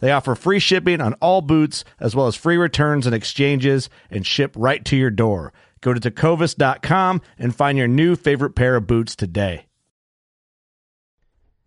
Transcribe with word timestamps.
They 0.00 0.12
offer 0.12 0.34
free 0.34 0.60
shipping 0.60 1.00
on 1.00 1.14
all 1.14 1.42
boots, 1.42 1.84
as 1.98 2.14
well 2.14 2.26
as 2.26 2.36
free 2.36 2.56
returns 2.56 3.06
and 3.06 3.14
exchanges, 3.14 3.90
and 4.10 4.26
ship 4.26 4.54
right 4.56 4.84
to 4.84 4.96
your 4.96 5.10
door. 5.10 5.52
Go 5.80 5.92
to 5.92 6.00
tecovas.com 6.00 7.20
and 7.38 7.54
find 7.54 7.78
your 7.78 7.88
new 7.88 8.16
favorite 8.16 8.54
pair 8.54 8.76
of 8.76 8.86
boots 8.86 9.16
today. 9.16 9.66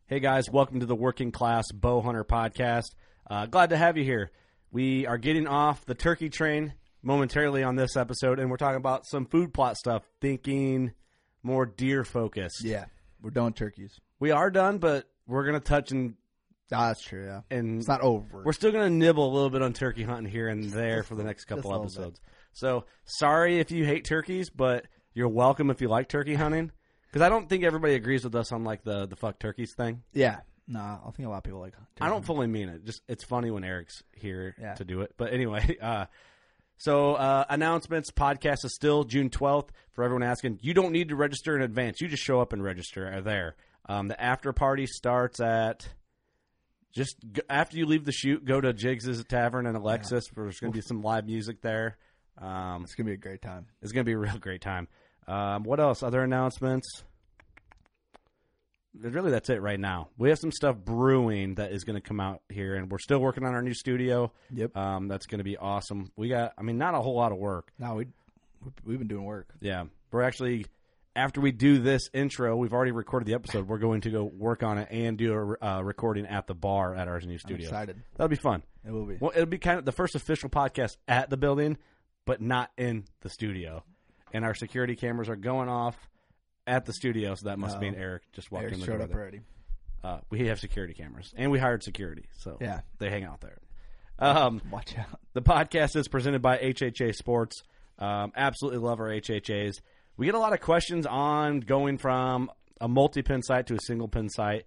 Hey 0.06 0.20
guys, 0.20 0.50
welcome 0.50 0.82
to 0.82 0.86
the 0.86 0.96
Working 0.96 1.32
Class 1.32 1.72
Bow 1.72 2.02
Hunter 2.02 2.26
podcast. 2.26 2.96
Uh, 3.30 3.46
glad 3.46 3.70
to 3.70 3.78
have 3.78 3.98
you 3.98 4.04
here. 4.04 4.32
We 4.70 5.06
are 5.06 5.18
getting 5.18 5.48
off 5.48 5.86
the 5.86 5.96
turkey 5.96 6.30
train 6.30 6.74
momentarily 7.02 7.64
on 7.64 7.76
this 7.76 7.96
episode, 7.96 8.40
and 8.40 8.50
we're 8.50 8.58
talking 8.58 8.78
about 8.78 9.06
some 9.06 9.26
food 9.26 9.54
plot 9.54 9.78
stuff, 9.78 10.04
thinking 10.20 10.92
more 11.44 11.66
deer 11.66 12.04
focused. 12.04 12.64
Yeah, 12.64 12.86
we're 13.22 13.32
done 13.32 13.54
turkeys. 13.54 14.00
We 14.20 14.32
are 14.32 14.52
done, 14.52 14.80
but 14.80 15.10
we're 15.28 15.46
going 15.46 15.60
to 15.60 15.66
touch 15.66 15.92
and 15.92 16.16
Ah, 16.72 16.88
that's 16.88 17.02
true. 17.02 17.26
Yeah, 17.26 17.42
and 17.50 17.80
it's 17.80 17.88
not 17.88 18.02
over. 18.02 18.44
We're 18.46 18.54
still 18.54 18.72
going 18.72 18.86
to 18.86 18.90
nibble 18.96 19.26
a 19.30 19.34
little 19.34 19.50
bit 19.50 19.62
on 19.62 19.74
turkey 19.74 20.04
hunting 20.04 20.32
here 20.32 20.48
and 20.48 20.70
there 20.72 21.04
for 21.04 21.16
the 21.16 21.24
next 21.24 21.46
couple 21.46 21.72
Just 21.84 21.98
episodes. 21.98 22.22
So 22.54 22.86
sorry 23.06 23.60
if 23.60 23.72
you 23.72 23.86
hate 23.86 24.06
turkeys, 24.06 24.50
but 24.50 24.86
you're 25.14 25.28
welcome 25.30 25.70
if 25.70 25.82
you 25.82 25.88
like 25.90 26.08
turkey 26.10 26.36
hunting. 26.36 26.72
Because 27.08 27.22
I 27.26 27.30
don't 27.30 27.50
think 27.50 27.64
everybody 27.66 27.96
agrees 27.96 28.24
with 28.24 28.36
us 28.36 28.52
on 28.54 28.64
like 28.64 28.84
the 28.84 29.06
the 29.06 29.16
fuck 29.18 29.38
turkeys 29.40 29.74
thing. 29.76 30.02
yeah, 30.14 30.40
nah, 30.68 30.98
I 31.06 31.12
think 31.12 31.28
a 31.28 31.30
lot 31.30 31.40
of 31.40 31.44
people 31.44 31.60
like. 31.60 31.74
I 32.00 32.08
don't 32.08 32.24
fully 32.26 32.48
mean 32.48 32.70
it. 32.70 32.86
Just 32.86 33.02
it's 33.10 33.24
funny 33.26 33.52
when 33.52 33.64
Eric's 33.66 34.02
here 34.16 34.56
Yeah. 34.60 34.76
to 34.76 34.86
do 34.86 35.02
it. 35.02 35.14
But 35.18 35.34
anyway, 35.34 35.78
uh, 35.82 36.06
so 36.78 37.16
uh, 37.16 37.44
announcements 37.50 38.12
podcast 38.12 38.64
is 38.66 38.74
still 38.74 39.04
June 39.04 39.30
twelfth 39.30 39.72
for 39.92 40.04
everyone 40.06 40.24
asking. 40.24 40.60
You 40.62 40.74
don't 40.74 40.94
need 40.94 41.10
to 41.10 41.16
register 41.18 41.56
in 41.56 41.62
advance. 41.62 42.00
You 42.00 42.08
just 42.08 42.24
show 42.24 42.40
up 42.40 42.54
and 42.54 42.64
register 42.64 43.12
are 43.12 43.22
there. 43.22 43.56
Um, 43.88 44.08
the 44.08 44.22
after 44.22 44.54
party 44.54 44.88
starts 44.88 45.40
at 45.42 45.90
just 46.92 47.16
g- 47.32 47.42
after 47.50 47.78
you 47.78 47.86
leave 47.86 48.06
the 48.06 48.12
shoot. 48.12 48.44
Go 48.46 48.60
to 48.62 48.74
Jigs' 48.74 49.24
Tavern 49.26 49.66
in 49.66 49.76
Alexis. 49.76 50.26
where 50.34 50.46
There's 50.46 50.60
going 50.60 50.74
to 50.74 50.78
be 50.78 50.82
some 50.82 51.02
live 51.02 51.26
music 51.26 51.62
there. 51.62 51.98
Um, 52.38 52.84
It's 52.84 52.96
gonna 52.96 53.08
be 53.08 53.14
a 53.14 53.18
great 53.18 53.42
time. 53.42 53.68
it's 53.82 53.92
going 53.92 54.06
to 54.06 54.10
be 54.10 54.14
a 54.14 54.18
real 54.18 54.38
great 54.40 54.62
time. 54.62 54.88
Um, 55.28 55.64
what 55.64 55.80
else? 55.80 56.02
Other 56.04 56.22
announcements? 56.24 57.04
Really, 59.00 59.32
that's 59.32 59.50
it 59.50 59.62
right 59.62 59.80
now. 59.80 60.10
We 60.18 60.30
have 60.30 60.40
some 60.40 60.52
stuff 60.52 60.76
brewing 60.76 61.56
that 61.56 61.72
is 61.72 61.86
going 61.86 61.96
to 61.96 62.02
come 62.06 62.20
out 62.20 62.42
here, 62.50 62.76
and 62.76 62.92
we're 62.92 62.98
still 63.00 63.20
working 63.20 63.46
on 63.46 63.54
our 63.54 63.62
new 63.62 63.74
studio. 63.74 64.34
Yep. 64.54 64.76
Um, 64.76 65.08
that's 65.08 65.28
going 65.28 65.38
to 65.38 65.46
be 65.46 65.56
awesome. 65.56 66.12
We 66.18 66.28
got, 66.28 66.52
I 66.58 66.62
mean, 66.64 66.78
not 66.78 66.94
a 66.94 67.00
whole 67.02 67.16
lot 67.16 67.32
of 67.32 67.38
work. 67.38 67.72
No, 67.80 67.96
we 67.96 68.08
we've 68.84 69.00
been 69.00 69.08
doing 69.08 69.24
work. 69.24 69.48
Yeah. 69.62 69.86
We're 70.12 70.24
actually, 70.24 70.66
after 71.16 71.42
we 71.42 71.52
do 71.52 71.80
this 71.80 72.10
intro, 72.14 72.56
we've 72.56 72.74
already 72.74 72.92
recorded 72.92 73.26
the 73.28 73.34
episode. 73.34 73.68
We're 73.68 73.78
going 73.80 74.02
to 74.02 74.10
go 74.10 74.24
work 74.24 74.64
on 74.64 74.78
it 74.78 74.88
and 74.92 75.18
do 75.18 75.34
a 75.62 75.66
uh, 75.66 75.82
recording 75.82 76.26
at 76.26 76.48
the 76.48 76.54
bar 76.56 76.96
at 76.96 77.08
our 77.08 77.20
new 77.22 77.38
studio. 77.38 77.66
excited. 77.68 78.02
That'll 78.16 78.30
be 78.30 78.36
fun. 78.36 78.64
It 78.86 78.92
will 78.92 79.06
be. 79.06 79.18
Well, 79.20 79.32
it'll 79.34 79.46
be 79.46 79.58
kind 79.58 79.78
of 79.80 79.86
the 79.86 79.92
first 79.92 80.16
official 80.16 80.50
podcast 80.50 80.98
at 81.08 81.30
the 81.30 81.38
building, 81.38 81.78
but 82.26 82.42
not 82.42 82.72
in 82.78 83.06
the 83.22 83.30
studio. 83.30 83.84
And 84.34 84.46
our 84.46 84.56
security 84.56 84.96
cameras 84.96 85.28
are 85.30 85.36
going 85.36 85.68
off 85.70 85.98
at 86.66 86.86
the 86.86 86.94
studio, 86.94 87.36
so 87.36 87.48
that 87.50 87.60
must 87.60 87.80
mean 87.80 87.96
Eric 87.96 88.24
just 88.34 88.52
walked 88.52 88.64
Eric 88.64 88.74
in 88.76 88.80
the 88.80 88.86
showed 88.86 88.94
door. 88.94 89.02
up 89.04 89.10
there. 89.10 89.20
already. 89.20 89.42
Uh, 90.04 90.20
we 90.30 90.48
have 90.48 90.60
security 90.60 90.94
cameras, 90.94 91.34
and 91.36 91.52
we 91.52 91.60
hired 91.60 91.84
security, 91.84 92.26
so 92.40 92.58
Yeah. 92.62 92.82
they 93.00 93.10
hang 93.10 93.24
out 93.24 93.42
there. 93.42 93.58
Um, 94.18 94.62
Watch 94.72 94.98
out. 94.98 95.20
the 95.34 95.42
podcast 95.42 95.96
is 95.96 96.08
presented 96.08 96.42
by 96.42 96.58
HHA 96.58 97.14
Sports. 97.16 97.64
Um, 98.00 98.32
absolutely 98.36 98.80
love 98.80 99.00
our 99.00 99.10
HHAs. 99.10 99.82
We 100.22 100.28
get 100.28 100.36
a 100.36 100.40
lot 100.40 100.54
of 100.54 100.62
questions 100.62 101.08
on 101.08 101.62
going 101.62 101.98
from 101.98 102.52
a 102.80 102.88
multi-pin 102.88 103.42
sight 103.42 103.66
to 103.66 103.74
a 103.74 103.80
single 103.80 104.08
pin 104.08 104.30
sight. 104.30 104.66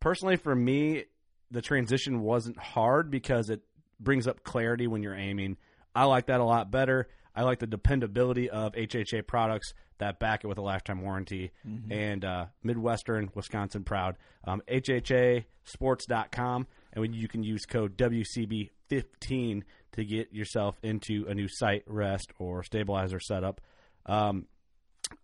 Personally, 0.00 0.34
for 0.34 0.52
me, 0.52 1.04
the 1.48 1.62
transition 1.62 2.22
wasn't 2.22 2.58
hard 2.58 3.08
because 3.08 3.48
it 3.48 3.60
brings 4.00 4.26
up 4.26 4.42
clarity 4.42 4.88
when 4.88 5.04
you're 5.04 5.14
aiming. 5.14 5.58
I 5.94 6.06
like 6.06 6.26
that 6.26 6.40
a 6.40 6.44
lot 6.44 6.72
better. 6.72 7.06
I 7.36 7.44
like 7.44 7.60
the 7.60 7.68
dependability 7.68 8.50
of 8.50 8.72
HHA 8.72 9.28
products 9.28 9.74
that 9.98 10.18
back 10.18 10.42
it 10.42 10.48
with 10.48 10.58
a 10.58 10.62
lifetime 10.62 11.02
warranty. 11.02 11.52
And 11.92 12.24
uh, 12.24 12.46
Midwestern, 12.64 13.30
Wisconsin 13.32 13.84
proud. 13.84 14.16
Um, 14.42 14.60
HHAsports.com. 14.68 16.66
And 16.94 17.00
when 17.00 17.12
you 17.12 17.28
can 17.28 17.44
use 17.44 17.64
code 17.64 17.96
WCB15 17.96 19.62
to 19.92 20.04
get 20.04 20.32
yourself 20.32 20.80
into 20.82 21.26
a 21.28 21.34
new 21.34 21.46
sight, 21.46 21.84
rest, 21.86 22.32
or 22.40 22.64
stabilizer 22.64 23.20
setup. 23.20 23.60
Um, 24.04 24.46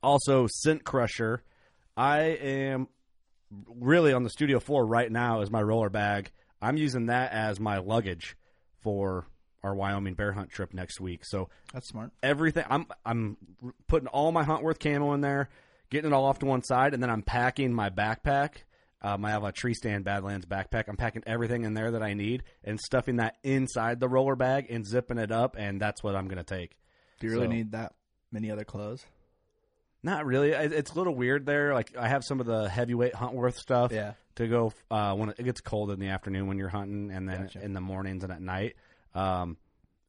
also, 0.03 0.47
Scent 0.48 0.84
Crusher. 0.84 1.43
I 1.97 2.20
am 2.20 2.88
really 3.66 4.12
on 4.12 4.22
the 4.22 4.31
studio 4.31 4.60
floor 4.60 4.87
right 4.87 5.10
now 5.10 5.43
as 5.43 5.50
my 5.50 5.62
roller 5.62 5.91
bag. 5.91 6.31
I'm 6.60 6.76
using 6.76 7.06
that 7.06 7.32
as 7.32 7.60
my 7.60 7.78
luggage 7.78 8.37
for 8.81 9.26
our 9.62 9.75
Wyoming 9.75 10.15
bear 10.15 10.32
hunt 10.32 10.50
trip 10.50 10.72
next 10.75 11.00
week. 11.00 11.25
So 11.25 11.48
That's 11.72 11.88
smart. 11.88 12.10
everything 12.22 12.65
I'm 12.69 12.87
I'm 13.04 13.37
putting 13.88 14.09
all 14.09 14.32
my 14.32 14.44
Huntworth 14.44 14.81
camo 14.81 15.12
in 15.12 15.20
there, 15.20 15.50
getting 15.91 16.10
it 16.10 16.14
all 16.14 16.25
off 16.25 16.38
to 16.41 16.47
one 16.47 16.62
side, 16.62 16.94
and 16.94 17.03
then 17.03 17.10
I'm 17.10 17.22
packing 17.22 17.72
my 17.72 17.91
backpack. 17.91 18.54
Um, 19.03 19.25
I 19.25 19.31
have 19.31 19.43
a 19.44 19.53
tree 19.53 19.75
stand 19.75 20.04
Badlands 20.04 20.47
backpack. 20.47 20.84
I'm 20.88 20.97
packing 20.97 21.22
everything 21.26 21.64
in 21.64 21.75
there 21.75 21.91
that 21.91 22.03
I 22.03 22.14
need 22.14 22.44
and 22.64 22.81
stuffing 22.81 23.16
that 23.16 23.37
inside 23.43 23.99
the 24.00 24.09
roller 24.09 24.37
bag 24.37 24.66
and 24.70 24.87
zipping 24.87 25.19
it 25.19 25.31
up, 25.32 25.56
and 25.59 25.81
that's 25.81 26.03
what 26.03 26.14
I'm 26.16 26.26
going 26.28 26.43
to 26.43 26.44
take. 26.44 26.76
Do 27.20 27.26
you 27.26 27.32
really 27.32 27.47
So- 27.47 27.53
need 27.53 27.72
that 27.72 27.94
many 28.31 28.50
other 28.50 28.64
clothes? 28.64 29.05
Not 30.02 30.26
really. 30.26 30.50
It's 30.50 30.90
a 30.93 30.94
little 30.94 31.14
weird 31.14 31.46
there. 31.46 31.75
Like 31.75 31.96
I 31.96 32.08
have 32.08 32.25
some 32.25 32.40
of 32.40 32.46
the 32.46 32.69
heavyweight 32.69 33.12
Huntworth 33.14 33.54
stuff 33.54 33.93
Yeah. 33.93 34.14
to 34.37 34.49
go 34.49 34.72
uh, 34.90 35.14
when 35.14 35.28
it 35.31 35.43
gets 35.44 35.60
cold 35.60 35.90
in 35.93 36.00
the 36.00 36.08
afternoon 36.08 36.49
when 36.49 36.58
you're 36.58 36.69
hunting, 36.69 37.10
and 37.12 37.28
then 37.28 37.43
Gotcha. 37.43 37.62
in 37.62 37.72
the 37.72 37.81
mornings 37.81 38.25
and 38.25 38.32
at 38.32 38.43
night. 38.43 38.75
Um, 39.14 39.56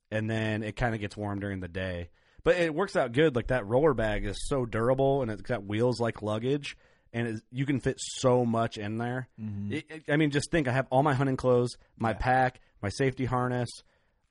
and 0.10 0.30
then 0.30 0.64
it 0.64 0.76
kind 0.76 0.96
of 0.96 1.02
gets 1.02 1.16
warm 1.18 1.40
during 1.40 1.60
the 1.60 1.68
day. 1.68 2.10
But 2.44 2.58
it 2.58 2.74
works 2.74 2.96
out 2.96 3.12
good. 3.14 3.36
Like 3.36 3.48
that 3.48 3.66
roller 3.68 3.94
bag 3.94 4.26
is 4.26 4.48
so 4.48 4.66
durable, 4.66 5.22
and 5.22 5.30
it's 5.32 5.42
got 5.44 5.64
wheels 5.64 6.00
like 6.00 6.22
luggage, 6.24 6.76
and 7.14 7.42
you 7.52 7.66
can 7.66 7.80
fit 7.80 7.98
so 8.00 8.46
much 8.46 8.78
in 8.78 8.98
there. 8.98 9.28
Mm-hmm. 9.40 9.74
It- 9.74 9.86
it- 9.90 10.04
I 10.10 10.18
mean, 10.18 10.32
just 10.32 10.50
think. 10.52 10.68
I 10.68 10.72
have 10.72 10.88
all 10.90 11.04
my 11.04 11.14
hunting 11.14 11.38
clothes, 11.38 11.78
my 11.98 12.14
pack, 12.14 12.60
my 12.82 12.90
safety 12.90 13.26
harness, 13.26 13.70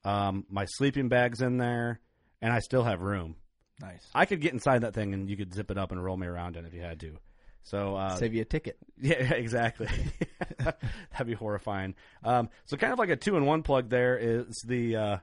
um, 0.05 0.45
my 0.51 0.65
sleeping 0.67 1.09
bags 1.09 1.41
in 1.41 1.57
there, 1.59 2.01
and 2.41 2.53
I 2.53 2.59
still 2.59 2.83
have 2.83 3.01
room. 3.01 3.37
Nice. 3.81 4.07
I 4.15 4.27
could 4.27 4.41
get 4.41 4.53
inside 4.53 4.83
that 4.83 4.95
thing 4.95 5.15
and 5.15 5.29
you 5.29 5.37
could 5.37 5.53
zip 5.53 5.71
it 5.71 5.79
up 5.79 5.93
and 5.93 6.03
roll 6.03 6.17
me 6.17 6.27
around 6.27 6.57
in 6.57 6.65
it 6.65 6.69
if 6.69 6.75
you 6.75 6.83
had 6.83 7.01
to. 7.01 7.19
So 7.65 7.97
uh, 7.97 8.17
Save 8.17 8.35
you 8.35 8.43
a 8.43 8.45
ticket. 8.45 8.77
yeah, 9.01 9.15
exactly. 9.35 9.89
That'd 10.59 11.27
be 11.27 11.35
horrifying. 11.35 11.95
Um, 12.25 12.49
so 12.67 12.77
kind 12.77 12.93
of 12.93 12.99
like 12.99 13.11
a 13.11 13.17
two 13.17 13.37
in 13.37 13.47
one 13.47 13.63
plug. 13.63 13.89
There 13.89 14.17
is 14.17 14.63
the 14.67 14.97
uh, 14.97 15.17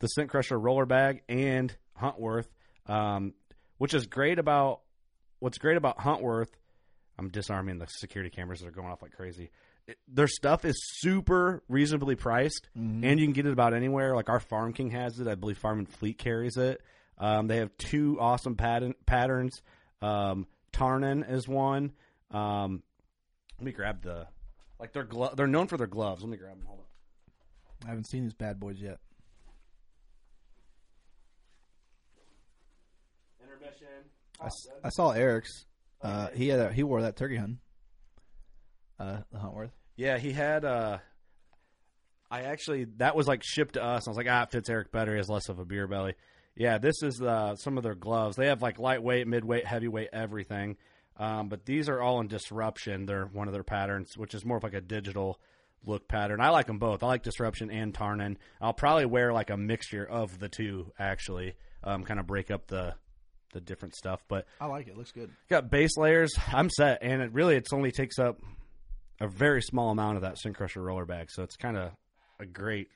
the 0.00 0.06
Scent 0.08 0.30
Crusher 0.30 0.58
roller 0.58 0.86
bag, 0.86 1.22
and 1.28 1.74
Huntworth, 2.00 2.48
um, 2.86 3.32
which 3.78 3.94
is 3.94 4.06
great 4.06 4.38
about 4.38 4.80
what's 5.38 5.58
great 5.58 5.76
about 5.76 5.98
Huntworth. 5.98 6.50
I'm 7.18 7.30
disarming 7.30 7.78
the 7.78 7.86
security 7.86 8.30
cameras 8.30 8.60
that 8.60 8.68
are 8.68 8.72
going 8.72 8.88
off 8.88 9.00
like 9.00 9.12
crazy. 9.12 9.50
It, 9.86 9.96
their 10.06 10.28
stuff 10.28 10.64
is 10.64 10.76
super 10.98 11.62
reasonably 11.68 12.14
priced, 12.14 12.68
and 12.74 13.02
you 13.02 13.24
can 13.24 13.32
get 13.32 13.46
it 13.46 13.52
about 13.52 13.72
anywhere. 13.72 14.14
Like 14.14 14.28
our 14.28 14.40
Farm 14.40 14.74
King 14.74 14.90
has 14.90 15.18
it. 15.18 15.28
I 15.28 15.34
believe 15.34 15.56
Farm 15.56 15.78
and 15.78 15.88
Fleet 15.88 16.18
carries 16.18 16.56
it. 16.58 16.82
Um, 17.18 17.46
they 17.46 17.56
have 17.58 17.76
two 17.78 18.18
awesome 18.20 18.56
pattern, 18.56 18.94
patterns. 19.06 19.62
Um, 20.02 20.46
Tarnen 20.72 21.28
is 21.30 21.48
one. 21.48 21.92
Um, 22.30 22.82
let 23.58 23.64
me 23.64 23.72
grab 23.72 24.02
the 24.02 24.26
like 24.78 24.92
their 24.92 25.04
glo- 25.04 25.32
They're 25.34 25.46
known 25.46 25.66
for 25.66 25.76
their 25.78 25.86
gloves. 25.86 26.22
Let 26.22 26.30
me 26.30 26.36
grab 26.36 26.56
them. 26.58 26.66
Hold 26.66 26.80
on. 26.80 26.84
I 27.86 27.88
haven't 27.88 28.06
seen 28.08 28.24
these 28.24 28.34
bad 28.34 28.60
boys 28.60 28.78
yet. 28.80 28.98
Intermission. 33.42 33.86
I, 34.40 34.46
s- 34.46 34.68
I 34.84 34.88
saw 34.90 35.10
Eric's. 35.10 35.64
Uh, 36.02 36.28
he 36.34 36.48
had 36.48 36.60
a, 36.60 36.72
he 36.72 36.82
wore 36.82 37.02
that 37.02 37.16
turkey 37.16 37.36
hunt. 37.36 37.56
Uh, 38.98 39.18
the 39.32 39.38
Huntworth. 39.38 39.70
Yeah, 39.96 40.18
he 40.18 40.32
had. 40.32 40.64
uh 40.64 40.98
I 42.30 42.42
actually 42.42 42.86
that 42.96 43.14
was 43.14 43.28
like 43.28 43.42
shipped 43.44 43.74
to 43.74 43.82
us. 43.84 44.06
I 44.06 44.10
was 44.10 44.16
like, 44.16 44.26
ah, 44.28 44.42
it 44.42 44.50
fits 44.50 44.68
Eric 44.68 44.90
better. 44.90 45.12
He 45.12 45.18
has 45.18 45.28
less 45.28 45.48
of 45.48 45.58
a 45.60 45.64
beer 45.64 45.86
belly. 45.86 46.14
Yeah, 46.56 46.78
this 46.78 47.02
is 47.02 47.20
uh, 47.20 47.54
some 47.56 47.76
of 47.76 47.82
their 47.84 47.94
gloves. 47.94 48.36
They 48.36 48.46
have 48.46 48.62
like 48.62 48.78
lightweight, 48.78 49.26
midweight, 49.26 49.66
heavyweight, 49.66 50.08
everything. 50.12 50.76
Um, 51.18 51.48
but 51.48 51.64
these 51.64 51.88
are 51.88 52.00
all 52.00 52.20
in 52.20 52.28
disruption. 52.28 53.06
They're 53.06 53.26
one 53.26 53.46
of 53.46 53.52
their 53.54 53.62
patterns, 53.62 54.16
which 54.16 54.34
is 54.34 54.44
more 54.44 54.56
of 54.58 54.62
like 54.62 54.74
a 54.74 54.80
digital 54.80 55.38
look 55.84 56.08
pattern. 56.08 56.40
I 56.40 56.50
like 56.50 56.66
them 56.66 56.78
both. 56.78 57.02
I 57.02 57.06
like 57.06 57.22
disruption 57.22 57.70
and 57.70 57.94
Tarnen. 57.94 58.36
I'll 58.60 58.72
probably 58.72 59.06
wear 59.06 59.32
like 59.32 59.50
a 59.50 59.56
mixture 59.56 60.04
of 60.04 60.38
the 60.38 60.48
two 60.48 60.92
actually, 60.98 61.54
um, 61.84 62.04
kind 62.04 62.18
of 62.20 62.26
break 62.26 62.50
up 62.50 62.66
the 62.66 62.94
the 63.52 63.60
different 63.60 63.94
stuff. 63.94 64.22
But 64.28 64.46
I 64.60 64.66
like 64.66 64.88
it. 64.88 64.96
Looks 64.96 65.12
good. 65.12 65.30
got 65.48 65.70
base 65.70 65.96
layers. 65.96 66.34
I'm 66.52 66.68
set, 66.70 66.98
and 67.02 67.22
it 67.22 67.32
really 67.32 67.56
it's 67.56 67.72
only 67.72 67.92
takes 67.92 68.18
up 68.18 68.38
a 69.20 69.28
very 69.28 69.62
small 69.62 69.90
amount 69.90 70.16
of 70.16 70.22
that 70.22 70.38
Scent 70.38 70.56
Crusher 70.56 70.82
roller 70.82 71.06
bag, 71.06 71.30
so 71.30 71.42
it's 71.42 71.56
kind 71.56 71.76
of 71.76 71.92
a 72.38 72.44
great, 72.44 72.88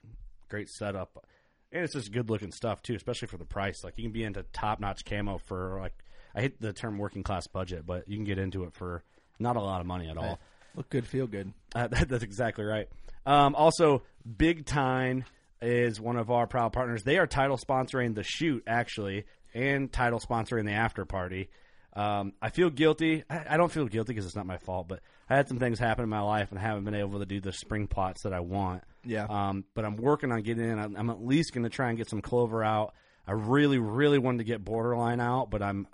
great 0.50 0.68
setup, 0.68 1.24
and 1.72 1.84
it's 1.84 1.94
just 1.94 2.12
good 2.12 2.30
looking 2.30 2.52
stuff 2.52 2.82
too, 2.82 2.94
especially 2.94 3.28
for 3.28 3.36
the 3.36 3.44
price. 3.44 3.84
Like 3.84 3.94
you 3.96 4.04
can 4.04 4.12
be 4.12 4.24
into 4.24 4.42
top 4.52 4.80
notch 4.80 5.04
camo 5.04 5.38
for 5.38 5.78
like 5.80 5.94
I 6.34 6.42
hate 6.42 6.60
the 6.60 6.72
term 6.72 6.98
working 6.98 7.22
class 7.22 7.46
budget, 7.46 7.86
but 7.86 8.08
you 8.08 8.16
can 8.16 8.24
get 8.24 8.38
into 8.38 8.64
it 8.64 8.74
for 8.74 9.02
not 9.38 9.56
a 9.56 9.60
lot 9.60 9.80
of 9.80 9.86
money 9.86 10.08
at 10.08 10.16
all. 10.16 10.38
Look 10.76 10.88
good. 10.88 11.06
Feel 11.06 11.26
good. 11.26 11.52
Uh, 11.74 11.86
that, 11.88 12.08
that's 12.08 12.24
exactly 12.24 12.64
right. 12.64 12.88
Um, 13.26 13.54
also, 13.54 14.02
Big 14.36 14.64
Tine 14.64 15.24
is 15.60 16.00
one 16.00 16.16
of 16.16 16.30
our 16.30 16.46
proud 16.46 16.72
partners. 16.72 17.02
They 17.02 17.18
are 17.18 17.26
title 17.26 17.58
sponsoring 17.58 18.14
the 18.14 18.22
shoot, 18.22 18.62
actually, 18.66 19.26
and 19.54 19.92
title 19.92 20.20
sponsoring 20.20 20.64
the 20.66 20.72
after 20.72 21.04
party. 21.04 21.50
Um, 21.92 22.32
I 22.40 22.50
feel 22.50 22.70
guilty. 22.70 23.24
I, 23.28 23.44
I 23.50 23.56
don't 23.56 23.70
feel 23.70 23.86
guilty 23.86 24.12
because 24.12 24.26
it's 24.26 24.36
not 24.36 24.46
my 24.46 24.58
fault, 24.58 24.88
but 24.88 25.00
I 25.28 25.36
had 25.36 25.48
some 25.48 25.58
things 25.58 25.78
happen 25.78 26.04
in 26.04 26.08
my 26.08 26.20
life 26.20 26.50
and 26.50 26.58
haven't 26.58 26.84
been 26.84 26.94
able 26.94 27.18
to 27.18 27.26
do 27.26 27.40
the 27.40 27.52
spring 27.52 27.88
plots 27.88 28.22
that 28.22 28.32
I 28.32 28.40
want. 28.40 28.82
Yeah. 29.04 29.26
Um, 29.28 29.64
but 29.74 29.84
I'm 29.84 29.96
working 29.96 30.30
on 30.32 30.42
getting 30.42 30.64
in. 30.68 30.78
I'm, 30.78 30.96
I'm 30.96 31.10
at 31.10 31.24
least 31.24 31.52
going 31.54 31.64
to 31.64 31.70
try 31.70 31.88
and 31.88 31.98
get 31.98 32.08
some 32.08 32.20
clover 32.20 32.62
out. 32.64 32.94
I 33.26 33.32
really, 33.32 33.78
really 33.78 34.18
wanted 34.18 34.38
to 34.38 34.44
get 34.44 34.64
borderline 34.64 35.20
out, 35.20 35.50
but 35.50 35.62
I'm, 35.62 35.86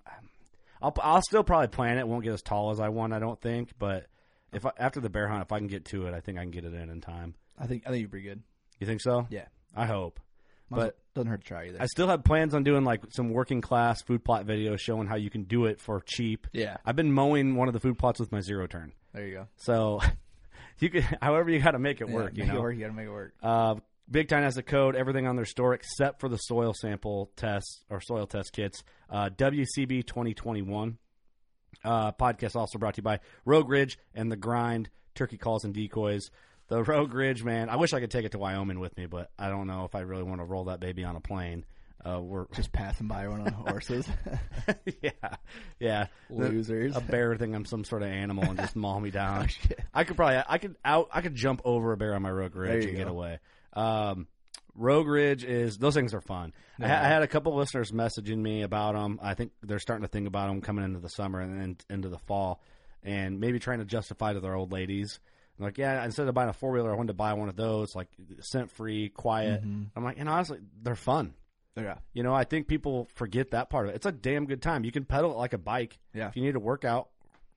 I'll, 0.81 0.95
I'll 1.03 1.23
still 1.23 1.45
probably 1.45 1.69
plant 1.69 1.99
it. 1.99 2.07
Won't 2.09 2.25
get 2.25 2.33
as 2.33 2.43
tall 2.43 2.71
as 2.71 2.81
I 2.81 2.89
want, 2.89 3.13
I 3.13 3.19
don't 3.19 3.41
think. 3.41 3.71
But 3.79 4.07
if 4.53 4.65
I, 4.67 4.71
after 4.79 5.01
the 5.01 5.11
bear 5.11 5.29
hunt, 5.29 5.43
if 5.43 5.53
I 5.53 5.59
can 5.59 5.67
get 5.67 5.85
to 5.87 6.07
it, 6.07 6.15
I 6.15 6.21
think 6.21 6.39
I 6.39 6.43
can 6.43 6.51
get 6.51 6.65
it 6.65 6.75
in 6.75 6.89
in 6.91 7.01
time. 7.01 7.35
I 7.59 7.67
think 7.67 7.85
I 7.87 7.91
think 7.91 8.01
you're 8.01 8.09
pretty 8.11 8.27
good. 8.29 8.43
You 8.81 8.87
think 8.87 9.01
so? 9.01 9.27
Yeah. 9.31 9.47
I 9.75 9.87
hope. 9.87 10.21
Might 10.71 10.77
But- 10.79 10.99
doesn't 11.15 11.31
hurt 11.31 11.41
to 11.43 11.47
try 11.47 11.69
either. 11.69 11.81
I 11.81 11.87
still 11.87 12.09
have 12.09 12.25
plans 12.25 12.55
on 12.55 12.63
doing 12.63 12.85
like 12.85 13.01
some 13.11 13.31
working 13.31 13.63
class 13.63 14.03
food 14.03 14.23
plot 14.23 14.47
videos 14.47 14.79
showing 14.81 15.07
how 15.07 15.17
you 15.17 15.31
can 15.31 15.45
do 15.45 15.65
it 15.65 15.81
for 15.81 16.01
cheap. 16.05 16.47
yeah. 16.53 16.77
I've 16.85 16.97
been 16.97 17.11
mowing 17.13 17.55
one 17.57 17.69
of 17.69 17.75
the 17.75 17.81
food 17.81 17.99
plots 17.99 18.21
with 18.21 18.31
my 18.33 18.41
zero 18.41 18.67
turn, 18.67 18.93
There 19.15 19.27
you 19.27 19.33
go. 19.35 19.47
so 19.57 20.01
you 20.79 20.91
can, 20.91 21.03
however, 21.23 21.51
you 21.51 21.61
got 21.61 21.73
to 21.73 21.79
make 21.79 22.01
it 22.01 22.09
work. 22.09 22.33
Yeah, 22.35 22.45
you 22.45 22.53
know, 22.53 22.61
work. 22.61 22.75
You 22.75 22.81
got 22.81 22.89
to 22.89 22.93
make 22.93 23.07
it 23.07 23.13
work. 23.13 23.35
Uh, 23.43 23.77
Big 24.11 24.29
Tine 24.29 24.45
has 24.45 24.57
a 24.57 24.63
code, 24.63 24.95
everything 24.95 25.27
on 25.27 25.37
their 25.37 25.45
store 25.45 25.75
except 25.75 26.21
for 26.21 26.29
the 26.29 26.37
soil 26.37 26.73
sample 26.75 27.31
tests 27.37 27.85
or 27.91 28.01
soil 28.01 28.27
test 28.27 28.53
kits. 28.53 28.85
Uh, 29.11 29.31
WCB 29.31 30.07
2021. 30.07 30.99
Uh, 31.85 32.13
podcast 32.13 32.57
also 32.57 32.79
brought 32.79 32.95
to 32.95 32.99
you 32.99 33.05
by 33.05 33.21
Rogue 33.45 33.69
Ridge 33.69 33.99
and 34.15 34.31
The 34.31 34.37
Grind, 34.37 34.91
Turkey 35.15 35.39
Calls 35.39 35.65
and 35.65 35.75
Decoys. 35.75 36.31
The 36.69 36.83
Rogue 36.83 37.15
Ridge, 37.15 37.45
man, 37.45 37.69
I 37.69 37.77
wish 37.77 37.93
I 37.93 38.01
could 38.01 38.11
take 38.11 38.25
it 38.25 38.33
to 38.33 38.39
Wyoming 38.39 38.81
with 38.81 38.97
me, 38.97 39.07
but 39.07 39.31
I 39.39 39.49
don't 39.49 39.67
know 39.67 39.85
if 39.85 39.95
I 39.95 40.01
really 40.01 40.25
want 40.25 40.41
to 40.41 40.45
roll 40.45 40.65
that 40.65 40.81
baby 40.81 41.05
on 41.05 41.15
a 41.15 41.21
plane. 41.21 41.65
Uh, 42.07 42.21
we're 42.21 42.47
Just 42.55 42.73
passing 42.73 43.09
by 43.09 43.27
one 43.29 43.41
on 43.41 43.53
horses. 43.69 44.07
yeah, 45.03 45.11
yeah. 45.81 46.07
Losers. 46.31 46.97
A 46.97 47.01
bear 47.01 47.37
think 47.37 47.55
I'm 47.55 47.65
some 47.65 47.85
sort 47.85 48.03
of 48.03 48.09
animal 48.09 48.45
and 48.45 48.59
just 48.59 48.77
maul 48.77 49.01
me 49.01 49.11
down. 49.11 49.49
Oh. 49.49 49.75
I 49.93 50.05
could 50.05 50.17
probably 50.17 50.43
I 50.49 50.59
could 50.59 50.77
out 50.85 51.09
I 51.13 51.21
could 51.21 51.35
jump 51.35 51.63
over 51.65 51.93
a 51.93 51.97
bear 51.97 52.15
on 52.15 52.23
my 52.23 52.31
Rogue 52.31 52.57
Ridge 52.57 52.85
and 52.85 52.97
get 52.97 53.09
away. 53.09 53.39
Um, 53.73 54.27
Rogue 54.75 55.09
Ridge 55.09 55.45
is 55.45 55.79
those 55.79 55.95
things 55.95 56.15
are 56.15 56.21
fun. 56.21 56.53
I, 56.81 56.85
I 56.85 57.09
had 57.09 57.23
a 57.23 57.27
couple 57.27 57.55
listeners 57.57 57.93
messaging 57.93 58.39
me 58.39 58.63
about 58.63 58.95
them. 58.95 59.19
I 59.23 59.35
think 59.35 59.53
they're 59.63 59.79
starting 59.79 60.03
to 60.03 60.09
think 60.09 60.29
about 60.29 60.49
them 60.49 60.61
coming 60.61 60.85
into 60.85 60.99
the 60.99 61.09
summer 61.09 61.41
and 61.41 61.61
then 61.61 61.77
into 61.89 62.09
the 62.09 62.19
fall, 62.19 62.61
and 63.03 63.41
maybe 63.41 63.59
trying 63.59 63.79
to 63.79 63.85
justify 63.85 64.33
to 64.35 64.41
their 64.41 64.55
old 64.55 64.73
ladies. 64.73 65.19
Like, 65.59 65.79
yeah, 65.79 66.05
instead 66.05 66.29
of 66.29 66.35
buying 66.35 66.51
a 66.51 66.53
four 66.53 66.71
wheeler, 66.71 66.93
I 66.93 66.97
wanted 66.97 67.09
to 67.09 67.15
buy 67.15 67.33
one 67.33 67.49
of 67.49 67.57
those, 67.57 67.95
like 67.97 68.09
scent 68.41 68.71
free, 68.71 69.09
quiet. 69.09 69.63
I'm 69.97 70.05
like, 70.05 70.19
and 70.19 70.29
honestly, 70.29 70.59
they're 70.83 70.95
fun. 70.95 71.33
Yeah. 71.83 71.97
You 72.13 72.23
know, 72.23 72.35
I 72.35 72.45
think 72.45 72.69
people 72.69 73.07
forget 73.15 73.51
that 73.51 73.71
part 73.71 73.87
of 73.87 73.93
it. 73.93 73.97
It's 73.97 74.07
a 74.07 74.13
damn 74.13 74.47
good 74.47 74.63
time. 74.63 74.85
You 74.85 74.93
can 74.93 75.05
pedal 75.05 75.33
it 75.33 75.37
like 75.37 75.53
a 75.53 75.59
bike. 75.59 75.99
Yeah. 76.15 76.29
If 76.29 76.37
you 76.37 76.43
need 76.43 76.53
to 76.53 76.61
work 76.61 76.85
out, 76.85 77.09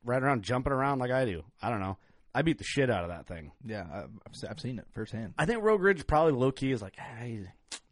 right 0.04 0.22
around 0.22 0.44
jumping 0.44 0.74
around 0.74 1.00
like 1.00 1.12
I 1.12 1.26
do. 1.26 1.44
I 1.62 1.70
don't 1.70 1.80
know. 1.80 1.98
I 2.34 2.42
beat 2.42 2.58
the 2.58 2.64
shit 2.64 2.90
out 2.90 3.04
of 3.04 3.10
that 3.10 3.28
thing. 3.28 3.52
Yeah. 3.66 3.86
I've, 3.92 4.10
I've 4.50 4.60
seen 4.60 4.80
it 4.80 4.86
firsthand. 4.94 5.34
I 5.38 5.46
think 5.46 5.64
Rogue 5.64 5.82
Ridge 5.82 6.06
probably 6.06 6.34
low 6.34 6.52
key 6.52 6.72
is 6.72 6.82
like, 6.82 6.96
hey, 6.98 7.48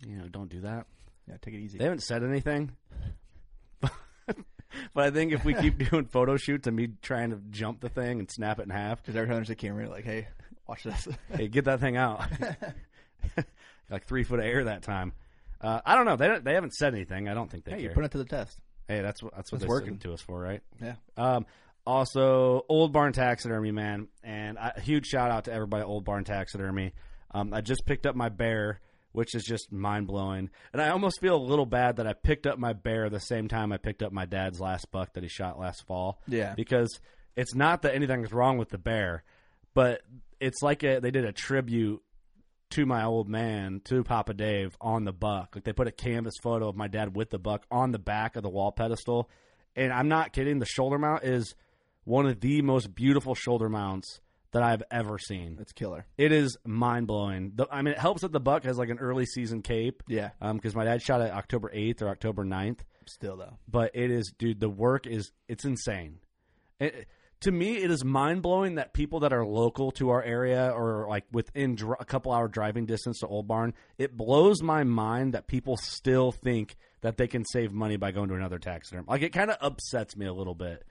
you 0.06 0.16
know, 0.18 0.28
don't 0.28 0.50
do 0.50 0.62
that. 0.62 0.86
Yeah. 1.28 1.36
Take 1.42 1.56
it 1.56 1.60
easy. 1.60 1.78
They 1.78 1.84
haven't 1.86 2.04
said 2.04 2.24
anything. 2.24 2.72
but 3.82 3.92
I 4.96 5.12
think 5.12 5.32
if 5.32 5.44
we 5.46 5.54
keep 5.54 5.78
doing 5.90 6.06
photo 6.06 6.38
shoots 6.38 6.68
and 6.68 6.76
me 6.76 6.90
trying 7.02 7.32
to 7.32 7.42
jump 7.50 7.82
the 7.82 7.90
thing 7.90 8.20
and 8.20 8.30
snap 8.30 8.60
it 8.60 8.64
in 8.64 8.70
half, 8.70 9.02
Because 9.02 9.16
every 9.16 9.28
time 9.28 9.38
there's 9.38 9.50
a 9.50 9.56
camera, 9.56 9.90
like, 9.90 10.06
hey, 10.06 10.28
watch 10.68 10.84
this. 10.84 11.08
hey, 11.34 11.48
get 11.48 11.66
that 11.66 11.80
thing 11.80 11.98
out. 11.98 12.22
like 13.90 14.06
three 14.06 14.24
foot 14.24 14.40
of 14.40 14.46
air 14.46 14.66
that 14.66 14.84
time. 14.84 15.14
Uh, 15.62 15.82
I 15.86 15.96
don't 15.96 16.06
know. 16.06 16.16
They 16.16 16.28
don't, 16.28 16.44
they 16.44 16.54
haven't 16.54 16.74
said 16.74 16.94
anything. 16.94 17.28
I 17.28 17.34
don't 17.34 17.50
think 17.50 17.64
they 17.66 17.72
hey, 17.72 17.82
you 17.82 17.88
care. 17.88 17.96
put 17.96 18.06
it 18.06 18.12
to 18.12 18.18
the 18.20 18.26
test. 18.26 18.60
hey, 18.88 19.02
that's 19.02 19.22
what 19.24 19.36
that's 19.36 19.52
what 19.52 19.60
they're 19.62 19.70
working. 19.70 19.94
working 19.94 20.00
to 20.00 20.14
us 20.14 20.22
for, 20.22 20.40
right? 20.40 20.62
Yeah. 20.82 20.96
Um, 21.18 21.46
also, 21.86 22.66
Old 22.68 22.92
Barn 22.92 23.14
Taxidermy, 23.14 23.72
man, 23.72 24.08
and 24.24 24.58
a 24.58 24.80
huge 24.82 25.06
shout 25.08 25.32
out 25.32 25.46
to 25.46 25.54
everybody 25.54 25.82
at 25.82 25.88
Old 25.88 26.04
Barn 26.04 26.26
Taxidermy. 26.26 26.94
Um, 27.32 27.54
I 27.54 27.62
just 27.62 27.86
picked 27.86 28.06
up 28.06 28.14
my 28.16 28.28
bear, 28.30 28.82
which 29.14 29.34
is 29.36 29.44
just 29.44 29.72
mind 29.72 30.06
blowing, 30.08 30.50
and 30.74 30.82
I 30.82 30.90
almost 30.90 31.22
feel 31.22 31.36
a 31.36 31.42
little 31.42 31.66
bad 31.66 31.96
that 31.96 32.06
I 32.08 32.14
picked 32.14 32.46
up 32.46 32.60
my 32.60 32.74
bear 32.74 33.10
the 33.10 33.20
same 33.20 33.48
time 33.48 33.72
I 33.72 33.78
picked 33.78 34.04
up 34.04 34.12
my 34.12 34.26
dad's 34.26 34.60
last 34.60 34.92
buck 34.92 35.14
that 35.14 35.24
he 35.24 35.30
shot 35.30 35.60
last 35.60 35.86
fall. 35.88 36.20
Yeah. 36.28 36.54
because 36.56 37.00
it's 37.38 37.56
not 37.56 37.84
that 37.84 37.96
anything's 37.96 38.34
wrong 38.34 38.58
with 38.58 38.70
the 38.70 38.78
bear, 38.78 39.24
but 39.74 40.02
it's 40.40 40.62
like 40.62 40.84
a, 40.84 41.00
they 41.00 41.12
did 41.12 41.24
a 41.24 41.32
tribute 41.32 42.02
to 42.72 42.86
my 42.86 43.04
old 43.04 43.30
man, 43.30 43.82
to 43.86 44.04
Papa 44.04 44.34
Dave, 44.34 44.76
on 44.82 45.04
the 45.06 45.14
buck. 45.14 45.56
Like 45.56 45.64
they 45.64 45.74
put 45.74 45.88
a 45.88 45.92
canvas 45.92 46.36
photo 46.42 46.68
of 46.70 46.76
my 46.76 46.88
dad 46.88 47.16
with 47.16 47.30
the 47.30 47.40
buck 47.40 47.66
on 47.72 47.92
the 47.92 48.00
back 48.00 48.36
of 48.36 48.44
the 48.44 48.50
wall 48.50 48.72
pedestal. 48.72 49.30
And 49.76 49.94
I'm 49.94 50.08
not 50.08 50.34
kidding, 50.34 50.60
the 50.60 50.66
shoulder 50.66 50.98
mount 50.98 51.24
is 51.24 51.56
one 52.04 52.26
of 52.26 52.40
the 52.40 52.62
most 52.62 52.94
beautiful 52.96 53.36
shoulder 53.36 53.70
mounts 53.70 54.20
that 54.52 54.64
I've 54.64 54.84
ever 54.90 55.20
seen. 55.20 55.58
It's 55.60 55.74
killer. 55.74 56.06
It 56.18 56.32
is 56.32 56.58
mind 56.66 57.06
blowing. 57.08 57.54
I 57.72 57.82
mean, 57.82 57.94
it 57.94 58.00
helps 58.00 58.22
that 58.22 58.32
the 58.32 58.40
buck 58.40 58.64
has 58.64 58.78
like 58.78 58.90
an 58.90 58.98
early 59.00 59.26
season 59.26 59.62
cape. 59.62 60.04
Yeah. 60.08 60.30
Um, 60.42 60.56
because 60.56 60.74
my 60.74 60.86
dad 60.86 61.02
shot 61.02 61.22
it 61.22 61.32
October 61.32 61.72
8th 61.76 62.02
or 62.02 62.10
October 62.10 62.46
9th 62.46 62.80
Still, 63.06 63.38
though. 63.38 63.58
but 63.70 63.92
it 63.94 64.10
is 64.12 64.34
dude 64.38 64.60
the 64.60 64.70
work 64.70 65.06
is 65.08 65.32
it's 65.48 65.64
insane 65.64 66.20
it, 66.80 67.08
to 67.42 67.52
me 67.52 67.78
it 67.78 67.92
is 67.92 68.04
mind-blowing 68.04 68.76
that 68.76 68.94
people 68.94 69.20
that 69.22 69.32
are 69.34 69.46
local 69.46 69.92
to 69.92 70.10
our 70.10 70.24
area 70.24 70.72
or 70.76 71.08
like 71.08 71.26
within 71.32 71.76
dr- 71.76 71.98
a 72.00 72.06
couple 72.06 72.32
hour 72.32 72.48
driving 72.48 72.86
distance 72.86 73.20
to 73.20 73.28
old 73.28 73.48
barn 73.48 73.74
it 73.98 74.16
blows 74.18 74.62
my 74.64 74.84
mind 74.84 75.34
that 75.34 75.48
people 75.48 75.78
still 75.78 76.32
think 76.32 76.76
that 77.02 77.18
they 77.18 77.28
can 77.28 77.46
save 77.46 77.72
money 77.72 77.96
by 77.98 78.12
going 78.12 78.28
to 78.30 78.36
another 78.36 78.58
taxiderm 78.60 79.06
like 79.08 79.22
it 79.22 79.34
kind 79.34 79.52
of 79.52 79.58
upsets 79.62 80.16
me 80.18 80.26
a 80.26 80.34
little 80.34 80.56
bit 80.56 80.84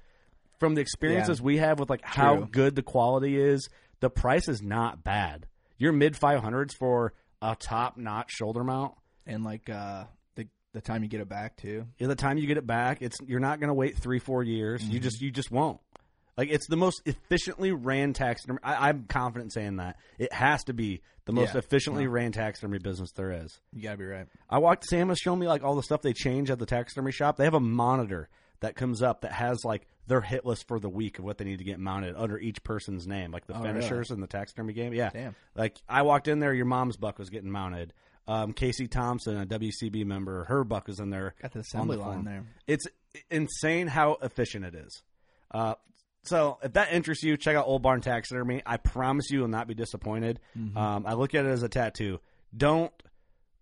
from 0.60 0.74
the 0.74 0.80
experiences 0.80 1.42
we 1.42 1.56
have 1.58 1.78
with 1.78 1.90
like 1.90 2.02
how 2.04 2.36
True. 2.36 2.48
good 2.50 2.74
the 2.76 2.82
quality 2.82 3.38
is 3.40 3.68
the 4.00 4.10
price 4.10 4.48
is 4.48 4.62
not 4.62 5.02
bad 5.02 5.46
your 5.78 5.92
mid 5.92 6.14
500s 6.14 6.72
for 6.78 7.12
a 7.42 7.54
top-notch 7.54 8.30
shoulder 8.30 8.64
mount 8.64 8.94
And, 9.26 9.44
like, 9.44 9.68
uh, 9.68 10.04
the, 10.36 10.48
the 10.72 10.80
time 10.80 11.02
you 11.02 11.08
get 11.08 11.20
it 11.20 11.28
back, 11.28 11.56
too. 11.56 11.84
by 12.00 12.06
the 12.06 12.14
time 12.14 12.38
you 12.38 12.46
get 12.46 12.56
it 12.56 12.66
back, 12.66 13.02
it's 13.02 13.18
you're 13.26 13.40
not 13.40 13.60
going 13.60 13.68
to 13.68 13.74
wait 13.74 13.98
three 13.98 14.18
four 14.18 14.42
years. 14.42 14.82
You 14.82 14.98
just 15.00 15.20
you 15.20 15.30
just 15.30 15.50
won't. 15.50 15.78
Like 16.36 16.50
it's 16.50 16.66
the 16.68 16.76
most 16.76 17.02
efficiently 17.06 17.72
ran 17.72 18.12
taxidermy. 18.12 18.58
I, 18.62 18.88
I'm 18.88 19.04
confident 19.08 19.52
saying 19.52 19.76
that 19.76 19.96
it 20.18 20.32
has 20.32 20.64
to 20.64 20.74
be 20.74 21.00
the 21.24 21.32
most 21.32 21.54
Yeah. 21.54 21.58
efficiently 21.60 22.06
ran 22.06 22.32
taxidermy 22.32 22.78
business 22.78 23.10
there 23.12 23.32
is. 23.32 23.58
You 23.72 23.82
gotta 23.82 23.96
be 23.98 24.04
right. 24.04 24.26
I 24.50 24.58
walked. 24.58 24.84
Sam 24.84 25.08
was 25.08 25.18
showing 25.18 25.40
me 25.40 25.48
like 25.48 25.62
all 25.64 25.74
the 25.74 25.82
stuff 25.82 26.02
they 26.02 26.12
change 26.12 26.50
at 26.50 26.58
the 26.58 26.66
taxidermy 26.66 27.12
shop. 27.12 27.36
They 27.36 27.44
have 27.44 27.54
a 27.54 27.60
monitor 27.60 28.28
that 28.60 28.74
comes 28.76 29.02
up 29.02 29.22
that 29.22 29.32
has 29.32 29.64
like 29.64 29.86
their 30.06 30.20
hit 30.20 30.44
list 30.46 30.68
for 30.68 30.78
the 30.78 30.88
week 30.88 31.18
of 31.18 31.24
what 31.24 31.36
they 31.38 31.44
need 31.44 31.58
to 31.58 31.64
get 31.64 31.78
mounted 31.80 32.14
under 32.16 32.38
each 32.38 32.62
person's 32.62 33.06
name, 33.06 33.30
like 33.32 33.46
the 33.46 33.58
Oh, 33.58 33.62
finishers 33.62 34.10
in 34.10 34.20
the 34.20 34.26
taxidermy 34.26 34.72
game. 34.72 34.92
Yeah, 34.94 35.10
Damn. 35.10 35.34
like 35.54 35.76
I 35.88 36.02
walked 36.02 36.28
in 36.28 36.38
there, 36.38 36.54
your 36.54 36.64
mom's 36.66 36.96
buck 36.96 37.18
was 37.18 37.28
getting 37.30 37.50
mounted. 37.50 37.92
Um, 38.28 38.52
Casey 38.52 38.88
Thompson, 38.88 39.36
a 39.40 39.46
WCB 39.46 40.04
member, 40.04 40.44
her 40.44 40.64
buck 40.64 40.86
was 40.88 41.00
in 41.00 41.10
there. 41.10 41.34
Got 41.40 41.52
the 41.52 41.60
assembly 41.60 41.96
form. 41.96 42.08
line 42.08 42.24
there. 42.24 42.44
It's 42.66 42.86
insane 43.30 43.86
how 43.86 44.16
efficient 44.22 44.64
it 44.64 44.74
is. 44.74 45.02
Uh, 45.50 45.74
so 46.26 46.58
if 46.62 46.72
that 46.74 46.92
interests 46.92 47.24
you, 47.24 47.36
check 47.36 47.56
out 47.56 47.66
Old 47.66 47.82
Barn 47.82 48.00
Taxidermy. 48.00 48.62
I 48.66 48.76
promise 48.76 49.30
you 49.30 49.40
will 49.40 49.48
not 49.48 49.66
be 49.68 49.74
disappointed. 49.74 50.40
Mm-hmm. 50.58 50.76
Um, 50.76 51.04
I 51.06 51.14
look 51.14 51.34
at 51.34 51.44
it 51.44 51.48
as 51.50 51.62
a 51.62 51.68
tattoo. 51.68 52.20
Don't 52.56 52.92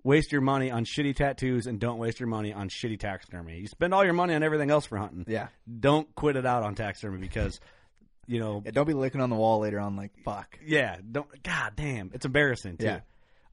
waste 0.02 0.32
your 0.32 0.40
money 0.42 0.70
on 0.70 0.84
shitty 0.84 1.16
tattoos 1.16 1.66
and 1.66 1.80
don't 1.80 1.98
waste 1.98 2.20
your 2.20 2.28
money 2.28 2.52
on 2.52 2.68
shitty 2.68 2.98
taxidermy. 3.00 3.58
You 3.60 3.66
spend 3.66 3.94
all 3.94 4.04
your 4.04 4.12
money 4.12 4.34
on 4.34 4.42
everything 4.42 4.70
else 4.70 4.84
for 4.86 4.98
hunting. 4.98 5.24
Yeah. 5.26 5.48
Don't 5.80 6.14
quit 6.14 6.36
it 6.36 6.44
out 6.44 6.62
on 6.62 6.74
taxidermy 6.74 7.18
because, 7.20 7.58
you 8.26 8.38
know, 8.38 8.62
Yeah, 8.64 8.72
don't 8.72 8.86
be 8.86 8.92
licking 8.94 9.20
on 9.20 9.30
the 9.30 9.36
wall 9.36 9.60
later 9.60 9.80
on 9.80 9.96
like 9.96 10.12
fuck. 10.24 10.58
yeah, 10.64 10.96
don't. 11.10 11.26
God 11.42 11.72
damn, 11.76 12.10
it's 12.12 12.26
embarrassing 12.26 12.76
too. 12.76 12.84
Yeah. 12.86 13.00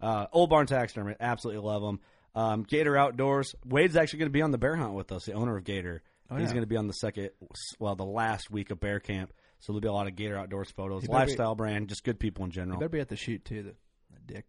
Uh, 0.01 0.25
Old 0.33 0.49
Barn 0.49 0.65
Taxidermy, 0.65 1.15
absolutely 1.19 1.61
love 1.63 1.81
them. 1.83 1.99
Um, 2.33 2.63
Gator 2.63 2.97
Outdoors. 2.97 3.53
Wade's 3.65 3.95
actually 3.95 4.19
going 4.19 4.29
to 4.29 4.33
be 4.33 4.41
on 4.41 4.51
the 4.51 4.57
bear 4.57 4.75
hunt 4.75 4.93
with 4.93 5.11
us. 5.11 5.25
The 5.25 5.33
owner 5.33 5.55
of 5.57 5.63
Gator. 5.63 6.01
Oh, 6.31 6.37
He's 6.37 6.47
yeah. 6.47 6.53
going 6.53 6.63
to 6.63 6.67
be 6.67 6.77
on 6.77 6.87
the 6.87 6.93
second, 6.93 7.31
well, 7.79 7.95
the 7.95 8.05
last 8.05 8.49
week 8.49 8.71
of 8.71 8.79
bear 8.79 8.99
camp. 8.99 9.33
So 9.59 9.73
there'll 9.73 9.81
be 9.81 9.87
a 9.89 9.93
lot 9.93 10.07
of 10.07 10.15
Gator 10.15 10.37
Outdoors 10.37 10.71
photos. 10.71 11.01
He 11.03 11.07
better 11.07 11.19
Lifestyle 11.19 11.55
brand, 11.55 11.89
just 11.89 12.03
good 12.03 12.19
people 12.19 12.45
in 12.45 12.51
general. 12.51 12.79
better 12.79 12.89
be 12.89 12.99
at 12.99 13.09
the 13.09 13.15
shoot 13.17 13.43
too. 13.45 13.63
The, 13.63 13.75
the 14.13 14.33
dick 14.33 14.45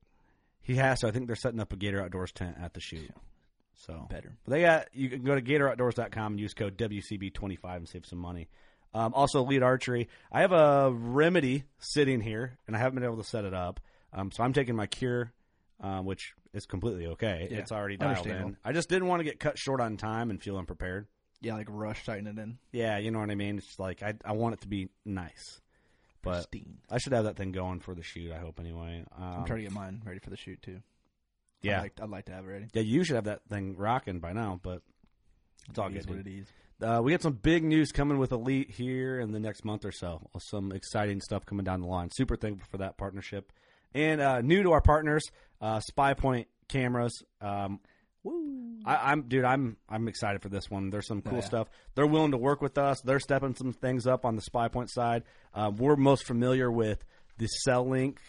He 0.63 0.77
has 0.77 1.01
to. 1.01 1.09
I 1.09 1.11
think 1.11 1.27
they're 1.27 1.37
setting 1.37 1.61
up 1.61 1.73
a 1.73 1.77
Gator 1.77 2.03
Outdoors 2.03 2.33
tent 2.33 2.57
at 2.63 2.73
the 2.73 2.81
shoot. 2.81 3.11
So 3.75 4.07
better. 4.09 4.37
But 4.45 4.51
they 4.53 4.63
got 4.63 4.89
you 4.95 5.11
can 5.11 5.25
go 5.25 5.35
to 5.35 5.43
GatorOutdoors.com 5.43 6.33
and 6.35 6.41
use 6.41 6.55
code 6.55 6.79
WCB25 6.79 7.77
and 7.77 7.89
save 7.89 8.07
some 8.07 8.19
money. 8.21 8.49
Um, 8.95 9.13
also, 9.15 9.41
Elite 9.41 9.63
archery. 9.63 10.09
I 10.31 10.43
have 10.43 10.53
a 10.53 10.91
remedy 10.93 11.65
sitting 11.79 12.21
here, 12.21 12.59
and 12.67 12.77
I 12.77 12.79
haven't 12.79 12.97
been 12.97 13.05
able 13.05 13.23
to 13.23 13.29
set 13.29 13.45
it 13.45 13.55
up. 13.55 13.81
Um, 14.13 14.31
so 14.31 14.45
I'm 14.45 14.53
taking 14.53 14.77
my 14.77 14.87
Kure, 14.87 15.33
um, 15.81 16.05
which 16.05 16.35
is 16.53 16.67
completely 16.67 17.07
okay. 17.09 17.49
Yeah, 17.51 17.59
It's 17.59 17.73
already 17.73 17.97
dialed 17.97 18.27
in. 18.27 18.57
I 18.65 18.73
just 18.73 18.91
didn't 18.91 19.09
want 19.09 19.21
to 19.21 19.25
get 19.25 19.41
cut 19.41 19.59
short 19.59 19.81
on 19.81 19.97
time 19.97 20.31
and 20.31 20.43
feel 20.43 20.59
unprepared. 20.59 21.07
Yeah, 21.43 21.55
like 21.55 21.67
rush 21.69 22.05
tighten 22.07 22.27
it 22.27 22.39
in. 22.39 22.59
Yeah, 22.73 22.99
you 22.99 23.11
know 23.11 23.19
what 23.19 23.31
I 23.31 23.35
mean. 23.35 23.59
It's 23.59 23.79
like 23.79 24.03
I 24.03 24.15
I 24.25 24.33
want 24.33 24.55
it 24.55 24.61
to 24.63 24.69
be 24.69 24.89
nice, 25.05 25.61
but 26.23 26.33
Pristine. 26.51 26.79
I 26.91 26.99
should 26.99 27.13
have 27.13 27.25
that 27.25 27.37
thing 27.37 27.53
going 27.53 27.81
for 27.81 27.95
the 27.95 28.03
shoot. 28.03 28.33
I 28.33 28.39
hope 28.39 28.59
anyway. 28.61 29.05
Um, 29.17 29.23
I'm 29.41 29.45
trying 29.45 29.59
to 29.59 29.65
get 29.65 29.73
mine 29.73 30.03
ready 30.07 30.21
for 30.21 30.31
the 30.31 30.37
shoot 30.37 30.63
too. 30.63 30.81
yeah, 31.63 31.79
I'd 31.79 31.83
like, 31.83 31.93
I'd 32.01 32.11
like 32.11 32.25
to 32.27 32.33
have 32.33 32.45
it 32.45 32.49
ready. 32.49 32.67
yeah. 32.73 32.83
You 32.83 33.05
should 33.05 33.17
have 33.17 33.25
that 33.25 33.41
thing 33.51 33.77
rocking 33.77 34.21
by 34.21 34.33
now, 34.33 34.61
but 34.63 34.83
it's 35.69 35.79
all 35.79 35.89
It 35.89 35.95
good. 35.95 36.09
what 36.11 36.19
it 36.19 36.27
is. 36.29 36.47
Uh, 36.81 37.01
we 37.03 37.13
got 37.13 37.23
some 37.23 37.35
big 37.35 37.63
news 37.63 37.93
coming 37.93 38.19
with 38.19 38.33
Elite 38.33 38.71
here 38.71 39.21
in 39.21 39.31
the 39.31 39.39
next 39.39 39.65
month 39.65 39.85
or 39.85 39.93
so. 39.93 40.29
Some 40.41 40.73
exciting 40.73 41.21
stuff 41.21 41.47
coming 41.47 41.65
down 41.65 41.81
the 41.81 41.87
line. 41.87 42.09
Super 42.13 42.35
thankful 42.35 42.67
for 42.71 42.79
that 42.79 42.97
partnership. 42.97 43.53
And 43.95 44.21
uh, 44.21 44.41
new 44.41 44.65
to 44.65 44.73
our 44.73 44.81
partners, 44.81 45.23
uh, 45.61 45.79
Spy 45.79 46.15
Point 46.15 46.49
cameras. 46.69 47.23
Um, 47.41 47.79
I, 48.85 49.13
I'm 49.13 49.23
dude. 49.23 49.45
I'm 49.45 49.77
I'm 49.89 50.09
excited 50.09 50.43
for 50.43 50.49
this 50.49 50.71
one. 50.71 50.91
There's 50.91 51.07
some 51.07 51.23
cool 51.23 51.39
yeah. 51.39 51.45
stuff. 51.45 51.69
They're 51.95 52.07
willing 52.07 52.33
to 52.33 52.37
work 52.37 52.61
with 52.63 52.79
us. 52.79 53.01
They're 53.01 53.21
stepping 53.21 53.55
some 53.55 53.73
things 53.73 54.07
up 54.07 54.25
on 54.25 54.37
the 54.37 54.43
Spy 54.43 54.69
Point 54.69 54.91
side. 54.91 55.25
Um, 55.55 55.77
we're 55.77 55.97
most 55.97 56.25
familiar 56.27 56.71
with 56.71 57.05
the 57.39 57.47
Cell 57.47 57.89
Link 57.89 58.21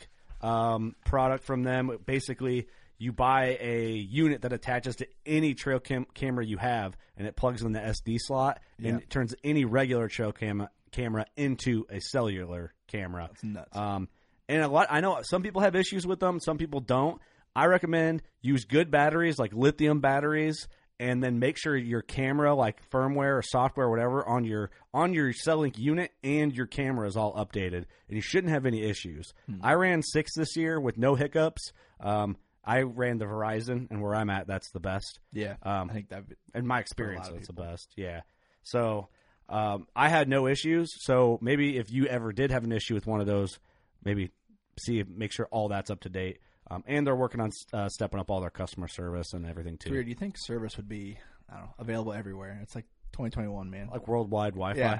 um, 0.41 0.95
product 1.05 1.43
from 1.43 1.63
them. 1.63 1.97
Basically, 2.05 2.67
you 2.97 3.11
buy 3.11 3.57
a 3.59 3.89
unit 3.91 4.41
that 4.41 4.53
attaches 4.53 4.95
to 4.97 5.07
any 5.25 5.53
trail 5.53 5.79
cam- 5.79 6.07
camera 6.13 6.45
you 6.45 6.57
have, 6.57 6.95
and 7.17 7.27
it 7.27 7.35
plugs 7.35 7.61
in 7.61 7.71
the 7.71 7.79
SD 7.79 8.17
slot, 8.19 8.59
and 8.77 8.85
Yeah. 8.87 8.95
it 8.97 9.09
turns 9.09 9.33
any 9.43 9.65
regular 9.65 10.07
trail 10.07 10.31
camera 10.31 10.69
camera 10.91 11.25
into 11.35 11.85
a 11.89 11.99
cellular 11.99 12.71
camera. 12.87 13.27
That's 13.31 13.43
nuts. 13.43 13.75
Um, 13.75 14.07
and 14.47 14.61
a 14.61 14.67
lot, 14.67 14.87
I 14.91 15.01
know 15.01 15.19
some 15.23 15.41
people 15.41 15.61
have 15.61 15.75
issues 15.75 16.05
with 16.05 16.19
them, 16.19 16.39
some 16.39 16.57
people 16.57 16.79
don't. 16.81 17.19
I 17.55 17.65
recommend 17.65 18.23
use 18.41 18.65
good 18.65 18.91
batteries 18.91 19.39
like 19.39 19.53
lithium 19.53 19.99
batteries, 19.99 20.67
and 20.99 21.23
then 21.23 21.39
make 21.39 21.57
sure 21.57 21.75
your 21.75 22.01
camera, 22.01 22.55
like 22.55 22.89
firmware 22.89 23.37
or 23.37 23.41
software, 23.41 23.87
or 23.87 23.89
whatever, 23.89 24.27
on 24.27 24.43
your 24.43 24.71
on 24.93 25.13
your 25.13 25.33
Cellink 25.33 25.77
unit 25.77 26.11
and 26.23 26.53
your 26.53 26.67
camera 26.67 27.07
is 27.07 27.17
all 27.17 27.33
updated, 27.33 27.85
and 28.07 28.15
you 28.15 28.21
shouldn't 28.21 28.53
have 28.53 28.65
any 28.65 28.83
issues. 28.83 29.33
I 29.61 29.73
ran 29.73 30.01
six 30.01 30.33
this 30.35 30.55
year 30.55 30.79
with 30.79 30.97
no 30.97 31.15
hiccups. 31.15 31.73
Um, 31.99 32.37
I 32.65 32.81
ran 32.83 33.17
the 33.17 33.25
Verizon, 33.25 33.91
and 33.91 34.01
where 34.01 34.15
I'm 34.15 34.29
at, 34.29 34.47
that's 34.47 34.71
the 34.71 34.79
best 34.79 35.19
yeah, 35.33 35.55
um, 35.63 35.89
I 35.89 35.93
think 35.93 36.09
that. 36.09 36.23
in 36.55 36.65
my 36.65 36.79
experience, 36.79 37.29
it's 37.35 37.47
the 37.47 37.53
best. 37.53 37.91
Yeah. 37.97 38.21
So 38.63 39.09
um, 39.49 39.87
I 39.95 40.09
had 40.09 40.29
no 40.29 40.47
issues. 40.47 40.93
So 41.03 41.37
maybe 41.41 41.77
if 41.77 41.91
you 41.91 42.05
ever 42.05 42.31
did 42.31 42.51
have 42.51 42.63
an 42.63 42.71
issue 42.71 42.93
with 42.93 43.05
one 43.05 43.19
of 43.19 43.27
those, 43.27 43.59
maybe 44.03 44.31
see 44.79 45.03
make 45.03 45.31
sure 45.31 45.47
all 45.51 45.67
that's 45.67 45.89
up 45.89 46.01
to 46.01 46.09
date. 46.09 46.39
Um, 46.71 46.83
and 46.87 47.05
they're 47.05 47.15
working 47.15 47.41
on 47.41 47.51
uh, 47.73 47.89
stepping 47.89 48.19
up 48.19 48.29
all 48.31 48.41
their 48.41 48.49
customer 48.49 48.87
service 48.87 49.33
and 49.33 49.45
everything 49.45 49.77
too, 49.77 49.91
Weird. 49.91 50.05
Do 50.05 50.09
you 50.09 50.15
think 50.15 50.35
service 50.37 50.77
would 50.77 50.87
be 50.87 51.17
I 51.49 51.55
don't 51.57 51.63
know 51.65 51.73
available 51.79 52.13
everywhere? 52.13 52.59
It's 52.63 52.73
like 52.75 52.85
2021, 53.13 53.69
man. 53.69 53.89
like 53.91 54.07
worldwide 54.07 54.53
Wi-Fi. 54.53 54.79
Yeah. 54.79 54.99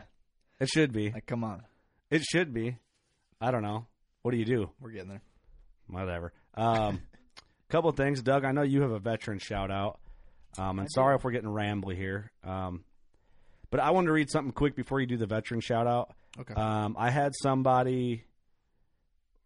It 0.60 0.70
should 0.70 0.92
be. 0.94 1.12
Like, 1.12 1.26
come 1.26 1.44
on, 1.44 1.64
It 2.12 2.22
should 2.24 2.54
be. 2.54 2.78
I 3.42 3.52
don't 3.52 3.64
know. 3.64 3.88
What 4.22 4.32
do 4.32 4.38
you 4.38 4.46
do? 4.46 4.70
we're 4.80 4.92
getting 4.92 5.10
there. 5.10 5.22
Whatever. 5.88 6.32
Um, 6.56 7.02
couple 7.70 7.92
things, 7.92 8.22
Doug. 8.22 8.46
I 8.46 8.52
know 8.52 8.62
you 8.62 8.82
have 8.82 8.92
a 8.92 9.00
veteran 9.00 9.40
shout 9.40 9.72
out. 9.72 10.00
Um, 10.58 10.80
and 10.80 10.88
sorry 10.92 11.16
if 11.16 11.24
we're 11.24 11.32
getting 11.32 11.50
rambly 11.50 11.96
here. 11.96 12.32
Um, 12.44 12.84
but 13.72 13.80
I 13.80 13.90
wanted 13.92 14.08
to 14.08 14.14
read 14.14 14.30
something 14.30 14.54
quick 14.54 14.76
before 14.76 15.00
you 15.02 15.08
do 15.08 15.18
the 15.18 15.26
veteran 15.26 15.60
shout 15.60 15.88
out. 15.88 16.14
Okay. 16.40 16.54
Um, 16.54 16.96
I 16.98 17.10
had 17.10 17.32
somebody 17.42 18.24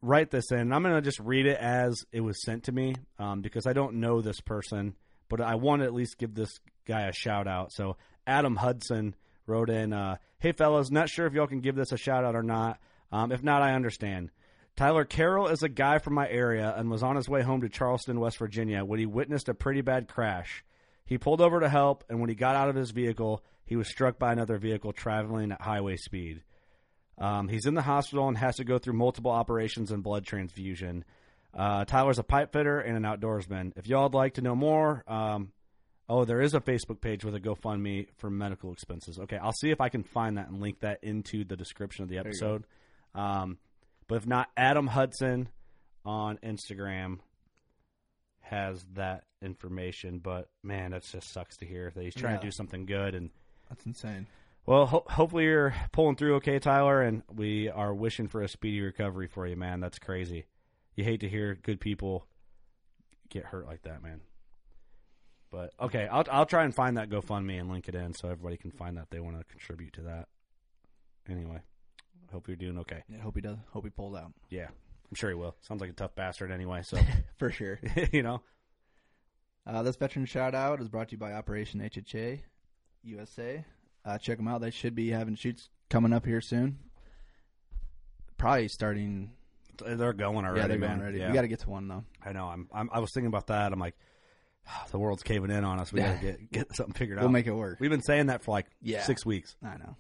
write 0.02 0.32
this 0.32 0.52
in. 0.52 0.72
I'm 0.72 0.84
going 0.84 0.96
to 0.96 1.02
just 1.02 1.20
read 1.20 1.46
it 1.46 1.58
as 1.58 2.06
it 2.12 2.22
was 2.22 2.44
sent 2.44 2.66
to 2.66 2.72
me 2.72 2.96
um, 3.20 3.42
because 3.42 3.66
I 3.66 3.74
don't 3.74 3.96
know 3.96 4.22
this 4.22 4.42
person, 4.42 4.96
but 5.30 5.42
I 5.42 5.56
want 5.56 5.82
to 5.82 5.86
at 5.86 5.94
least 5.94 6.18
give 6.18 6.36
this 6.36 6.60
guy 6.86 7.08
a 7.08 7.14
shout 7.14 7.48
out. 7.48 7.72
So 7.72 7.98
Adam 8.26 8.56
Hudson 8.56 9.16
wrote 9.46 9.70
in, 9.70 9.94
uh, 9.94 10.18
"Hey 10.40 10.52
fellas, 10.52 10.92
not 10.92 11.10
sure 11.10 11.26
if 11.26 11.34
y'all 11.34 11.48
can 11.48 11.62
give 11.62 11.76
this 11.76 11.92
a 11.92 11.98
shout 11.98 12.26
out 12.26 12.36
or 12.36 12.44
not. 12.44 12.80
Um, 13.12 13.32
if 13.32 13.44
not, 13.44 13.62
I 13.62 13.74
understand." 13.74 14.32
Tyler 14.76 15.06
Carroll 15.06 15.48
is 15.48 15.64
a 15.64 15.70
guy 15.70 15.98
from 15.98 16.14
my 16.14 16.30
area 16.30 16.72
and 16.78 16.92
was 16.92 17.02
on 17.02 17.16
his 17.16 17.28
way 17.28 17.42
home 17.42 17.62
to 17.62 17.70
Charleston, 17.70 18.20
West 18.20 18.38
Virginia, 18.38 18.86
when 18.86 19.00
he 19.00 19.08
witnessed 19.08 19.50
a 19.50 19.56
pretty 19.56 19.82
bad 19.82 20.08
crash. 20.08 20.64
He 21.04 21.18
pulled 21.18 21.42
over 21.42 21.60
to 21.60 21.70
help, 21.70 22.04
and 22.10 22.20
when 22.20 22.30
he 22.30 22.36
got 22.36 22.56
out 22.56 22.70
of 22.70 22.76
his 22.76 22.92
vehicle, 22.92 23.44
he 23.66 23.76
was 23.76 23.90
struck 23.90 24.20
by 24.20 24.32
another 24.32 24.60
vehicle 24.60 24.94
traveling 24.94 25.52
at 25.52 25.62
highway 25.62 25.96
speed. 25.96 26.44
Um, 27.18 27.48
he's 27.48 27.66
in 27.66 27.74
the 27.74 27.82
hospital 27.82 28.28
and 28.28 28.38
has 28.38 28.58
to 28.58 28.64
go 28.64 28.78
through 28.78 28.94
multiple 28.94 29.32
operations 29.32 29.92
and 29.92 30.04
blood 30.04 30.26
transfusion. 30.26 31.04
Uh, 31.54 31.84
Tyler's 31.86 32.20
a 32.20 32.24
pipe 32.24 32.52
fitter 32.54 32.80
and 32.80 32.96
an 32.98 33.04
outdoorsman. 33.04 33.74
If 33.76 33.88
y'all 33.88 34.04
would 34.04 34.14
like 34.14 34.36
to 34.36 34.42
know 34.42 34.56
more, 34.56 35.04
um, 35.08 35.52
oh, 36.08 36.26
there 36.26 36.42
is 36.42 36.54
a 36.54 36.60
Facebook 36.60 37.02
page 37.02 37.26
with 37.26 37.34
a 37.34 37.40
GoFundMe 37.40 38.08
for 38.18 38.30
medical 38.30 38.72
expenses. 38.72 39.18
Okay, 39.20 39.38
I'll 39.38 39.54
see 39.54 39.72
if 39.72 39.82
I 39.82 39.90
can 39.90 40.04
find 40.04 40.38
that 40.38 40.50
and 40.50 40.62
link 40.62 40.82
that 40.82 41.04
into 41.04 41.44
the 41.44 41.56
description 41.58 42.04
of 42.04 42.10
the 42.10 42.20
episode. 42.20 42.66
Um, 43.16 43.58
but 44.08 44.16
if 44.18 44.28
not, 44.28 44.50
Adam 44.56 44.86
Hudson 44.88 45.50
on 46.06 46.38
Instagram 46.44 47.18
has 48.42 48.86
that 48.94 49.24
information. 49.42 50.20
But 50.20 50.50
man, 50.64 50.92
that 50.92 51.04
just 51.04 51.32
sucks 51.34 51.58
to 51.58 51.66
hear 51.66 51.92
that 51.96 52.04
he's 52.04 52.14
trying 52.16 52.36
Yeah. 52.36 52.40
to 52.42 52.48
do 52.48 52.52
something 52.52 52.86
good 52.86 53.16
and. 53.16 53.32
That's 53.70 53.86
insane. 53.86 54.28
Well, 54.68 54.86
ho- 54.86 55.06
hopefully 55.08 55.46
you're 55.46 55.74
pulling 55.94 56.18
through 56.18 56.36
okay, 56.36 56.60
Tyler, 56.60 57.02
and 57.02 57.24
we 57.34 57.70
are 57.70 57.96
wishing 57.96 58.28
for 58.28 58.42
a 58.42 58.50
speedy 58.50 58.82
recovery 58.82 59.28
for 59.28 59.48
you, 59.48 59.56
man. 59.56 59.80
That's 59.80 59.98
crazy. 59.98 60.46
You 60.96 61.06
hate 61.06 61.22
to 61.22 61.30
hear 61.30 61.56
good 61.56 61.80
people 61.80 62.28
get 63.30 63.46
hurt 63.46 63.66
like 63.66 63.84
that, 63.84 64.04
man. 64.04 64.20
But 65.50 65.72
okay, 65.80 66.08
I'll 66.12 66.26
I'll 66.30 66.46
try 66.46 66.66
and 66.66 66.76
find 66.76 66.98
that 66.98 67.10
GoFundMe 67.10 67.58
and 67.60 67.72
link 67.72 67.88
it 67.88 67.96
in 67.96 68.14
so 68.14 68.28
everybody 68.30 68.58
can 68.58 68.72
find 68.72 68.98
that 68.98 69.10
they 69.10 69.22
want 69.22 69.38
to 69.40 69.46
contribute 69.46 69.94
to 69.94 70.02
that. 70.02 70.28
Anyway, 71.30 71.62
hope 72.34 72.48
you're 72.50 72.58
doing 72.58 72.78
okay. 72.80 73.04
Yeah, 73.08 73.22
hope 73.22 73.36
he 73.36 73.42
does. 73.42 73.58
Hope 73.72 73.86
he 73.86 73.90
pulls 73.90 74.16
out 74.18 74.34
Yeah, 74.50 74.68
I'm 74.68 75.16
sure 75.16 75.30
he 75.30 75.36
will. 75.36 75.56
Sounds 75.62 75.80
like 75.80 75.90
a 75.90 75.94
tough 75.94 76.14
bastard 76.16 76.52
anyway. 76.52 76.82
So 76.84 76.98
for 77.38 77.52
sure. 77.52 77.80
you 78.12 78.22
know, 78.24 78.42
Uh, 79.66 79.82
this 79.84 79.96
veteran 79.96 80.26
shout 80.26 80.54
out 80.54 80.82
is 80.82 80.90
brought 80.90 81.08
to 81.10 81.12
you 81.14 81.18
by 81.18 81.32
Operation 81.32 81.80
HHA 81.80 82.42
USA. 83.04 83.64
Uh, 84.08 84.18
check 84.18 84.38
them 84.38 84.48
out. 84.48 84.62
They 84.62 84.72
should 84.72 84.96
be 84.96 85.10
having 85.10 85.36
shoots 85.36 85.70
coming 85.90 86.14
up 86.14 86.26
here 86.26 86.40
soon. 86.40 86.78
Probably 88.38 88.68
starting. 88.68 89.32
they're 89.86 90.14
going 90.14 90.46
already. 90.46 90.62
yeah, 90.62 90.68
they're 90.68 90.78
man. 90.78 90.98
going 90.98 91.02
ready. 91.08 91.20
Yeah. 91.20 91.28
We 91.28 91.34
got 91.34 91.42
to 91.42 91.48
get 91.48 91.60
to 91.62 91.70
one 91.70 91.88
though. 91.88 92.04
I 92.24 92.32
know. 92.32 92.46
I'm, 92.46 92.70
I'm. 92.74 92.90
I 92.94 93.00
was 93.00 93.12
thinking 93.14 93.28
about 93.28 93.48
that. 93.48 93.74
I'm 93.74 93.80
like, 93.80 93.96
the 94.92 95.00
world's 95.00 95.24
caving 95.24 95.52
in 95.52 95.64
on 95.64 95.80
us. 95.80 95.92
We 95.92 96.02
got 96.02 96.20
to 96.20 96.26
get 96.26 96.52
get 96.52 96.76
something 96.76 96.94
figured 96.94 97.18
out. 97.20 97.22
We'll 97.24 97.32
make 97.32 97.48
it 97.48 97.54
work. 97.54 97.78
We've 97.80 97.90
been 97.90 98.04
saying 98.04 98.28
that 98.28 98.44
for 98.44 98.52
like 98.52 98.68
Yeah. 98.82 99.04
six 99.04 99.26
weeks. 99.26 99.56
I 99.64 99.78
know. 99.78 99.96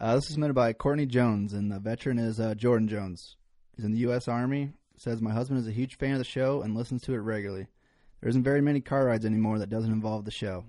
Uh, 0.00 0.16
this 0.16 0.24
is 0.26 0.32
submitted 0.32 0.54
by 0.54 0.72
Courtney 0.72 1.06
Jones, 1.06 1.52
and 1.52 1.70
the 1.70 1.78
veteran 1.78 2.18
is 2.18 2.40
uh, 2.40 2.54
Jordan 2.54 2.88
Jones. 2.88 3.36
He's 3.76 3.84
in 3.84 3.92
the 3.92 3.98
U.S. 3.98 4.26
Army. 4.28 4.72
Says 4.96 5.20
my 5.22 5.32
husband 5.32 5.60
is 5.60 5.66
a 5.68 5.72
huge 5.72 5.96
fan 5.96 6.12
of 6.12 6.18
the 6.18 6.24
show 6.24 6.62
and 6.62 6.74
listens 6.76 7.02
to 7.02 7.14
it 7.14 7.18
regularly. 7.18 7.66
There 8.20 8.28
isn't 8.28 8.42
very 8.42 8.60
many 8.60 8.80
car 8.80 9.04
rides 9.06 9.24
anymore 9.24 9.58
that 9.58 9.70
doesn't 9.70 9.92
involve 9.92 10.24
the 10.24 10.30
show. 10.30 10.64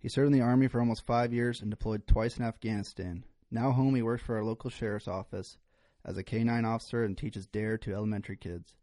He 0.00 0.08
served 0.08 0.32
in 0.32 0.38
the 0.38 0.44
Army 0.44 0.66
for 0.66 0.80
almost 0.80 1.06
five 1.06 1.32
years 1.32 1.60
and 1.60 1.70
deployed 1.70 2.06
twice 2.06 2.38
in 2.38 2.44
Afghanistan. 2.44 3.24
Now 3.50 3.70
home, 3.72 3.94
he 3.94 4.02
works 4.02 4.22
for 4.22 4.36
our 4.36 4.44
local 4.44 4.70
sheriff's 4.70 5.06
office 5.08 5.58
as 6.04 6.16
a 6.16 6.22
K-9 6.22 6.66
officer 6.66 7.04
and 7.04 7.16
teaches 7.16 7.46
DARE 7.46 7.76
to 7.78 7.92
elementary 7.94 8.36
kids. 8.36 8.74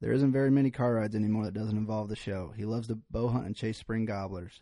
There 0.00 0.12
isn't 0.12 0.32
very 0.32 0.50
many 0.50 0.70
car 0.70 0.94
rides 0.94 1.14
anymore 1.14 1.44
that 1.44 1.54
doesn't 1.54 1.76
involve 1.76 2.08
the 2.08 2.16
show. 2.16 2.52
He 2.56 2.64
loves 2.64 2.88
to 2.88 2.98
bow 3.10 3.28
hunt 3.28 3.46
and 3.46 3.56
chase 3.56 3.78
spring 3.78 4.04
gobblers. 4.04 4.60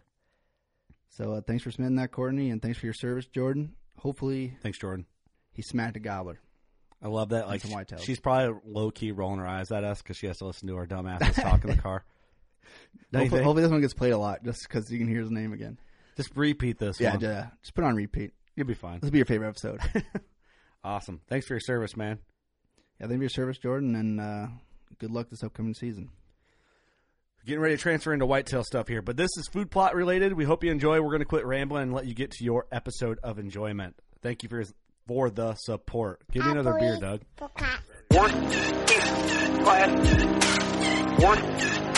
So 1.09 1.33
uh, 1.33 1.41
thanks 1.41 1.65
for 1.65 1.71
submitting 1.73 1.97
that, 1.97 2.13
Courtney, 2.13 2.51
and 2.51 2.63
thanks 2.63 2.79
for 2.79 2.87
your 2.87 2.93
service, 2.95 3.27
Jordan. 3.27 3.75
Hopefully 3.99 4.57
Thanks, 4.63 4.79
Jordan. 4.79 5.07
he 5.53 5.63
smacked 5.63 5.97
a 5.97 6.01
gobbler. 6.01 6.41
I 7.03 7.09
love 7.09 7.31
that. 7.31 7.49
Like 7.49 7.63
she's 8.01 8.21
probably 8.21 8.61
low 8.67 8.91
key 8.91 9.11
rolling 9.11 9.41
her 9.41 9.47
eyes 9.47 9.73
at 9.73 9.85
us 9.85 10.03
because 10.03 10.19
she 10.19 10.27
has 10.27 10.39
to 10.39 10.47
listen 10.47 10.69
to 10.69 10.77
our 10.77 10.87
dumbasses 10.87 11.35
talk 11.43 11.65
in 11.65 11.71
the 11.71 11.77
car. 11.83 12.05
Don't 13.13 13.23
you 13.23 13.31
Hopefully, 13.31 13.43
hopefully 13.43 13.63
this 13.63 13.71
one 13.73 13.81
gets 13.81 13.95
played 13.95 14.13
a 14.13 14.19
lot 14.19 14.45
just 14.45 14.63
because 14.69 14.91
you 14.91 14.99
can 14.99 15.09
hear 15.09 15.21
his 15.21 15.31
name 15.31 15.53
again. 15.53 15.79
Just 16.17 16.37
repeat 16.37 16.79
this. 16.79 17.01
Yeah, 17.01 17.13
one. 17.13 17.21
yeah. 17.21 17.47
Just 17.63 17.75
put 17.75 17.83
it 17.85 17.87
on 17.89 17.95
repeat. 17.97 18.33
you'll 18.57 18.67
be 18.67 18.75
fine. 18.75 19.01
This 19.01 19.09
will 19.09 19.13
be 19.13 19.19
your 19.19 19.27
favorite 19.27 19.49
episode. 19.49 19.81
Awesome. 20.83 21.21
Thanks 21.29 21.47
for 21.47 21.55
your 21.55 21.61
service, 21.61 21.97
man. 21.97 22.19
yeah, 22.99 23.07
thank 23.07 23.13
you 23.13 23.19
for 23.19 23.23
your 23.23 23.29
service, 23.29 23.59
Jordan, 23.59 23.95
and 23.95 24.21
uh, 24.21 24.47
good 24.99 25.11
luck 25.11 25.29
this 25.29 25.43
upcoming 25.43 25.75
season. 25.75 26.11
Getting 27.47 27.61
ready 27.61 27.77
to 27.77 27.83
transfer 27.83 28.13
into 28.13 28.27
whitetail 28.27 28.63
stuff 28.65 28.89
here, 28.89 29.03
but 29.03 29.17
this 29.17 29.31
is 29.39 29.49
food 29.49 29.71
plot 29.71 29.95
related. 29.95 30.35
We 30.35 30.45
hope 30.45 30.63
you 30.63 30.71
enjoy. 30.71 31.01
We're 31.01 31.09
going 31.09 31.21
to 31.21 31.27
quit 31.27 31.47
rambling 31.47 31.85
and 31.85 31.95
let 31.95 32.07
you 32.07 32.15
get 32.15 32.31
to 32.33 32.45
your 32.45 32.67
episode 32.71 33.19
of 33.23 33.39
enjoyment. 33.39 33.97
Thank 34.23 34.43
you 34.43 34.49
for 34.49 34.63
for 35.07 35.31
the 35.31 35.55
support. 35.55 36.21
Give 36.31 36.45
me 36.45 36.53
another 36.53 36.77
beer, 36.79 36.99
Doug. 37.01 37.23
One, 38.11 38.51
two, 38.51 39.63
class. 39.63 39.91
One, 41.23 41.59
two, 41.59 41.90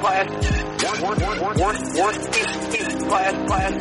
class. 0.00 1.00
One, 1.00 1.00
one, 1.02 1.20
one, 1.20 1.40
one, 1.40 1.58
one, 1.58 1.96
one, 1.96 2.14
two, 2.14 2.44
two, 2.72 3.06
class, 3.06 3.46
class. 3.46 3.72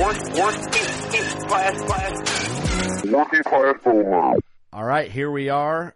One, 0.00 0.16
one, 0.38 0.54
two, 0.70 1.10
two, 1.10 1.46
class, 1.46 1.82
class. 1.82 3.04
Lucky 3.04 3.38
class 3.40 3.74
over. 3.86 4.34
All 4.72 4.84
right, 4.84 5.10
here 5.10 5.30
we 5.30 5.48
are. 5.48 5.94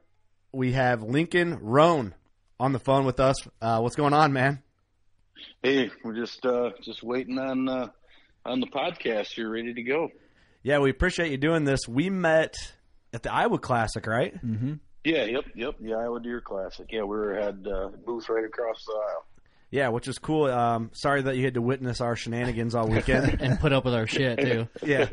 We 0.53 0.73
have 0.73 1.03
Lincoln 1.03 1.59
Roan 1.61 2.15
on 2.59 2.73
the 2.73 2.79
phone 2.79 3.05
with 3.05 3.21
us. 3.21 3.37
Uh, 3.61 3.81
what's 3.81 3.97
going 3.97 4.13
on, 4.15 4.33
man? 4.33 4.63
Hey, 5.63 5.91
we're 6.05 6.15
just 6.15 6.45
uh 6.47 6.71
just 6.83 7.03
waiting 7.03 7.39
on 7.39 7.69
uh 7.69 7.89
on 8.45 8.61
the 8.61 8.67
podcast. 8.69 9.37
You're 9.37 9.51
ready 9.51 9.75
to 9.75 9.83
go. 9.83 10.09
Yeah, 10.63 10.79
we 10.79 10.91
appreciate 10.91 11.31
you 11.31 11.37
doing 11.37 11.65
this. 11.65 11.81
We 11.89 12.09
met 12.11 12.55
at 13.13 13.23
the 13.23 13.33
Iowa 13.33 13.59
Classic, 13.59 14.07
right? 14.07 14.35
Yeah, 15.07 15.25
yep, 15.25 15.45
yep. 15.55 15.77
The 15.81 15.95
Iowa 15.95 16.21
Deer 16.21 16.41
Classic. 16.41 16.87
Yeah, 16.91 17.03
we 17.03 17.17
were 17.17 17.35
had 17.35 17.65
uh, 17.65 17.91
booth 18.05 18.29
right 18.29 18.45
across 18.45 18.85
the 18.85 18.93
aisle. 18.93 19.25
Yeah, 19.71 19.89
which 19.91 20.09
is 20.09 20.19
cool. 20.19 20.47
Um, 20.47 20.91
sorry 20.95 21.23
that 21.23 21.37
you 21.37 21.45
had 21.45 21.55
to 21.55 21.63
witness 21.63 22.01
our 22.01 22.17
shenanigans 22.17 22.75
all 22.75 22.89
weekend. 22.89 23.41
and 23.41 23.61
put 23.61 23.73
up 23.73 23.85
with 23.85 23.95
our 23.95 24.09
shit 24.09 24.39
too. 24.41 24.69
yeah, 24.85 25.09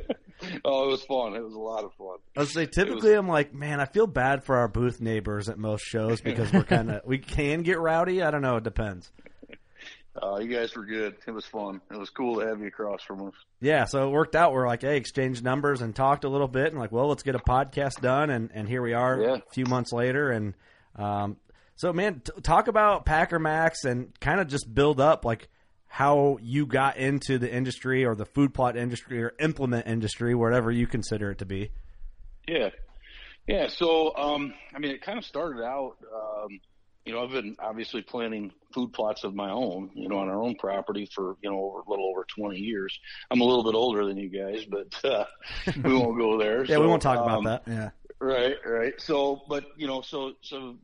Oh, 0.66 0.86
it 0.86 0.92
was 0.92 1.04
fun. 1.04 1.36
It 1.36 1.44
was 1.44 1.54
a 1.54 1.60
lot 1.60 1.84
of 1.84 1.94
fun. 1.94 2.18
I 2.36 2.42
was 2.42 2.54
say 2.54 2.66
typically 2.66 3.14
I'm 3.14 3.28
like, 3.28 3.54
man, 3.54 3.80
I 3.80 3.86
feel 3.86 4.08
bad 4.08 4.44
for 4.44 4.58
our 4.58 4.68
booth 4.68 5.00
neighbors 5.00 5.50
at 5.50 5.58
most 5.58 5.84
shows 5.84 6.22
because 6.22 6.52
we're 6.52 6.64
kind 6.64 6.90
of 6.92 7.02
we 7.06 7.18
can 7.20 7.62
get 7.62 7.80
rowdy. 7.80 8.22
I 8.22 8.32
don't 8.32 8.42
know, 8.42 8.58
it 8.58 8.64
depends. 8.64 9.12
Uh, 10.22 10.38
you 10.38 10.48
guys 10.56 10.76
were 10.76 10.86
good. 10.86 11.16
It 11.26 11.32
was 11.32 11.46
fun. 11.46 11.82
It 11.92 11.98
was 11.98 12.10
cool 12.12 12.40
to 12.40 12.46
have 12.48 12.60
you 12.60 12.68
across 12.68 13.02
from 13.02 13.26
us. 13.28 13.34
Yeah, 13.60 13.86
so 13.86 14.08
it 14.08 14.12
worked 14.12 14.36
out. 14.36 14.54
We're 14.54 14.68
like, 14.68 14.82
hey, 14.84 14.98
exchanged 14.98 15.44
numbers 15.44 15.82
and 15.82 15.96
talked 15.96 16.24
a 16.24 16.30
little 16.30 16.48
bit, 16.48 16.68
and 16.68 16.78
like, 16.80 16.92
well, 16.92 17.08
let's 17.08 17.24
get 17.24 17.34
a 17.36 17.40
podcast 17.40 18.00
done, 18.02 18.30
and 18.30 18.52
and 18.54 18.68
here 18.68 18.82
we 18.84 18.94
are, 18.94 19.20
Yeah. 19.20 19.36
a 19.38 19.54
few 19.54 19.66
months 19.66 19.92
later, 19.92 20.30
and 20.30 20.54
um, 20.96 21.38
so 21.76 21.92
man, 21.92 22.22
t- 22.24 22.32
talk 22.44 22.68
about 22.68 23.06
Packer 23.06 23.40
Max 23.40 23.86
and 23.86 24.18
kind 24.20 24.40
of 24.40 24.48
just 24.48 24.72
build 24.72 25.00
up 25.02 25.26
like 25.26 25.50
how 25.88 26.38
you 26.42 26.68
got 26.68 26.98
into 26.98 27.40
the 27.40 27.52
industry 27.52 28.06
or 28.06 28.14
the 28.16 28.26
food 28.26 28.54
plot 28.54 28.78
industry 28.78 29.24
or 29.24 29.34
implement 29.40 29.88
industry, 29.88 30.36
whatever 30.36 30.72
you 30.72 30.86
consider 30.86 31.32
it 31.32 31.40
to 31.40 31.46
be. 31.46 31.72
Yeah, 32.48 32.70
yeah. 33.48 33.68
So, 33.68 34.16
um, 34.16 34.54
I 34.76 34.80
mean, 34.80 34.92
it 34.92 35.02
kind 35.02 35.18
of 35.18 35.26
started 35.26 35.64
out. 35.64 35.96
Um, 36.14 36.60
you 37.06 37.14
know, 37.14 37.24
I've 37.24 37.32
been 37.32 37.56
obviously 37.60 38.02
planting 38.02 38.52
food 38.74 38.94
plots 38.94 39.24
of 39.24 39.36
my 39.36 39.50
own. 39.50 39.90
You 39.94 40.08
know, 40.08 40.20
on 40.20 40.30
our 40.30 40.42
own 40.42 40.56
property 40.56 41.10
for 41.14 41.36
you 41.42 41.50
know 41.50 41.60
over, 41.60 41.80
a 41.80 41.90
little 41.90 42.10
over 42.10 42.26
twenty 42.26 42.60
years. 42.60 42.98
I'm 43.30 43.42
a 43.42 43.44
little 43.44 43.64
bit 43.64 43.76
older 43.76 44.06
than 44.06 44.18
you 44.18 44.30
guys, 44.30 44.66
but 44.66 44.94
uh, 45.06 45.26
we 45.84 45.94
won't 45.98 46.18
go 46.18 46.38
there. 46.38 46.64
Yeah, 46.66 46.76
So, 46.76 46.82
we 46.82 46.88
won't 46.88 47.02
talk 47.02 47.20
about 47.20 47.40
um, 47.40 47.44
that. 47.46 47.64
Yeah. 47.68 47.90
Right, 48.20 48.56
right. 48.66 48.94
So, 49.02 49.44
but 49.50 49.66
you 49.76 49.88
know, 49.88 50.02
so 50.02 50.34
so 50.42 50.78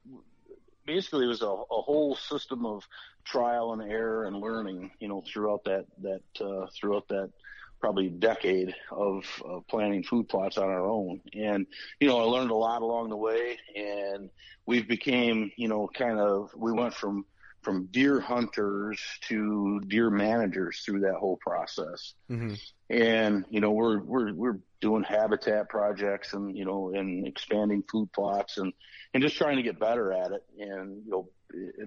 basically, 0.85 1.25
it 1.25 1.29
was 1.29 1.41
a, 1.41 1.47
a 1.47 1.81
whole 1.81 2.15
system 2.15 2.65
of 2.65 2.83
trial 3.23 3.73
and 3.73 3.81
error 3.81 4.25
and 4.25 4.37
learning. 4.37 4.91
You 4.99 5.07
know, 5.07 5.23
throughout 5.25 5.63
that 5.65 5.85
that 6.01 6.45
uh, 6.45 6.67
throughout 6.77 7.07
that 7.09 7.31
probably 7.79 8.09
decade 8.09 8.75
of, 8.91 9.25
of 9.43 9.67
planting 9.67 10.03
food 10.03 10.27
plots 10.29 10.57
on 10.57 10.69
our 10.69 10.85
own. 10.85 11.21
And 11.33 11.65
you 11.99 12.07
know, 12.07 12.19
I 12.19 12.23
learned 12.23 12.51
a 12.51 12.55
lot 12.55 12.81
along 12.81 13.09
the 13.09 13.17
way, 13.17 13.57
and 13.75 14.29
we've 14.65 14.87
became 14.87 15.51
you 15.57 15.67
know 15.67 15.89
kind 15.93 16.19
of 16.19 16.51
we 16.55 16.71
went 16.71 16.93
from 16.93 17.25
from 17.61 17.87
deer 17.87 18.19
hunters 18.19 19.01
to 19.27 19.81
deer 19.87 20.09
managers 20.09 20.81
through 20.85 21.01
that 21.01 21.15
whole 21.15 21.37
process. 21.37 22.13
Hmm 22.27 22.53
and 22.89 23.45
you 23.49 23.59
know 23.59 23.71
we're 23.71 23.99
we're 23.99 24.33
we're 24.33 24.59
doing 24.81 25.03
habitat 25.03 25.69
projects 25.69 26.33
and 26.33 26.57
you 26.57 26.65
know 26.65 26.91
and 26.93 27.27
expanding 27.27 27.83
food 27.89 28.11
plots 28.13 28.57
and 28.57 28.73
and 29.13 29.21
just 29.21 29.37
trying 29.37 29.57
to 29.57 29.63
get 29.63 29.79
better 29.79 30.11
at 30.11 30.31
it. 30.31 30.43
And 30.59 31.03
you 31.05 31.11
know 31.11 31.29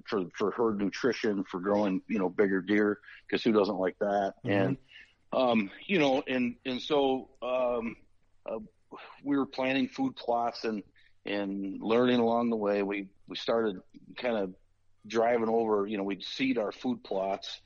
for 0.07 0.25
for 0.37 0.51
herd 0.53 0.79
nutrition 0.79 1.45
for 1.45 1.61
growing 1.61 2.03
you 2.09 2.19
know 2.19 2.29
bigger 2.29 2.61
deer 2.61 3.01
because 3.27 3.43
who 3.43 3.53
doesn't 3.53 3.79
like 3.79 3.99
that? 3.99 4.35
And 4.45 4.77
um 5.33 5.71
you 5.87 5.99
know 5.99 6.23
and 6.27 6.57
and 6.67 6.81
so 6.81 7.29
um 7.43 7.97
uh, 8.47 8.59
we 9.25 9.37
were 9.37 9.47
planting 9.47 9.89
food 9.89 10.15
plots 10.17 10.65
and 10.65 10.83
and 11.25 11.81
learning 11.81 12.19
along 12.19 12.51
the 12.51 12.57
way. 12.57 12.83
We 12.83 13.09
we 13.29 13.37
started 13.37 13.81
kind 14.17 14.37
of 14.37 14.55
driving 15.07 15.49
over 15.49 15.87
you 15.87 15.97
know 15.97 16.05
we'd 16.05 16.23
seed 16.23 16.59
our 16.59 16.71
food 16.71 17.03
plots 17.03 17.61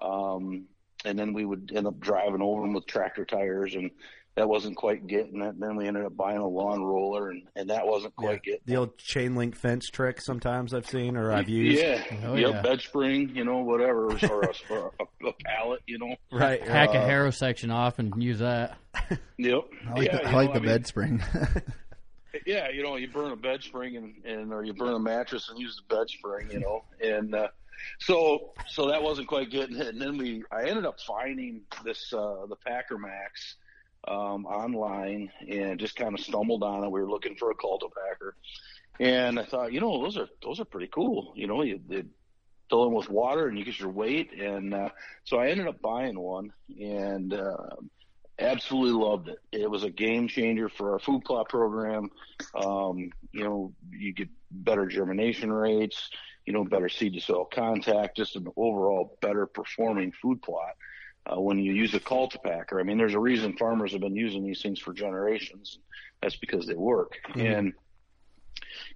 um 0.00 0.64
and 1.04 1.18
then 1.18 1.32
we 1.32 1.44
would 1.44 1.72
end 1.74 1.86
up 1.86 1.98
driving 2.00 2.42
over 2.42 2.62
them 2.62 2.74
with 2.74 2.86
tractor 2.86 3.24
tires 3.24 3.74
and 3.74 3.90
that 4.34 4.48
wasn't 4.48 4.76
quite 4.76 5.06
getting 5.06 5.42
it. 5.42 5.48
And 5.48 5.60
then 5.62 5.76
we 5.76 5.86
ended 5.86 6.04
up 6.06 6.16
buying 6.16 6.38
a 6.38 6.46
lawn 6.48 6.82
roller 6.82 7.30
and, 7.30 7.42
and 7.54 7.68
that 7.70 7.86
wasn't 7.86 8.16
quite 8.16 8.42
getting 8.42 8.60
The 8.64 8.76
old 8.76 8.96
chain 8.98 9.34
link 9.34 9.54
fence 9.56 9.88
trick 9.88 10.20
sometimes 10.22 10.72
I've 10.72 10.86
seen 10.86 11.16
or 11.16 11.30
I've 11.32 11.48
used. 11.50 11.82
Yeah, 11.82 12.02
Oh, 12.24 12.34
yep, 12.34 12.50
yeah. 12.54 12.62
bed 12.62 12.80
spring, 12.80 13.30
you 13.34 13.44
know, 13.44 13.58
whatever, 13.58 14.06
or, 14.06 14.16
a, 14.16 14.52
or 14.70 14.92
a, 14.98 15.26
a 15.28 15.32
pallet, 15.44 15.82
you 15.86 15.98
know. 15.98 16.16
Right. 16.32 16.62
Hack 16.66 16.90
a 16.94 16.98
Uh, 17.00 17.04
harrow 17.06 17.30
section 17.30 17.70
off 17.70 17.98
and 17.98 18.22
use 18.22 18.38
that. 18.38 18.78
Yep. 19.38 19.62
I 19.88 19.92
like 19.94 20.06
yeah, 20.06 20.16
the, 20.16 20.28
I 20.28 20.32
like 20.32 20.48
know, 20.48 20.54
the 20.54 20.60
mean, 20.60 20.68
bed 20.68 20.86
spring. 20.86 21.22
Yeah, 22.46 22.70
you 22.70 22.82
know, 22.82 22.96
you 22.96 23.08
burn 23.08 23.30
a 23.30 23.36
bed 23.36 23.62
spring 23.62 23.96
and, 23.96 24.14
and 24.24 24.52
or 24.54 24.64
you 24.64 24.72
burn 24.72 24.94
a 24.94 24.98
mattress 24.98 25.50
and 25.50 25.58
use 25.58 25.76
the 25.86 25.94
bed 25.94 26.08
spring, 26.08 26.48
you 26.50 26.60
know, 26.60 26.82
and 27.04 27.34
uh, 27.34 27.48
so 28.00 28.54
so 28.68 28.88
that 28.88 29.02
wasn't 29.02 29.28
quite 29.28 29.50
getting 29.50 29.76
it. 29.76 29.88
And 29.88 30.00
then 30.00 30.16
we, 30.16 30.42
I 30.50 30.64
ended 30.64 30.86
up 30.86 30.98
finding 31.06 31.60
this 31.84 32.10
uh, 32.12 32.46
the 32.48 32.56
Packer 32.66 32.96
Max 32.96 33.56
um, 34.06 34.46
online 34.46 35.30
and 35.48 35.78
just 35.78 35.96
kind 35.96 36.14
of 36.14 36.20
stumbled 36.20 36.62
on 36.62 36.84
it. 36.84 36.90
We 36.90 37.00
were 37.00 37.10
looking 37.10 37.36
for 37.36 37.50
a 37.50 37.54
cultipacker, 37.54 38.32
and 39.00 39.38
I 39.38 39.44
thought, 39.44 39.72
you 39.72 39.80
know, 39.80 40.02
those 40.02 40.16
are 40.16 40.28
those 40.42 40.60
are 40.60 40.64
pretty 40.64 40.88
cool. 40.88 41.32
You 41.36 41.46
know, 41.46 41.62
you, 41.62 41.80
you 41.88 42.04
fill 42.68 42.84
them 42.84 42.94
with 42.94 43.08
water 43.08 43.48
and 43.48 43.58
you 43.58 43.64
get 43.64 43.78
your 43.78 43.90
weight, 43.90 44.32
and 44.32 44.74
uh, 44.74 44.88
so 45.24 45.38
I 45.38 45.48
ended 45.48 45.68
up 45.68 45.80
buying 45.80 46.18
one 46.18 46.52
and. 46.80 47.32
Uh, 47.32 47.76
absolutely 48.38 48.92
loved 48.92 49.28
it. 49.28 49.38
It 49.52 49.70
was 49.70 49.84
a 49.84 49.90
game 49.90 50.28
changer 50.28 50.68
for 50.68 50.92
our 50.92 50.98
food 50.98 51.22
plot 51.24 51.48
program. 51.48 52.10
Um, 52.54 53.10
you 53.32 53.44
know, 53.44 53.72
you 53.90 54.12
get 54.12 54.28
better 54.50 54.86
germination 54.86 55.52
rates, 55.52 56.10
you 56.46 56.52
know, 56.52 56.64
better 56.64 56.88
seed 56.88 57.14
to 57.14 57.20
soil 57.20 57.44
contact, 57.44 58.16
just 58.16 58.36
an 58.36 58.48
overall 58.56 59.18
better 59.20 59.46
performing 59.46 60.12
food 60.12 60.42
plot. 60.42 60.74
Uh, 61.24 61.40
when 61.40 61.58
you 61.58 61.72
use 61.72 61.94
a 61.94 62.00
cultipacker, 62.00 62.80
I 62.80 62.82
mean, 62.82 62.98
there's 62.98 63.14
a 63.14 63.18
reason 63.18 63.56
farmers 63.56 63.92
have 63.92 64.00
been 64.00 64.16
using 64.16 64.44
these 64.44 64.60
things 64.60 64.80
for 64.80 64.92
generations. 64.92 65.78
That's 66.20 66.36
because 66.36 66.66
they 66.66 66.74
work. 66.74 67.18
And, 67.36 67.72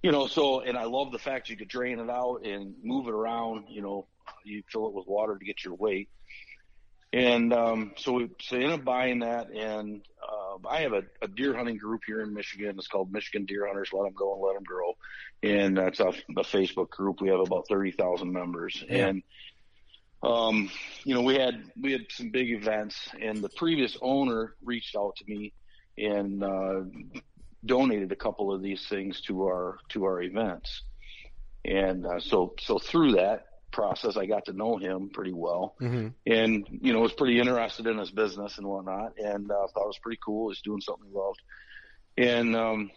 you 0.01 0.11
know, 0.11 0.27
so, 0.27 0.59
and 0.59 0.77
I 0.77 0.83
love 0.83 1.11
the 1.11 1.19
fact 1.19 1.49
you 1.49 1.55
could 1.55 1.69
drain 1.69 1.99
it 1.99 2.09
out 2.09 2.45
and 2.45 2.75
move 2.83 3.07
it 3.07 3.13
around, 3.13 3.65
you 3.69 3.81
know, 3.81 4.07
you 4.43 4.63
fill 4.69 4.87
it 4.87 4.93
with 4.93 5.07
water 5.07 5.37
to 5.37 5.45
get 5.45 5.63
your 5.63 5.75
weight. 5.75 6.09
And 7.13 7.53
um, 7.53 7.93
so 7.95 8.11
we 8.11 8.29
so 8.41 8.57
ended 8.57 8.71
up 8.71 8.83
buying 8.83 9.19
that, 9.19 9.49
and 9.49 10.01
uh, 10.21 10.67
I 10.67 10.81
have 10.81 10.91
a, 10.91 11.03
a 11.21 11.29
deer 11.29 11.55
hunting 11.55 11.77
group 11.77 12.01
here 12.05 12.21
in 12.21 12.33
Michigan. 12.33 12.75
It's 12.77 12.89
called 12.89 13.13
Michigan 13.13 13.45
Deer 13.45 13.65
Hunters. 13.65 13.91
Let 13.93 14.03
them 14.03 14.13
go 14.13 14.33
and 14.33 14.41
let 14.43 14.55
them 14.55 14.63
grow, 14.63 14.97
and 15.41 15.77
that's 15.77 16.01
a, 16.01 16.09
a 16.09 16.43
Facebook 16.43 16.89
group. 16.89 17.21
We 17.21 17.29
have 17.29 17.39
about 17.39 17.65
thirty 17.69 17.91
thousand 17.91 18.33
members, 18.33 18.83
and 18.89 19.23
um, 20.23 20.69
you 21.03 21.13
know 21.13 21.21
we 21.21 21.35
had 21.35 21.71
we 21.81 21.91
had 21.91 22.05
some 22.09 22.29
big 22.31 22.51
events, 22.51 22.95
and 23.21 23.43
the 23.43 23.49
previous 23.49 23.97
owner 24.01 24.55
reached 24.63 24.95
out 24.95 25.15
to 25.17 25.25
me 25.27 25.53
and 25.97 26.43
uh, 26.43 26.81
donated 27.65 28.11
a 28.11 28.15
couple 28.15 28.53
of 28.53 28.61
these 28.61 28.85
things 28.87 29.21
to 29.21 29.43
our 29.43 29.77
to 29.89 30.05
our 30.05 30.21
events. 30.21 30.83
And 31.65 32.05
uh, 32.05 32.19
so 32.19 32.53
so 32.59 32.79
through 32.79 33.13
that 33.13 33.45
process, 33.71 34.17
I 34.17 34.25
got 34.25 34.45
to 34.45 34.53
know 34.53 34.77
him 34.77 35.09
pretty 35.13 35.33
well, 35.33 35.75
Mhm. 35.81 36.13
and 36.25 36.67
you 36.81 36.93
know 36.93 37.01
was 37.01 37.13
pretty 37.13 37.39
interested 37.39 37.85
in 37.87 37.97
his 37.97 38.11
business 38.11 38.57
and 38.57 38.67
whatnot, 38.67 39.13
and 39.17 39.51
uh, 39.51 39.67
thought 39.73 39.83
it 39.83 39.87
was 39.87 39.99
pretty 40.01 40.19
cool. 40.25 40.49
He's 40.49 40.61
doing 40.61 40.81
something 40.81 41.07
he 41.09 41.15
loved, 41.15 41.41
and 42.17 42.55
um, 42.55 42.91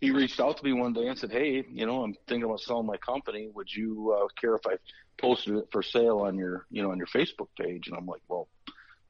he 0.00 0.10
reached 0.10 0.40
out 0.40 0.58
to 0.58 0.64
me 0.64 0.72
one 0.72 0.92
day 0.92 1.06
and 1.06 1.18
said, 1.18 1.30
"Hey, 1.30 1.64
you 1.70 1.86
know, 1.86 2.02
I'm 2.02 2.14
thinking 2.26 2.44
about 2.44 2.60
selling 2.60 2.86
my 2.86 2.96
company. 2.98 3.48
Would 3.54 3.72
you 3.72 4.16
uh, 4.18 4.26
care 4.40 4.56
if 4.56 4.66
I 4.66 4.76
posted 5.18 5.56
it 5.56 5.68
for 5.70 5.82
sale 5.82 6.20
on 6.20 6.36
your, 6.36 6.66
you 6.70 6.82
know, 6.82 6.90
on 6.90 6.98
your 6.98 7.06
Facebook 7.06 7.48
page?" 7.58 7.88
And 7.88 7.96
I'm 7.96 8.06
like, 8.06 8.22
"Well, 8.28 8.48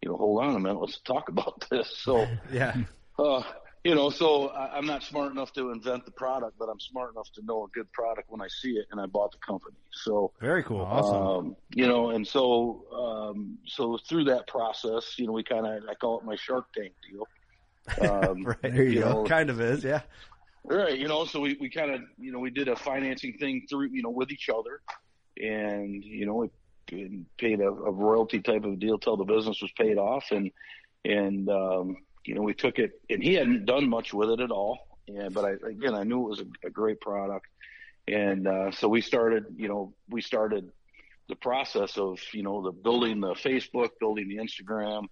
you 0.03 0.09
know, 0.11 0.17
hold 0.17 0.43
on 0.43 0.55
a 0.55 0.61
minute. 0.61 0.81
Let's 0.81 1.01
talk 1.01 1.29
about 1.29 1.65
this." 1.71 1.97
So, 1.99 2.27
Yeah. 2.53 2.75
uh, 3.19 3.43
you 3.85 3.95
know, 3.95 4.11
so 4.11 4.49
I, 4.49 4.77
I'm 4.77 4.87
not 4.87 5.03
smart 5.03 5.33
enough 5.33 5.53
to 5.55 5.71
invent 5.71 6.05
the 6.05 6.13
product, 6.13 6.57
but 6.59 6.69
I'm 6.69 6.79
smart 6.81 7.13
enough 7.13 7.31
to 7.35 7.45
know 7.45 7.65
a 7.65 7.69
good 7.69 7.91
product 7.93 8.31
when 8.31 8.41
I 8.41 8.49
see 8.49 8.73
it, 8.73 8.87
and 8.91 9.01
I 9.01 9.07
bought 9.07 9.33
the 9.33 9.39
company. 9.39 9.77
So, 9.93 10.33
Very 10.41 10.63
cool. 10.63 10.81
Awesome. 10.83 11.27
Um, 11.27 11.57
you 11.75 11.87
know, 11.87 12.11
and 12.11 12.27
so 12.27 12.85
um, 12.93 13.59
so 13.67 13.99
through 14.09 14.25
that 14.25 14.47
process, 14.47 15.19
you 15.19 15.27
know, 15.27 15.33
we 15.33 15.43
kind 15.43 15.67
of 15.67 15.83
I 15.89 15.95
call 15.95 16.21
it 16.21 16.25
my 16.25 16.37
Shark 16.37 16.67
Tank 16.75 16.93
deal. 17.11 17.27
Um, 18.01 18.45
right. 18.45 18.63
There 18.63 18.85
you 18.85 19.01
go. 19.01 19.25
Kind 19.25 19.51
of 19.51 19.61
is. 19.61 19.83
Yeah. 19.83 20.03
Right, 20.65 20.97
you 20.97 21.09
know, 21.09 21.25
so 21.25 21.41
we, 21.41 21.57
we 21.61 21.69
kind 21.69 21.91
of, 21.91 22.03
you 22.17 22.31
know, 22.31 22.39
we 22.39 22.51
did 22.51 22.69
a 22.69 22.77
financing 22.77 23.37
thing 23.41 23.67
through, 23.69 23.89
you 23.93 24.03
know, 24.03 24.11
with 24.11 24.31
each 24.31 24.49
other, 24.49 24.81
and 25.41 26.05
you 26.05 26.27
know, 26.27 26.51
we 26.91 27.25
paid 27.39 27.61
a, 27.61 27.69
a 27.69 27.91
royalty 27.91 28.41
type 28.41 28.65
of 28.65 28.79
deal 28.79 28.99
till 28.99 29.17
the 29.17 29.25
business 29.25 29.61
was 29.63 29.73
paid 29.73 29.99
off, 29.99 30.31
and 30.31 30.51
and 31.05 31.49
um, 31.49 31.97
you 32.25 32.35
know, 32.35 32.43
we 32.43 32.55
took 32.55 32.79
it, 32.79 33.01
and 33.11 33.23
he 33.23 33.35
hadn't 33.35 33.65
done 33.65 33.89
much 33.89 34.13
with 34.13 34.31
it 34.31 34.41
at 34.41 34.51
all, 34.51 34.79
and 35.09 35.33
but 35.33 35.45
I 35.45 35.51
again, 35.69 35.95
I 35.95 36.05
knew 36.05 36.27
it 36.27 36.31
was 36.31 36.41
a, 36.41 36.67
a 36.67 36.71
great 36.71 37.01
product, 37.01 37.47
and 38.09 38.47
uh, 38.47 38.71
so 38.73 38.89
we 38.89 39.01
started, 39.01 39.47
you 39.57 39.69
know, 39.69 39.95
we 40.09 40.21
started 40.21 40.71
the 41.29 41.37
process 41.37 41.97
of, 41.97 42.21
you 42.33 42.43
know, 42.43 42.63
the 42.63 42.73
building 42.73 43.21
the 43.21 43.35
Facebook, 43.35 43.91
building 44.01 44.29
the 44.29 44.37
Instagram, 44.37 45.05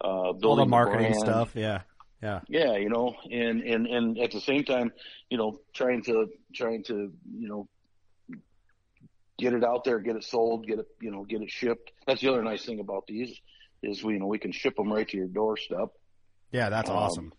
uh, 0.00 0.32
building 0.32 0.44
All 0.44 0.56
the 0.56 0.66
marketing 0.66 1.12
brand. 1.12 1.16
stuff. 1.16 1.52
Yeah. 1.54 1.82
Yeah. 2.22 2.40
Yeah, 2.48 2.76
you 2.76 2.88
know, 2.88 3.14
and 3.30 3.62
and 3.62 3.86
and 3.86 4.18
at 4.18 4.32
the 4.32 4.40
same 4.40 4.64
time, 4.64 4.90
you 5.28 5.36
know, 5.36 5.60
trying 5.74 6.02
to 6.04 6.28
trying 6.54 6.82
to 6.84 7.12
you 7.38 7.48
know 7.48 7.68
get 9.38 9.52
it 9.52 9.64
out 9.64 9.84
there, 9.84 9.98
get 9.98 10.16
it 10.16 10.24
sold, 10.24 10.66
get 10.66 10.78
it 10.78 10.86
you 11.00 11.10
know 11.10 11.24
get 11.24 11.42
it 11.42 11.50
shipped. 11.50 11.92
That's 12.06 12.20
the 12.20 12.28
other 12.28 12.42
nice 12.42 12.64
thing 12.64 12.80
about 12.80 13.06
these 13.06 13.38
is 13.82 14.02
we 14.02 14.14
you 14.14 14.18
know 14.20 14.26
we 14.26 14.38
can 14.38 14.52
ship 14.52 14.76
them 14.76 14.92
right 14.92 15.06
to 15.08 15.16
your 15.16 15.26
doorstep. 15.28 15.88
Yeah. 16.52 16.70
That's 16.70 16.88
Um, 16.90 16.96
awesome. 16.96 17.32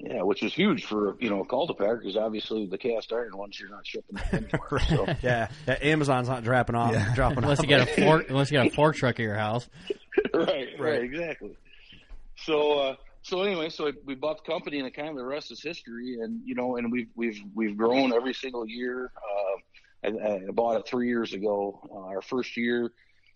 Yeah, 0.00 0.22
which 0.22 0.44
is 0.44 0.54
huge 0.54 0.84
for 0.84 1.16
you 1.20 1.28
know 1.28 1.40
a 1.42 1.46
cultipacker 1.46 1.98
because 1.98 2.16
obviously 2.16 2.66
the 2.66 2.78
cast 2.78 3.12
iron 3.12 3.36
ones 3.36 3.58
you're 3.58 3.68
not 3.68 3.84
shipping 3.84 4.16
them 4.16 4.46
anywhere. 4.52 4.80
So 4.88 5.04
yeah. 5.22 5.48
yeah. 5.66 5.78
Amazon's 5.82 6.28
not 6.28 6.44
dropping 6.44 6.76
off. 6.76 6.92
Yeah. 6.92 7.12
Dropping 7.16 7.38
Unless 7.42 7.58
off. 7.58 7.64
you 7.64 7.68
get 7.68 7.80
a 7.98 8.00
fork, 8.04 8.26
unless 8.30 8.50
you 8.52 8.58
got 8.58 8.68
a 8.68 8.70
fork 8.70 8.94
truck 8.94 9.16
at 9.18 9.22
your 9.24 9.34
house. 9.34 9.68
right, 10.34 10.68
right, 10.78 11.02
exactly. 11.02 11.56
So, 12.36 12.78
uh, 12.78 12.94
so 13.22 13.42
anyway, 13.42 13.68
so 13.70 13.90
we 14.04 14.14
bought 14.14 14.44
the 14.44 14.50
company, 14.52 14.78
and 14.78 14.94
kind 14.94 15.08
of 15.08 15.16
the 15.16 15.24
rest 15.24 15.50
is 15.50 15.60
history. 15.60 16.18
And 16.20 16.42
you 16.46 16.54
know, 16.54 16.76
and 16.76 16.92
we've 16.92 17.08
we've 17.16 17.40
we've 17.54 17.76
grown 17.76 18.12
every 18.12 18.34
single 18.34 18.68
year. 18.68 19.10
Uh, 19.16 19.60
I, 20.04 20.08
I 20.08 20.40
bought 20.52 20.78
it 20.78 20.86
three 20.86 21.08
years 21.08 21.32
ago. 21.32 21.80
Uh, 21.90 22.06
our 22.06 22.22
first 22.22 22.56
year, 22.56 22.92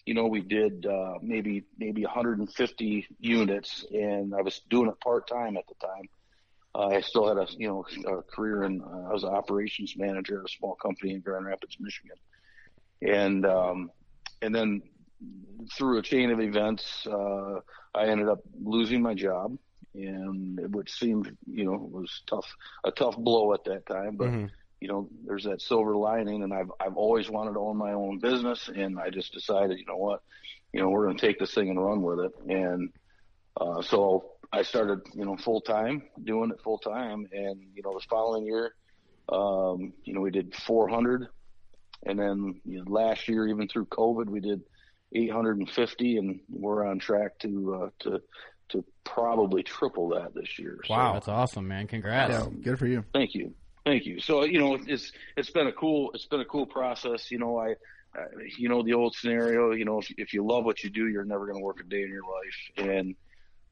you 0.07 0.15
know, 0.15 0.27
we 0.27 0.41
did 0.41 0.87
uh, 0.87 1.15
maybe 1.23 1.65
maybe 1.79 2.03
150 2.03 3.07
units, 3.19 3.85
and 3.93 4.35
I 4.35 4.43
was 4.43 4.61
doing 4.71 4.89
it 4.89 5.01
part 5.01 5.27
time 5.29 5.57
at 5.57 5.65
the 5.69 5.87
time. 5.87 6.09
Uh, 6.75 6.89
I 6.97 7.01
still 7.01 7.29
had 7.29 7.37
a 7.37 7.47
you 7.57 7.69
know 7.69 7.85
a 8.11 8.23
career 8.23 8.65
in 8.65 8.81
uh, 8.83 9.09
I 9.09 9.13
was 9.13 9.25
an 9.25 9.31
operations 9.31 9.95
manager 9.97 10.41
at 10.41 10.47
a 10.47 10.53
small 10.53 10.75
company 10.77 11.15
in 11.15 11.21
Grand 11.21 11.45
Rapids, 11.47 11.77
Michigan, 11.79 12.17
and 13.03 13.45
um, 13.47 13.91
and 14.41 14.55
then 14.55 14.83
through 15.77 15.99
a 15.99 16.03
chain 16.03 16.31
of 16.31 16.41
events, 16.41 17.07
uh, 17.07 17.61
I 17.95 18.07
ended 18.07 18.29
up 18.29 18.41
losing 18.63 19.03
my 19.03 19.15
job, 19.15 19.57
and 19.95 20.59
which 20.75 20.91
seemed, 20.93 21.37
you 21.47 21.65
know, 21.65 21.77
was 21.93 22.23
tough, 22.29 22.47
a 22.85 22.91
tough 22.91 23.17
blow 23.17 23.53
at 23.55 23.65
that 23.65 23.87
time. 23.87 24.17
But 24.17 24.31
Mhm. 24.31 24.51
You 24.83 24.89
know, 24.89 25.09
there's 25.25 25.45
that 25.45 25.63
silver 25.63 25.95
lining, 25.95 26.43
and 26.43 26.53
I've 26.53 26.73
I've 26.81 26.97
always 26.97 27.31
wanted 27.31 27.53
to 27.53 27.61
own 27.61 27.77
my 27.77 27.93
own 27.93 28.19
business, 28.19 28.69
and 28.69 28.99
I 28.99 29.11
just 29.11 29.33
decided, 29.33 29.79
you 29.79 29.87
know 29.87 29.97
what, 29.97 30.23
you 30.73 30.81
know, 30.81 30.89
we're 30.89 31.05
going 31.05 31.17
to 31.17 31.25
take 31.25 31.39
this 31.39 31.55
thing 31.55 31.71
and 31.71 31.81
run 31.81 32.03
with 32.03 32.19
it, 32.19 32.33
and 32.49 32.91
uh, 33.61 33.81
so 33.81 34.33
I 34.53 34.63
started, 34.63 34.99
you 35.15 35.25
know, 35.25 35.37
full 35.37 35.61
time 35.61 36.03
doing 36.25 36.51
it 36.51 36.61
full 36.65 36.79
time, 36.79 37.29
and 37.31 37.61
you 37.77 37.83
know, 37.85 37.95
the 37.95 38.05
following 38.11 38.45
year, 38.45 38.75
um, 39.29 39.93
you 40.03 40.15
know, 40.15 40.21
we 40.21 40.33
did 40.33 40.53
400, 40.53 41.29
and 42.05 42.19
then 42.19 42.61
you 42.65 42.79
know, 42.79 42.91
last 42.91 43.29
year, 43.29 43.47
even 43.47 43.69
through 43.69 43.87
COVID, 43.87 44.27
we 44.27 44.41
did 44.41 44.63
850, 45.15 46.17
and 46.17 46.41
we're 46.51 46.85
on 46.85 46.99
track 46.99 47.39
to 47.39 47.85
uh, 47.85 47.89
to 48.01 48.21
to 48.71 48.85
probably 49.05 49.63
triple 49.63 50.09
that 50.09 50.35
this 50.35 50.59
year. 50.59 50.81
So, 50.87 50.95
Wow. 50.95 51.13
That's 51.13 51.29
awesome, 51.29 51.69
man. 51.69 51.87
Congrats. 51.87 52.33
Yeah, 52.33 52.49
good 52.63 52.81
for 52.81 52.87
you. 52.89 53.05
thank 53.13 53.35
you, 53.37 53.55
thank 53.85 54.07
you. 54.07 54.21
So 54.21 54.45
you 54.45 54.59
know, 54.59 54.79
it's 54.87 55.13
it's 55.37 55.51
been 55.51 55.67
a 55.67 55.73
cool 55.73 56.11
it's 56.15 56.27
been 56.27 56.41
a 56.41 56.45
cool 56.45 56.67
process. 56.67 57.31
You 57.31 57.39
know, 57.39 57.59
I. 57.59 57.75
Uh, 58.15 58.25
you 58.59 58.69
know 58.69 58.83
the 58.83 58.93
old 58.93 59.15
scenario. 59.15 59.71
You 59.71 59.87
know, 59.87 59.99
if 59.99 60.13
if 60.19 60.35
you 60.35 60.47
love 60.47 60.67
what 60.67 60.85
you 60.85 60.91
do, 60.91 61.09
you're 61.09 61.25
never 61.25 61.47
going 61.47 61.57
to 61.59 61.65
work 61.65 61.81
a 61.81 61.83
day 61.83 62.03
in 62.03 62.11
your 62.11 62.25
life. 62.25 62.87
And 62.87 63.15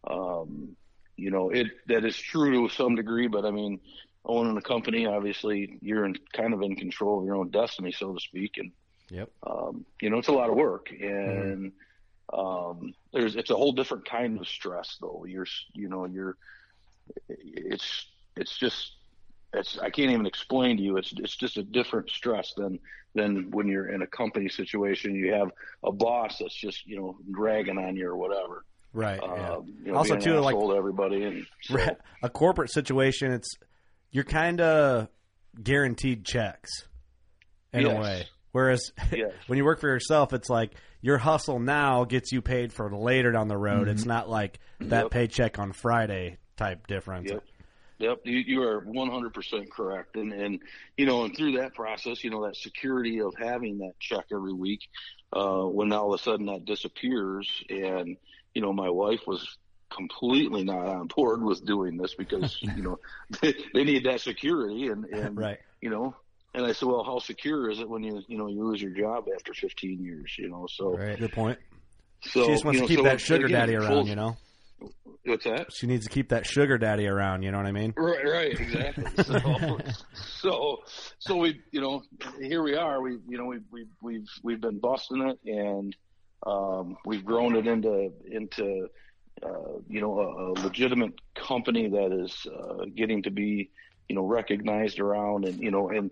um, 0.09 0.77
you 1.15 1.31
know, 1.31 1.51
it 1.51 1.67
that 1.89 2.07
is 2.07 2.17
true 2.17 2.67
to 2.67 2.75
some 2.75 2.95
degree. 2.95 3.27
But 3.27 3.45
I 3.45 3.51
mean, 3.51 3.81
owning 4.25 4.57
a 4.57 4.63
company, 4.63 5.05
obviously, 5.05 5.77
you're 5.83 6.07
in 6.07 6.17
kind 6.33 6.55
of 6.55 6.63
in 6.63 6.75
control 6.75 7.19
of 7.19 7.27
your 7.27 7.37
own 7.37 7.51
destiny, 7.51 7.93
so 7.93 8.15
to 8.15 8.21
speak. 8.21 8.53
And 8.57 8.73
Yep. 9.11 9.29
um, 9.45 9.85
you 10.01 10.09
know, 10.09 10.19
it's 10.19 10.29
a 10.29 10.33
lot 10.33 10.51
of 10.51 10.57
work, 10.57 10.91
and 10.91 11.73
um, 12.33 12.95
there's 13.13 13.35
it's 13.37 13.51
a 13.51 13.57
whole 13.57 13.73
different 13.73 14.09
kind 14.09 14.39
of 14.39 14.47
stress, 14.47 14.97
though. 15.01 15.25
You're, 15.27 15.47
you 15.75 15.89
know, 15.89 16.05
you're, 16.07 16.37
it's 17.29 18.07
it's 18.37 18.57
just 18.57 18.93
it's 19.53 19.79
I 19.79 19.91
can't 19.91 20.11
even 20.13 20.27
explain 20.27 20.77
to 20.77 20.83
you. 20.83 20.97
It's 20.97 21.13
it's 21.17 21.37
just 21.37 21.57
a 21.57 21.63
different 21.63 22.11
stress 22.11 22.53
than 22.57 22.79
than 23.15 23.51
when 23.51 23.67
you're 23.69 23.89
in 23.89 24.03
a 24.03 24.07
company 24.07 24.49
situation. 24.49 25.15
You 25.15 25.33
have 25.33 25.51
a 25.83 25.91
boss 25.93 26.39
that's 26.39 26.55
just 26.55 26.87
you 26.87 26.97
know 26.97 27.17
dragging 27.31 27.79
on 27.79 27.97
you 27.97 28.09
or 28.09 28.17
whatever. 28.17 28.65
Right. 28.93 29.21
Yeah. 29.23 29.51
Um, 29.53 29.75
you 29.85 29.93
know, 29.93 29.99
Also, 29.99 30.17
too, 30.17 30.35
like- 30.41 30.57
to 30.59 30.75
everybody, 30.77 31.23
and 31.25 31.47
so, 31.63 31.79
a 32.25 32.29
corporate 32.29 32.73
situation, 32.73 33.33
it's 33.33 33.49
you're 34.11 34.25
kind 34.25 34.61
of 34.61 35.09
guaranteed 35.63 36.25
checks 36.25 36.71
in 37.73 37.83
Yes. 37.87 37.97
a 37.97 38.01
way. 38.01 38.25
Whereas 38.53 38.93
Yes. 39.13 39.33
when 39.47 39.59
you 39.59 39.65
work 39.65 39.81
for 39.81 39.89
yourself, 39.89 40.33
it's 40.33 40.51
like 40.51 40.73
your 41.01 41.19
hustle 41.19 41.61
now 41.61 42.05
gets 42.05 42.33
you 42.33 42.43
paid 42.43 42.73
for 42.73 42.91
later 42.95 43.31
down 43.31 43.47
the 43.47 43.57
road. 43.57 43.87
It's 43.89 44.05
not 44.05 44.29
like 44.29 44.59
that 44.81 45.05
Yep. 45.05 45.11
paycheck 45.13 45.59
on 45.61 45.73
Friday 45.73 46.39
type 46.57 46.87
difference. 46.89 47.31
Yep. 47.31 47.45
Yep, 48.01 48.21
you, 48.25 48.39
you 48.39 48.63
are 48.63 48.81
100% 48.83 49.71
correct. 49.71 50.17
And, 50.17 50.33
and, 50.33 50.63
you 50.97 51.05
know, 51.05 51.25
and 51.25 51.37
through 51.37 51.59
that 51.59 51.75
process, 51.75 52.25
you 52.25 52.31
know, 52.31 52.47
that 52.47 52.57
security 52.57 53.21
of 53.21 53.35
having 53.39 53.79
that 53.79 53.93
check 54.01 54.25
every 54.33 54.55
week, 54.55 54.81
uh, 55.35 55.65
when 55.65 55.93
all 55.93 56.15
of 56.15 56.19
a 56.19 56.23
sudden 56.23 56.47
that 56.47 56.65
disappears 56.65 57.47
and, 57.69 58.17
you 58.55 58.63
know, 58.63 58.73
my 58.73 58.89
wife 58.89 59.21
was 59.27 59.47
completely 59.95 60.65
not 60.65 60.87
on 60.87 61.09
board 61.09 61.43
with 61.43 61.63
doing 61.67 61.99
this 61.99 62.15
because, 62.15 62.59
you 62.63 62.83
know, 62.83 62.99
they, 63.43 63.55
they 63.75 63.85
need 63.85 64.07
that 64.07 64.23
security 64.23 64.87
and, 64.87 65.05
and, 65.05 65.37
Right. 65.37 65.59
you 65.83 65.91
know, 65.91 66.17
and 66.55 66.65
I 66.65 66.73
said, 66.73 66.89
well, 66.89 67.05
how 67.05 67.19
secure 67.19 67.71
is 67.71 67.81
it 67.81 67.89
when 67.89 68.03
you, 68.03 68.23
you 68.29 68.39
know, 68.39 68.49
you 68.49 68.65
lose 68.65 68.81
your 68.81 68.93
job 68.93 69.27
after 69.37 69.53
15 69.53 70.03
years, 70.03 70.35
you 70.39 70.49
know, 70.49 70.67
so, 70.71 70.97
Right. 70.97 71.19
Good 71.19 71.33
point. 71.33 71.59
so, 72.23 72.47
she 72.47 72.53
just 72.53 72.65
wants 72.65 72.77
you 72.77 72.81
know, 72.81 72.87
to 72.87 72.95
keep 72.95 72.99
so 73.01 73.05
that 73.05 73.21
sugar 73.21 73.45
again, 73.45 73.61
daddy 73.61 73.75
around, 73.77 73.89
full- 73.89 74.07
you 74.09 74.17
know? 74.17 74.39
What's 75.25 75.45
that? 75.45 75.73
She 75.73 75.87
needs 75.87 76.07
to 76.07 76.11
keep 76.11 76.31
that 76.31 76.47
sugar 76.47 76.79
daddy 76.79 77.07
around, 77.07 77.43
you 77.43 77.51
know 77.51 77.59
what 77.59 77.67
I 77.67 77.73
mean? 77.73 77.93
Right, 77.97 78.25
right, 78.25 78.61
exactly. 78.61 79.05
So, 79.25 79.79
so, 80.41 80.79
so 81.19 81.37
we, 81.37 81.61
you 81.71 81.81
know, 81.81 82.03
here 82.41 82.63
we 82.63 82.75
are. 82.75 83.03
We, 83.03 83.19
you 83.29 83.37
know, 83.37 83.45
we, 83.45 83.59
we, 83.71 83.87
we've, 84.03 84.29
we've 84.43 84.61
been 84.61 84.79
busting 84.79 85.21
it, 85.29 85.39
and 85.45 85.95
um, 86.47 86.97
we've 87.05 87.25
grown 87.25 87.55
it 87.57 87.67
into, 87.67 88.13
into, 88.31 88.89
uh, 89.43 89.79
you 89.89 90.01
know, 90.01 90.19
a, 90.19 90.53
a 90.53 90.65
legitimate 90.65 91.15
company 91.35 91.89
that 91.89 92.13
is 92.13 92.47
uh, 92.47 92.87
getting 92.95 93.23
to 93.25 93.31
be, 93.31 93.71
you 94.09 94.17
know, 94.17 94.25
recognized 94.25 94.99
around, 94.99 95.45
and 95.45 95.61
you 95.61 95.71
know, 95.71 95.91
and 95.91 96.11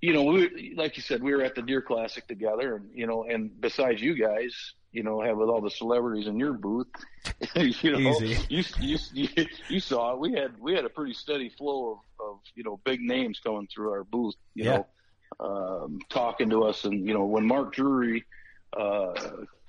you 0.00 0.12
know, 0.12 0.24
we, 0.24 0.74
like 0.76 0.96
you 0.96 1.02
said, 1.02 1.22
we 1.22 1.34
were 1.34 1.42
at 1.42 1.54
the 1.54 1.62
Deer 1.62 1.80
Classic 1.82 2.26
together, 2.26 2.76
and 2.76 2.90
you 2.94 3.06
know, 3.06 3.24
and 3.24 3.58
besides 3.60 4.00
you 4.00 4.14
guys, 4.14 4.74
you 4.96 5.02
know, 5.02 5.20
have 5.20 5.36
with 5.36 5.50
all 5.50 5.60
the 5.60 5.70
celebrities 5.70 6.26
in 6.26 6.38
your 6.38 6.54
booth, 6.54 6.86
you 7.54 7.92
know, 7.92 7.98
Easy. 7.98 8.38
you, 8.48 8.64
you 8.80 8.98
you 9.12 9.28
you 9.68 9.80
saw 9.80 10.14
it. 10.14 10.18
We 10.18 10.32
had 10.32 10.58
we 10.58 10.74
had 10.74 10.86
a 10.86 10.88
pretty 10.88 11.12
steady 11.12 11.50
flow 11.50 11.92
of, 11.92 12.26
of 12.28 12.36
you 12.54 12.64
know 12.64 12.80
big 12.84 13.00
names 13.02 13.38
coming 13.44 13.68
through 13.72 13.90
our 13.92 14.04
booth. 14.04 14.34
You 14.54 14.64
Yeah. 14.64 14.70
know, 14.70 14.86
um, 15.38 15.98
talking 16.08 16.48
to 16.50 16.64
us, 16.64 16.84
and 16.84 17.06
you 17.06 17.12
know 17.12 17.26
when 17.26 17.46
Mark 17.46 17.74
Drury 17.74 18.24
uh, 18.76 19.12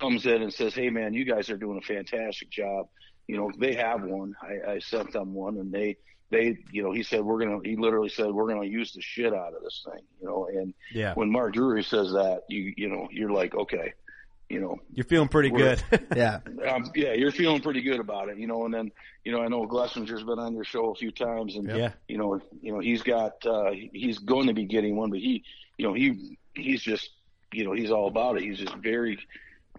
comes 0.00 0.24
in 0.24 0.40
and 0.42 0.52
says, 0.52 0.74
"Hey 0.74 0.88
man, 0.88 1.12
you 1.12 1.26
guys 1.26 1.50
are 1.50 1.58
doing 1.58 1.78
a 1.78 1.86
fantastic 1.86 2.50
job." 2.50 2.86
you 3.30 3.36
know, 3.36 3.52
they 3.58 3.74
have 3.74 4.02
one. 4.04 4.34
I, 4.40 4.72
I 4.72 4.78
sent 4.78 5.12
them 5.12 5.34
one, 5.34 5.58
and 5.58 5.70
they 5.70 5.96
they 6.30 6.56
you 6.72 6.82
know 6.82 6.92
he 6.92 7.02
said 7.02 7.20
we're 7.22 7.38
gonna 7.38 7.58
he 7.62 7.76
literally 7.76 8.08
said 8.08 8.28
we're 8.32 8.48
gonna 8.48 8.64
use 8.66 8.92
the 8.94 9.02
shit 9.02 9.34
out 9.34 9.52
of 9.54 9.62
this 9.62 9.84
thing, 9.84 10.02
you 10.20 10.26
know. 10.26 10.48
And 10.50 10.72
Yeah. 10.94 11.12
when 11.14 11.30
Mark 11.30 11.52
Drury 11.52 11.84
says 11.84 12.12
that, 12.12 12.44
you 12.48 12.72
you 12.78 12.88
know 12.88 13.08
you're 13.10 13.30
like 13.30 13.54
okay, 13.54 13.92
you 14.48 14.60
know, 14.60 14.76
You're 14.94 15.04
feeling 15.04 15.28
pretty 15.28 15.50
good. 15.50 15.82
Yeah. 16.16 16.40
um, 16.70 16.90
yeah, 16.94 17.12
you're 17.12 17.30
feeling 17.32 17.60
pretty 17.60 17.82
good 17.82 18.00
about 18.00 18.28
it, 18.30 18.38
you 18.38 18.46
know. 18.46 18.64
And 18.64 18.72
then, 18.72 18.90
you 19.24 19.32
know, 19.32 19.42
I 19.42 19.48
know 19.48 19.66
Glessinger's 19.66 20.22
been 20.24 20.38
on 20.38 20.54
your 20.54 20.64
show 20.64 20.90
a 20.90 20.94
few 20.94 21.10
times, 21.10 21.56
and 21.56 21.68
Yeah. 21.68 21.92
you 22.08 22.16
know, 22.18 22.40
you 22.62 22.72
know, 22.72 22.78
he's 22.80 23.02
got, 23.02 23.44
uh, 23.46 23.70
he's 23.92 24.18
going 24.18 24.46
to 24.46 24.54
be 24.54 24.64
getting 24.64 24.96
one, 24.96 25.10
but 25.10 25.18
he, 25.18 25.44
you 25.76 25.86
know, 25.86 25.92
he, 25.94 26.38
he's 26.54 26.82
just, 26.82 27.10
you 27.52 27.64
know, 27.64 27.72
he's 27.72 27.90
all 27.90 28.08
about 28.08 28.36
it. 28.36 28.42
He's 28.42 28.58
just 28.58 28.74
very, 28.76 29.18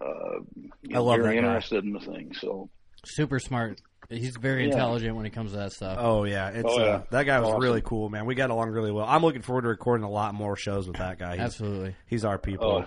uh, 0.00 0.04
I 0.08 0.42
know, 0.84 1.04
love 1.04 1.16
very 1.20 1.36
that 1.36 1.42
guy. 1.42 1.46
interested 1.48 1.84
in 1.84 1.92
the 1.92 2.00
thing. 2.00 2.32
So, 2.40 2.70
Super 3.04 3.38
smart. 3.38 3.80
He's 4.08 4.36
very 4.36 4.62
Yeah. 4.66 4.72
intelligent 4.72 5.16
when 5.16 5.24
it 5.26 5.30
comes 5.30 5.52
to 5.52 5.58
that 5.58 5.72
stuff. 5.72 5.96
Oh 6.00 6.24
yeah, 6.24 6.48
it's 6.50 6.64
Oh, 6.68 6.78
yeah. 6.78 6.84
Uh, 6.84 7.02
that 7.12 7.24
guy 7.26 7.38
was 7.38 7.48
Awesome. 7.50 7.60
really 7.62 7.80
cool, 7.80 8.08
man. 8.08 8.26
We 8.26 8.34
got 8.34 8.50
along 8.50 8.70
really 8.70 8.90
well. 8.90 9.06
I'm 9.08 9.22
looking 9.22 9.42
forward 9.42 9.62
to 9.62 9.68
recording 9.68 10.04
a 10.04 10.10
lot 10.10 10.34
more 10.34 10.56
shows 10.56 10.86
with 10.88 10.96
that 10.96 11.18
guy. 11.18 11.32
He's, 11.32 11.40
Absolutely. 11.40 11.94
he's 12.06 12.24
our 12.24 12.36
people. 12.38 12.84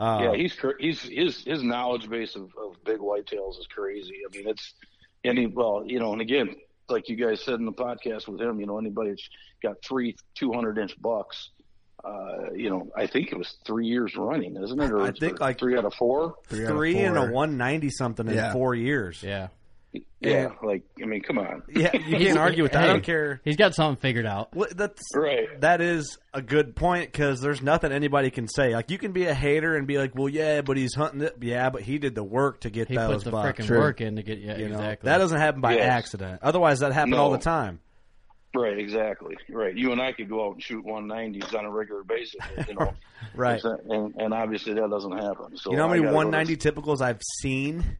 Uh, 0.00 0.18
yeah, 0.22 0.34
he's 0.34 0.56
he's 0.78 1.02
his 1.02 1.44
his 1.44 1.62
knowledge 1.62 2.08
base 2.08 2.34
of, 2.34 2.44
of 2.56 2.82
big 2.84 2.98
whitetails 2.98 3.58
is 3.60 3.66
crazy. 3.72 4.16
I 4.26 4.34
mean, 4.36 4.48
it's 4.48 4.72
any 5.24 5.46
well, 5.46 5.82
you 5.86 6.00
know, 6.00 6.12
and 6.12 6.22
again, 6.22 6.56
like 6.88 7.08
you 7.10 7.16
guys 7.16 7.42
said 7.42 7.54
in 7.60 7.66
the 7.66 7.72
podcast 7.72 8.26
with 8.26 8.40
him, 8.40 8.58
you 8.60 8.66
know, 8.66 8.78
anybody 8.78 9.10
that's 9.10 9.28
got 9.62 9.76
three 9.84 10.16
two 10.34 10.52
hundred 10.52 10.78
inch 10.78 10.98
bucks, 11.02 11.50
uh, 12.02 12.52
you 12.54 12.70
know, 12.70 12.90
I 12.96 13.06
think 13.06 13.30
it 13.30 13.36
was 13.36 13.56
three 13.66 13.86
years 13.88 14.16
running, 14.16 14.56
isn't 14.56 14.80
it? 14.80 14.90
Or 14.90 15.02
I 15.02 15.12
think 15.12 15.38
like- 15.38 15.58
three 15.58 15.76
out 15.76 15.84
of 15.84 15.92
four. 15.94 16.36
Three 16.48 16.60
out 16.64 16.70
of 16.70 16.76
three 16.76 16.98
and 16.98 17.18
a 17.18 17.26
190 17.30 17.90
something 17.90 18.26
in 18.26 18.34
Yeah. 18.34 18.52
four 18.54 18.74
years. 18.74 19.22
Yeah. 19.22 19.48
Yeah, 20.20 20.50
like 20.62 20.82
I 21.02 21.06
mean, 21.06 21.22
come 21.22 21.38
on, 21.38 21.62
Yeah, 21.68 21.90
you 21.96 22.18
can't 22.26 22.38
argue 22.38 22.62
with 22.62 22.72
that. 22.72 22.84
I 22.84 22.86
don't 22.86 23.02
care. 23.02 23.40
He's 23.44 23.56
got 23.56 23.74
something 23.74 24.00
figured 24.00 24.26
out. 24.26 24.54
Well, 24.54 24.68
that's 24.74 25.02
right? 25.16 25.60
that 25.62 25.80
is 25.80 26.18
a 26.34 26.40
good 26.42 26.76
point 26.76 27.10
because 27.10 27.40
there's 27.40 27.60
nothing 27.62 27.90
anybody 27.90 28.30
can 28.30 28.46
say. 28.46 28.74
Like 28.74 28.90
you 28.90 28.98
can 28.98 29.12
be 29.12 29.24
a 29.26 29.34
hater 29.34 29.76
and 29.76 29.86
be 29.86 29.98
like, 29.98 30.14
"Well, 30.14 30.28
yeah, 30.28 30.60
but 30.60 30.76
he's 30.76 30.94
hunting 30.94 31.22
it." 31.22 31.36
Yeah, 31.40 31.70
but 31.70 31.82
he 31.82 31.98
did 31.98 32.14
the 32.14 32.22
work 32.22 32.60
to 32.60 32.70
get 32.70 32.88
He 32.88 32.96
those 32.96 33.10
puts 33.14 33.24
the 33.24 33.30
bucks. 33.30 33.60
freaking 33.66 33.78
work 33.78 34.00
in 34.00 34.16
to 34.16 34.22
get 34.22 34.38
yeah, 34.38 34.58
you 34.58 34.68
know? 34.68 34.74
exactly. 34.76 35.08
That 35.08 35.18
doesn't 35.18 35.38
happen 35.40 35.60
by 35.60 35.74
Yes. 35.76 35.90
accident. 35.90 36.40
Otherwise, 36.42 36.80
that 36.80 36.92
happened 36.92 37.12
No. 37.12 37.18
all 37.22 37.30
the 37.30 37.38
time. 37.38 37.80
Right, 38.54 38.78
exactly. 38.78 39.36
Right. 39.48 39.76
You 39.76 39.92
and 39.92 40.00
I 40.02 40.12
could 40.12 40.28
go 40.28 40.46
out 40.48 40.54
and 40.54 40.62
shoot 40.62 40.84
190s 40.84 41.54
on 41.56 41.64
a 41.64 41.70
regular 41.70 42.02
basis, 42.04 42.40
you 42.68 42.74
know. 42.74 42.94
Right. 43.34 43.62
And 43.64 44.14
and 44.16 44.34
obviously 44.34 44.74
that 44.74 44.90
doesn't 44.90 45.16
happen. 45.16 45.56
So 45.56 45.70
You 45.70 45.76
know 45.78 45.84
how 45.88 45.94
many 45.94 46.00
190 46.06 46.56
typicals 46.56 47.00
I've 47.00 47.20
seen? 47.40 47.96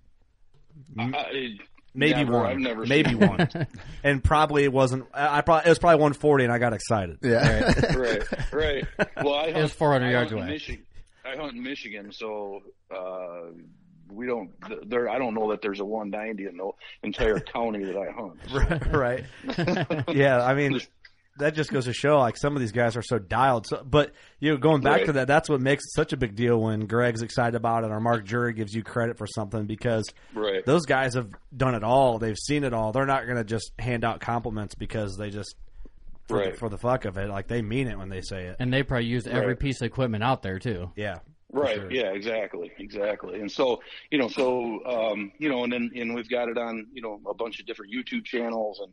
to- 0.99 1.03
I- 1.03 1.57
Maybe 1.95 2.15
never, 2.15 2.33
one. 2.33 2.47
I've 2.47 2.59
never 2.59 2.87
Maybe 2.87 3.11
seen- 3.11 3.21
one. 3.21 3.49
and 4.05 4.23
probably 4.23 4.65
it 4.65 4.73
wasn't. 4.73 5.07
I 5.13 5.39
I 5.39 5.41
probably 5.41 5.67
it 5.67 5.71
was 5.71 5.79
probably 5.79 5.97
140, 5.97 6.45
and 6.45 6.53
I 6.53 6.59
got 6.59 6.73
excited. 6.73 7.19
Yeah. 7.23 7.73
right, 7.97 8.23
right. 8.53 8.85
Well, 9.23 9.35
I 9.35 9.45
It 9.47 9.53
hunt, 9.55 9.63
was 9.65 9.73
400 9.73 10.11
yards 10.11 10.33
in 10.33 10.39
away. 10.39 10.49
Michi- 10.49 10.81
I 11.25 11.37
hunt 11.37 11.55
in 11.55 11.63
Michigan, 11.63 12.13
so 12.13 12.61
uh, 12.95 13.51
we 14.11 14.27
don't. 14.27 14.51
There, 14.89 15.09
I 15.09 15.19
don't 15.19 15.35
know 15.35 15.51
that 15.51 15.63
there's 15.63 15.81
a 15.81 15.85
190 15.85 16.47
in 16.49 16.57
the 16.57 16.71
entire 17.03 17.39
county 17.41 17.85
that 17.85 17.97
I 17.97 18.11
hunt. 18.11 18.41
So, 18.49 18.91
right. 18.99 19.25
yeah, 20.15 20.43
I 20.45 20.55
mean, 20.55 20.81
that 21.39 21.55
just 21.55 21.71
goes 21.71 21.87
to 21.87 21.93
show 21.93 22.19
like 22.19 22.37
some 22.37 22.55
of 22.55 22.61
these 22.61 22.73
guys 22.73 22.97
are 22.97 23.03
so 23.03 23.19
dialed. 23.19 23.67
So, 23.67 23.83
but 23.85 24.13
you 24.41 24.51
know, 24.51 24.57
going 24.59 24.83
back 24.83 24.99
Right. 24.99 25.07
to 25.07 25.13
that, 25.15 25.27
that's 25.29 25.49
what 25.49 25.61
makes 25.61 25.85
it 25.87 25.91
such 25.95 26.13
a 26.13 26.17
big 26.17 26.35
deal 26.37 26.61
when 26.61 26.87
Greg's 26.87 27.23
excited 27.23 27.55
about 27.55 27.85
it 27.85 27.91
or 27.91 28.01
Mark 28.01 28.27
Drury 28.27 28.53
gives 28.53 28.75
you 28.75 28.83
credit 28.83 29.17
for 29.17 29.27
something 29.27 29.67
because 29.67 30.13
right. 30.35 30.65
those 30.67 30.85
guys 30.87 31.15
have 31.15 31.31
done 31.57 31.75
it 31.75 31.83
all. 31.85 32.19
They've 32.19 32.37
seen 32.37 32.65
it 32.65 32.75
all. 32.75 32.93
They're 32.93 33.07
not 33.07 33.25
going 33.25 33.39
to 33.39 33.45
just 33.45 33.73
hand 33.79 34.05
out 34.05 34.21
compliments 34.21 34.75
because 34.75 35.17
they 35.17 35.31
just 35.31 35.55
for, 36.29 36.37
Right. 36.39 36.53
the, 36.53 36.59
for 36.59 36.69
the 36.69 36.79
fuck 36.79 37.07
of 37.07 37.17
it. 37.17 37.29
Like 37.29 37.49
they 37.49 37.63
mean 37.63 37.89
it 37.89 37.97
when 37.99 38.09
they 38.09 38.21
say 38.21 38.45
it. 38.47 38.57
and 38.59 38.73
they 38.73 38.83
probably 38.83 39.07
used 39.07 39.27
every 39.27 39.49
Right. 39.49 39.59
piece 39.59 39.81
of 39.81 39.87
equipment 39.87 40.23
out 40.23 40.43
there 40.43 40.59
too. 40.59 40.91
Yeah. 40.97 41.21
Right. 41.53 41.77
sure. 41.77 41.91
Yeah. 41.91 42.13
Exactly. 42.13 42.71
Exactly. 42.79 43.41
And 43.41 43.51
so, 43.51 43.81
you 44.11 44.19
know, 44.19 44.29
so 44.29 44.85
um, 44.85 45.33
you 45.39 45.49
know, 45.49 45.65
and 45.65 45.73
then 45.73 45.91
and 45.97 46.15
we've 46.15 46.29
got 46.29 46.49
it 46.49 46.59
on, 46.59 46.87
you 46.93 47.03
know, 47.03 47.21
a 47.29 47.35
bunch 47.35 47.59
of 47.61 47.67
different 47.67 47.93
YouTube 47.93 48.25
channels, 48.25 48.79
and 48.81 48.93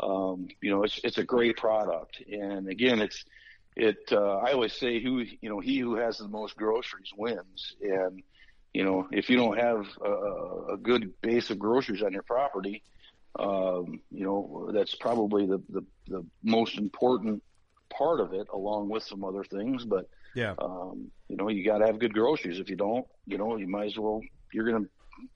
um, 0.00 0.48
you 0.60 0.70
know, 0.70 0.82
it's 0.82 1.00
it's 1.04 1.18
a 1.18 1.24
great 1.24 1.56
product. 1.56 2.22
And 2.30 2.68
again, 2.68 3.00
it's 3.00 3.24
it. 3.76 3.96
Uh, 4.10 4.36
I 4.38 4.52
always 4.52 4.72
say, 4.72 5.00
who 5.02 5.20
you 5.20 5.48
know, 5.48 5.60
he 5.60 5.78
who 5.78 5.96
has 5.96 6.18
the 6.18 6.28
most 6.28 6.56
groceries 6.56 7.10
wins. 7.16 7.74
And 7.80 8.22
you 8.72 8.84
know, 8.84 9.06
if 9.10 9.28
you 9.30 9.36
don't 9.36 9.58
have 9.58 9.86
a, 10.04 10.74
a 10.74 10.76
good 10.76 11.12
base 11.22 11.50
of 11.50 11.58
groceries 11.58 12.02
on 12.02 12.12
your 12.12 12.22
property, 12.22 12.82
um, 13.38 14.00
you 14.10 14.24
know, 14.24 14.70
that's 14.72 14.94
probably 14.94 15.46
the, 15.46 15.62
the 15.68 15.84
the 16.08 16.24
most 16.42 16.78
important 16.78 17.42
part 17.92 18.20
of 18.20 18.32
it, 18.32 18.46
along 18.52 18.88
with 18.88 19.02
some 19.02 19.24
other 19.24 19.44
things, 19.44 19.84
but 19.84 20.06
Yeah. 20.34 20.54
um, 20.58 21.10
you 21.28 21.36
know, 21.36 21.48
you 21.48 21.64
got 21.64 21.78
to 21.78 21.86
have 21.86 21.98
good 21.98 22.12
groceries. 22.14 22.58
If 22.58 22.68
you 22.70 22.76
don't, 22.76 23.06
you 23.26 23.38
know, 23.38 23.56
you 23.56 23.68
might 23.68 23.86
as 23.86 23.98
well. 23.98 24.20
You're 24.52 24.70
gonna, 24.70 24.86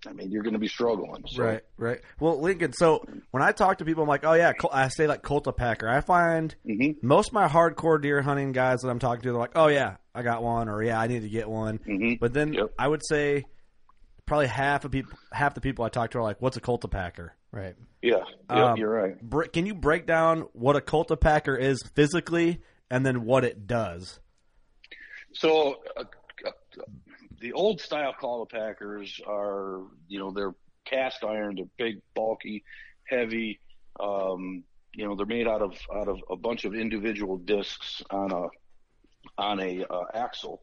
I 0.07 0.13
mean, 0.13 0.31
you're 0.31 0.43
gonna 0.43 0.59
be 0.59 0.69
struggling. 0.69 1.25
So, 1.29 1.43
Right, 1.43 1.63
right. 1.77 2.01
Well, 2.21 2.41
Lincoln. 2.41 2.73
So 2.73 3.05
when 3.31 3.43
I 3.43 3.53
talk 3.53 3.79
to 3.79 3.85
people, 3.85 4.03
I'm 4.03 4.09
like, 4.09 4.25
oh 4.25 4.35
yeah, 4.35 4.53
I 4.73 4.89
say 4.89 5.07
like 5.07 5.23
Cultipacker. 5.23 5.89
I 5.89 6.01
find 6.01 6.55
hmm 6.65 6.93
most 7.03 7.29
of 7.29 7.33
my 7.35 7.49
hardcore 7.49 8.01
deer 8.01 8.23
hunting 8.23 8.53
guys 8.53 8.81
that 8.81 8.89
I'm 8.89 8.99
talking 8.99 9.23
to, 9.23 9.31
they're 9.33 9.39
like, 9.39 9.53
oh 9.57 9.69
yeah, 9.69 9.97
I 10.15 10.23
got 10.23 10.43
one, 10.43 10.69
or 10.69 10.83
yeah, 10.83 10.99
I 11.01 11.07
need 11.07 11.23
to 11.23 11.29
get 11.29 11.49
one. 11.49 11.79
hmm 11.85 12.15
But 12.21 12.33
then 12.33 12.53
Yep. 12.53 12.73
I 12.79 12.89
would 12.89 13.03
say 13.07 13.45
probably 14.27 14.47
half 14.49 14.85
of 14.85 14.91
people, 14.91 15.19
half 15.33 15.55
the 15.55 15.61
people 15.61 15.85
I 15.85 15.89
talk 15.89 16.11
to 16.13 16.19
are 16.19 16.23
like, 16.23 16.41
what's 16.41 16.57
a 16.57 16.61
Cultipacker? 16.61 17.31
Right. 17.51 17.77
Yeah, 18.03 18.25
yeah, 18.51 18.73
Um, 18.73 18.79
you're 18.79 18.91
right. 18.91 19.21
Bre- 19.23 19.47
can 19.47 19.65
you 19.67 19.75
break 19.75 20.07
down 20.07 20.43
what 20.53 20.77
a 20.77 20.81
Cultipacker 20.81 21.59
is 21.59 21.83
physically, 21.95 22.61
and 22.91 23.05
then 23.07 23.25
what 23.25 23.45
it 23.45 23.67
does? 23.67 24.21
So 25.33 25.77
uh, 25.97 26.05
the 27.41 27.53
old 27.53 27.81
style 27.81 28.15
Packers 28.47 29.21
are, 29.27 29.83
you 30.09 30.19
know, 30.19 30.31
they're 30.31 30.55
cast 30.85 31.25
iron, 31.25 31.57
they're 31.57 31.65
big, 31.77 32.01
bulky, 32.15 32.65
heavy. 33.05 33.61
Um, 34.01 34.65
you 34.95 35.07
know, 35.07 35.15
they're 35.15 35.27
made 35.27 35.47
out 35.47 35.63
of 35.63 35.79
out 35.95 36.09
of 36.09 36.19
a 36.31 36.37
bunch 36.37 36.65
of 36.65 36.75
individual 36.75 37.37
discs 37.37 38.03
on 38.11 38.33
a 38.33 38.49
on 39.37 39.61
a 39.61 39.85
uh, 39.85 40.05
axle. 40.15 40.63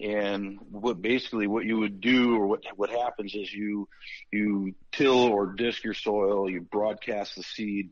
And 0.00 0.58
what 0.70 1.02
basically 1.02 1.48
what 1.48 1.64
you 1.64 1.78
would 1.78 2.00
do, 2.00 2.36
or 2.36 2.46
what 2.46 2.62
what 2.76 2.90
happens 2.90 3.34
is 3.34 3.52
you 3.52 3.88
you 4.30 4.74
till 4.92 5.24
or 5.24 5.54
disc 5.54 5.82
your 5.82 5.94
soil, 5.94 6.48
you 6.48 6.60
broadcast 6.60 7.34
the 7.36 7.42
seed, 7.42 7.90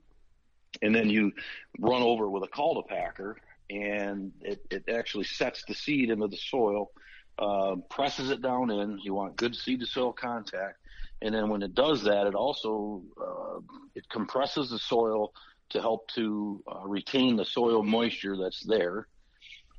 and 0.81 0.94
then 0.94 1.11
you 1.11 1.33
run 1.81 2.02
over 2.02 2.31
with 2.31 2.44
a 2.44 2.48
cultipacker, 2.48 3.35
and 3.68 4.33
it, 4.40 4.61
it 4.70 4.88
actually 4.88 5.24
sets 5.24 5.64
the 5.66 5.74
seed 5.74 6.11
into 6.11 6.29
the 6.29 6.37
soil, 6.37 6.92
uh, 7.38 7.77
presses 7.90 8.31
it 8.31 8.42
down 8.42 8.70
in. 8.70 8.99
You 9.03 9.14
want 9.14 9.37
good 9.37 9.55
seed 9.55 9.81
to 9.81 9.87
soil 9.87 10.12
contact, 10.12 10.79
and 11.22 11.35
then 11.35 11.49
when 11.49 11.62
it 11.62 11.75
does 11.75 12.05
that, 12.05 12.27
it 12.27 12.35
also 12.35 13.03
uh, 13.20 13.61
it 13.94 14.09
compresses 14.09 14.70
the 14.70 14.79
soil 14.79 15.33
to 15.70 15.81
help 15.81 16.09
to 16.14 16.62
uh, 16.70 16.87
retain 16.87 17.37
the 17.37 17.44
soil 17.44 17.83
moisture 17.83 18.37
that's 18.37 18.64
there, 18.64 19.09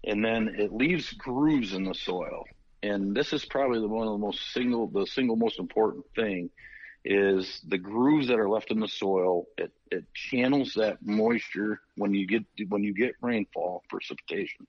and 0.04 0.24
then 0.24 0.56
it 0.58 0.74
leaves 0.74 1.12
grooves 1.14 1.74
in 1.74 1.84
the 1.84 1.96
soil. 1.96 2.44
And 2.84 3.16
this 3.16 3.34
is 3.34 3.46
probably 3.46 3.80
the 3.80 3.88
one 3.88 4.08
of 4.08 4.14
the 4.14 4.26
most 4.26 4.54
single 4.54 4.88
the 4.88 5.06
single 5.08 5.36
most 5.36 5.60
important 5.60 6.06
thing 6.16 6.50
is 7.06 7.62
the 7.68 7.78
grooves 7.78 8.28
that 8.28 8.40
are 8.40 8.50
left 8.50 8.70
in 8.70 8.80
the 8.80 8.88
soil. 8.88 9.46
It, 9.58 9.72
it 9.92 10.06
channels 10.14 10.74
that 10.76 10.98
moisture 11.02 11.80
when 11.96 12.14
you 12.14 12.28
get 12.28 12.44
when 12.68 12.84
you 12.84 12.94
get 12.94 13.16
rainfall 13.22 13.84
precipitation. 13.90 14.68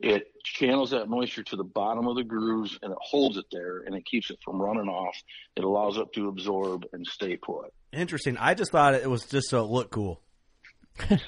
It 0.00 0.26
channels 0.42 0.90
that 0.90 1.08
moisture 1.08 1.42
to 1.44 1.56
the 1.56 1.64
bottom 1.64 2.06
of 2.06 2.16
the 2.16 2.24
grooves 2.24 2.78
and 2.82 2.92
it 2.92 2.98
holds 3.00 3.36
it 3.36 3.46
there 3.52 3.78
and 3.78 3.94
it 3.94 4.04
keeps 4.04 4.30
it 4.30 4.38
from 4.44 4.60
running 4.60 4.88
off. 4.88 5.16
It 5.56 5.64
allows 5.64 5.96
it 5.96 6.12
to 6.14 6.28
absorb 6.28 6.84
and 6.92 7.06
stay 7.06 7.36
put. 7.36 7.72
Interesting. 7.92 8.36
I 8.36 8.54
just 8.54 8.72
thought 8.72 8.94
it 8.94 9.08
was 9.08 9.24
just 9.24 9.48
so 9.48 9.64
it 9.64 9.70
looked 9.70 9.92
cool. 9.92 10.20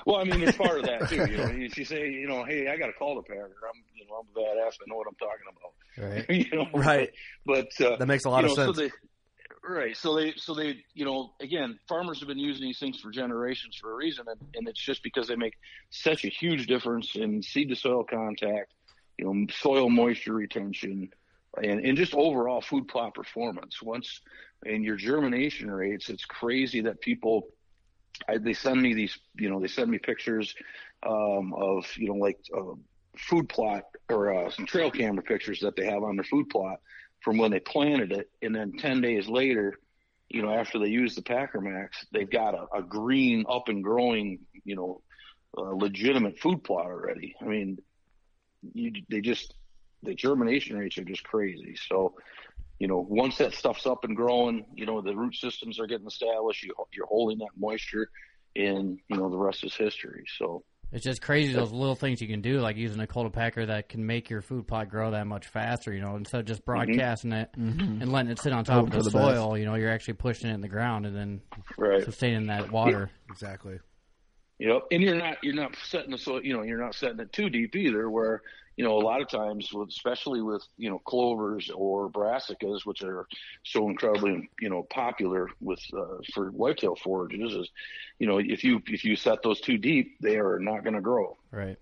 Well, 0.05 0.16
I 0.16 0.24
mean, 0.24 0.42
it's 0.42 0.57
part 0.57 0.79
of 0.79 0.85
that 0.87 1.09
too. 1.09 1.26
You 1.29 1.37
know, 1.38 1.44
if 1.52 1.76
you 1.76 1.85
say, 1.85 2.09
you 2.11 2.29
know, 2.29 2.44
hey, 2.44 2.68
I 2.68 2.76
got 2.76 2.88
a 2.88 2.92
cultipacker, 2.92 3.33
I'm, 3.33 3.83
you 3.94 4.07
know, 4.09 4.20
I'm 4.20 4.26
a 4.35 4.38
badass. 4.38 4.74
I 4.74 4.85
know 4.87 4.96
what 4.96 5.09
I'm 5.09 5.16
talking 5.16 5.46
about. 5.50 5.72
Right. 5.98 6.31
you 6.52 6.57
know, 6.57 6.68
Right. 6.72 7.11
But 7.44 7.68
uh, 7.81 7.96
That 7.96 8.07
makes 8.07 8.24
a 8.24 8.31
lot 8.31 8.44
of 8.44 8.50
know, 8.50 8.55
sense. 8.55 8.76
So 8.76 8.83
they, 8.83 8.90
right. 9.74 9.96
So 9.96 10.14
they, 10.14 10.35
so 10.37 10.55
they, 10.55 10.85
you 10.94 11.05
know, 11.05 11.33
again, 11.40 11.79
farmers 11.88 12.20
have 12.20 12.29
been 12.29 12.38
using 12.38 12.62
these 12.62 12.79
things 12.79 13.00
for 13.00 13.11
generations 13.11 13.76
for 13.76 13.92
a 13.92 13.94
reason, 13.94 14.26
and, 14.29 14.40
and 14.55 14.68
it's 14.68 14.81
just 14.81 15.02
because 15.02 15.29
they 15.29 15.37
make 15.37 15.55
such 15.90 16.24
a 16.24 16.29
huge 16.29 16.66
difference 16.66 17.16
in 17.16 17.42
seed 17.42 17.68
to 17.70 17.76
soil 17.76 18.05
contact, 18.05 18.72
you 19.18 19.24
know, 19.24 19.46
soil 19.52 19.88
moisture 19.88 20.35
retention, 20.35 21.11
and, 21.62 21.81
and 21.85 21.96
just 21.96 22.14
overall 22.14 22.61
food 22.61 22.87
plot 22.88 23.14
performance. 23.14 23.83
Once 23.83 24.20
in 24.64 24.83
your 24.83 24.96
germination 24.96 25.70
rates, 25.70 26.11
it's 26.11 26.24
crazy 26.24 26.81
that 26.83 27.00
people. 27.00 27.48
I, 28.29 28.38
they 28.38 28.55
send 28.55 28.81
me 28.81 28.94
these, 28.94 29.18
you 29.38 29.50
know, 29.50 29.61
they 29.61 29.66
send 29.66 29.90
me 29.90 29.98
pictures 29.98 30.55
um, 31.07 31.52
of, 31.52 31.85
you 31.98 32.09
know, 32.09 32.14
like 32.14 32.38
uh, 32.57 32.72
food 33.18 33.46
plot 33.48 33.83
or 34.09 34.33
uh, 34.33 34.50
some 34.50 34.64
trail 34.64 34.90
camera 34.90 35.22
pictures 35.22 35.61
that 35.61 35.76
they 35.76 35.85
have 35.85 36.02
on 36.02 36.16
their 36.16 36.24
food 36.24 36.48
plot 36.48 36.81
from 37.26 37.38
when 37.38 37.50
they 37.50 37.58
planted 37.58 38.12
it, 38.12 38.30
and 38.40 38.54
then 38.54 38.72
ten 38.78 39.00
days 39.00 39.26
later, 39.26 39.80
you 40.28 40.42
know, 40.42 40.54
after 40.54 40.78
they 40.78 40.86
use 40.86 41.16
the 41.16 41.22
Packer 41.22 41.60
Max, 41.60 42.06
they've 42.12 42.30
got 42.30 42.54
a, 42.54 42.66
a 42.72 42.82
green 42.84 43.44
up 43.48 43.68
and 43.68 43.82
growing, 43.82 44.38
you 44.64 44.76
know, 44.76 45.02
uh, 45.58 45.72
legitimate 45.72 46.38
food 46.38 46.62
plot 46.62 46.86
already. 46.86 47.34
I 47.42 47.46
mean, 47.46 47.78
you, 48.74 48.92
they 49.10 49.20
just 49.20 49.54
the 50.04 50.14
germination 50.14 50.78
rates 50.78 50.98
are 50.98 51.04
just 51.04 51.24
crazy. 51.24 51.74
So, 51.88 52.14
you 52.78 52.86
know, 52.86 53.04
once 53.08 53.38
that 53.38 53.54
stuff's 53.54 53.86
up 53.86 54.04
and 54.04 54.14
growing, 54.14 54.64
you 54.76 54.86
know, 54.86 55.00
the 55.00 55.16
root 55.16 55.34
systems 55.34 55.80
are 55.80 55.88
getting 55.88 56.06
established. 56.06 56.62
You, 56.62 56.74
you're 56.92 57.06
holding 57.06 57.38
that 57.38 57.58
moisture, 57.58 58.08
and 58.54 59.00
you 59.08 59.16
know, 59.16 59.28
the 59.28 59.36
rest 59.36 59.64
is 59.64 59.74
history. 59.74 60.26
So, 60.38 60.62
It's 60.92 61.05
just 61.05 61.20
crazy 61.20 61.53
those 61.53 61.72
little 61.72 61.96
things 61.96 62.20
you 62.20 62.29
can 62.29 62.40
do, 62.40 62.61
like 62.61 62.77
using 62.77 63.01
a 63.01 63.07
cultipacker 63.07 63.66
that 63.66 63.88
can 63.88 64.07
make 64.07 64.31
your 64.31 64.40
food 64.40 64.66
plot 64.68 64.88
grow 64.88 65.11
that 65.11 65.27
much 65.27 65.49
faster. 65.49 65.92
You 65.92 66.01
know, 66.01 66.16
instead 66.16 66.40
of 66.40 66.46
just 66.46 66.62
mm-hmm. 66.62 66.72
broadcasting 66.72 67.33
it 67.33 67.51
mm-hmm. 67.59 68.03
and 68.03 68.12
letting 68.12 68.31
it 68.31 68.38
sit 68.38 68.53
on 68.53 68.64
top 68.64 68.77
Hope 68.77 68.87
of 68.88 68.92
for 68.92 69.03
the, 69.03 69.11
the 69.11 69.18
best. 69.18 69.37
soil, 69.37 69.59
you 69.59 69.64
know, 69.64 69.75
you're 69.75 69.90
actually 69.90 70.14
pushing 70.14 70.49
it 70.49 70.55
in 70.55 70.61
the 70.61 70.68
ground 70.68 71.07
and 71.07 71.16
then 71.16 71.40
right. 71.77 72.05
sustaining 72.05 72.46
that 72.46 72.70
water. 72.70 73.11
Exactly. 73.31 73.79
Yep, 74.59 74.83
and 74.90 75.03
you're 75.03 75.16
not 75.16 75.37
you're 75.42 75.55
not 75.55 75.77
setting 75.85 76.12
the 76.12 76.18
soil. 76.18 76.42
you 76.42 76.55
know 76.55 76.62
you're 76.62 76.81
not 76.81 76.94
setting 76.94 77.20
it 77.20 77.33
too 77.33 77.51
deep 77.51 77.77
either. 77.77 78.09
Where 78.09 78.42
you 78.76 78.84
know 78.84 78.96
a 78.96 79.00
lot 79.00 79.20
of 79.22 79.28
times, 79.28 79.72
with, 79.72 79.88
especially 79.88 80.42
with 80.42 80.62
you 80.76 80.90
know 80.90 80.98
clovers 80.98 81.70
or 81.74 82.10
brassicas, 82.10 82.84
which 82.84 83.02
are 83.02 83.26
so 83.64 83.88
incredibly 83.88 84.48
you 84.60 84.68
know 84.68 84.82
popular 84.82 85.48
with 85.60 85.80
uh, 85.96 86.18
for 86.34 86.50
whitetail 86.50 86.94
forages, 86.94 87.54
is 87.54 87.70
you 88.18 88.26
know 88.26 88.38
if 88.38 88.64
you 88.64 88.82
if 88.86 89.04
you 89.04 89.16
set 89.16 89.42
those 89.42 89.60
too 89.60 89.78
deep, 89.78 90.18
they 90.20 90.36
are 90.36 90.58
not 90.58 90.84
going 90.84 90.94
to 90.94 91.00
grow. 91.00 91.36
Right. 91.50 91.78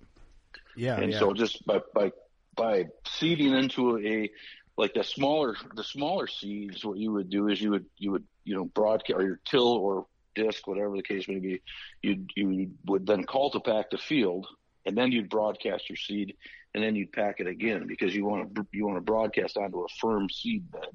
Yeah. 0.76 0.98
and 1.00 1.12
yeah. 1.12 1.18
so 1.18 1.32
just 1.32 1.64
by 1.66 1.80
by 1.94 2.12
by 2.56 2.86
seeding 3.06 3.54
into 3.54 3.98
a 3.98 4.30
like 4.76 4.94
the 4.94 5.04
smaller 5.04 5.56
the 5.74 5.84
smaller 5.84 6.26
seeds, 6.26 6.84
what 6.84 6.98
you 6.98 7.12
would 7.12 7.30
do 7.30 7.48
is 7.48 7.60
you 7.60 7.70
would 7.70 7.86
you 7.98 8.12
would 8.12 8.24
you 8.44 8.54
know 8.54 8.64
broadcast 8.64 9.18
or 9.18 9.22
your 9.24 9.40
till 9.44 9.68
or 9.68 10.06
disc, 10.34 10.66
whatever 10.66 10.96
the 10.96 11.02
case 11.02 11.28
may 11.28 11.38
be, 11.38 11.62
you 12.02 12.26
you 12.36 12.70
would 12.86 13.06
then 13.06 13.24
cultipack 13.24 13.90
the 13.90 13.98
field, 13.98 14.46
and 14.84 14.96
then 14.96 15.12
you'd 15.12 15.28
broadcast 15.28 15.88
your 15.88 15.96
seed, 15.96 16.36
and 16.74 16.82
then 16.82 16.94
you'd 16.96 17.12
pack 17.12 17.40
it 17.40 17.46
again 17.46 17.86
because 17.86 18.14
you 18.14 18.24
want 18.24 18.54
to 18.54 18.66
you 18.72 18.86
want 18.86 18.96
to 18.96 19.00
broadcast 19.02 19.56
onto 19.56 19.80
a 19.80 19.88
firm 20.00 20.28
seed 20.30 20.70
bed, 20.70 20.88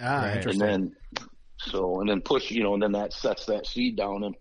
ah, 0.00 0.22
Right. 0.22 0.36
interesting. 0.36 0.62
and 0.62 0.92
then 1.16 1.26
so 1.58 2.00
and 2.00 2.08
then 2.08 2.20
push 2.20 2.50
you 2.50 2.62
know, 2.62 2.74
and 2.74 2.82
then 2.82 2.92
that 2.92 3.12
sets 3.12 3.46
that 3.46 3.66
seed 3.66 3.96
down 3.96 4.22
in, 4.24 4.34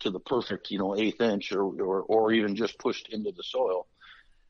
to 0.00 0.10
the 0.10 0.20
perfect 0.20 0.70
you 0.70 0.78
know 0.78 0.96
eighth 0.96 1.20
inch 1.20 1.52
or 1.52 1.62
or 1.64 2.02
or 2.02 2.32
even 2.32 2.56
just 2.56 2.78
pushed 2.78 3.08
into 3.10 3.30
the 3.32 3.42
soil. 3.42 3.86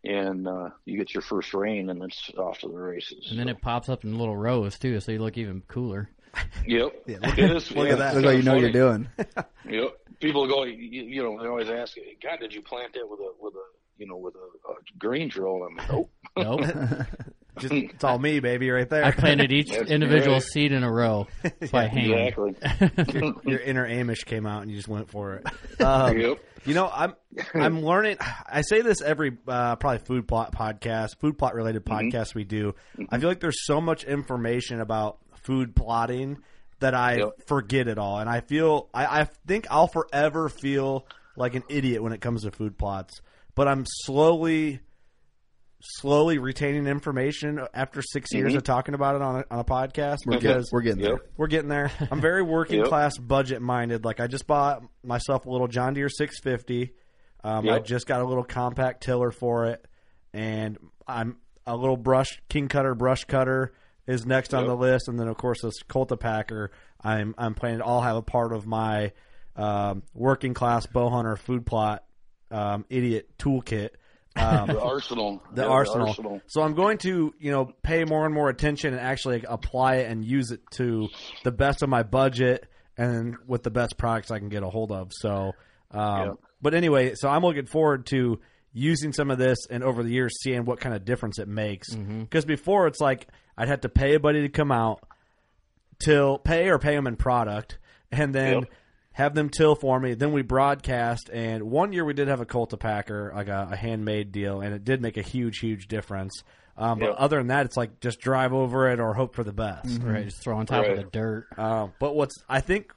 And 0.07 0.47
uh, 0.47 0.69
you 0.85 0.99
get 0.99 1.15
your 1.15 1.23
first 1.23 1.55
rain, 1.55 1.89
and 1.89 2.03
it's 2.03 2.31
off 2.37 2.59
to 2.59 2.69
the 2.69 2.75
races. 2.77 3.29
And 3.31 3.39
then 3.39 3.49
it 3.49 3.63
pops 3.63 3.89
up 3.89 4.05
in 4.05 4.19
little 4.19 4.37
rows 4.37 4.79
too, 4.79 5.01
so 5.01 5.13
you 5.13 5.19
look 5.19 5.39
even 5.39 5.63
cooler. 5.67 6.11
Yep. 6.67 6.93
Yeah, 7.07 7.17
It 7.23 7.39
is, 7.39 7.71
look 7.71 7.87
yeah, 7.87 7.93
at 7.95 7.99
that. 8.01 8.07
it's 8.09 8.17
Look 8.17 8.25
like 8.27 8.37
you 8.37 8.43
know 8.43 8.53
what 8.55 8.61
you're 8.61 8.71
doing. 8.73 9.09
Yep. 9.71 9.97
People 10.21 10.47
go, 10.47 10.65
you, 10.65 10.75
you 11.05 11.23
know, 11.23 11.41
they 11.41 11.49
always 11.49 11.71
ask, 11.71 11.97
God, 12.23 12.39
did 12.41 12.53
you 12.53 12.61
plant 12.61 12.93
that 12.95 13.09
with 13.09 13.21
a, 13.21 13.31
with 13.41 13.55
a, 13.55 13.65
you 13.99 14.07
know, 14.07 14.17
with 14.17 14.35
a, 14.35 14.71
a 14.71 14.75
grain 14.99 15.29
drill? 15.29 15.65
And 15.65 15.65
I'm 15.65 15.77
like, 15.77 15.91
nope. 15.93 16.11
Nope. 16.37 16.61
Just, 17.61 17.73
it's 17.95 18.03
all 18.03 18.19
me, 18.19 18.41
baby, 18.41 18.69
right 18.71 18.89
there. 18.91 19.05
I 19.05 19.13
planted 19.13 19.53
each 19.53 19.71
That's 19.71 19.89
individual 19.89 20.35
right. 20.39 20.43
seed 20.43 20.73
in 20.73 20.83
a 20.83 20.91
row 20.91 21.29
by 21.71 21.87
hand. 21.87 22.35
Exactly. 22.37 23.33
Your 23.45 23.61
inner 23.61 23.89
Amish 23.89 24.25
came 24.25 24.45
out 24.45 24.63
and 24.63 24.71
you 24.73 24.77
just 24.77 24.89
went 24.89 25.09
for 25.09 25.35
it. 25.37 25.81
Um, 25.81 26.19
yep. 26.19 26.39
You 26.65 26.75
know, 26.75 26.91
I'm 26.93 27.15
I'm 27.55 27.83
learning. 27.85 28.17
I 28.21 28.63
say 28.63 28.81
this 28.81 29.01
every 29.03 29.37
uh, 29.47 29.77
probably 29.77 29.99
food 29.99 30.27
plot 30.27 30.51
podcast, 30.53 31.21
food 31.21 31.39
plot 31.39 31.55
related 31.55 31.85
podcast 31.85 32.35
we 32.35 32.43
do. 32.43 32.75
I 33.11 33.19
feel 33.19 33.29
like 33.29 33.39
there's 33.41 33.65
so 33.67 33.81
much 33.81 34.03
information 34.03 34.81
about 34.81 35.19
food 35.45 35.77
plotting 35.77 36.39
that 36.81 36.95
I 36.95 37.19
Yep. 37.19 37.47
forget 37.47 37.87
it 37.87 37.99
all, 37.99 38.19
and 38.19 38.29
I 38.29 38.41
feel 38.41 38.89
I, 38.93 39.21
I 39.21 39.29
think 39.47 39.67
I'll 39.71 39.87
forever 39.87 40.49
feel 40.49 41.07
like 41.37 41.55
an 41.55 41.63
idiot 41.69 42.03
when 42.03 42.13
it 42.13 42.21
comes 42.21 42.43
to 42.43 42.51
food 42.51 42.77
plots. 42.79 43.21
But 43.55 43.69
I'm 43.69 43.85
slowly, 43.87 44.81
slowly 45.81 46.39
retaining 46.39 46.87
information 46.87 47.61
after 47.73 48.03
6 48.03 48.33
years 48.33 48.55
of 48.55 48.63
talking 48.65 48.95
about 48.95 49.17
it 49.17 49.23
on 49.23 49.37
a, 49.37 49.45
on 49.51 49.59
a 49.61 49.65
podcast 49.65 50.19
We're, 50.27 50.39
because 50.39 50.65
get, 50.67 50.73
we're 50.73 50.81
getting 50.83 51.03
there. 51.03 51.13
Yep. 51.13 51.31
we're 51.37 51.47
getting 51.47 51.69
there. 51.69 51.91
I'm 52.11 52.21
very 52.21 52.43
working 52.43 52.79
Yep. 52.81 52.89
class 52.89 53.19
budget 53.19 53.63
minded. 53.63 54.05
Like 54.05 54.19
I 54.21 54.27
just 54.27 54.47
bought 54.47 54.83
myself 55.03 55.47
a 55.47 55.51
little 55.51 55.69
John 55.69 55.95
Deere 55.95 56.09
650. 56.09 56.93
Um, 57.45 57.69
I 57.69 57.79
just 57.79 58.07
got 58.07 58.23
a 58.23 58.25
little 58.25 58.43
compact 58.45 59.03
tiller 59.03 59.31
for 59.31 59.67
it, 59.67 59.85
and 60.33 60.79
I'm 61.07 61.37
a 61.67 61.77
little 61.77 61.99
brush 61.99 62.41
king 62.49 62.69
cutter 62.69 62.95
brush 62.95 63.25
cutter 63.25 63.75
is 64.07 64.25
next 64.25 64.55
on 64.55 64.67
the 64.67 64.75
list, 64.75 65.09
and 65.09 65.21
then 65.21 65.29
of 65.29 65.37
course 65.37 65.61
this 65.61 65.83
cultipacker. 65.87 66.69
I'm 67.03 67.35
I'm 67.37 67.53
planning 67.55 67.81
to 67.81 67.85
all 67.85 68.01
have 68.01 68.17
a 68.17 68.23
part 68.23 68.55
of 68.55 68.67
my 68.67 69.13
um, 69.57 70.03
working 70.15 70.55
class 70.55 70.87
bow 70.87 71.11
hunter 71.11 71.37
food 71.37 71.67
plot 71.67 72.03
um, 72.51 72.85
idiot 72.89 73.29
toolkit. 73.39 73.91
Um, 74.37 74.67
The 74.69 74.81
arsenal. 74.81 75.43
the 75.53 75.63
Yeah, 75.63 75.69
arsenal. 75.69 76.41
So 76.47 76.63
I'm 76.63 76.75
going 76.75 76.99
to, 76.99 77.33
you 77.39 77.51
know, 77.53 77.67
pay 77.83 78.05
more 78.05 78.25
and 78.27 78.35
more 78.35 78.49
attention 78.49 78.93
and 78.93 79.01
actually 79.01 79.45
apply 79.49 79.97
it 79.97 80.11
and 80.11 80.25
use 80.25 80.51
it 80.51 80.61
to 80.73 81.09
the 81.45 81.53
best 81.53 81.83
of 81.83 81.89
my 81.89 82.03
budget 82.03 82.67
and 82.97 83.37
with 83.47 83.63
the 83.63 83.71
best 83.71 83.97
products 83.97 84.31
I 84.33 84.39
can 84.41 84.49
get 84.49 84.63
a 84.65 84.69
hold 84.69 84.91
of. 84.91 85.13
So, 85.13 85.53
um, 85.93 86.21
Yeah. 86.27 86.33
but 86.61 86.75
anyway, 86.75 87.15
so 87.15 87.29
I'm 87.29 87.43
looking 87.43 87.67
forward 87.67 88.07
to 88.07 88.41
using 88.73 89.13
some 89.13 89.31
of 89.31 89.39
this 89.39 89.59
and 89.71 89.85
over 89.85 90.03
the 90.03 90.11
years 90.11 90.33
seeing 90.43 90.65
what 90.65 90.81
kind 90.81 90.97
of 90.97 91.05
difference 91.05 91.39
it 91.39 91.47
makes. 91.47 91.95
Because 91.95 92.45
before 92.45 92.89
it's 92.89 93.01
like 93.01 93.29
I'd 93.57 93.69
have 93.69 93.83
to 93.83 93.89
pay 93.89 94.15
a 94.15 94.21
buddy 94.21 94.43
to 94.43 94.49
come 94.49 94.73
out, 94.73 95.01
till 96.05 96.39
pay 96.39 96.69
or 96.69 96.79
pay 96.81 96.95
them 96.97 97.07
in 97.07 97.15
product, 97.17 97.79
and 98.11 98.35
then 98.35 98.55
Yep. 98.63 98.65
Have 99.15 99.35
them 99.35 99.49
till 99.49 99.75
for 99.75 99.99
me. 99.99 100.15
Then 100.15 100.33
we 100.33 100.43
broadcast, 100.43 101.31
and 101.33 101.65
one 101.71 101.93
year 101.93 102.05
we 102.05 102.13
did 102.15 102.29
have 102.29 102.41
a 102.41 102.47
cultipacker, 102.47 103.35
like 103.35 103.49
a, 103.49 103.69
a 103.73 103.77
handmade 103.77 104.31
deal, 104.33 104.61
and 104.61 104.75
it 104.75 104.85
did 104.85 105.01
make 105.01 105.17
a 105.17 105.23
huge, 105.23 105.59
huge 105.59 105.89
difference. 105.89 106.43
Um, 106.77 106.99
but 106.99 107.07
Yep. 107.11 107.15
other 107.19 107.37
than 107.39 107.47
that, 107.49 107.67
it's 107.67 107.77
like 107.77 108.01
just 108.01 108.21
drive 108.21 108.53
over 108.53 108.91
it 108.91 108.99
or 109.01 109.15
hope 109.15 109.35
for 109.37 109.45
the 109.45 109.53
best. 109.53 110.03
Right, 110.03 110.25
just 110.25 110.43
throw 110.43 110.57
on 110.59 110.67
top 110.67 110.83
Right. 110.83 110.91
of 110.91 111.05
the 111.05 111.11
dirt. 111.11 111.47
Uh, 111.57 111.87
but 112.01 112.17
what's 112.17 112.35
I 112.49 112.61
think 112.61 112.93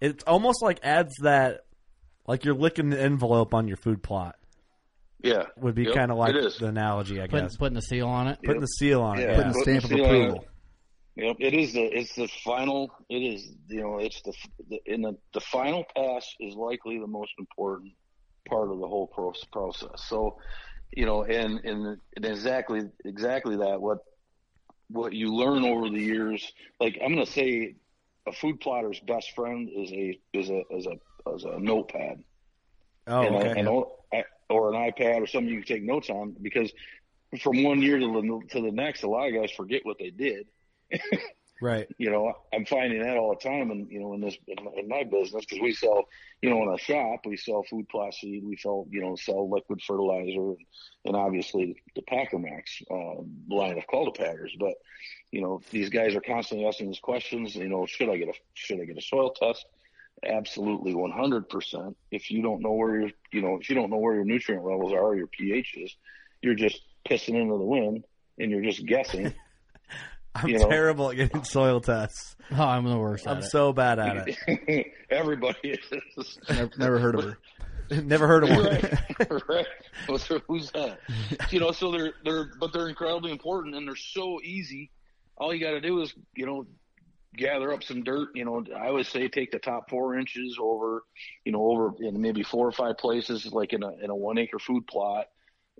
it's 0.00 0.22
almost 0.24 0.62
like 0.62 0.78
adds 0.84 1.12
that 1.22 1.64
like 2.26 2.44
you're 2.44 2.54
licking 2.54 2.90
the 2.90 3.00
envelope 3.00 3.52
on 3.52 3.66
your 3.66 3.76
food 3.76 4.02
plot 4.04 4.36
Yeah. 5.20 5.46
would 5.56 5.74
be 5.74 5.82
Yep, 5.86 5.94
kind 5.94 6.12
of 6.12 6.18
like 6.18 6.34
the 6.34 6.66
analogy, 6.66 7.20
I 7.20 7.26
Putting, 7.26 7.46
guess. 7.46 7.56
putting 7.56 7.74
the 7.74 7.82
seal 7.82 8.06
on 8.06 8.28
it. 8.28 8.38
Putting 8.44 8.60
the 8.60 8.66
seal 8.68 9.02
on 9.02 9.18
it. 9.18 9.22
Yeah. 9.22 9.28
Yeah. 9.30 9.34
Putting 9.36 9.52
the 9.52 9.58
stamp 9.62 9.84
of 9.84 9.90
See, 9.90 10.00
uh, 10.00 10.04
approval. 10.04 10.44
Yep, 11.20 11.36
it 11.40 11.54
is 11.54 11.74
the 11.74 11.82
it's 11.82 12.14
the 12.16 12.28
final. 12.28 12.90
It 13.10 13.18
is 13.22 13.52
you 13.68 13.82
know 13.82 13.98
it's 13.98 14.22
the, 14.22 14.32
the 14.70 14.80
in 14.86 15.02
the 15.02 15.16
the 15.34 15.40
final 15.40 15.84
pass 15.96 16.34
is 16.40 16.54
likely 16.54 16.98
the 16.98 17.06
most 17.06 17.32
important 17.38 17.92
part 18.48 18.70
of 18.70 18.80
the 18.80 18.88
whole 18.88 19.06
process. 19.08 20.02
So, 20.08 20.38
you 20.96 21.06
know, 21.06 21.24
and 21.24 21.60
and, 21.64 21.98
and 22.16 22.24
exactly 22.24 22.82
exactly 23.04 23.56
that 23.58 23.80
what 23.80 23.98
what 24.88 25.12
you 25.12 25.34
learn 25.34 25.64
over 25.64 25.90
the 25.90 26.00
years. 26.00 26.52
Like 26.80 26.98
I'm 27.02 27.14
going 27.14 27.26
to 27.26 27.30
say, 27.32 27.76
a 28.26 28.32
food 28.32 28.60
plotter's 28.60 29.00
best 29.00 29.32
friend 29.34 29.68
is 29.74 29.92
a 29.92 30.18
is 30.32 30.50
a 30.50 30.62
is 30.70 30.86
a 30.86 31.30
is 31.34 31.44
a 31.44 31.58
notepad 31.60 32.24
Oh, 33.06 33.22
and, 33.22 33.36
a- 33.36 33.50
okay. 33.50 33.66
or, 33.66 33.88
or 34.50 34.72
an 34.74 34.90
iPad 34.90 35.22
or 35.22 35.26
something 35.26 35.52
you 35.52 35.62
can 35.62 35.76
take 35.76 35.82
notes 35.84 36.10
on 36.10 36.36
because 36.42 36.72
from 37.42 37.62
one 37.62 37.82
year 37.82 37.98
to 37.98 38.06
the 38.06 38.40
to 38.50 38.62
the 38.62 38.72
next, 38.72 39.02
a 39.02 39.08
lot 39.08 39.28
of 39.28 39.34
guys 39.34 39.50
forget 39.50 39.84
what 39.84 39.98
they 39.98 40.10
did 40.10 40.46
Right. 41.60 41.86
you 41.98 42.10
know, 42.10 42.32
I'm 42.52 42.64
finding 42.64 43.02
that 43.02 43.16
all 43.16 43.30
the 43.30 43.48
time, 43.48 43.70
and 43.70 43.90
you 43.90 44.00
know, 44.00 44.14
in 44.14 44.20
this 44.20 44.36
in 44.46 44.64
my, 44.64 44.70
in 44.76 44.88
my 44.88 45.04
business, 45.04 45.44
because 45.44 45.60
we 45.60 45.72
sell, 45.72 46.04
you 46.42 46.50
know, 46.50 46.62
in 46.62 46.68
our 46.68 46.78
shop, 46.78 47.20
we 47.26 47.36
sell 47.36 47.62
food 47.68 47.88
plot 47.88 48.14
seed, 48.14 48.44
we 48.44 48.56
sell, 48.56 48.86
you 48.90 49.02
know, 49.02 49.16
sell 49.16 49.50
liquid 49.50 49.80
fertilizer, 49.86 50.40
and, 50.40 50.66
and 51.04 51.16
obviously 51.16 51.76
the 51.94 52.02
Packer 52.02 52.38
Max 52.38 52.82
uh, 52.90 53.22
line 53.48 53.78
of 53.78 53.86
cultipackers. 53.92 54.58
But 54.58 54.74
you 55.30 55.42
know, 55.42 55.60
these 55.70 55.90
guys 55.90 56.14
are 56.14 56.20
constantly 56.20 56.66
asking 56.66 56.88
these 56.88 57.00
questions. 57.00 57.54
You 57.54 57.68
know, 57.68 57.86
should 57.86 58.08
I 58.08 58.16
get 58.16 58.28
a 58.28 58.34
should 58.54 58.80
I 58.80 58.84
get 58.84 58.98
a 58.98 59.02
soil 59.02 59.30
test? 59.30 59.66
Absolutely, 60.26 60.92
100%. 60.92 61.94
If 62.10 62.30
you 62.30 62.42
don't 62.42 62.60
know 62.60 62.72
where 62.72 63.00
your, 63.00 63.10
you 63.32 63.40
know, 63.40 63.58
if 63.58 63.70
you 63.70 63.74
don't 63.74 63.88
know 63.88 63.96
where 63.96 64.14
your 64.14 64.24
nutrient 64.24 64.64
levels 64.64 64.92
are, 64.92 64.98
or 64.98 65.16
your 65.16 65.28
pH 65.28 65.76
is, 65.78 65.96
you're 66.42 66.54
just 66.54 66.82
pissing 67.08 67.40
into 67.40 67.56
the 67.56 67.64
wind, 67.64 68.04
and 68.38 68.50
you're 68.50 68.62
just 68.62 68.84
guessing. 68.84 69.34
I'm 70.34 70.48
you 70.48 70.58
know. 70.58 70.68
terrible 70.68 71.10
at 71.10 71.16
getting 71.16 71.44
soil 71.44 71.80
tests. 71.80 72.36
Oh, 72.52 72.62
I'm 72.62 72.84
the 72.84 72.98
worst 72.98 73.26
I'm 73.26 73.38
it. 73.38 73.44
so 73.44 73.72
bad 73.72 73.98
at 73.98 74.28
it. 74.28 74.86
Everybody 75.10 75.70
is. 75.70 76.30
Never, 76.48 76.70
never 76.76 76.98
heard 76.98 77.14
of 77.16 77.24
her. 77.24 77.38
Never 78.04 78.28
heard 78.28 78.44
of 78.44 78.50
one. 78.50 78.66
right, 78.66 79.48
right. 79.48 79.66
What's 80.06 80.30
who's 80.46 80.70
that? 80.70 81.00
You 81.50 81.58
know, 81.58 81.72
so 81.72 81.90
they're 81.90 82.12
they're 82.24 82.48
but 82.60 82.72
they're 82.72 82.88
incredibly 82.88 83.32
important 83.32 83.74
and 83.74 83.86
they're 83.86 83.96
so 83.96 84.40
easy. 84.44 84.92
All 85.36 85.52
you 85.52 85.58
got 85.60 85.72
to 85.72 85.80
do 85.80 86.00
is 86.00 86.14
you 86.36 86.46
know 86.46 86.66
gather 87.36 87.72
up 87.72 87.82
some 87.82 88.04
dirt. 88.04 88.28
You 88.34 88.44
know, 88.44 88.64
I 88.76 88.88
always 88.88 89.08
say 89.08 89.26
take 89.28 89.50
the 89.50 89.58
top 89.58 89.90
four 89.90 90.16
inches 90.16 90.56
over, 90.60 91.02
you 91.44 91.52
know, 91.52 91.64
over 91.64 91.92
in 92.00 92.20
maybe 92.20 92.42
four 92.44 92.66
or 92.66 92.72
five 92.72 92.98
places, 92.98 93.46
like 93.52 93.72
in 93.72 93.82
a 93.82 93.90
in 94.02 94.10
a 94.10 94.14
one 94.14 94.38
acre 94.38 94.58
food 94.58 94.86
plot, 94.86 95.26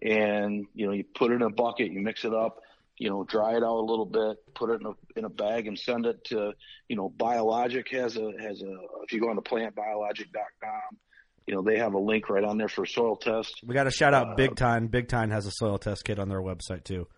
and 0.03 0.67
you 0.75 0.87
know 0.87 0.93
you 0.93 1.05
put 1.15 1.31
it 1.31 1.37
in 1.37 1.43
a 1.43 1.51
bucket, 1.51 1.93
you 1.93 2.01
mix 2.01 2.25
it 2.25 2.35
up. 2.35 2.61
You 3.01 3.09
know, 3.09 3.25
dry 3.25 3.53
it 3.53 3.65
out 3.65 3.79
a 3.79 3.81
little 3.81 4.05
bit, 4.05 4.37
put 4.55 4.69
it 4.69 4.83
in 4.83 4.87
a 4.87 4.93
in 5.19 5.25
a 5.25 5.31
bag, 5.31 5.67
and 5.67 5.79
send 5.79 6.05
it 6.05 6.23
to, 6.27 6.53
you 6.87 6.97
know, 6.97 7.09
Biologic 7.09 7.89
has 7.93 8.17
a 8.17 8.31
has 8.39 8.61
a. 8.61 8.77
If 9.05 9.13
you 9.13 9.21
go 9.21 9.31
on 9.31 9.37
to 9.37 9.43
plantbiologic.com, 9.43 10.99
you 11.47 11.55
know, 11.55 11.63
they 11.63 11.79
have 11.79 11.95
a 11.95 11.99
link 11.99 12.29
right 12.29 12.45
on 12.45 12.59
there 12.59 12.69
for 12.69 12.85
soil 12.85 13.17
test. 13.17 13.55
We 13.67 13.75
got 13.75 13.85
to 13.85 13.91
shout 13.91 14.13
out 14.13 14.33
Uh, 14.33 14.35
Big 14.35 14.55
Tine. 14.55 14.89
Big 14.89 15.09
Tine 15.09 15.31
has 15.31 15.47
a 15.47 15.51
soil 15.51 15.79
test 15.79 16.05
kit 16.05 16.19
on 16.19 16.29
their 16.29 16.43
website 16.43 16.85
too. 16.85 17.09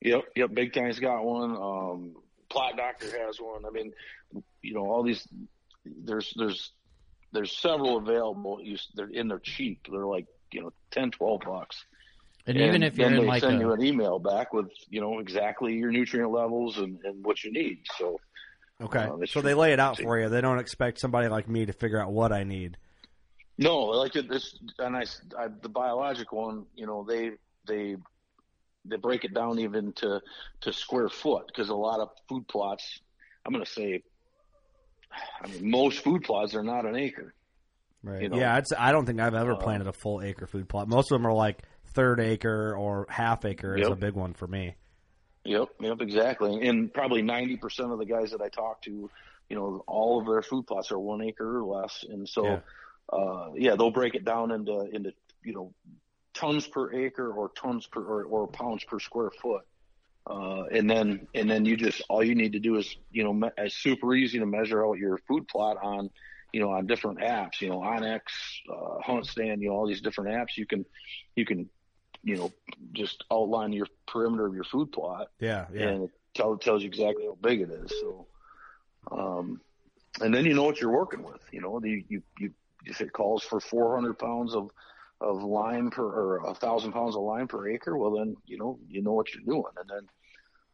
Yep, 0.00 0.24
yep. 0.34 0.52
Big 0.52 0.72
Tine's 0.72 0.98
got 0.98 1.24
one. 1.24 1.52
Um, 1.52 2.16
Plot 2.50 2.76
Doctor 2.76 3.06
has 3.24 3.38
one. 3.40 3.64
I 3.64 3.70
mean, 3.70 3.92
you 4.60 4.74
know, 4.74 4.86
all 4.86 5.04
these. 5.04 5.26
There's 5.84 6.32
there's 6.36 6.72
there's 7.32 7.56
several 7.56 7.96
available. 7.96 8.58
You, 8.60 8.76
they're 8.96 9.10
and 9.14 9.30
they're 9.30 9.38
cheap. 9.38 9.86
They're 9.90 10.04
like 10.04 10.26
you 10.52 10.62
know 10.62 10.72
10, 10.90 11.12
12 11.12 11.40
bucks. 11.46 11.84
And, 12.46 12.56
even 12.56 12.82
if 12.82 12.96
you're 12.98 13.08
then 13.08 13.18
in 13.18 13.22
they 13.22 13.28
like 13.28 13.42
send 13.42 13.58
a, 13.58 13.60
you 13.60 13.72
an 13.72 13.82
email 13.82 14.18
back 14.18 14.52
with 14.52 14.66
you 14.88 15.00
know 15.00 15.20
exactly 15.20 15.74
your 15.74 15.90
nutrient 15.90 16.32
levels 16.32 16.78
and, 16.78 16.98
and 17.04 17.24
what 17.24 17.44
you 17.44 17.52
need. 17.52 17.84
So 17.98 18.18
Okay, 18.82 19.04
Uh, 19.04 19.18
so 19.26 19.26
true. 19.26 19.42
they 19.42 19.54
lay 19.54 19.72
it 19.72 19.80
out 19.80 19.98
for 19.98 20.18
you. 20.18 20.28
They 20.28 20.40
don't 20.40 20.58
expect 20.58 20.98
somebody 20.98 21.28
like 21.28 21.48
me 21.48 21.66
to 21.66 21.72
figure 21.72 22.00
out 22.00 22.12
what 22.12 22.32
I 22.32 22.42
need. 22.44 22.76
no, 23.58 23.78
like 23.84 24.14
this, 24.14 24.58
and 24.78 24.96
I, 24.96 25.04
I 25.38 25.48
the 25.60 25.68
biologic 25.68 26.32
one. 26.32 26.66
You 26.74 26.86
know, 26.86 27.04
they 27.04 27.32
they 27.66 27.96
they 28.84 28.96
break 28.96 29.24
it 29.24 29.34
down 29.34 29.60
even 29.60 29.92
to 29.94 30.20
to 30.62 30.72
square 30.72 31.08
foot 31.08 31.46
because 31.46 31.68
a 31.68 31.74
lot 31.74 32.00
of 32.00 32.10
food 32.28 32.48
plots. 32.48 33.00
I'm 33.46 33.52
going 33.52 33.64
to 33.64 33.70
say. 33.70 34.02
I 35.42 35.46
mean, 35.46 35.70
most 35.70 35.98
food 36.02 36.24
plots 36.24 36.54
are 36.54 36.64
not 36.64 36.86
an 36.86 36.96
acre. 36.96 37.34
Right. 38.02 38.22
You 38.22 38.28
know, 38.30 38.36
yeah, 38.38 38.58
it's, 38.58 38.72
I 38.76 38.90
don't 38.90 39.04
think 39.06 39.20
I've 39.20 39.34
ever 39.34 39.52
uh, 39.52 39.56
planted 39.56 39.86
a 39.86 39.92
full 39.92 40.22
acre 40.22 40.46
food 40.46 40.68
plot. 40.68 40.88
Most 40.88 41.12
of 41.12 41.16
them 41.16 41.26
are 41.26 41.32
like 41.34 41.62
third 41.92 42.20
acre 42.20 42.76
or 42.76 43.06
half 43.08 43.44
acre 43.44 43.76
is 43.76 43.88
a 43.88 43.96
big 43.96 44.14
one 44.14 44.34
for 44.34 44.46
me. 44.46 44.76
Yep, 45.44 45.68
yep, 45.80 46.00
exactly. 46.00 46.66
And 46.68 46.92
probably 46.92 47.22
ninety 47.22 47.56
percent 47.56 47.90
of 47.90 47.98
the 47.98 48.06
guys 48.06 48.30
that 48.30 48.40
I 48.40 48.48
talk 48.48 48.82
to, 48.82 49.10
you 49.48 49.56
know, 49.56 49.82
all 49.86 50.20
of 50.20 50.26
their 50.26 50.42
food 50.42 50.66
plots 50.66 50.92
are 50.92 50.98
one 50.98 51.22
acre 51.22 51.58
or 51.58 51.64
less, 51.64 52.04
and 52.08 52.28
so, 52.28 52.46
Yeah. 52.46 52.60
uh, 53.12 53.50
yeah, 53.56 53.74
they'll 53.76 53.90
break 53.90 54.14
it 54.14 54.24
down 54.24 54.52
into 54.52 54.82
into 54.92 55.12
you 55.44 55.52
know 55.52 55.74
tons 56.34 56.66
per 56.66 56.92
acre 56.92 57.30
or 57.32 57.50
tons 57.56 57.86
per 57.86 58.00
or, 58.02 58.24
or 58.24 58.46
pounds 58.46 58.84
per 58.84 59.00
square 59.00 59.30
foot. 59.30 59.62
Uh, 60.24 60.62
and 60.70 60.88
then 60.88 61.26
and 61.34 61.50
then 61.50 61.64
you 61.64 61.76
just 61.76 62.00
all 62.08 62.22
you 62.22 62.36
need 62.36 62.52
to 62.52 62.60
do 62.60 62.76
is 62.76 62.96
you 63.10 63.24
know 63.24 63.32
me- 63.32 63.50
it's 63.58 63.76
super 63.76 64.14
easy 64.14 64.38
to 64.38 64.46
measure 64.46 64.86
out 64.86 64.96
your 64.96 65.18
food 65.26 65.48
plot 65.48 65.76
on 65.82 66.08
you 66.52 66.60
know 66.60 66.70
on 66.70 66.86
different 66.86 67.18
apps 67.18 67.60
you 67.60 67.68
know 67.68 67.80
onX, 67.80 68.20
uh, 68.72 68.98
HuntStand, 69.04 69.60
you 69.60 69.68
know 69.70 69.74
all 69.74 69.88
these 69.88 70.00
different 70.00 70.30
apps 70.30 70.56
you 70.56 70.64
can 70.64 70.86
you 71.34 71.44
can 71.44 71.68
you 72.24 72.36
know 72.36 72.52
just 72.92 73.24
outline 73.30 73.72
your 73.72 73.86
perimeter 74.06 74.46
of 74.46 74.54
your 74.54 74.64
food 74.64 74.92
plot 74.92 75.28
Yeah, 75.40 75.66
yeah. 75.72 75.88
and 75.88 76.04
it 76.04 76.10
tell, 76.34 76.56
tells 76.56 76.82
you 76.82 76.88
exactly 76.88 77.24
how 77.24 77.36
big 77.40 77.60
it 77.60 77.70
is. 77.70 77.90
So, 78.00 78.26
um, 79.10 79.60
and 80.20 80.32
then 80.34 80.44
you 80.44 80.54
know 80.54 80.64
what 80.64 80.80
you're 80.80 80.92
working 80.92 81.22
with. 81.22 81.40
You 81.52 81.60
know, 81.60 81.80
you 81.82 82.04
you, 82.08 82.22
you 82.38 82.54
if 82.84 83.00
it 83.00 83.12
calls 83.12 83.42
for 83.42 83.60
400 83.60 84.18
pounds 84.18 84.54
of 84.54 84.70
of 85.20 85.42
lime 85.42 85.90
per 85.90 86.04
or 86.04 86.46
a 86.48 86.54
thousand 86.54 86.92
pounds 86.92 87.14
of 87.16 87.22
lime 87.22 87.48
per 87.48 87.68
acre, 87.68 87.96
well 87.96 88.12
then 88.12 88.36
you 88.44 88.58
know 88.58 88.78
you 88.88 89.02
know 89.02 89.12
what 89.12 89.34
you're 89.34 89.44
doing, 89.44 89.72
and 89.80 89.88
then 89.88 90.08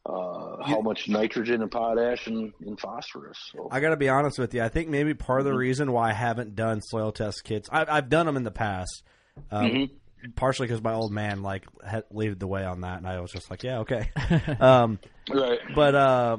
uh, 0.06 0.64
how 0.64 0.80
much 0.80 1.08
nitrogen 1.08 1.60
and 1.60 1.70
potash 1.70 2.26
and, 2.28 2.52
and 2.66 2.80
phosphorus. 2.80 3.38
So, 3.52 3.68
I 3.70 3.80
got 3.80 3.90
to 3.90 3.96
be 3.96 4.08
honest 4.08 4.38
with 4.38 4.54
you. 4.54 4.62
I 4.62 4.68
think 4.70 4.88
maybe 4.88 5.12
part 5.12 5.40
of 5.40 5.46
Mm-hmm. 5.46 5.52
the 5.52 5.58
reason 5.58 5.92
why 5.92 6.10
I 6.10 6.12
haven't 6.14 6.54
done 6.54 6.80
soil 6.80 7.12
test 7.12 7.44
kits, 7.44 7.68
I've, 7.70 7.88
I've 7.90 8.08
done 8.08 8.24
them 8.24 8.36
in 8.36 8.42
the 8.42 8.50
past, 8.50 9.02
um, 9.50 9.70
Mm-hmm. 9.70 9.94
Partially 10.36 10.66
because 10.66 10.82
my 10.82 10.94
old 10.94 11.12
man 11.12 11.42
like 11.42 11.64
had 11.84 12.04
leaded 12.10 12.40
the 12.40 12.46
way 12.46 12.64
on 12.64 12.82
that, 12.82 12.98
and 12.98 13.06
I 13.06 13.20
was 13.20 13.30
just 13.30 13.50
like, 13.50 13.62
yeah, 13.62 13.80
okay. 13.80 14.10
um, 14.60 14.98
right. 15.30 15.60
but 15.74 15.94
uh, 15.94 16.36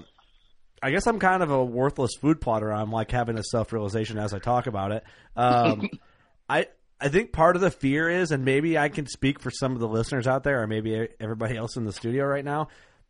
I 0.81 0.91
guess 0.91 1.07
I'm 1.07 1.19
kind 1.19 1.43
of 1.43 1.51
a 1.51 1.63
worthless 1.63 2.15
food 2.15 2.41
plotter. 2.41 2.71
I'm 2.71 2.91
like 2.91 3.11
having 3.11 3.37
a 3.37 3.43
self 3.43 3.73
realization 3.73 4.17
as 4.17 4.33
I 4.33 4.39
talk 4.39 4.67
about 4.67 4.91
it. 4.91 5.03
Um, 5.35 5.89
I 6.49 6.67
I 7.01 7.09
think 7.09 7.31
part 7.31 7.55
of 7.55 7.61
the 7.61 7.71
fear 7.71 8.09
is, 8.09 8.31
and 8.31 8.43
maybe 8.43 8.77
I 8.77 8.89
can 8.89 9.07
speak 9.07 9.39
for 9.39 9.51
some 9.51 9.73
of 9.73 9.79
the 9.79 9.87
listeners 9.87 10.27
out 10.27 10.43
there, 10.43 10.61
or 10.61 10.67
maybe 10.67 11.07
everybody 11.19 11.55
else 11.55 11.77
in 11.77 11.85
the 11.85 11.93
studio 11.93 12.25
right 12.25 12.43
now, 12.43 12.67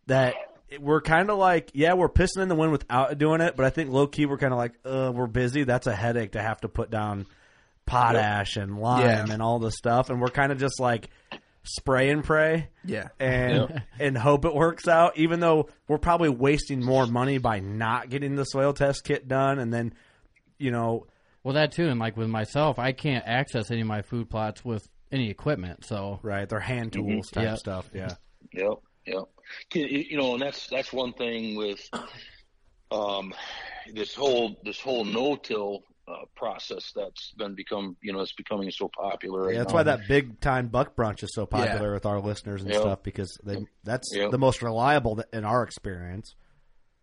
that 0.08 0.36
we're 0.80 1.02
kind 1.02 1.32
of 1.32 1.38
like, 1.38 1.72
yeah, 1.74 1.94
we're 1.94 2.10
pissing 2.10 2.42
in 2.42 2.50
the 2.50 2.56
wind 2.56 2.72
without 2.72 3.18
doing 3.18 3.42
it, 3.42 3.56
but 3.56 3.66
I 3.66 3.72
think 3.72 3.92
low 3.92 4.06
key 4.06 4.28
we're 4.28 4.38
kind 4.38 4.54
of 4.54 4.60
like, 4.60 4.74
uh, 4.86 5.12
we're 5.14 5.28
busy. 5.28 5.64
That's 5.64 5.88
a 5.88 5.96
headache 5.96 6.34
to 6.34 6.42
have 6.42 6.62
to 6.62 6.70
put 6.70 6.92
down 6.92 7.26
potash 7.90 8.56
and 8.56 8.80
lime 8.80 9.02
Yeah. 9.28 9.34
and 9.34 9.42
all 9.42 9.60
the 9.60 9.72
stuff, 9.72 10.10
and 10.10 10.22
we're 10.22 10.28
kind 10.30 10.52
of 10.52 10.60
just 10.60 10.80
like 10.80 11.10
spray 11.64 12.10
and 12.10 12.24
pray 12.24 12.70
Yeah. 12.86 13.10
and 13.20 13.84
and 14.00 14.18
hope 14.18 14.46
it 14.46 14.54
works 14.56 14.88
out. 14.88 15.18
Even 15.18 15.40
though 15.40 15.70
we're 15.88 15.98
probably 15.98 16.30
wasting 16.30 16.84
more 16.84 17.06
money 17.06 17.38
by 17.38 17.60
not 17.60 18.10
getting 18.10 18.36
the 18.36 18.46
soil 18.46 18.74
test 18.74 19.04
kit 19.04 19.28
done, 19.28 19.60
and 19.60 19.74
then 19.74 19.94
you 20.58 20.72
know, 20.72 21.08
well 21.44 21.56
that 21.56 21.72
too, 21.72 21.88
and 21.88 22.00
like 22.00 22.16
with 22.18 22.30
myself, 22.30 22.80
I 22.80 22.92
can't 22.92 23.24
access 23.28 23.72
any 23.72 23.82
of 23.82 23.88
my 23.88 24.02
food 24.02 24.30
plots 24.30 24.64
with 24.64 24.88
any 25.12 25.30
equipment. 25.30 25.86
So 25.86 26.20
right, 26.22 26.48
they're 26.48 26.60
hand 26.60 26.94
tools 26.94 27.30
type 27.30 27.44
Yeah. 27.44 27.56
stuff. 27.56 27.90
Yeah, 27.94 28.16
Yep, 28.54 28.74
yep. 29.06 29.24
You 29.74 29.86
you 30.12 30.18
know, 30.18 30.34
and 30.34 30.42
that's 30.42 30.68
that's 30.68 30.94
one 30.94 31.14
thing 31.14 31.56
with 31.58 31.82
um, 32.92 33.34
this 33.94 34.14
whole 34.16 34.56
this 34.64 34.80
whole 34.80 35.06
no-till 35.06 35.84
uh, 36.10 36.26
process 36.36 36.92
that's 36.96 37.32
been 37.38 37.54
become 37.56 37.96
you 38.02 38.12
know 38.14 38.20
it's 38.22 38.34
becoming 38.34 38.72
so 38.72 38.90
popular. 38.90 39.44
Right 39.44 39.54
yeah 39.54 39.60
that's 39.60 39.72
now. 39.74 39.78
why 39.80 39.84
that 39.84 40.08
Big 40.08 40.40
Tine 40.40 40.68
buck 40.68 40.96
brunch 40.96 41.24
is 41.24 41.34
so 41.34 41.46
popular 41.46 41.94
with 41.94 42.06
our 42.06 42.20
listeners 42.20 42.62
and 42.64 42.72
Yep. 42.72 42.82
stuff 42.82 43.04
because 43.04 43.38
they 43.44 43.66
that's 43.84 44.14
Yep. 44.16 44.32
the 44.32 44.38
most 44.40 44.62
reliable 44.62 45.24
in 45.32 45.46
our 45.46 45.64
experience. 45.64 46.36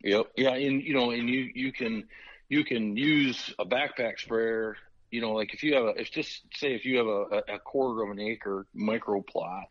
Yep. 0.02 0.26
Yeah, 0.36 0.54
and 0.54 0.82
you 0.82 0.94
know, 0.94 1.11
and 1.11 1.28
you 1.28 1.50
you 1.54 1.72
can 1.72 2.04
you 2.48 2.64
can 2.64 2.96
use 2.96 3.54
a 3.59 3.64
backpack 3.64 4.18
sprayer. 4.18 4.76
You 5.11 5.20
know, 5.20 5.32
like 5.32 5.54
if 5.54 5.62
you 5.62 5.74
have 5.74 5.84
a, 5.84 6.00
if 6.00 6.11
just 6.11 6.42
say 6.54 6.74
if 6.74 6.84
you 6.84 6.98
have 6.98 7.07
a, 7.07 7.54
a 7.54 7.59
quarter 7.61 8.02
of 8.02 8.11
an 8.11 8.20
acre 8.20 8.66
micro 8.74 9.22
plot, 9.22 9.66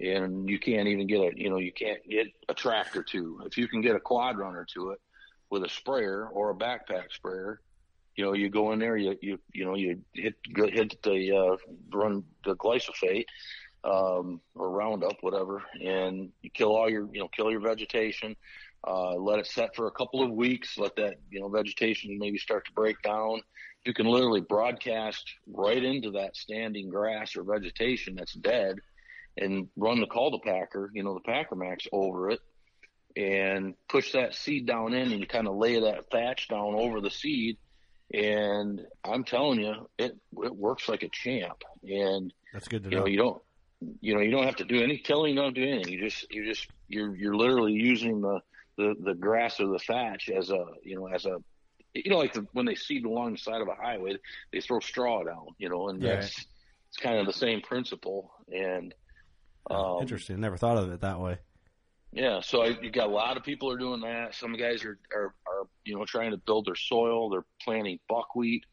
and 0.00 0.48
you 0.48 0.58
can't 0.58 0.88
even 0.88 1.06
get 1.06 1.20
a, 1.20 1.30
you 1.36 1.48
know, 1.48 1.58
you 1.58 1.72
can't 1.72 2.00
get 2.08 2.26
a 2.48 2.54
tractor 2.54 3.02
to. 3.04 3.40
If 3.46 3.56
you 3.56 3.68
can 3.68 3.80
get 3.80 3.94
a 3.96 4.00
quad 4.00 4.36
runner 4.36 4.66
to 4.74 4.90
it 4.90 5.00
with 5.50 5.62
a 5.64 5.68
sprayer 5.68 6.26
or 6.26 6.50
a 6.50 6.54
backpack 6.54 7.12
sprayer, 7.12 7.60
you 8.16 8.24
know, 8.24 8.32
you 8.32 8.48
go 8.48 8.72
in 8.72 8.78
there, 8.78 8.96
you 8.96 9.16
you 9.20 9.38
you 9.52 9.64
know, 9.64 9.74
you 9.74 10.00
hit 10.12 10.34
hit 10.54 11.02
the 11.02 11.36
uh, 11.36 11.56
run 11.90 12.24
the 12.44 12.54
glyphosate 12.56 13.26
um, 13.84 14.40
or 14.54 14.70
Roundup, 14.70 15.16
whatever, 15.20 15.62
and 15.82 16.30
you 16.42 16.50
kill 16.50 16.74
all 16.74 16.90
your, 16.90 17.08
you 17.12 17.20
know, 17.20 17.28
kill 17.28 17.50
your 17.50 17.60
vegetation. 17.60 18.34
Uh, 18.86 19.14
let 19.14 19.38
it 19.38 19.46
set 19.46 19.74
for 19.74 19.86
a 19.86 19.90
couple 19.90 20.22
of 20.22 20.30
weeks. 20.30 20.76
Let 20.76 20.96
that, 20.96 21.14
you 21.30 21.40
know, 21.40 21.48
vegetation 21.48 22.18
maybe 22.18 22.38
start 22.38 22.66
to 22.66 22.72
break 22.72 23.00
down. 23.02 23.40
You 23.84 23.94
can 23.94 24.06
literally 24.06 24.42
broadcast 24.42 25.30
right 25.46 25.82
into 25.82 26.12
that 26.12 26.36
standing 26.36 26.90
grass 26.90 27.36
or 27.36 27.44
vegetation 27.44 28.14
that's 28.14 28.34
dead, 28.34 28.76
and 29.36 29.68
run 29.76 30.00
the 30.00 30.06
cultipacker, 30.06 30.88
you 30.92 31.02
know, 31.02 31.14
the 31.14 31.20
Packer 31.20 31.54
Max 31.54 31.86
over 31.92 32.30
it, 32.30 32.40
and 33.16 33.74
push 33.88 34.12
that 34.12 34.34
seed 34.34 34.66
down 34.66 34.94
in, 34.94 35.12
and 35.12 35.20
you 35.20 35.26
kind 35.26 35.48
of 35.48 35.56
lay 35.56 35.80
that 35.80 36.10
thatch 36.10 36.48
down 36.48 36.74
over 36.74 37.00
the 37.00 37.10
seed. 37.10 37.58
And 38.12 38.82
I'm 39.04 39.24
telling 39.24 39.60
you, 39.60 39.88
it 39.98 40.16
it 40.42 40.54
works 40.56 40.88
like 40.88 41.02
a 41.02 41.08
champ. 41.08 41.62
And 41.82 42.32
That's 42.52 42.68
good 42.68 42.84
to 42.84 42.90
you 42.90 42.96
know. 42.96 43.02
know 43.02 43.06
you 43.08 43.16
don't 43.16 43.42
you 44.00 44.14
know 44.14 44.20
you 44.20 44.30
don't 44.30 44.44
have 44.44 44.56
to 44.56 44.64
do 44.64 44.82
any 44.82 44.98
tilling 44.98 45.34
you 45.34 45.40
don't 45.42 45.54
do 45.54 45.62
anything 45.62 45.92
you 45.92 46.00
just 46.00 46.32
you 46.32 46.46
just 46.46 46.66
you're 46.88 47.14
you're 47.16 47.36
literally 47.36 47.72
using 47.72 48.20
the 48.22 48.40
the 48.78 48.94
the 49.00 49.14
grass 49.14 49.60
or 49.60 49.66
the 49.66 49.78
thatch 49.78 50.30
as 50.30 50.48
a 50.50 50.64
you 50.82 50.96
know 50.96 51.06
as 51.06 51.26
a 51.26 51.36
you 51.92 52.10
know 52.10 52.16
like 52.16 52.32
the, 52.32 52.46
when 52.52 52.64
they 52.64 52.74
seed 52.76 53.04
along 53.04 53.32
the 53.32 53.38
side 53.38 53.60
of 53.60 53.68
a 53.68 53.74
highway 53.74 54.16
they 54.52 54.60
throw 54.60 54.80
straw 54.80 55.22
down 55.22 55.46
you 55.58 55.68
know 55.68 55.88
and 55.90 56.02
Yeah. 56.02 56.16
that's 56.16 56.46
it's 56.88 56.96
kind 56.98 57.18
of 57.18 57.26
the 57.26 57.32
same 57.32 57.60
principle 57.60 58.30
and 58.50 58.94
um, 59.70 59.98
Interesting. 60.00 60.40
Never 60.40 60.56
thought 60.56 60.76
of 60.76 60.92
it 60.92 61.00
that 61.00 61.20
way. 61.20 61.38
Yeah, 62.14 62.40
so 62.40 62.62
I, 62.62 62.78
you 62.80 62.90
got 62.90 63.08
a 63.08 63.12
lot 63.12 63.36
of 63.36 63.42
people 63.42 63.70
are 63.72 63.76
doing 63.76 64.00
that. 64.02 64.36
Some 64.36 64.52
guys 64.52 64.84
are, 64.84 64.98
are, 65.12 65.34
are, 65.48 65.66
you 65.84 65.96
know, 65.96 66.04
trying 66.04 66.30
to 66.30 66.36
build 66.36 66.66
their 66.66 66.76
soil. 66.76 67.28
They're 67.28 67.44
planting 67.60 67.98
buckwheat, 68.08 68.64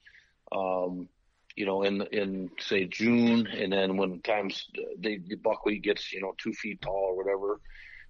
um, 0.52 1.10
you 1.56 1.66
know, 1.66 1.82
in, 1.82 2.04
in 2.12 2.52
say 2.60 2.86
June. 2.86 3.48
And 3.48 3.74
then 3.74 3.98
when 3.98 4.22
times 4.22 4.68
they, 5.00 5.18
the 5.18 5.38
buckwheat 5.38 5.82
gets, 5.82 6.14
you 6.14 6.22
know, 6.22 6.34
two 6.38 6.54
feet 6.54 6.84
tall 6.84 6.94
or 7.10 7.18
whatever. 7.18 7.60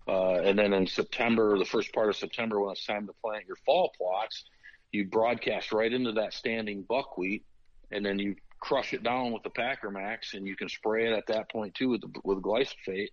Uh, 0.05 0.41
and 0.41 0.59
then 0.59 0.73
in 0.73 0.85
September, 0.85 1.57
the 1.57 1.65
first 1.65 1.93
part 1.93 2.09
of 2.09 2.17
September, 2.17 2.59
when 2.59 2.73
it's 2.73 2.85
time 2.85 3.07
to 3.07 3.13
plant 3.23 3.45
your 3.47 3.57
fall 3.65 3.93
plots, 3.97 4.43
you 4.91 5.05
broadcast 5.05 5.71
right 5.71 5.93
into 5.93 6.11
that 6.11 6.33
standing 6.33 6.83
buckwheat 6.83 7.45
and 7.91 8.05
then 8.05 8.19
you 8.19 8.35
crush 8.59 8.93
it 8.93 9.01
down 9.01 9.31
with 9.31 9.43
the 9.43 9.49
Packer 9.49 9.91
Max 9.91 10.33
and 10.33 10.45
you 10.45 10.57
can 10.57 10.67
spray 10.67 11.07
it 11.07 11.17
at 11.17 11.27
that 11.27 11.49
point 11.49 11.73
too 11.73 11.87
with 11.87 12.01
the, 12.01 12.11
with 12.25 12.41
glyphosate. 12.41 13.11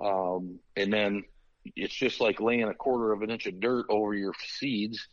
Um, 0.00 0.60
and 0.76 0.92
then 0.92 1.24
it's 1.76 1.94
just 1.94 2.20
like 2.20 2.40
laying 2.40 2.64
a 2.64 2.74
quarter 2.74 3.12
of 3.12 3.22
an 3.22 3.30
inch 3.30 3.46
of 3.46 3.60
dirt 3.60 3.86
over 3.88 4.14
your 4.14 4.32
seeds. 4.58 5.06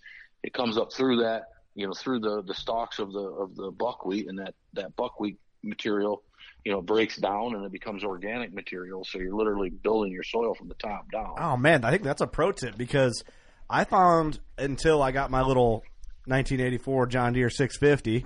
It 0.44 0.54
comes 0.54 0.78
up 0.78 0.94
through 0.94 1.24
that, 1.24 1.44
you 1.74 1.88
know, 1.88 1.94
through 1.94 2.20
the, 2.20 2.44
the 2.44 2.54
stalks 2.54 3.00
of 3.00 3.12
the, 3.12 3.20
of 3.20 3.56
the 3.56 3.72
buckwheat 3.72 4.28
and 4.28 4.40
that, 4.40 4.54
that 4.74 4.96
buckwheat 4.96 5.38
material, 5.64 6.24
you 6.64 6.72
know, 6.72 6.82
breaks 6.82 7.18
down 7.18 7.56
and 7.56 7.66
it 7.66 7.72
becomes 7.72 8.04
organic 8.04 8.54
material. 8.54 9.04
So 9.04 9.18
you're 9.20 9.36
literally 9.36 9.70
building 9.70 10.12
your 10.12 10.24
soil 10.24 10.54
from 10.56 10.68
the 10.68 10.76
top 10.76 11.12
down. 11.12 11.36
Oh 11.40 11.58
man, 11.58 11.84
I 11.84 11.92
think 11.92 12.04
that's 12.04 12.22
a 12.22 12.28
pro 12.28 12.52
tip 12.52 12.78
because 12.78 13.24
I 13.70 13.84
found 13.84 14.40
until 14.58 15.02
I 15.02 15.12
got 15.12 15.32
my 15.32 15.42
little 15.42 15.84
1984 16.26 17.08
John 17.08 17.34
Deere 17.34 17.50
650. 17.50 18.26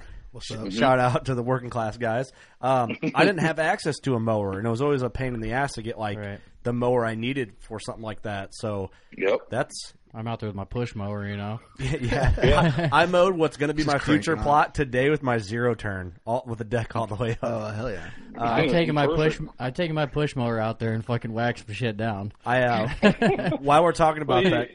Shout 0.69 0.99
out 0.99 1.25
to 1.25 1.36
the 1.36 1.41
working 1.43 1.69
class 1.69 1.97
guys. 1.97 2.32
Um, 2.61 2.95
I 3.15 3.25
didn't 3.25 3.39
have 3.39 3.57
access 3.59 3.97
to 4.03 4.13
a 4.15 4.19
mower, 4.19 4.57
and 4.57 4.67
it 4.67 4.69
was 4.69 4.82
always 4.82 5.01
a 5.01 5.09
pain 5.09 5.34
in 5.34 5.39
the 5.39 5.53
ass 5.53 5.73
to 5.73 5.82
get 5.82 5.97
like 5.97 6.17
Right. 6.19 6.39
The 6.64 6.74
mower 6.74 7.05
I 7.05 7.16
needed 7.16 7.53
for 7.60 7.80
something 7.80 8.03
like 8.03 8.24
that. 8.24 8.53
So 8.53 8.91
Yep. 9.18 9.49
that's 9.49 9.93
I'm 10.14 10.28
out 10.28 10.39
there 10.39 10.49
with 10.49 10.55
my 10.55 10.66
push 10.66 10.95
mower, 10.95 11.28
you 11.28 11.38
know. 11.38 11.60
yeah. 11.80 12.89
I, 12.91 13.03
I 13.03 13.05
mowed 13.05 13.36
what's 13.36 13.57
going 13.57 13.68
to 13.68 13.76
be 13.76 13.84
Just 13.84 13.93
my 13.93 13.99
future 13.99 14.34
cranking 14.34 14.43
plot 14.43 14.76
today 14.76 15.10
with 15.12 15.22
my 15.22 15.38
zero 15.38 15.76
turn, 15.76 16.18
all, 16.26 16.43
with 16.47 16.57
the 16.57 16.64
deck 16.64 16.95
all 16.95 17.05
the 17.05 17.16
way 17.16 17.32
up. 17.34 17.38
Oh 17.43 17.68
hell 17.68 17.91
yeah! 17.91 18.10
I'm 18.38 18.70
taking 18.70 18.95
my 18.95 19.05
push. 19.05 19.39
I'm 19.60 19.74
taking 19.74 19.93
my 19.93 20.07
push 20.07 20.36
mower 20.36 20.60
out 20.60 20.80
there 20.80 20.93
and 20.93 21.05
fucking 21.05 21.32
wax 21.32 21.64
some 21.64 21.76
shit 21.76 21.95
down. 21.95 22.34
I 22.43 22.64
uh, 22.64 23.57
while 23.60 23.84
we're 23.84 23.91
talking 23.91 24.24
about 24.24 24.45
that, 24.45 24.70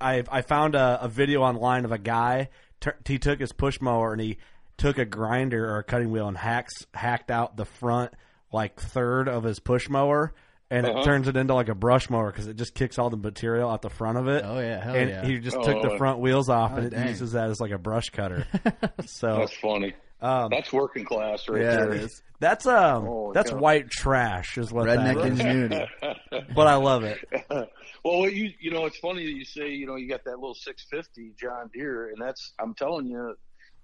I 0.00 0.24
I 0.28 0.42
found 0.42 0.74
a, 0.74 0.98
a 1.02 1.08
video 1.08 1.42
online 1.42 1.84
of 1.84 1.92
a 1.92 1.98
guy. 1.98 2.48
T- 2.80 2.90
he 3.06 3.18
took 3.18 3.38
his 3.38 3.52
push 3.52 3.80
mower 3.80 4.12
and 4.12 4.20
he 4.20 4.38
took 4.76 4.98
a 4.98 5.04
grinder 5.04 5.72
or 5.72 5.78
a 5.78 5.84
cutting 5.84 6.10
wheel 6.10 6.26
and 6.26 6.36
hacks 6.36 6.72
hacked 6.94 7.30
out 7.30 7.56
the 7.56 7.66
front 7.66 8.12
like 8.52 8.80
third 8.80 9.28
of 9.28 9.44
his 9.44 9.60
push 9.60 9.88
mower. 9.88 10.32
And 10.72 10.86
it 10.86 10.90
Uh-huh. 10.94 11.02
turns 11.04 11.26
it 11.26 11.36
into 11.36 11.52
like 11.54 11.68
a 11.68 11.74
brush 11.74 12.08
mower 12.10 12.30
because 12.30 12.46
it 12.46 12.56
just 12.56 12.74
kicks 12.74 12.96
all 12.98 13.10
the 13.10 13.16
material 13.16 13.68
out 13.68 13.82
the 13.82 13.90
front 13.90 14.18
of 14.18 14.28
it. 14.28 14.44
Oh, 14.46 14.60
yeah, 14.60 14.82
hell 14.82 14.94
and 14.94 15.10
yeah. 15.10 15.24
he 15.26 15.38
just 15.40 15.56
Oh, 15.56 15.62
took 15.64 15.82
the 15.82 15.96
front 15.98 16.20
wheels 16.20 16.48
off 16.48 16.76
and 16.76 16.86
it 16.86 16.90
dang. 16.90 17.08
uses 17.08 17.32
that 17.32 17.50
as 17.50 17.60
like 17.60 17.72
a 17.72 17.78
brush 17.78 18.10
cutter. 18.10 18.46
so 19.06 19.38
That's 19.38 19.56
funny. 19.56 19.94
um, 20.20 20.48
That's 20.50 20.72
working 20.72 21.04
class 21.04 21.48
right 21.48 21.60
Yeah, 21.62 21.70
there. 21.76 21.92
it 21.94 22.02
is. 22.04 22.22
that's 22.38 22.66
um 22.66 23.04
Oh, 23.08 23.32
that's 23.32 23.50
yeah. 23.50 23.56
white 23.58 23.90
trash 23.90 24.58
is 24.58 24.72
what 24.72 24.86
that 24.86 24.98
Redneck 25.00 25.18
is. 25.24 25.40
ingenuity. 25.40 25.86
But 26.54 26.66
I 26.68 26.76
love 26.76 27.02
it. 27.04 27.18
well, 27.50 27.66
what 28.04 28.32
you 28.32 28.50
you 28.60 28.70
know, 28.70 28.86
it's 28.86 28.98
funny 28.98 29.24
that 29.26 29.32
you 29.32 29.44
say 29.44 29.70
you 29.70 29.86
know 29.86 29.96
you 29.96 30.08
got 30.08 30.22
that 30.24 30.38
little 30.38 30.54
650 30.54 31.34
John 31.40 31.68
Deere, 31.74 32.10
and 32.10 32.16
that's 32.20 32.52
I'm 32.60 32.74
telling 32.74 33.06
you, 33.06 33.34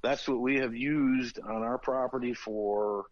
that's 0.04 0.28
what 0.28 0.40
we 0.40 0.58
have 0.60 0.74
used 0.74 1.40
on 1.40 1.62
our 1.62 1.78
property 1.78 2.32
for 2.34 3.00
uh, 3.00 3.02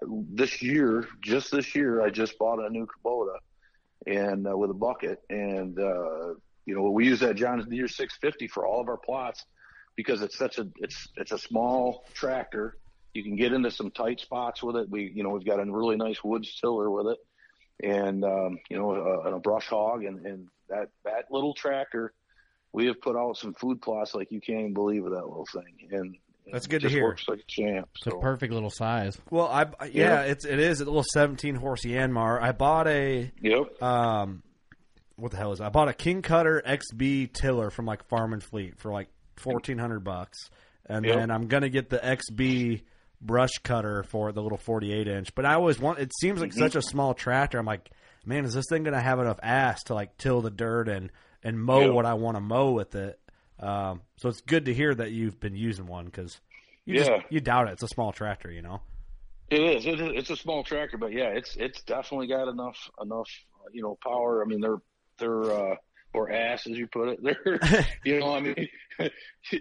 this 0.00 0.62
year. 0.62 1.06
Just 1.20 1.50
this 1.50 1.74
year, 1.74 2.02
I 2.02 2.10
just 2.10 2.38
bought 2.38 2.64
a 2.64 2.70
new 2.70 2.86
Kubota 2.86 3.36
and 4.06 4.46
uh, 4.46 4.56
with 4.56 4.70
a 4.70 4.74
bucket, 4.74 5.20
and 5.28 5.78
uh, 5.78 6.34
you 6.66 6.74
know 6.74 6.90
we 6.90 7.06
use 7.06 7.20
that 7.20 7.36
John 7.36 7.66
Deere 7.68 7.88
650 7.88 8.48
for 8.48 8.66
all 8.66 8.80
of 8.80 8.88
our 8.88 8.96
plots 8.98 9.44
because 9.96 10.22
it's 10.22 10.36
such 10.36 10.58
a 10.58 10.68
it's 10.76 11.08
it's 11.16 11.32
a 11.32 11.38
small 11.38 12.04
tractor. 12.14 12.76
You 13.14 13.24
can 13.24 13.36
get 13.36 13.52
into 13.52 13.70
some 13.70 13.90
tight 13.90 14.20
spots 14.20 14.62
with 14.62 14.76
it. 14.76 14.88
We 14.88 15.12
you 15.14 15.22
know 15.22 15.30
we've 15.30 15.46
got 15.46 15.60
a 15.60 15.64
really 15.64 15.96
nice 15.96 16.22
woods 16.22 16.58
tiller 16.60 16.90
with 16.90 17.08
it 17.08 17.18
and 17.82 18.24
um, 18.24 18.58
you 18.68 18.76
know, 18.76 18.92
a, 18.92 19.26
and 19.26 19.34
a 19.34 19.38
brush 19.38 19.66
hog, 19.66 20.04
and, 20.04 20.24
and 20.26 20.48
that 20.68 20.88
that 21.04 21.26
little 21.30 21.54
tractor, 21.54 22.12
we 22.72 22.86
have 22.86 23.00
put 23.00 23.16
out 23.16 23.36
some 23.36 23.54
food 23.54 23.80
plots 23.80 24.14
like 24.14 24.30
you 24.30 24.40
can't 24.40 24.60
even 24.60 24.74
believe 24.74 25.02
with 25.02 25.12
that 25.12 25.26
little 25.26 25.46
thing, 25.46 25.88
and 25.90 26.16
That's 26.52 26.66
it 26.66 26.70
good 26.70 26.80
to 26.80 26.86
just 26.88 26.94
hear. 26.94 27.04
Works 27.04 27.24
like 27.28 27.40
a 27.40 27.44
champ. 27.46 27.88
It's 27.96 28.06
a 28.06 28.10
So 28.10 28.18
perfect 28.18 28.52
little 28.52 28.70
size. 28.70 29.16
Well, 29.30 29.46
I 29.48 29.66
I- 29.78 29.86
yeah, 29.92 30.22
it's 30.22 30.44
it 30.44 30.58
is 30.58 30.80
a 30.80 30.84
little 30.84 31.04
17 31.12 31.54
horse 31.54 31.82
Yanmar. 31.84 32.40
I 32.40 32.52
bought 32.52 32.86
a 32.88 33.30
yep, 33.40 33.82
um, 33.82 34.42
what 35.16 35.30
the 35.30 35.36
hell 35.36 35.52
is 35.52 35.60
it? 35.60 35.64
I 35.64 35.68
bought 35.68 35.88
a 35.88 35.92
King 35.94 36.22
Cutter 36.22 36.62
XB 36.66 37.32
tiller 37.32 37.70
from 37.70 37.86
like 37.86 38.08
Farm 38.08 38.32
and 38.32 38.42
Fleet 38.42 38.78
for 38.78 38.92
like 38.92 39.08
1400 39.42 40.00
bucks, 40.00 40.50
and 40.86 41.04
Yep. 41.04 41.16
then 41.16 41.30
I'm 41.30 41.46
gonna 41.46 41.68
get 41.68 41.88
the 41.90 41.98
XB 41.98 42.82
brush 43.20 43.50
cutter 43.62 44.02
for 44.02 44.32
the 44.32 44.42
little 44.42 44.56
48 44.58 45.06
inch. 45.06 45.34
But 45.34 45.44
I 45.44 45.54
always 45.54 45.78
want. 45.78 45.98
It 45.98 46.10
seems 46.20 46.40
like 46.40 46.52
such 46.52 46.74
a 46.74 46.82
small 46.82 47.14
tractor. 47.14 47.58
I'm 47.58 47.66
like, 47.66 47.90
man, 48.24 48.44
is 48.44 48.54
this 48.54 48.64
thing 48.68 48.82
gonna 48.82 49.00
have 49.00 49.18
enough 49.20 49.38
ass 49.42 49.82
to 49.84 49.94
like 49.94 50.16
till 50.16 50.40
the 50.40 50.50
dirt 50.50 50.88
and 50.88 51.10
and 51.42 51.58
mow 51.62 51.80
Yep. 51.82 51.92
what 51.92 52.06
I 52.06 52.14
want 52.14 52.36
to 52.36 52.40
mow 52.40 52.72
with 52.72 52.94
it? 52.94 53.18
Um, 53.60 54.00
so 54.16 54.28
it's 54.28 54.40
good 54.40 54.64
to 54.66 54.74
hear 54.74 54.94
that 54.94 55.12
you've 55.12 55.38
been 55.40 55.54
using 55.56 55.86
one 55.86 56.06
because. 56.06 56.40
You 56.86 56.96
just 56.96 57.10
Yeah. 57.10 57.22
you 57.28 57.40
doubt 57.40 57.68
it. 57.68 57.72
It's 57.72 57.82
a 57.82 57.88
small 57.88 58.10
tractor, 58.10 58.50
you 58.50 58.62
know. 58.62 58.80
it 59.50 59.60
is. 59.60 59.86
It 59.86 60.00
is. 60.00 60.12
It's 60.14 60.30
a 60.30 60.36
small 60.36 60.64
tractor, 60.64 60.96
but 60.96 61.12
yeah, 61.12 61.28
it's 61.28 61.54
it's 61.56 61.82
definitely 61.82 62.26
got 62.26 62.48
enough 62.48 62.90
enough 63.00 63.28
you 63.72 63.82
know 63.82 63.98
power. 64.02 64.42
I 64.42 64.46
mean, 64.46 64.60
they're 64.60 64.78
they're 65.18 65.42
uh, 65.44 65.76
or 66.12 66.30
ass 66.30 66.66
as 66.66 66.76
you 66.76 66.86
put 66.86 67.08
it. 67.08 67.22
They're 67.44 67.60
you 68.04 68.18
know, 68.18 68.34
I 68.34 68.40
mean, 68.40 68.68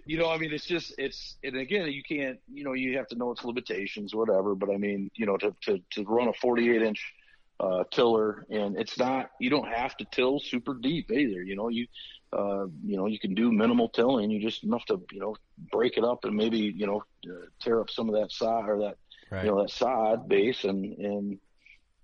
you 0.06 0.18
know, 0.18 0.30
I 0.30 0.38
mean, 0.38 0.52
it's 0.52 0.66
just 0.66 0.94
it's 0.98 1.38
and 1.44 1.58
again, 1.58 1.92
you 1.92 2.02
can't 2.02 2.40
you 2.52 2.64
know 2.64 2.74
you 2.74 2.98
have 2.98 3.08
to 3.08 3.16
know 3.16 3.32
its 3.32 3.44
limitations, 3.44 4.16
whatever. 4.16 4.56
But 4.56 4.70
I 4.72 4.78
mean, 4.78 5.12
you 5.16 5.26
know, 5.26 5.38
to 5.38 5.54
to 5.64 5.80
to 5.92 6.04
run 6.06 6.28
a 6.28 6.34
48 6.34 6.82
inch 6.82 7.14
uh, 7.60 7.84
tiller, 7.92 8.46
and 8.50 8.78
it's 8.78 8.98
not 8.98 9.30
you 9.40 9.50
don't 9.50 9.68
have 9.68 9.96
to 9.98 10.06
till 10.12 10.40
super 10.40 10.74
deep 10.74 11.12
either. 11.12 11.44
You 11.44 11.56
know, 11.56 11.68
you 11.70 11.86
uh, 12.32 12.66
you 12.86 12.98
know 12.98 13.08
you 13.08 13.20
can 13.20 13.34
do 13.34 13.52
minimal 13.52 13.90
tilling. 13.90 14.30
You 14.30 14.42
just 14.42 14.64
enough 14.64 14.86
to 14.86 15.02
you 15.12 15.20
know 15.20 15.36
break 15.72 15.98
it 15.98 16.04
up 16.04 16.26
and 16.26 16.36
maybe 16.36 16.60
you 16.60 16.86
know 16.86 17.04
uh, 17.28 17.46
tear 17.62 17.82
up 17.82 17.90
some 17.90 18.10
of 18.10 18.16
that 18.16 18.32
sod 18.32 18.70
or 18.70 18.80
that 18.80 18.98
Right. 19.32 19.46
you 19.46 19.52
know 19.52 19.62
that 19.62 19.70
sod 19.70 20.28
base 20.28 20.64
and 20.64 20.98
and 20.98 21.40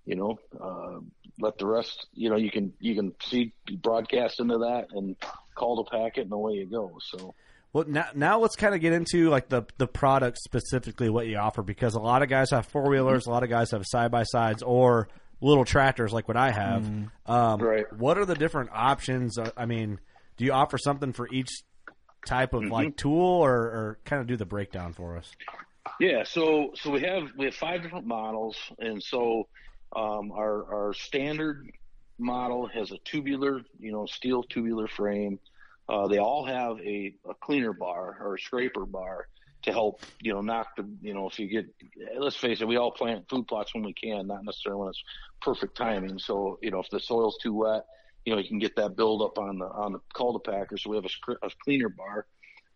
you 0.04 0.14
know 0.14 0.38
uh, 0.60 1.00
let 1.40 1.58
the 1.58 1.66
rest 1.66 2.06
you 2.12 2.30
know 2.30 2.36
you 2.36 2.50
can 2.50 2.72
you 2.78 2.94
can 2.94 3.14
see 3.20 3.52
broadcast 3.82 4.38
into 4.38 4.58
that 4.58 4.86
and 4.92 5.16
cultipack 5.56 6.18
it 6.18 6.22
and 6.22 6.32
away 6.32 6.54
you 6.54 6.66
go. 6.66 6.98
So. 7.02 7.34
Well, 7.72 7.84
now, 7.88 8.06
now 8.14 8.38
let's 8.38 8.56
kind 8.56 8.74
of 8.74 8.80
get 8.80 8.92
into 8.94 9.28
like 9.28 9.48
the 9.48 9.64
the 9.76 9.86
product 9.86 10.38
specifically 10.38 11.10
what 11.10 11.26
you 11.26 11.36
offer 11.36 11.62
because 11.62 11.94
a 11.94 12.00
lot 12.00 12.22
of 12.22 12.28
guys 12.28 12.50
have 12.50 12.66
four 12.66 12.88
wheelers, 12.88 13.26
a 13.26 13.30
lot 13.30 13.42
of 13.42 13.50
guys 13.50 13.72
have 13.72 13.82
side 13.84 14.10
by 14.10 14.22
sides 14.22 14.62
or 14.62 15.08
little 15.40 15.64
tractors 15.66 16.12
like 16.12 16.26
what 16.28 16.36
I 16.36 16.52
have. 16.52 16.88
Um, 17.26 17.60
Right. 17.60 17.92
What 17.92 18.16
are 18.18 18.24
the 18.24 18.34
different 18.36 18.70
options? 18.72 19.36
Uh, 19.36 19.50
I 19.56 19.66
mean, 19.66 19.98
do 20.36 20.44
you 20.44 20.52
offer 20.52 20.78
something 20.78 21.12
for 21.12 21.28
each 21.32 21.50
type 22.26 22.54
of 22.54 22.64
like 22.64 22.96
tool, 22.96 23.44
or, 23.44 23.54
or 23.54 23.98
kind 24.04 24.20
of 24.20 24.26
do 24.26 24.36
the 24.36 24.46
breakdown 24.46 24.92
for 24.92 25.16
us? 25.16 25.30
Yeah, 26.00 26.24
so 26.24 26.72
so 26.74 26.90
we 26.90 27.00
have 27.02 27.28
we 27.36 27.46
have 27.46 27.54
five 27.54 27.82
different 27.82 28.06
models, 28.06 28.56
and 28.78 29.02
so 29.02 29.48
um, 29.94 30.32
our 30.32 30.86
our 30.86 30.94
standard 30.94 31.70
model 32.18 32.66
has 32.68 32.90
a 32.92 32.98
tubular, 33.04 33.60
you 33.78 33.92
know, 33.92 34.06
steel 34.06 34.42
tubular 34.42 34.88
frame. 34.88 35.38
Uh, 35.88 36.08
they 36.08 36.18
all 36.18 36.44
have 36.44 36.80
a, 36.80 37.14
a 37.28 37.34
cleaner 37.34 37.72
bar 37.72 38.16
or 38.20 38.34
a 38.34 38.40
scraper 38.40 38.84
bar 38.86 39.28
to 39.62 39.72
help, 39.72 40.00
you 40.20 40.32
know, 40.32 40.40
knock 40.40 40.68
the, 40.76 40.88
you 41.00 41.14
know, 41.14 41.28
if 41.28 41.38
you 41.38 41.46
get, 41.46 41.66
let's 42.18 42.36
face 42.36 42.60
it, 42.60 42.68
we 42.68 42.76
all 42.76 42.90
plant 42.90 43.28
food 43.28 43.46
plots 43.46 43.74
when 43.74 43.84
we 43.84 43.92
can, 43.92 44.26
not 44.26 44.44
necessarily 44.44 44.80
when 44.80 44.88
it's 44.88 45.02
perfect 45.40 45.76
timing. 45.76 46.18
So, 46.18 46.58
you 46.62 46.70
know, 46.70 46.80
if 46.80 46.90
the 46.90 47.00
soil's 47.00 47.36
too 47.42 47.54
wet, 47.54 47.84
you 48.26 48.34
know, 48.34 48.40
you 48.40 48.48
can 48.48 48.58
get 48.58 48.76
that 48.76 48.96
buildup 48.96 49.38
on 49.38 49.58
the 49.58 49.66
on 49.66 49.92
the 49.92 50.00
cultipacker. 50.14 50.78
So 50.78 50.90
we 50.90 50.96
have 50.96 51.06
a, 51.06 51.46
a 51.46 51.50
cleaner 51.64 51.88
bar 51.88 52.26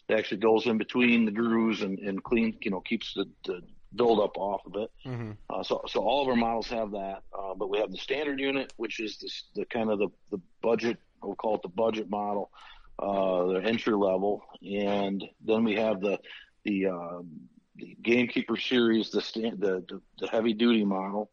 that 0.08 0.18
actually 0.18 0.38
goes 0.38 0.66
in 0.66 0.78
between 0.78 1.24
the 1.24 1.32
grooves 1.32 1.82
and, 1.82 1.98
and 1.98 2.22
clean, 2.22 2.56
you 2.62 2.70
know, 2.70 2.80
keeps 2.80 3.12
the, 3.14 3.26
the 3.44 3.60
buildup 3.94 4.36
off 4.38 4.62
of 4.66 4.76
it. 4.76 4.90
Mm-hmm. 5.04 5.32
Uh, 5.50 5.62
so, 5.62 5.82
so 5.86 6.00
all 6.00 6.22
of 6.22 6.28
our 6.28 6.36
models 6.36 6.68
have 6.68 6.92
that, 6.92 7.22
uh, 7.36 7.54
but 7.54 7.68
we 7.68 7.78
have 7.78 7.90
the 7.90 7.98
standard 7.98 8.40
unit, 8.40 8.72
which 8.76 9.00
is 9.00 9.18
the, 9.18 9.60
the 9.60 9.66
kind 9.66 9.90
of 9.90 9.98
the, 9.98 10.08
the 10.30 10.40
budget, 10.62 10.98
we'll 11.22 11.34
call 11.34 11.56
it 11.56 11.62
the 11.62 11.68
budget 11.68 12.08
model, 12.08 12.50
uh, 12.98 13.46
the 13.46 13.60
entry 13.64 13.94
level. 13.94 14.42
And 14.62 15.24
then 15.44 15.64
we 15.64 15.74
have 15.74 16.00
the, 16.00 16.18
the, 16.64 16.86
um, 16.86 17.40
the 17.76 17.96
Gamekeeper 18.02 18.56
series, 18.56 19.10
the, 19.10 19.20
stand, 19.20 19.60
the, 19.60 19.84
the, 19.88 20.00
the 20.20 20.28
heavy 20.28 20.54
duty 20.54 20.84
model. 20.84 21.30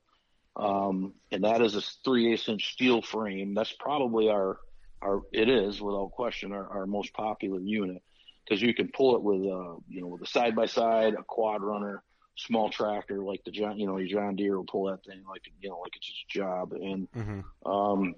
Um, 0.57 1.13
and 1.31 1.43
that 1.43 1.61
is 1.61 1.75
a 1.75 1.81
three 2.03 2.33
eighths 2.33 2.49
inch 2.49 2.73
steel 2.73 3.01
frame. 3.01 3.53
That's 3.53 3.73
probably 3.73 4.29
our, 4.29 4.57
our, 5.01 5.21
it 5.31 5.49
is 5.49 5.79
without 5.79 6.11
question 6.11 6.51
our, 6.51 6.67
our 6.67 6.85
most 6.87 7.13
popular 7.13 7.59
unit 7.59 8.01
because 8.43 8.61
you 8.61 8.73
can 8.73 8.89
pull 8.89 9.15
it 9.15 9.21
with, 9.21 9.41
uh, 9.41 9.75
you 9.87 10.01
know, 10.01 10.07
with 10.07 10.21
a 10.21 10.25
side 10.25 10.55
by 10.55 10.65
side, 10.65 11.13
a 11.13 11.23
quad 11.23 11.61
runner, 11.61 12.01
small 12.37 12.69
tractor 12.69 13.21
like 13.21 13.43
the 13.45 13.51
John, 13.51 13.77
you 13.77 13.85
know, 13.85 13.97
your 13.97 14.07
John 14.07 14.35
Deere 14.35 14.57
will 14.57 14.65
pull 14.65 14.85
that 14.85 15.03
thing 15.05 15.23
like, 15.29 15.43
you 15.59 15.69
know, 15.69 15.79
like 15.79 15.95
it's 15.95 16.07
his 16.07 16.25
job. 16.29 16.73
And, 16.73 17.07
Mm-hmm. 17.15 17.71
um, 17.71 18.15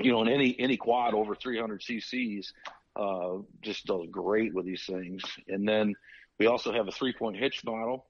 you 0.00 0.12
know, 0.12 0.20
and 0.20 0.30
any, 0.30 0.54
any 0.58 0.76
quad 0.76 1.14
over 1.14 1.34
300 1.34 1.80
cc's, 1.80 2.52
uh, 2.96 3.38
just 3.62 3.86
does 3.86 4.06
great 4.10 4.54
with 4.54 4.66
these 4.66 4.84
things. 4.86 5.22
And 5.48 5.68
then 5.68 5.94
we 6.38 6.46
also 6.46 6.72
have 6.72 6.88
a 6.88 6.92
three 6.92 7.12
point 7.12 7.36
hitch 7.36 7.64
model, 7.64 8.06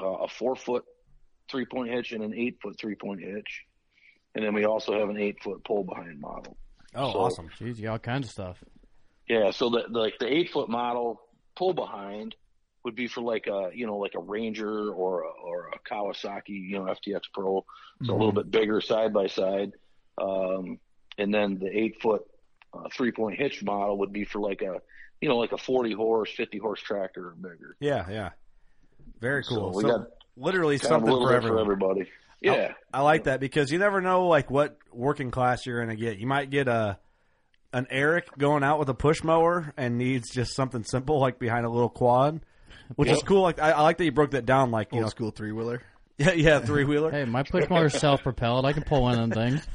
uh, 0.00 0.06
a 0.06 0.28
four 0.28 0.56
foot 0.56 0.84
three 1.50 1.66
point 1.66 1.90
hitch 1.90 2.12
and 2.12 2.22
an 2.22 2.34
eight 2.34 2.58
foot 2.62 2.78
three 2.78 2.94
point 2.94 3.20
hitch. 3.20 3.62
And 4.34 4.44
then 4.44 4.54
we 4.54 4.64
also 4.64 4.98
have 4.98 5.08
an 5.08 5.18
eight 5.18 5.36
foot 5.42 5.62
pull 5.64 5.84
behind 5.84 6.20
model. 6.20 6.56
Oh, 6.94 7.12
So- 7.12 7.18
awesome! 7.20 7.48
Jeez, 7.58 7.76
you 7.76 7.84
got 7.84 7.92
all 7.92 7.98
kinds 7.98 8.26
of 8.26 8.32
stuff. 8.32 8.62
Yeah, 9.28 9.50
so 9.52 9.70
the, 9.70 9.84
the 9.90 9.98
like 9.98 10.18
the 10.18 10.32
eight 10.32 10.50
foot 10.50 10.68
model 10.68 11.20
pull 11.56 11.72
behind 11.72 12.34
would 12.84 12.94
be 12.94 13.06
for 13.06 13.22
like 13.22 13.46
a 13.46 13.70
you 13.74 13.86
know 13.86 13.96
like 13.96 14.14
a 14.14 14.20
Ranger 14.20 14.90
or 14.92 15.22
a, 15.22 15.28
or 15.42 15.70
a 15.72 15.78
Kawasaki 15.88 16.48
you 16.50 16.78
know 16.78 16.84
FTX 16.84 17.22
Pro, 17.32 17.64
so 18.04 18.12
a 18.12 18.16
little 18.16 18.32
bit 18.32 18.50
bigger 18.50 18.80
side 18.80 19.12
by 19.14 19.26
side, 19.28 19.72
um, 20.18 20.78
and 21.16 21.32
then 21.32 21.58
the 21.58 21.68
eight 21.76 22.02
foot 22.02 22.22
uh, 22.74 22.88
three 22.92 23.12
point 23.12 23.38
hitch 23.38 23.62
model 23.62 23.98
would 23.98 24.12
be 24.12 24.24
for 24.24 24.40
like 24.40 24.60
a 24.62 24.80
you 25.20 25.28
know 25.28 25.38
like 25.38 25.52
a 25.52 25.58
forty 25.58 25.92
horse, 25.92 26.30
fifty 26.36 26.58
horse 26.58 26.80
tractor 26.82 27.28
or 27.28 27.34
bigger. 27.36 27.76
Yeah, 27.80 28.04
yeah, 28.10 28.30
very 29.20 29.42
cool. 29.44 29.72
So 29.72 29.76
we 29.78 29.82
So- 29.84 29.98
got 29.98 30.06
literally 30.36 30.78
kind 30.78 30.88
something 30.88 31.10
for 31.10 31.28
bit 31.28 31.42
for 31.42 31.58
everybody. 31.58 32.10
Yeah, 32.40 32.72
I 32.92 33.00
like 33.00 33.24
that 33.24 33.40
because 33.40 33.70
you 33.72 33.78
never 33.78 34.00
know 34.00 34.28
like 34.28 34.50
what 34.50 34.76
working 34.92 35.30
class 35.30 35.64
you're 35.64 35.84
going 35.84 35.96
to 35.96 36.02
get. 36.02 36.18
You 36.18 36.26
might 36.26 36.50
get 36.50 36.68
a 36.68 36.98
an 37.72 37.86
Eric 37.90 38.28
going 38.38 38.62
out 38.62 38.78
with 38.78 38.88
a 38.88 38.94
push 38.94 39.24
mower 39.24 39.72
and 39.76 39.98
needs 39.98 40.30
just 40.30 40.54
something 40.54 40.84
simple 40.84 41.18
like 41.18 41.38
behind 41.38 41.66
a 41.66 41.70
little 41.70 41.88
quad, 41.88 42.40
which 42.96 43.10
is 43.10 43.22
cool. 43.22 43.42
Like 43.42 43.58
I, 43.58 43.70
I 43.70 43.82
like 43.82 43.96
that 43.98 44.04
you 44.04 44.12
broke 44.12 44.32
that 44.32 44.46
down. 44.46 44.70
Like 44.70 44.92
you 44.92 44.98
Old 44.98 45.04
know, 45.04 45.08
school 45.10 45.30
three 45.30 45.52
wheeler. 45.52 45.82
Yeah, 46.18 46.32
yeah, 46.32 46.58
three 46.60 46.84
wheeler. 46.84 47.10
Hey, 47.10 47.24
my 47.24 47.42
push 47.42 47.68
mower 47.68 47.86
is 47.86 47.94
self 47.94 48.22
propelled. 48.22 48.64
I 48.64 48.72
can 48.72 48.82
pull 48.84 49.02
one 49.02 49.18
of 49.18 49.30
them 49.30 49.30
things. 49.30 49.66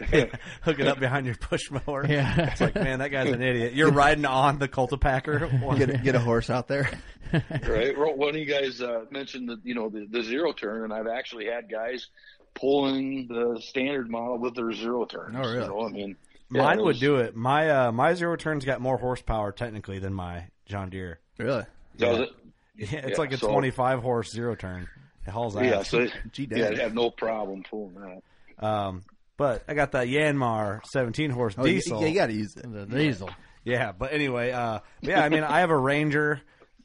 Hook 0.62 0.78
it 0.78 0.86
up 0.86 0.98
behind 1.00 1.26
your 1.26 1.36
push 1.36 1.70
mower. 1.70 2.04
Yeah. 2.06 2.50
It's 2.50 2.60
like, 2.60 2.74
man, 2.74 2.98
that 2.98 3.10
guy's 3.10 3.30
an 3.30 3.42
idiot. 3.42 3.72
You're 3.74 3.90
riding 3.90 4.24
on 4.26 4.58
the 4.58 4.68
cultipacker. 4.68 5.78
Get 5.78 6.02
get 6.02 6.14
a 6.14 6.20
horse 6.20 6.50
out 6.50 6.68
there. 6.68 6.90
right. 7.32 7.96
Well, 7.96 8.14
One 8.16 8.30
of 8.30 8.36
you 8.36 8.44
guys 8.44 8.80
uh, 8.82 9.04
mentioned 9.10 9.48
the 9.48 9.58
you 9.64 9.74
know 9.74 9.88
the, 9.88 10.06
the 10.10 10.22
zero 10.22 10.52
turn, 10.52 10.84
and 10.84 10.92
I've 10.92 11.06
actually 11.06 11.46
had 11.46 11.70
guys 11.70 12.08
pulling 12.54 13.28
the 13.28 13.60
standard 13.62 14.10
model 14.10 14.38
with 14.38 14.54
their 14.56 14.72
zero 14.72 15.04
turn. 15.04 15.34
Oh, 15.36 15.40
really? 15.40 15.54
You 15.62 15.68
know, 15.68 15.86
I 15.86 15.88
mean, 15.90 16.16
yeah, 16.52 16.62
Mine 16.62 16.78
it 16.80 16.84
would 16.84 16.98
do 16.98 17.16
it. 17.16 17.36
My 17.36 17.70
uh, 17.70 17.92
my 17.92 18.14
zero 18.14 18.36
turns 18.36 18.64
got 18.64 18.80
more 18.80 18.98
horsepower 18.98 19.52
technically 19.52 19.98
than 20.00 20.12
my 20.12 20.46
John 20.66 20.90
Deere. 20.90 21.20
Really? 21.38 21.64
Does 21.96 22.18
it? 22.20 22.30
Yeah, 22.76 22.86
it's 22.98 23.10
Yeah, 23.10 23.16
like 23.18 23.32
a 23.32 23.38
so- 23.38 23.50
25 23.50 24.00
horse 24.02 24.30
zero 24.32 24.54
turn. 24.56 24.88
It 25.26 25.30
hauls 25.30 25.56
ass. 25.56 25.64
Yeah. 25.64 25.82
So 25.82 26.06
Gee, 26.32 26.48
yeah, 26.50 26.56
dang. 26.56 26.72
I'd 26.74 26.78
have 26.78 26.94
no 26.94 27.10
problem 27.10 27.62
pulling 27.68 27.94
that. 27.94 28.64
Um, 28.66 29.02
but 29.36 29.64
I 29.68 29.74
got 29.74 29.92
that 29.92 30.06
Yanmar 30.08 30.80
17 30.92 31.30
horse 31.30 31.54
Oh, 31.56 31.64
diesel. 31.64 32.00
yeah, 32.02 32.06
you 32.08 32.14
got 32.14 32.26
to 32.26 32.32
use 32.34 32.54
it. 32.56 32.70
The 32.70 32.86
diesel. 32.86 33.30
Yeah, 33.64 33.92
but 33.92 34.12
anyway, 34.12 34.50
uh, 34.52 34.80
yeah, 35.02 35.22
I 35.22 35.28
mean, 35.28 35.44
I 35.44 35.60
have 35.60 35.70
a 35.70 35.76
Ranger, 35.76 36.40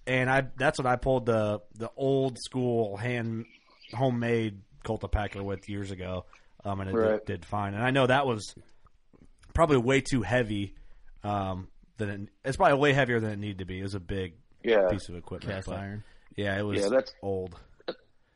and 0.06 0.30
I 0.30 0.44
that's 0.58 0.78
what 0.78 0.86
I 0.86 0.98
pulled 0.98 1.26
the 1.26 1.62
the 1.76 1.90
old 1.96 2.38
school 2.40 2.98
hand 2.98 3.46
homemade 3.94 4.62
cultipacker 4.84 5.42
with 5.42 5.68
years 5.70 5.92
ago, 5.92 6.26
um, 6.66 6.82
and 6.82 6.90
it 6.90 6.94
Right. 6.94 7.26
did, 7.26 7.42
did 7.42 7.46
fine. 7.46 7.74
And 7.74 7.84
I 7.84 7.92
know 7.92 8.06
that 8.08 8.26
was 8.28 8.54
probably 9.54 9.78
way 9.78 10.02
too 10.02 10.22
heavy. 10.22 10.76
Um, 11.24 11.70
than 11.98 12.10
it, 12.10 12.20
it's 12.44 12.58
probably 12.58 12.78
way 12.78 12.92
heavier 12.94 13.20
than 13.22 13.32
it 13.32 13.40
needed 13.40 13.60
to 13.60 13.66
be. 13.66 13.80
It 13.80 13.84
was 13.84 13.96
a 13.96 14.00
big 14.02 14.34
Yeah. 14.64 14.90
piece 14.90 15.08
of 15.10 15.16
equipment. 15.16 15.54
Cast 15.56 15.70
iron. 15.70 16.04
Yeah, 16.36 16.60
it 16.60 16.64
was 16.64 16.82
Yeah, 16.82 16.90
that's- 16.90 17.14
old. 17.22 17.58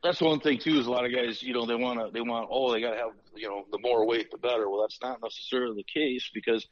That's 0.04 0.22
one 0.22 0.40
thing 0.40 0.60
too. 0.60 0.80
Is 0.80 0.88
a 0.88 0.92
lot 0.92 1.06
of 1.06 1.12
guys, 1.14 1.44
you 1.44 1.54
know, 1.54 1.66
they 1.66 1.76
want 1.76 2.00
to, 2.00 2.10
they 2.14 2.22
want, 2.22 2.48
oh, 2.52 2.72
they 2.72 2.80
got 2.82 2.92
to 2.92 2.98
have, 2.98 3.10
you 3.36 3.50
know, 3.50 3.66
the 3.72 3.80
more 3.80 4.06
weight, 4.08 4.32
the 4.32 4.38
better. 4.38 4.70
Well, 4.70 4.82
that's 4.82 5.00
not 5.02 5.22
necessarily 5.22 5.76
the 5.76 6.00
case 6.02 6.30
because, 6.34 6.66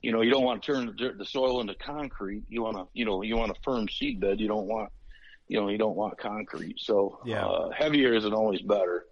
you 0.00 0.12
know, 0.12 0.22
you 0.22 0.30
don't 0.30 0.44
want 0.44 0.62
to 0.62 0.72
turn 0.72 0.86
the, 0.98 1.12
the 1.16 1.26
soil 1.26 1.60
into 1.60 1.74
concrete. 1.74 2.44
You 2.48 2.62
want 2.62 2.76
to, 2.78 2.86
you 2.94 3.04
know, 3.04 3.22
you 3.22 3.36
want 3.36 3.50
a 3.52 3.60
firm 3.62 3.86
seed 3.88 4.20
bed. 4.20 4.40
You 4.40 4.48
don't 4.48 4.66
want, 4.66 4.90
you 5.46 5.60
know, 5.60 5.68
you 5.68 5.76
don't 5.76 5.96
want 5.96 6.16
concrete. 6.18 6.76
So 6.78 7.20
Yeah. 7.26 7.44
uh, 7.46 7.70
heavier 7.70 8.14
isn't 8.14 8.32
always 8.32 8.62
better. 8.62 9.04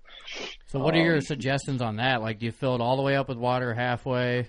So, 0.67 0.79
what 0.79 0.95
are 0.95 1.03
your 1.03 1.17
Um, 1.17 1.21
suggestions 1.23 1.81
on 1.83 1.97
that? 1.97 2.23
Like, 2.23 2.39
do 2.39 2.47
you 2.47 2.53
fill 2.53 2.75
it 2.75 2.81
all 2.81 2.97
the 2.97 3.03
way 3.03 3.17
up 3.17 3.29
with 3.29 3.39
water, 3.39 3.75
halfway? 3.75 4.49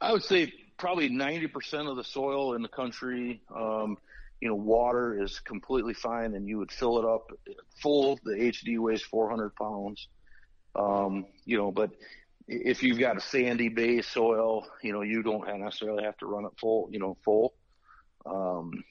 I 0.00 0.12
would 0.12 0.22
say 0.24 0.52
probably 0.76 1.08
90% 1.08 1.88
of 1.88 1.96
the 1.96 2.04
soil 2.04 2.54
in 2.54 2.62
the 2.62 2.68
country, 2.68 3.40
um, 3.54 3.96
you 4.44 4.50
know, 4.50 4.56
water 4.56 5.18
is 5.18 5.40
completely 5.40 5.94
fine 5.94 6.34
and 6.34 6.46
you 6.46 6.58
would 6.58 6.70
fill 6.70 6.98
it 6.98 7.06
up 7.06 7.30
full. 7.80 8.20
The 8.24 8.32
HD 8.32 8.78
weighs 8.78 9.00
400 9.00 9.54
pounds. 9.56 10.08
Um, 10.76 11.24
you 11.46 11.56
know, 11.56 11.72
but 11.72 11.92
if 12.46 12.82
you've 12.82 12.98
got 12.98 13.16
a 13.16 13.22
sandy 13.22 13.70
base 13.70 14.06
soil, 14.06 14.66
you 14.82 14.92
know, 14.92 15.00
you 15.00 15.22
don't 15.22 15.48
necessarily 15.60 16.04
have 16.04 16.18
to 16.18 16.26
run 16.26 16.44
it 16.44 16.50
full, 16.60 16.90
you 16.92 16.98
know, 16.98 17.16
full. 17.24 17.54
Um, 18.26 18.84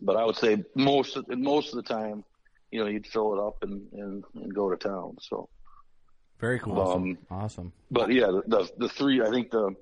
but 0.00 0.16
I 0.16 0.24
would 0.24 0.36
say 0.36 0.64
most 0.74 1.16
of, 1.16 1.28
most 1.28 1.68
of 1.68 1.76
the 1.76 1.84
time, 1.84 2.24
you 2.72 2.80
know, 2.80 2.90
you'd 2.90 3.06
fill 3.06 3.34
it 3.34 3.40
up 3.40 3.58
and, 3.62 3.86
and, 3.92 4.24
and 4.34 4.52
go 4.52 4.68
to 4.68 4.76
town. 4.76 5.16
So, 5.20 5.48
Very 6.40 6.58
cool. 6.58 6.80
um, 6.80 7.18
Awesome. 7.30 7.72
but 7.92 8.10
yeah, 8.10 8.26
the, 8.26 8.42
the 8.48 8.70
the 8.78 8.88
three, 8.88 9.22
I 9.22 9.30
think 9.30 9.52
the 9.52 9.76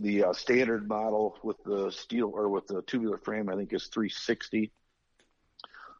the 0.00 0.24
uh, 0.24 0.32
standard 0.32 0.88
model 0.88 1.38
with 1.42 1.62
the 1.64 1.90
steel 1.90 2.30
or 2.34 2.48
with 2.48 2.66
the 2.66 2.82
tubular 2.82 3.18
frame, 3.18 3.48
I 3.48 3.56
think 3.56 3.72
is 3.72 3.86
360 3.88 4.72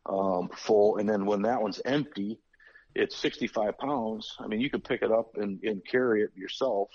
um, 0.07 0.49
full, 0.55 0.97
and 0.99 1.09
then 1.09 1.27
when 1.27 1.43
that 1.43 1.63
one's 1.63 1.81
empty, 1.85 2.39
it's 2.95 3.17
65 3.17 3.79
pounds. 3.79 4.37
I 4.41 4.47
mean, 4.47 4.61
you 4.61 4.71
could 4.71 4.85
pick 4.85 5.03
it 5.03 5.11
up 5.13 5.37
and, 5.37 5.63
and 5.63 5.83
carry 5.87 6.23
it 6.23 6.31
yourself. 6.37 6.89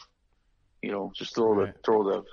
You 0.81 0.91
know, 0.91 1.11
just 1.15 1.33
throw 1.35 1.53
Right. 1.53 1.73
the 1.73 1.79
throw 1.83 2.03
the 2.03 2.23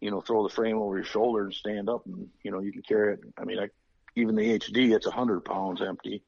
you 0.00 0.10
know 0.10 0.20
throw 0.20 0.42
the 0.42 0.54
frame 0.54 0.78
over 0.78 0.96
your 0.96 1.04
shoulder 1.04 1.44
and 1.44 1.54
stand 1.54 1.88
up, 1.88 2.04
and 2.06 2.28
you 2.42 2.50
know 2.50 2.60
you 2.60 2.72
can 2.72 2.82
carry 2.82 3.14
it. 3.14 3.20
I 3.38 3.44
mean, 3.44 3.58
I, 3.58 3.68
even 4.16 4.34
the 4.34 4.58
HD, 4.58 4.94
it's 4.94 5.06
100 5.06 5.44
pounds 5.44 5.80
empty. 5.80 6.22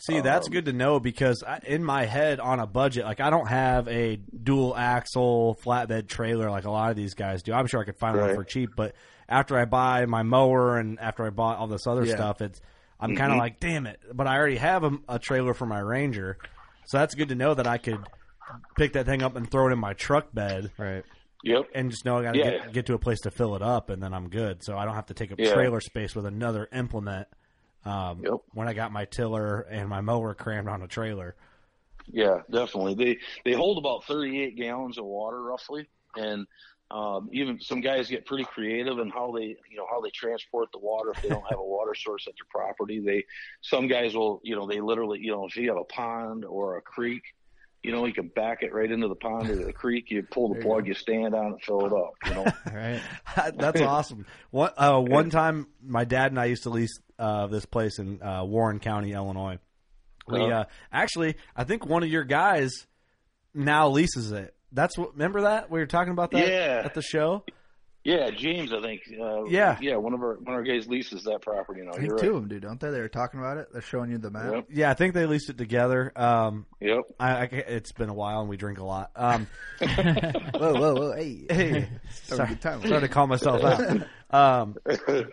See, 0.00 0.20
that's 0.20 0.46
Um, 0.46 0.52
good 0.52 0.64
to 0.66 0.72
know 0.72 1.00
because 1.00 1.42
I, 1.42 1.58
in 1.66 1.82
my 1.82 2.04
head, 2.04 2.38
on 2.38 2.60
a 2.60 2.66
budget, 2.66 3.04
like 3.04 3.20
I 3.20 3.30
don't 3.30 3.48
have 3.48 3.88
a 3.88 4.16
dual 4.16 4.76
axle 4.76 5.58
flatbed 5.64 6.06
trailer 6.06 6.50
like 6.50 6.64
a 6.64 6.70
lot 6.70 6.90
of 6.90 6.96
these 6.96 7.14
guys 7.14 7.42
do. 7.42 7.52
I'm 7.52 7.66
sure 7.66 7.80
I 7.80 7.84
could 7.84 7.98
find 7.98 8.16
one 8.16 8.34
for 8.34 8.44
cheap, 8.44 8.76
but 8.76 8.94
after 9.28 9.58
I 9.58 9.64
buy 9.64 10.06
my 10.06 10.22
mower 10.22 10.78
and 10.78 11.00
after 11.00 11.26
I 11.26 11.30
bought 11.30 11.58
all 11.58 11.66
this 11.66 11.86
other 11.86 12.04
Yeah. 12.04 12.14
stuff, 12.14 12.40
it's 12.40 12.60
I'm 13.00 13.16
kind 13.16 13.32
of 13.32 13.38
like, 13.38 13.60
damn 13.60 13.86
it! 13.86 14.00
But 14.12 14.26
I 14.26 14.36
already 14.36 14.56
have 14.56 14.82
a, 14.84 14.90
a 15.08 15.18
trailer 15.18 15.54
for 15.54 15.66
my 15.66 15.78
Ranger, 15.80 16.38
so 16.86 16.98
that's 16.98 17.14
good 17.14 17.28
to 17.30 17.34
know 17.34 17.54
that 17.54 17.66
I 17.66 17.78
could 17.78 18.06
pick 18.76 18.92
that 18.94 19.06
thing 19.06 19.22
up 19.22 19.36
and 19.36 19.50
throw 19.50 19.68
it 19.68 19.72
in 19.72 19.78
my 19.78 19.92
truck 19.94 20.32
bed 20.32 20.70
Right. 20.78 21.04
Yep. 21.44 21.66
and 21.74 21.90
just 21.90 22.04
know 22.04 22.18
I 22.18 22.22
got 22.22 22.32
to 22.32 22.38
Yeah. 22.38 22.50
get, 22.50 22.72
get 22.72 22.86
to 22.86 22.94
a 22.94 22.98
place 22.98 23.20
to 23.20 23.30
fill 23.30 23.54
it 23.56 23.62
up, 23.62 23.90
and 23.90 24.02
then 24.02 24.14
I'm 24.14 24.28
good. 24.30 24.64
So 24.64 24.76
I 24.78 24.84
don't 24.84 24.94
have 24.94 25.06
to 25.06 25.14
take 25.14 25.30
up 25.32 25.38
Yeah. 25.40 25.52
trailer 25.52 25.80
space 25.80 26.14
with 26.16 26.24
another 26.26 26.68
implement. 26.72 27.28
Um, 27.84 28.22
Yep. 28.22 28.40
When 28.52 28.68
I 28.68 28.74
got 28.74 28.92
my 28.92 29.04
tiller 29.04 29.60
and 29.62 29.88
my 29.88 30.00
mower 30.00 30.34
crammed 30.34 30.68
on 30.68 30.82
a 30.82 30.88
trailer. 30.88 31.36
Yeah, 32.10 32.40
definitely. 32.50 32.94
They 32.94 33.18
they 33.44 33.56
hold 33.56 33.78
about 33.78 34.04
38 34.04 34.56
gallons 34.56 34.98
of 34.98 35.04
water 35.04 35.42
roughly, 35.42 35.88
and 36.16 36.46
um, 36.90 37.28
even 37.32 37.60
some 37.60 37.80
guys 37.80 38.08
get 38.08 38.24
pretty 38.24 38.44
creative 38.44 38.98
in 38.98 39.10
how 39.10 39.30
they 39.32 39.56
you 39.70 39.76
know 39.76 39.86
how 39.90 40.00
they 40.00 40.10
transport 40.10 40.70
the 40.72 40.78
water 40.78 41.10
if 41.10 41.22
they 41.22 41.28
don't 41.28 41.44
have 41.50 41.58
a 41.58 41.64
water 41.64 41.94
source 41.94 42.26
at 42.26 42.34
their 42.34 42.46
property. 42.50 43.00
They 43.00 43.24
some 43.60 43.88
guys 43.88 44.14
will 44.14 44.40
you 44.42 44.56
know 44.56 44.66
they 44.66 44.80
literally 44.80 45.20
you 45.20 45.30
know 45.30 45.46
if 45.46 45.56
you 45.56 45.68
have 45.68 45.78
a 45.78 45.84
pond 45.84 46.44
or 46.44 46.78
a 46.78 46.82
creek, 46.82 47.22
you 47.82 47.92
know 47.92 48.04
you 48.06 48.12
can 48.12 48.28
back 48.28 48.62
it 48.62 48.72
right 48.74 48.90
into 48.90 49.08
the 49.08 49.14
pond 49.14 49.48
or 49.50 49.56
the 49.56 49.72
creek. 49.72 50.10
You 50.10 50.22
pull 50.22 50.52
the 50.54 50.60
plug, 50.60 50.86
you 50.86 50.94
stand 50.94 51.34
on 51.34 51.54
it, 51.54 51.64
fill 51.64 51.86
it 51.86 51.92
up. 51.92 52.12
You 52.26 52.34
know. 52.34 52.52
Right. 52.74 53.00
That's 53.56 53.80
awesome. 53.80 54.26
One 54.50 54.70
uh, 54.76 54.98
one 55.00 55.30
time, 55.30 55.66
my 55.82 56.04
dad 56.04 56.32
and 56.32 56.40
I 56.40 56.46
used 56.46 56.64
to 56.64 56.70
lease 56.70 56.98
uh, 57.18 57.46
this 57.46 57.64
place 57.66 57.98
in 57.98 58.22
uh, 58.22 58.44
Warren 58.44 58.78
County, 58.80 59.12
Illinois. 59.12 59.58
We 60.26 60.40
Uh-huh. 60.40 60.52
uh, 60.52 60.64
actually, 60.92 61.36
I 61.56 61.64
think 61.64 61.86
one 61.86 62.02
of 62.02 62.08
your 62.10 62.24
guys 62.24 62.72
now 63.54 63.88
leases 63.88 64.30
it. 64.32 64.54
That's 64.72 64.98
what. 64.98 65.12
Remember 65.12 65.42
that 65.42 65.70
we 65.70 65.78
were 65.80 65.86
talking 65.86 66.12
about 66.12 66.30
that 66.32 66.46
Yeah. 66.46 66.82
at 66.84 66.94
the 66.94 67.02
show. 67.02 67.44
Yeah, 68.08 68.30
James, 68.30 68.72
I 68.72 68.80
think. 68.80 69.02
Uh, 69.20 69.44
Yeah. 69.44 69.76
yeah. 69.80 69.96
One 69.96 70.14
of 70.14 70.22
our 70.22 70.34
one 70.36 70.54
of 70.54 70.60
our 70.60 70.62
guys 70.62 70.88
leases 70.88 71.24
that 71.24 71.42
property 71.42 71.82
now. 71.82 71.90
I 71.90 71.96
think 71.96 72.06
You're 72.08 72.18
two 72.18 72.26
right. 72.28 72.36
of 72.36 72.40
them 72.42 72.48
do, 72.48 72.60
don't 72.60 72.80
they? 72.80 72.90
They 72.90 73.00
were 73.00 73.08
talking 73.08 73.38
about 73.40 73.58
it. 73.58 73.68
They're 73.72 73.82
showing 73.82 74.10
you 74.10 74.18
the 74.18 74.30
map. 74.30 74.52
Yep. 74.52 74.66
Yeah, 74.70 74.90
I 74.90 74.94
think 74.94 75.12
they 75.14 75.26
leased 75.26 75.50
it 75.50 75.58
together. 75.58 76.10
Um, 76.16 76.64
Yep. 76.80 77.00
I, 77.20 77.30
I, 77.36 77.42
it's 77.44 77.92
been 77.92 78.08
a 78.08 78.14
while 78.14 78.40
and 78.40 78.48
we 78.48 78.56
drink 78.56 78.78
a 78.78 78.84
lot. 78.84 79.10
Um, 79.14 79.46
Whoa, 79.80 80.74
whoa, 80.74 80.94
whoa! 80.94 81.12
Hey, 81.16 81.46
hey, 81.50 81.88
sorry, 82.24 82.48
good 82.48 82.60
time. 82.60 82.82
sorry 82.86 83.00
to 83.02 83.08
call 83.08 83.26
myself 83.26 83.62
out. 83.62 84.02
Um, 84.30 84.76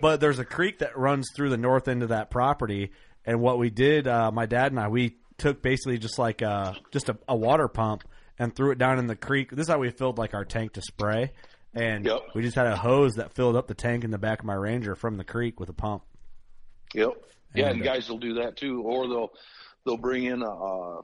but 0.01 0.21
there's 0.21 0.39
a 0.39 0.45
creek 0.45 0.79
that 0.79 0.97
runs 0.97 1.27
through 1.35 1.49
the 1.49 1.57
north 1.57 1.89
end 1.89 2.01
of 2.01 2.09
that 2.09 2.29
property, 2.31 2.91
and 3.25 3.41
what 3.41 3.57
we 3.59 3.69
did, 3.69 4.07
uh, 4.07 4.31
my 4.31 4.45
dad 4.45 4.71
and 4.71 4.79
I, 4.79 4.87
we 4.87 5.17
took 5.37 5.61
basically 5.61 5.97
just 5.97 6.17
like 6.17 6.41
uh 6.41 6.71
just 6.91 7.09
a, 7.09 7.17
a 7.27 7.35
water 7.35 7.67
pump 7.67 8.05
and 8.39 8.55
threw 8.55 8.71
it 8.71 8.77
down 8.77 8.97
in 8.97 9.07
the 9.07 9.15
creek. 9.17 9.51
This 9.51 9.63
is 9.63 9.67
how 9.69 9.79
we 9.79 9.91
filled 9.91 10.17
like 10.17 10.33
our 10.33 10.45
tank 10.45 10.71
to 10.73 10.81
spray, 10.81 11.33
and 11.75 12.05
Yep. 12.05 12.21
we 12.33 12.41
just 12.41 12.55
had 12.55 12.67
a 12.67 12.75
hose 12.75 13.15
that 13.15 13.33
filled 13.33 13.55
up 13.55 13.67
the 13.67 13.73
tank 13.73 14.03
in 14.03 14.11
the 14.11 14.17
back 14.17 14.39
of 14.39 14.45
my 14.45 14.53
Ranger 14.55 14.95
from 14.95 15.17
the 15.17 15.23
creek 15.23 15.59
with 15.59 15.69
a 15.69 15.73
pump. 15.73 16.03
Yep. 16.93 17.11
Yeah, 17.53 17.67
And, 17.67 17.79
and 17.79 17.87
uh, 17.87 17.93
guys 17.93 18.09
will 18.09 18.17
do 18.17 18.35
that 18.35 18.57
too, 18.57 18.81
or 18.81 19.07
they'll 19.07 19.31
they'll 19.85 19.97
bring 19.97 20.25
in 20.25 20.41
a. 20.41 20.49
Uh, 20.49 21.01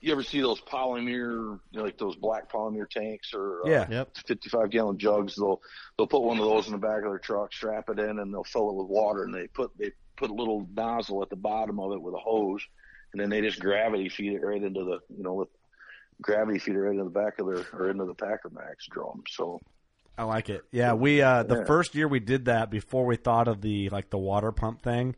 you 0.00 0.12
ever 0.12 0.22
see 0.22 0.40
those 0.42 0.60
polymer, 0.60 1.58
you 1.70 1.78
know, 1.78 1.82
like 1.82 1.96
those 1.96 2.14
black 2.16 2.52
polymer 2.52 2.86
tanks 2.88 3.32
or 3.32 3.62
uh, 3.66 3.70
Yeah. 3.70 3.86
Yep. 3.90 4.16
55 4.26 4.70
gallon 4.70 4.98
jugs? 4.98 5.34
They'll 5.36 5.60
they'll 5.96 6.06
put 6.06 6.22
one 6.22 6.38
of 6.38 6.44
those 6.44 6.66
in 6.66 6.72
the 6.72 6.78
back 6.78 6.98
of 6.98 7.10
their 7.10 7.18
truck, 7.18 7.52
strap 7.54 7.88
it 7.88 7.98
in, 7.98 8.18
and 8.18 8.32
they'll 8.32 8.44
fill 8.44 8.68
it 8.70 8.74
with 8.76 8.88
water, 8.88 9.24
and 9.24 9.34
they 9.34 9.46
put 9.46 9.70
they 9.78 9.92
put 10.16 10.30
a 10.30 10.34
little 10.34 10.68
nozzle 10.76 11.22
at 11.22 11.30
the 11.30 11.36
bottom 11.36 11.80
of 11.80 11.92
it 11.92 12.02
with 12.02 12.14
a 12.14 12.18
hose, 12.18 12.60
and 13.12 13.20
then 13.20 13.30
they 13.30 13.40
just 13.40 13.58
gravity 13.60 14.08
feed 14.08 14.34
it 14.34 14.42
right 14.44 14.62
into 14.62 14.84
the 14.84 14.98
you 15.16 15.22
know 15.22 15.34
with 15.34 15.48
gravity 16.20 16.58
feed 16.58 16.74
it 16.74 16.80
right 16.80 16.92
into 16.92 17.04
the 17.04 17.10
back 17.10 17.38
of 17.38 17.46
their 17.46 17.64
or 17.72 17.88
into 17.90 18.04
the 18.04 18.14
Packer 18.14 18.50
Max 18.50 18.86
drum. 18.90 19.22
So 19.28 19.60
I 20.16 20.24
like 20.24 20.48
it. 20.50 20.62
Yeah, 20.70 20.92
we 20.94 21.22
uh 21.22 21.42
the 21.42 21.58
Yeah. 21.58 21.64
first 21.64 21.94
year 21.94 22.06
we 22.08 22.20
did 22.20 22.44
that 22.46 22.70
before 22.70 23.04
we 23.06 23.16
thought 23.16 23.48
of 23.48 23.60
the 23.60 23.88
like 23.90 24.10
the 24.10 24.18
water 24.18 24.52
pump 24.52 24.82
thing. 24.82 25.16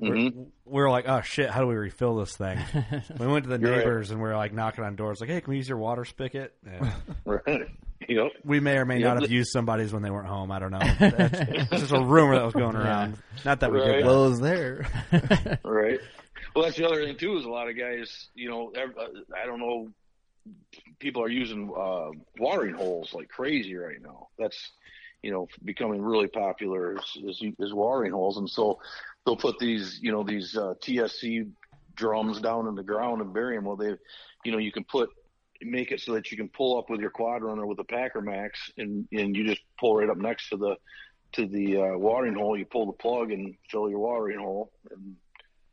mhm. 0.00 0.46
we 0.64 0.82
were 0.82 0.90
like, 0.90 1.08
oh 1.08 1.20
shit, 1.22 1.50
how 1.50 1.60
do 1.60 1.66
we 1.66 1.74
refill 1.76 2.16
this 2.16 2.36
thing? 2.36 2.58
we 3.18 3.26
went 3.26 3.44
to 3.44 3.50
the 3.50 3.58
You're 3.58 3.70
right. 3.70 3.78
neighbors 3.78 4.10
and 4.10 4.20
we 4.20 4.28
were 4.28 4.36
like 4.36 4.52
knocking 4.52 4.84
on 4.84 4.96
doors, 4.96 5.20
like, 5.20 5.30
hey, 5.30 5.40
can 5.40 5.50
we 5.52 5.56
use 5.58 5.68
your 5.68 5.78
water 5.78 6.04
spigot? 6.04 6.54
And 6.66 6.92
right, 7.24 7.68
yep. 8.08 8.32
we 8.44 8.60
may 8.60 8.76
or 8.76 8.84
may 8.84 8.98
Yeah, 8.98 9.14
not 9.14 9.22
have 9.22 9.30
used 9.30 9.50
somebody's 9.52 9.92
when 9.92 10.02
they 10.02 10.10
weren't 10.10 10.26
home. 10.28 10.50
I 10.50 10.58
don't 10.58 10.72
know. 10.72 10.78
That's 10.98 11.40
it's 11.40 11.70
just 11.82 11.92
a 11.92 12.00
rumor 12.04 12.34
that 12.36 12.44
was 12.44 12.54
going 12.54 12.76
around. 12.76 13.16
Not 13.44 13.60
that 13.60 13.70
we 13.72 13.78
Right. 13.78 13.86
did 13.92 14.04
that. 14.04 14.06
Well, 14.08 14.26
it 14.26 14.28
was 14.30 14.40
there. 14.40 14.86
Right. 15.64 16.00
Well, 16.54 16.64
that's 16.64 16.76
the 16.76 16.86
other 16.86 17.04
thing 17.04 17.16
too. 17.16 17.36
Is 17.36 17.44
a 17.44 17.48
lot 17.50 17.68
of 17.68 17.76
guys, 17.76 18.28
you 18.34 18.48
know, 18.48 18.72
uh, 18.76 19.04
I 19.42 19.44
don't 19.46 19.58
know, 19.58 19.88
people 20.98 21.22
are 21.22 21.28
using 21.28 21.72
uh, 21.76 22.10
watering 22.38 22.74
holes 22.74 23.12
like 23.14 23.28
crazy 23.28 23.74
right 23.74 24.00
now. 24.02 24.28
That's 24.38 24.72
you 25.22 25.30
know 25.30 25.48
becoming 25.64 26.02
really 26.02 26.28
popular 26.28 26.96
is, 26.96 27.16
is, 27.24 27.42
is 27.58 27.72
watering 27.74 28.12
holes, 28.12 28.36
and 28.36 28.48
so 28.48 28.78
they'll 29.24 29.36
put 29.36 29.58
these 29.58 29.98
you 30.02 30.12
know 30.12 30.22
these 30.22 30.56
uh, 30.56 30.74
TSC 30.82 31.50
drums 31.96 32.40
down 32.40 32.66
in 32.66 32.74
the 32.74 32.82
ground 32.82 33.22
and 33.22 33.32
bury 33.32 33.56
them. 33.56 33.64
Well, 33.64 33.76
they, 33.76 33.94
you 34.44 34.52
know, 34.52 34.58
you 34.58 34.72
can 34.72 34.84
put 34.84 35.08
make 35.62 35.92
it 35.92 36.00
so 36.00 36.12
that 36.14 36.30
you 36.30 36.36
can 36.36 36.48
pull 36.48 36.78
up 36.78 36.90
with 36.90 37.00
your 37.00 37.10
quad 37.10 37.42
runner 37.42 37.66
with 37.66 37.78
a 37.78 37.84
Packer 37.84 38.20
Max, 38.20 38.58
and 38.76 39.06
and 39.12 39.36
you 39.36 39.46
just 39.46 39.62
pull 39.78 39.96
right 39.96 40.10
up 40.10 40.18
next 40.18 40.48
to 40.50 40.56
the 40.56 40.76
to 41.32 41.46
the 41.46 41.78
uh, 41.78 41.98
watering 41.98 42.34
hole. 42.34 42.56
You 42.56 42.66
pull 42.66 42.86
the 42.86 42.92
plug 42.92 43.32
and 43.32 43.54
fill 43.70 43.88
your 43.88 44.00
watering 44.00 44.38
hole, 44.38 44.72
and 44.90 45.16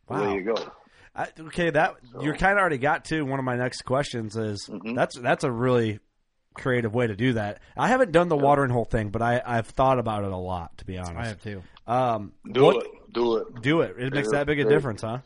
Wow. 0.07 0.19
there 0.19 0.39
you 0.39 0.43
go. 0.43 0.71
I, 1.15 1.27
okay, 1.39 1.69
that 1.71 1.95
you're 2.21 2.35
kind 2.37 2.53
of 2.53 2.59
already 2.59 2.77
got 2.77 3.05
to 3.05 3.23
one 3.23 3.39
of 3.39 3.45
my 3.45 3.55
next 3.57 3.81
questions. 3.83 4.35
Is 4.37 4.67
Mhm. 4.69 4.95
that's 4.95 5.17
that's 5.19 5.43
a 5.43 5.51
really 5.51 5.99
creative 6.53 6.93
way 6.93 7.07
to 7.07 7.15
do 7.15 7.33
that. 7.33 7.59
I 7.77 7.87
haven't 7.89 8.11
done 8.11 8.29
the 8.29 8.37
watering 8.37 8.71
hole 8.71 8.85
thing, 8.85 9.09
but 9.09 9.21
I 9.21 9.41
I've 9.45 9.67
thought 9.67 9.99
about 9.99 10.23
it 10.23 10.31
a 10.31 10.37
lot 10.37 10.77
to 10.79 10.85
be 10.85 10.97
honest. 10.97 11.15
I 11.17 11.25
have 11.27 11.41
too. 11.41 11.61
Um, 11.87 12.33
Do 12.49 12.63
what- 12.63 12.85
it. 12.85 12.91
Do 13.13 13.35
it. 13.37 13.61
Do 13.61 13.81
it. 13.81 13.95
It 13.99 14.13
makes 14.13 14.29
They're 14.29 14.39
that 14.39 14.47
big 14.47 14.59
a 14.59 14.69
difference, 14.69 15.01
huh? 15.01 15.19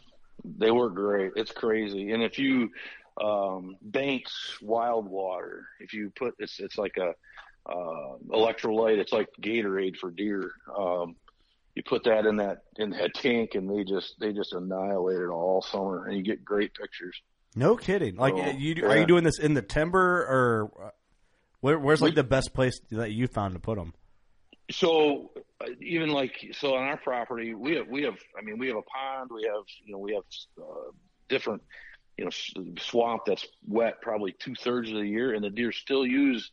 They 0.43 0.71
work 0.71 0.95
great. 0.95 1.33
It's 1.35 1.51
crazy. 1.51 2.11
And 2.11 2.23
if 2.23 2.39
you 2.39 2.71
um, 3.23 3.77
Banks 3.81 4.57
wild 4.61 5.07
water, 5.07 5.67
if 5.79 5.93
you 5.93 6.11
put 6.15 6.33
it's 6.39 6.59
it's 6.59 6.77
like 6.77 6.97
a 6.97 7.13
uh, 7.71 8.17
electrolyte. 8.29 8.97
It's 8.97 9.13
like 9.13 9.27
Gatorade 9.41 9.97
for 9.97 10.11
deer. 10.11 10.51
Um, 10.77 11.15
you 11.75 11.83
put 11.83 12.05
that 12.05 12.25
in 12.25 12.37
that 12.37 12.63
in 12.77 12.91
that 12.91 13.13
tank, 13.15 13.55
and 13.55 13.69
they 13.69 13.83
just 13.83 14.15
they 14.19 14.33
just 14.33 14.53
annihilate 14.53 15.19
it 15.19 15.27
all 15.29 15.61
summer, 15.61 16.05
and 16.05 16.15
you 16.17 16.23
get 16.23 16.43
great 16.43 16.73
pictures. 16.73 17.15
No 17.55 17.75
kidding. 17.75 18.15
Like, 18.15 18.33
Oh, 18.33 18.49
you 18.51 18.85
are 18.85 18.97
you 18.97 19.05
doing 19.05 19.23
this 19.23 19.39
in 19.39 19.53
the 19.53 19.61
timber 19.61 20.25
or 20.27 20.93
where, 21.61 21.77
where's 21.79 22.01
like 22.01 22.11
We- 22.11 22.15
the 22.15 22.23
best 22.23 22.53
place 22.53 22.79
that 22.91 23.11
you 23.11 23.27
found 23.27 23.53
to 23.53 23.59
put 23.59 23.77
them? 23.77 23.93
So 24.71 25.31
uh, 25.61 25.65
even 25.79 26.09
like 26.09 26.33
so 26.53 26.75
on 26.75 26.83
our 26.83 26.97
property, 26.97 27.53
we 27.53 27.75
have 27.75 27.87
we 27.87 28.03
have 28.03 28.15
I 28.37 28.41
mean 28.41 28.57
we 28.57 28.67
have 28.67 28.77
a 28.77 28.81
pond, 28.81 29.29
we 29.33 29.43
have 29.43 29.63
you 29.85 29.91
know 29.93 29.99
we 29.99 30.13
have 30.15 30.23
uh, 30.59 30.91
different 31.29 31.61
you 32.17 32.23
know 32.25 32.31
swamp 32.79 33.23
that's 33.27 33.45
wet 33.67 34.01
probably 34.01 34.33
two 34.39 34.55
thirds 34.55 34.89
of 34.89 34.95
the 34.95 35.07
year, 35.07 35.33
and 35.33 35.43
the 35.43 35.49
deer 35.51 35.71
still 35.71 36.05
use 36.05 36.49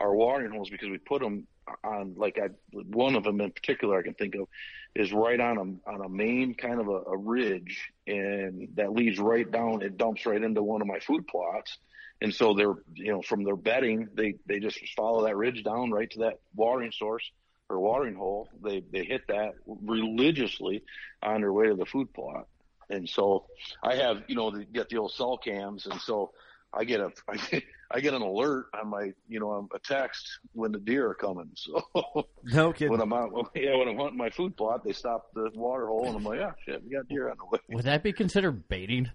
our 0.00 0.14
watering 0.14 0.52
holes 0.52 0.70
because 0.70 0.88
we 0.88 0.96
put 0.96 1.20
them 1.20 1.46
on 1.84 2.14
like 2.16 2.38
I 2.42 2.48
one 2.72 3.14
of 3.14 3.24
them 3.24 3.40
in 3.40 3.52
particular 3.52 3.98
I 3.98 4.02
can 4.02 4.14
think 4.14 4.34
of 4.34 4.48
is 4.94 5.12
right 5.12 5.38
on 5.38 5.58
a 5.58 5.90
on 5.90 6.04
a 6.04 6.08
main 6.08 6.54
kind 6.54 6.80
of 6.80 6.88
a, 6.88 7.02
a 7.10 7.16
ridge, 7.16 7.90
and 8.06 8.68
that 8.74 8.92
leads 8.92 9.18
right 9.18 9.48
down. 9.50 9.82
It 9.82 9.96
dumps 9.96 10.26
right 10.26 10.42
into 10.42 10.62
one 10.62 10.80
of 10.80 10.88
my 10.88 10.98
food 11.00 11.26
plots. 11.26 11.78
And 12.22 12.34
so 12.34 12.52
they're, 12.54 12.74
you 12.94 13.12
know, 13.12 13.22
from 13.22 13.44
their 13.44 13.56
bedding, 13.56 14.08
they, 14.14 14.34
they 14.46 14.60
just 14.60 14.78
follow 14.94 15.24
that 15.24 15.36
ridge 15.36 15.64
down 15.64 15.90
right 15.90 16.10
to 16.10 16.18
that 16.20 16.40
watering 16.54 16.92
source 16.92 17.24
or 17.70 17.80
watering 17.80 18.14
hole. 18.14 18.48
They, 18.62 18.82
they 18.92 19.04
hit 19.04 19.22
that 19.28 19.52
religiously 19.66 20.82
on 21.22 21.40
their 21.40 21.52
way 21.52 21.68
to 21.68 21.76
the 21.76 21.86
food 21.86 22.12
plot. 22.12 22.46
And 22.90 23.08
so 23.08 23.46
I 23.82 23.94
have, 23.96 24.24
you 24.26 24.34
know, 24.34 24.50
the, 24.50 24.64
get 24.66 24.90
the 24.90 24.98
old 24.98 25.12
cell 25.12 25.38
cams. 25.38 25.86
And 25.86 25.98
so 26.00 26.32
I 26.72 26.84
get 26.84 27.00
a, 27.00 27.10
I 27.28 27.36
get, 27.50 27.62
I 27.90 28.00
get 28.00 28.14
an 28.14 28.22
alert 28.22 28.66
on 28.80 28.88
my, 28.88 29.12
you 29.28 29.40
know, 29.40 29.68
a 29.74 29.78
text 29.80 30.38
when 30.52 30.70
the 30.72 30.78
deer 30.78 31.08
are 31.08 31.14
coming. 31.14 31.50
So 31.54 31.82
No 32.44 32.72
kidding. 32.72 32.92
when 32.92 33.00
I'm 33.00 33.12
out, 33.12 33.50
yeah, 33.54 33.76
when 33.76 33.88
I'm 33.88 33.96
hunting 33.98 34.16
my 34.18 34.30
food 34.30 34.56
plot, 34.56 34.84
they 34.84 34.92
stop 34.92 35.26
the 35.34 35.50
water 35.54 35.86
hole 35.88 36.06
and 36.06 36.16
I'm 36.16 36.24
like, 36.24 36.38
yeah, 36.38 36.52
shit, 36.64 36.82
we 36.84 36.90
got 36.94 37.08
deer 37.08 37.28
on 37.30 37.36
the 37.38 37.44
way. 37.46 37.58
Would 37.70 37.84
that 37.86 38.02
be 38.02 38.12
considered 38.12 38.68
baiting? 38.68 39.10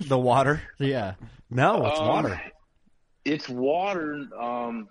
the 0.00 0.18
water? 0.18 0.60
yeah. 0.78 1.14
No, 1.50 1.86
it's 1.86 1.98
Um, 2.00 2.06
water. 2.08 2.40
It's 3.24 3.48
water. 3.48 4.26
Um, 4.38 4.88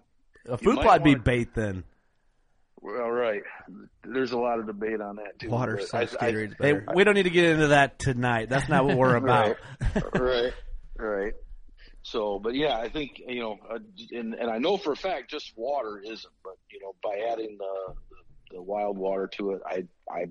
A 0.47 0.57
food 0.57 0.77
plot 0.79 1.03
be 1.03 1.11
wanna- 1.11 1.23
bait 1.23 1.53
then. 1.53 1.83
All 2.81 3.11
right. 3.11 3.41
There's 4.05 4.31
a 4.31 4.37
lot 4.37 4.57
of 4.59 4.65
debate 4.65 5.01
on 5.01 5.17
that 5.17 5.37
too. 5.37 5.49
Water 5.49 5.75
but 5.77 5.87
sucks. 5.87 6.15
I- 6.19 6.27
I- 6.27 6.31
Gatorade's 6.31 6.55
Hey, 6.59 6.73
we 6.95 7.03
don't 7.03 7.13
need 7.13 7.23
to 7.23 7.29
get 7.29 7.45
into 7.49 7.67
that 7.67 7.99
tonight. 7.99 8.47
That's 8.49 8.69
not 8.69 8.85
what 8.85 8.97
we're 8.97 9.15
about. 9.15 9.57
right, 10.15 10.53
right. 10.97 11.33
So, 12.11 12.39
but 12.39 12.55
yeah, 12.55 12.77
I 12.77 12.89
think 12.89 13.21
you 13.27 13.41
know, 13.41 13.57
uh, 13.69 13.79
and 14.11 14.33
and 14.33 14.49
I 14.49 14.57
know 14.57 14.77
for 14.77 14.93
a 14.93 14.95
fact 14.95 15.29
just 15.29 15.53
water 15.55 16.01
isn't, 16.03 16.33
but 16.43 16.53
you 16.71 16.79
know, 16.81 16.95
by 17.03 17.31
adding 17.31 17.55
the 17.59 17.93
the, 18.09 18.55
the 18.57 18.61
wild 18.61 18.97
water 18.97 19.29
to 19.37 19.51
it, 19.51 19.61
I 19.65 19.83
I 20.11 20.25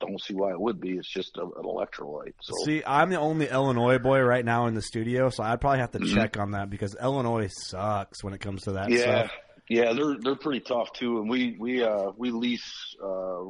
don't 0.00 0.20
see 0.22 0.34
why 0.34 0.50
it 0.50 0.60
would 0.60 0.80
be. 0.80 0.92
It's 0.96 1.08
just 1.12 1.36
a, 1.36 1.42
an 1.42 1.64
electrolyte. 1.64 2.34
So 2.40 2.54
See, 2.64 2.82
I'm 2.86 3.10
the 3.10 3.18
only 3.18 3.48
Illinois 3.48 3.98
boy 3.98 4.20
right 4.20 4.44
now 4.44 4.66
in 4.66 4.74
the 4.74 4.82
studio, 4.82 5.28
so 5.30 5.42
I'd 5.42 5.60
probably 5.60 5.80
have 5.80 5.92
to 5.92 5.98
Mhm. 6.00 6.14
check 6.14 6.38
on 6.38 6.52
that 6.52 6.70
because 6.70 6.94
Illinois 7.02 7.48
sucks 7.48 8.22
when 8.22 8.32
it 8.34 8.40
comes 8.40 8.62
to 8.64 8.72
that 8.72 8.90
yeah, 8.90 8.98
stuff. 9.00 9.30
yeah, 9.68 9.92
they're 9.92 10.16
they're 10.20 10.36
pretty 10.36 10.60
tough 10.60 10.92
too. 10.92 11.18
And 11.18 11.28
we 11.28 11.56
we 11.58 11.82
uh 11.82 12.10
we 12.16 12.30
lease 12.30 12.94
uh 13.02 13.44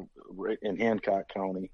in 0.62 0.78
Hancock 0.78 1.28
County, 1.34 1.70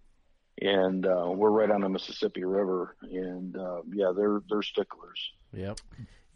and 0.61 1.07
uh, 1.07 1.31
we're 1.35 1.51
right 1.51 1.71
on 1.71 1.81
the 1.81 1.89
Mississippi 1.89 2.45
River, 2.45 2.97
and 3.03 3.57
uh, 3.57 3.83
yeah, 3.93 4.13
they're 4.17 4.41
they're 4.51 4.63
sticklers. 4.63 5.21
Yep. 5.53 5.79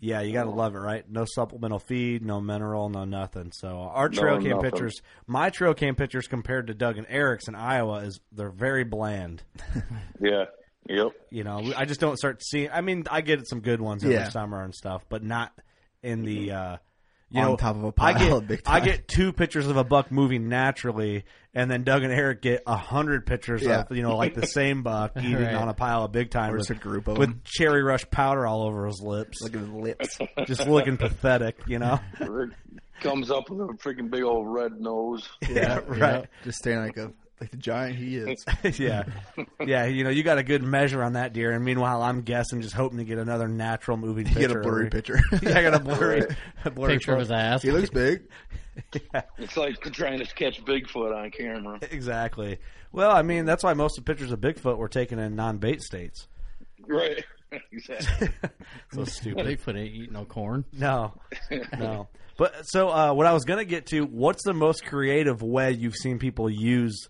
Yeah, 0.01 0.21
you 0.21 0.33
gotta 0.35 0.51
love 0.51 0.75
it, 0.75 0.79
right? 0.81 1.09
No 1.11 1.25
supplemental 1.25 1.79
feed, 1.79 2.23
no 2.23 2.41
mineral, 2.41 2.91
no 2.91 3.05
nothing. 3.05 3.53
So 3.53 3.69
our 3.69 4.09
No, 4.11 4.21
trail 4.21 4.39
cam 4.39 4.51
nothing. 4.57 4.71
pictures, 4.71 5.01
my 5.27 5.49
trail 5.51 5.73
cam 5.73 5.95
pictures 5.95 6.27
compared 6.27 6.67
to 6.67 6.75
Doug 6.75 6.99
and 6.99 7.07
Eric's 7.09 7.49
in 7.49 7.55
Iowa 7.55 7.99
is 8.01 8.21
they're 8.33 8.51
very 8.51 8.85
bland. 8.85 9.43
Yeah, 10.21 10.45
yep. 10.89 11.13
You 11.31 11.45
know, 11.45 11.73
I 11.77 11.85
just 11.87 12.01
don't 12.01 12.17
start 12.17 12.43
seeing. 12.43 12.71
I 12.71 12.81
mean, 12.83 13.05
I 13.11 13.21
get 13.21 13.47
some 13.49 13.61
good 13.61 13.81
ones 13.81 14.05
every 14.05 14.17
Yeah. 14.17 14.29
summer 14.31 14.63
and 14.63 14.75
stuff, 14.75 15.05
but 15.09 15.23
not 15.23 15.53
in 16.03 16.23
the. 16.25 16.51
uh 16.53 16.77
you 17.31 17.41
On 17.43 17.51
know, 17.51 17.57
top 17.57 17.77
of 17.77 17.85
a 17.85 17.93
pile, 17.93 18.41
get 18.41 18.49
big 18.49 18.63
time. 18.63 18.75
I 18.77 18.81
get 18.85 19.09
two 19.09 19.33
pictures 19.33 19.67
of 19.67 19.77
a 19.77 19.83
buck 19.85 20.13
moving 20.13 20.49
naturally, 20.49 21.25
and 21.55 21.71
then 21.71 21.83
Doug 21.85 22.03
and 22.05 22.13
Eric 22.13 22.43
get 22.43 22.63
a 22.67 22.77
hundred 22.77 23.27
pictures 23.27 23.63
Yeah. 23.63 23.83
of 23.91 23.97
you 23.97 24.03
know 24.03 24.17
like 24.17 24.35
the 24.35 24.47
same 24.47 24.83
buck 24.83 25.13
eating 25.19 25.35
Right. 25.37 25.55
on 25.55 25.69
a 25.69 25.75
pile 25.75 26.05
of 26.05 26.13
Big 26.13 26.31
Tine 26.31 26.51
Or 26.53 26.59
with, 26.59 26.71
a 26.71 26.75
group 26.75 27.09
of 27.09 27.19
with 27.19 27.31
them. 27.31 27.41
cherry 27.45 27.83
rush 27.83 28.09
powder 28.11 28.47
all 28.47 28.63
over 28.67 28.87
his 28.87 29.01
lips, 29.03 29.43
Look 29.43 29.55
at 29.55 29.61
his 29.61 29.71
lips. 29.71 30.19
just 30.47 30.67
looking 30.69 30.97
pathetic. 30.97 31.59
You 31.67 31.79
know, 31.81 31.99
Rick 32.21 32.51
comes 33.01 33.31
up 33.31 33.51
with 33.51 33.61
a 33.61 33.73
freaking 33.83 34.11
big 34.11 34.23
old 34.23 34.47
red 34.53 34.73
nose. 34.79 35.29
yeah, 35.51 35.81
right. 35.87 36.27
Just 36.45 36.59
staring 36.59 36.85
like 36.87 36.97
a 36.97 37.13
like 37.41 37.51
the 37.51 37.57
giant 37.57 37.97
he 37.97 38.17
is. 38.17 38.45
yeah, 38.79 39.05
yeah. 39.65 39.87
You 39.87 40.05
know, 40.05 40.11
you 40.11 40.23
got 40.23 40.39
a 40.39 40.43
good 40.43 40.63
measure 40.63 41.03
on 41.03 41.15
that 41.15 41.33
deer, 41.33 41.53
and 41.53 41.65
meanwhile, 41.65 42.03
I'm 42.03 42.23
guessing 42.23 42.61
just 42.63 42.75
hoping 42.75 42.99
to 42.99 43.05
get 43.05 43.19
another 43.19 43.49
natural 43.49 43.97
moving 43.97 44.27
You 44.29 44.35
picture. 44.35 44.49
get 44.49 44.57
a 44.57 44.61
blurry 44.61 44.91
picture. 44.91 45.21
yeah, 45.43 45.59
I 45.59 45.63
got 45.63 45.75
a 45.75 45.81
blurry, 45.81 46.25
a 46.65 46.71
blurry 46.71 46.95
Picture 46.95 47.13
of 47.15 47.21
his 47.21 47.31
ass. 47.31 47.63
he 47.63 47.71
looks 47.71 47.91
big. 47.91 48.23
It's 49.39 49.57
like 49.57 49.81
trying 49.93 50.19
to 50.19 50.27
catch 50.35 50.65
Bigfoot 50.65 51.15
on 51.17 51.31
camera. 51.31 51.79
Exactly. 51.91 52.59
Well, 52.93 53.11
I 53.11 53.23
mean, 53.23 53.45
that's 53.45 53.63
why 53.63 53.75
most 53.75 53.99
of 53.99 54.05
the 54.05 54.13
pictures 54.13 54.33
of 54.33 54.41
Bigfoot 54.41 54.79
were 54.79 54.89
taken 54.89 55.19
in 55.19 55.37
non-bait 55.37 55.83
states. 55.83 56.27
Right. 56.87 57.25
exactly. 57.73 58.29
So 58.93 59.05
stupid. 59.05 59.47
Bigfoot 59.47 59.77
ain't 59.79 59.95
eating 59.95 60.13
no 60.13 60.25
corn. 60.25 60.65
no, 60.73 61.15
no. 61.79 62.09
But 62.37 62.63
so, 62.67 62.89
uh, 62.89 63.13
what 63.13 63.27
I 63.27 63.33
was 63.33 63.45
going 63.45 63.59
to 63.61 63.65
get 63.65 63.87
to, 63.87 64.05
what's 64.05 64.43
the 64.45 64.55
most 64.55 64.85
creative 64.85 65.41
way 65.41 65.71
you've 65.71 65.95
seen 65.95 66.19
people 66.19 66.51
use 66.51 67.09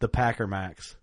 the 0.00 0.08
Packer 0.08 0.46
Max? 0.46 0.96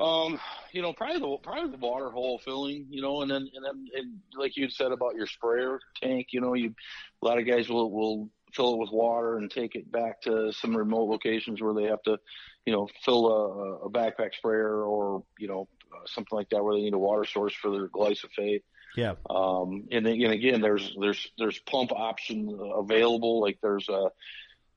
Um, 0.00 0.40
you 0.72 0.80
know, 0.80 0.94
probably 0.94 1.18
the 1.18 1.36
probably 1.42 1.70
the 1.70 1.76
water 1.76 2.10
hole 2.10 2.38
filling, 2.38 2.86
you 2.88 3.02
know, 3.02 3.20
and 3.20 3.30
then 3.30 3.50
and 3.54 3.64
then 3.64 3.86
and 3.94 4.18
like 4.34 4.56
you 4.56 4.70
said 4.70 4.92
about 4.92 5.14
your 5.14 5.26
sprayer 5.26 5.78
tank, 6.02 6.28
you 6.30 6.40
know, 6.40 6.54
you 6.54 6.74
a 7.22 7.26
lot 7.26 7.38
of 7.38 7.46
guys 7.46 7.68
will 7.68 7.90
will 7.90 8.30
fill 8.54 8.74
it 8.74 8.78
with 8.78 8.90
water 8.90 9.36
and 9.36 9.50
take 9.50 9.74
it 9.74 9.92
back 9.92 10.22
to 10.22 10.52
some 10.52 10.74
remote 10.74 11.08
locations 11.10 11.60
where 11.60 11.74
they 11.74 11.84
have 11.84 12.02
to, 12.02 12.18
you 12.64 12.72
know, 12.72 12.88
fill 13.04 13.26
a, 13.26 13.86
a 13.86 13.90
backpack 13.90 14.34
sprayer 14.34 14.82
or 14.84 15.22
you 15.38 15.48
know 15.48 15.68
uh, 15.92 16.06
something 16.06 16.36
like 16.36 16.48
that 16.48 16.64
where 16.64 16.74
they 16.74 16.82
need 16.82 16.94
a 16.94 16.98
water 16.98 17.24
source 17.24 17.52
for 17.52 17.70
their 17.70 17.88
glyphosate. 17.88 18.62
Yeah. 18.96 19.14
Um, 19.28 19.86
and 19.92 20.04
then 20.06 20.14
and 20.14 20.32
again, 20.32 20.62
there's 20.62 20.96
there's 20.98 21.30
there's 21.36 21.58
pump 21.58 21.92
options 21.92 22.52
available. 22.58 23.40
Like 23.40 23.58
there's 23.62 23.88
a, 23.90 24.10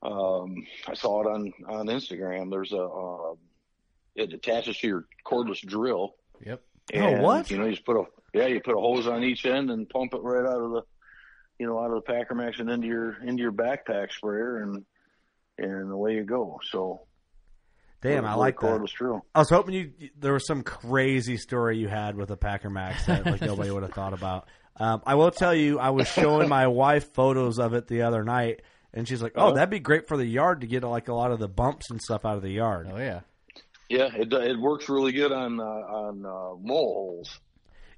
um, 0.02 0.66
I 0.86 0.94
saw 0.94 1.22
it 1.22 1.26
on 1.26 1.52
on 1.68 1.86
Instagram. 1.86 2.50
There's 2.50 2.72
a, 2.72 2.82
uh, 2.82 3.34
it 4.14 4.32
attaches 4.32 4.78
to 4.78 4.86
your 4.86 5.06
cordless 5.26 5.60
drill. 5.64 6.14
Yep. 6.44 6.62
Oh, 6.94 7.20
what? 7.20 7.50
You 7.50 7.58
know, 7.58 7.64
you 7.64 7.72
just 7.72 7.86
put 7.86 7.96
a 7.96 8.04
yeah, 8.34 8.46
you 8.46 8.60
put 8.60 8.76
a 8.76 8.80
hose 8.80 9.06
on 9.06 9.22
each 9.24 9.46
end 9.46 9.70
and 9.70 9.88
pump 9.88 10.14
it 10.14 10.20
right 10.22 10.44
out 10.44 10.60
of 10.60 10.70
the, 10.72 10.82
you 11.58 11.66
know, 11.66 11.78
out 11.78 11.90
of 11.90 11.94
the 11.94 12.12
Packer 12.12 12.34
Max 12.34 12.58
and 12.58 12.68
into 12.68 12.86
your 12.86 13.22
into 13.22 13.42
your 13.42 13.52
backpack 13.52 14.12
sprayer 14.12 14.62
and 14.62 14.84
and 15.58 15.92
away 15.92 16.16
you 16.16 16.24
go. 16.24 16.60
So 16.70 17.06
Damn, 18.04 18.26
I 18.26 18.34
like 18.34 18.60
that. 18.60 18.66
cordless 18.66 18.92
drill. 18.92 19.24
I 19.34 19.38
was 19.38 19.48
hoping 19.48 19.74
you 19.74 19.92
there 20.18 20.34
was 20.34 20.46
some 20.46 20.62
crazy 20.62 21.38
story 21.38 21.78
you 21.78 21.88
had 21.88 22.16
with 22.16 22.30
a 22.30 22.36
Packer 22.36 22.68
Max 22.68 23.06
that 23.06 23.24
like 23.24 23.40
nobody 23.40 23.70
would 23.70 23.82
have 23.82 23.94
thought 23.94 24.12
about. 24.12 24.46
Um, 24.76 25.02
I 25.06 25.14
will 25.14 25.30
tell 25.30 25.54
you, 25.54 25.78
I 25.78 25.90
was 25.90 26.06
showing 26.08 26.48
my 26.48 26.66
wife 26.66 27.14
photos 27.14 27.58
of 27.58 27.72
it 27.72 27.86
the 27.86 28.02
other 28.02 28.22
night, 28.22 28.60
and 28.94 29.06
she's 29.06 29.20
like, 29.22 29.32
"Oh, 29.36 29.46
Uh-huh. 29.48 29.52
that'd 29.54 29.68
be 29.70 29.80
great 29.80 30.08
for 30.08 30.16
the 30.16 30.24
yard 30.24 30.62
to 30.62 30.66
get 30.66 30.82
like 30.84 31.08
a 31.08 31.14
lot 31.14 31.30
of 31.32 31.38
the 31.38 31.48
bumps 31.48 31.90
and 31.90 32.00
stuff 32.00 32.24
out 32.24 32.36
of 32.36 32.42
the 32.42 32.50
yard." 32.52 32.88
Oh 32.90 32.96
yeah. 32.98 33.20
Yeah, 33.90 34.08
it 34.14 34.32
it 34.32 34.58
works 34.58 34.88
really 34.88 35.12
good 35.12 35.30
on 35.32 35.60
uh, 35.60 35.62
on 35.64 36.24
uh, 36.24 36.56
moleholes. 36.66 37.28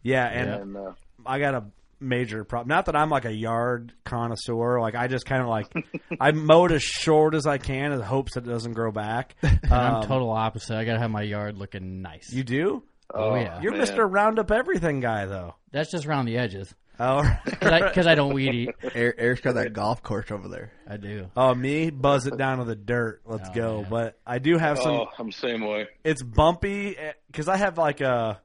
Yeah, 0.02 0.26
and 0.26 0.50
And 0.50 0.76
uh, 0.76 0.92
I 1.24 1.38
got 1.38 1.54
a 1.54 1.64
major 2.00 2.44
problem. 2.44 2.68
Not 2.68 2.86
that 2.86 2.96
I'm 2.96 3.08
like 3.08 3.24
a 3.24 3.32
yard 3.32 3.92
connoisseur. 4.04 4.80
Like 4.80 4.94
I 4.96 5.06
just 5.06 5.26
kind 5.26 5.42
of 5.42 5.48
like 5.48 5.72
I 6.20 6.32
mowed 6.32 6.72
as 6.72 6.82
short 6.82 7.34
as 7.34 7.46
I 7.46 7.58
can 7.58 7.92
in 7.92 8.00
hopes 8.00 8.34
that 8.34 8.44
it 8.46 8.50
doesn't 8.50 8.72
grow 8.74 8.90
back. 8.90 9.36
I'm 9.70 9.94
Um, 9.96 10.02
total 10.06 10.30
opposite. 10.30 10.76
I 10.76 10.84
gotta 10.84 10.98
have 10.98 11.10
my 11.10 11.22
yard 11.22 11.56
looking 11.56 12.02
nice. 12.02 12.32
You 12.32 12.42
do? 12.44 12.82
Oh 13.14 13.34
yeah, 13.36 13.60
You're 13.60 13.72
man. 13.72 13.86
Mr. 13.86 14.06
Roundup 14.10 14.50
Everything 14.50 15.00
guy, 15.00 15.26
though. 15.26 15.54
that's 15.72 15.90
just 15.90 16.06
around 16.06 16.26
the 16.26 16.36
edges 16.38 16.74
Oh, 16.98 17.22
because 17.44 17.72
I, 17.72 17.92
'cause 17.92 18.06
I 18.06 18.14
don't 18.14 18.32
weed 18.32 18.54
eat. 18.54 18.70
Eric, 18.94 19.16
Eric's 19.18 19.40
got 19.42 19.56
that 19.56 19.74
golf 19.74 20.02
course 20.02 20.30
over 20.30 20.48
there. 20.48 20.72
I 20.88 20.96
do. 20.96 21.26
oh, 21.36 21.54
me 21.54 21.90
buzz 21.90 22.26
it 22.26 22.38
down 22.38 22.56
to 22.58 22.64
the 22.64 22.74
dirt. 22.74 23.20
Let's 23.26 23.50
Oh, 23.50 23.54
go. 23.54 23.80
man. 23.82 23.90
But 23.90 24.18
I 24.26 24.38
do 24.38 24.56
have 24.56 24.78
some. 24.78 24.92
oh, 24.92 25.06
I'm 25.18 25.26
the 25.26 25.32
same 25.32 25.60
way. 25.60 25.88
It's 26.04 26.22
bumpy 26.22 26.96
because 27.26 27.48
I 27.48 27.58
have 27.58 27.76
like 27.76 28.00
a. 28.00 28.40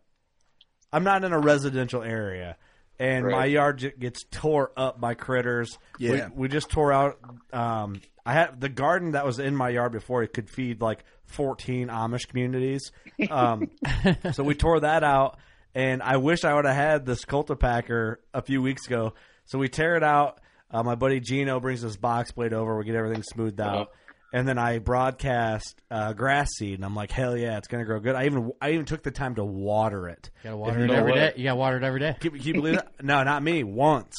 I'm 0.91 1.05
not 1.05 1.24
in 1.24 1.32
a 1.32 1.39
residential 1.39 2.03
area, 2.03 2.57
and 2.99 3.26
my 3.26 3.45
yard 3.45 3.93
gets 3.97 4.26
tore 4.30 4.74
up 4.76 4.99
by 4.99 5.14
critters. 5.14 5.80
Yeah. 5.97 6.28
we, 6.36 6.41
we 6.41 6.47
just 6.49 6.68
tore 6.70 6.91
out. 6.91 7.20
Um, 7.53 8.01
I 8.26 8.34
had 8.34 8.61
the 8.61 8.69
garden 8.69 9.11
that 9.11 9.26
was 9.26 9.39
in 9.39 9.55
my 9.55 9.69
yard 9.69 9.91
before. 9.91 10.24
It 10.24 10.34
could 10.34 10.49
feed 10.49 10.82
like 10.82 11.03
14 11.26 11.88
Amish 11.88 12.28
communities. 12.28 12.91
Um, 13.30 13.72
so 14.34 14.43
we 14.43 14.55
tore 14.55 14.82
that 14.82 15.03
out, 15.03 15.38
and 15.74 16.01
I 16.03 16.17
wish 16.17 16.43
I 16.43 16.53
would 16.53 16.65
have 16.65 16.76
had 16.76 17.05
this 17.05 17.26
cultipacker 17.26 18.17
a 18.34 18.41
few 18.41 18.61
weeks 18.61 18.86
ago. 18.88 19.13
So 19.45 19.57
we 19.57 19.69
tear 19.69 19.95
it 19.95 20.03
out. 20.03 20.39
Uh, 20.69 20.84
my 20.84 20.95
buddy 20.95 21.19
Gino 21.19 21.59
brings 21.59 21.82
this 21.82 21.97
box 21.97 22.32
blade 22.32 22.53
over. 22.53 22.78
We 22.78 22.86
get 22.86 22.95
everything 22.95 23.24
smoothed 23.24 23.59
out, 23.59 23.91
and 24.34 24.47
then 24.47 24.57
I 24.57 24.79
broadcast 24.79 25.82
uh, 25.89 26.13
grass 26.13 26.47
seed, 26.57 26.75
and 26.75 26.86
I'm 26.86 26.95
like, 26.95 27.11
hell 27.11 27.36
yeah, 27.38 27.57
it's 27.57 27.67
gonna 27.67 27.86
grow 27.86 27.99
good. 27.99 28.15
I 28.15 28.25
even 28.25 28.51
I 28.61 28.71
even 28.71 28.86
took 28.86 29.03
the 29.03 29.11
time 29.11 29.36
to 29.36 29.43
water 29.43 30.07
it. 30.07 30.29
You 30.43 30.49
gotta 30.49 30.57
water 30.57 30.84
it 30.84 30.88
No 30.88 30.93
every 30.93 31.11
way. 31.11 31.17
day. 31.19 31.34
You 31.38 31.43
gotta 31.45 31.55
water 31.57 31.77
it 31.77 31.84
every 31.84 31.99
day. 31.99 32.15
Can, 32.19 32.32
can 32.32 32.41
you 32.41 32.53
believe 32.53 32.75
that? 32.75 32.91
No, 33.03 33.23
not 33.23 33.41
me. 33.43 33.63
Once 33.63 34.15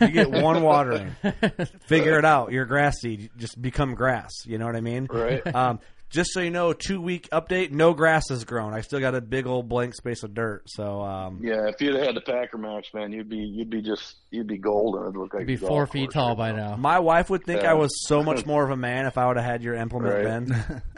you 0.00 0.08
get 0.08 0.30
one 0.30 0.62
watering, 0.62 1.16
figure 1.86 2.18
it 2.18 2.24
out. 2.24 2.52
Your 2.52 2.64
grass 2.66 2.98
seed 3.00 3.30
just 3.36 3.60
become 3.60 3.94
grass. 3.94 4.30
You 4.44 4.58
know 4.58 4.66
what 4.66 4.76
I 4.76 4.80
mean? 4.80 5.06
Right. 5.10 5.46
Um, 5.54 5.80
just 6.16 6.30
so 6.32 6.40
you 6.40 6.50
know, 6.50 6.72
two 6.72 7.00
week 7.00 7.28
update. 7.30 7.70
No 7.70 7.94
grass 7.94 8.24
has 8.30 8.44
grown. 8.44 8.72
I 8.74 8.80
still 8.80 8.98
got 9.00 9.14
a 9.14 9.20
big 9.20 9.46
old 9.46 9.68
blank 9.68 9.94
space 9.94 10.22
of 10.24 10.34
dirt. 10.34 10.62
So 10.66 11.02
um, 11.02 11.40
Yeah, 11.42 11.68
if 11.68 11.80
you'd 11.80 11.94
had 11.94 12.16
the 12.16 12.20
Packer 12.22 12.58
Max, 12.58 12.88
man, 12.94 13.12
you'd 13.12 13.28
be 13.28 13.36
you'd 13.36 13.70
be 13.70 13.82
just 13.82 14.16
you'd 14.30 14.46
be 14.46 14.58
golden. 14.58 15.02
It'd 15.02 15.16
look 15.16 15.34
like 15.34 15.42
It'd 15.44 15.60
be 15.60 15.64
four 15.66 15.86
feet 15.86 16.10
tall 16.10 16.30
right 16.30 16.36
by 16.36 16.52
now. 16.52 16.70
now. 16.70 16.76
my 16.76 16.98
wife 16.98 17.30
would 17.30 17.44
think 17.44 17.62
Yeah. 17.62 17.70
I 17.72 17.74
was 17.74 17.90
so 18.08 18.22
much 18.22 18.44
more 18.52 18.64
of 18.64 18.70
a 18.70 18.76
man 18.76 19.06
if 19.06 19.16
I 19.18 19.26
would 19.28 19.36
have 19.36 19.44
had 19.46 19.62
your 19.62 19.74
implement 19.74 20.14
Right. 20.14 20.24
then. 20.24 20.82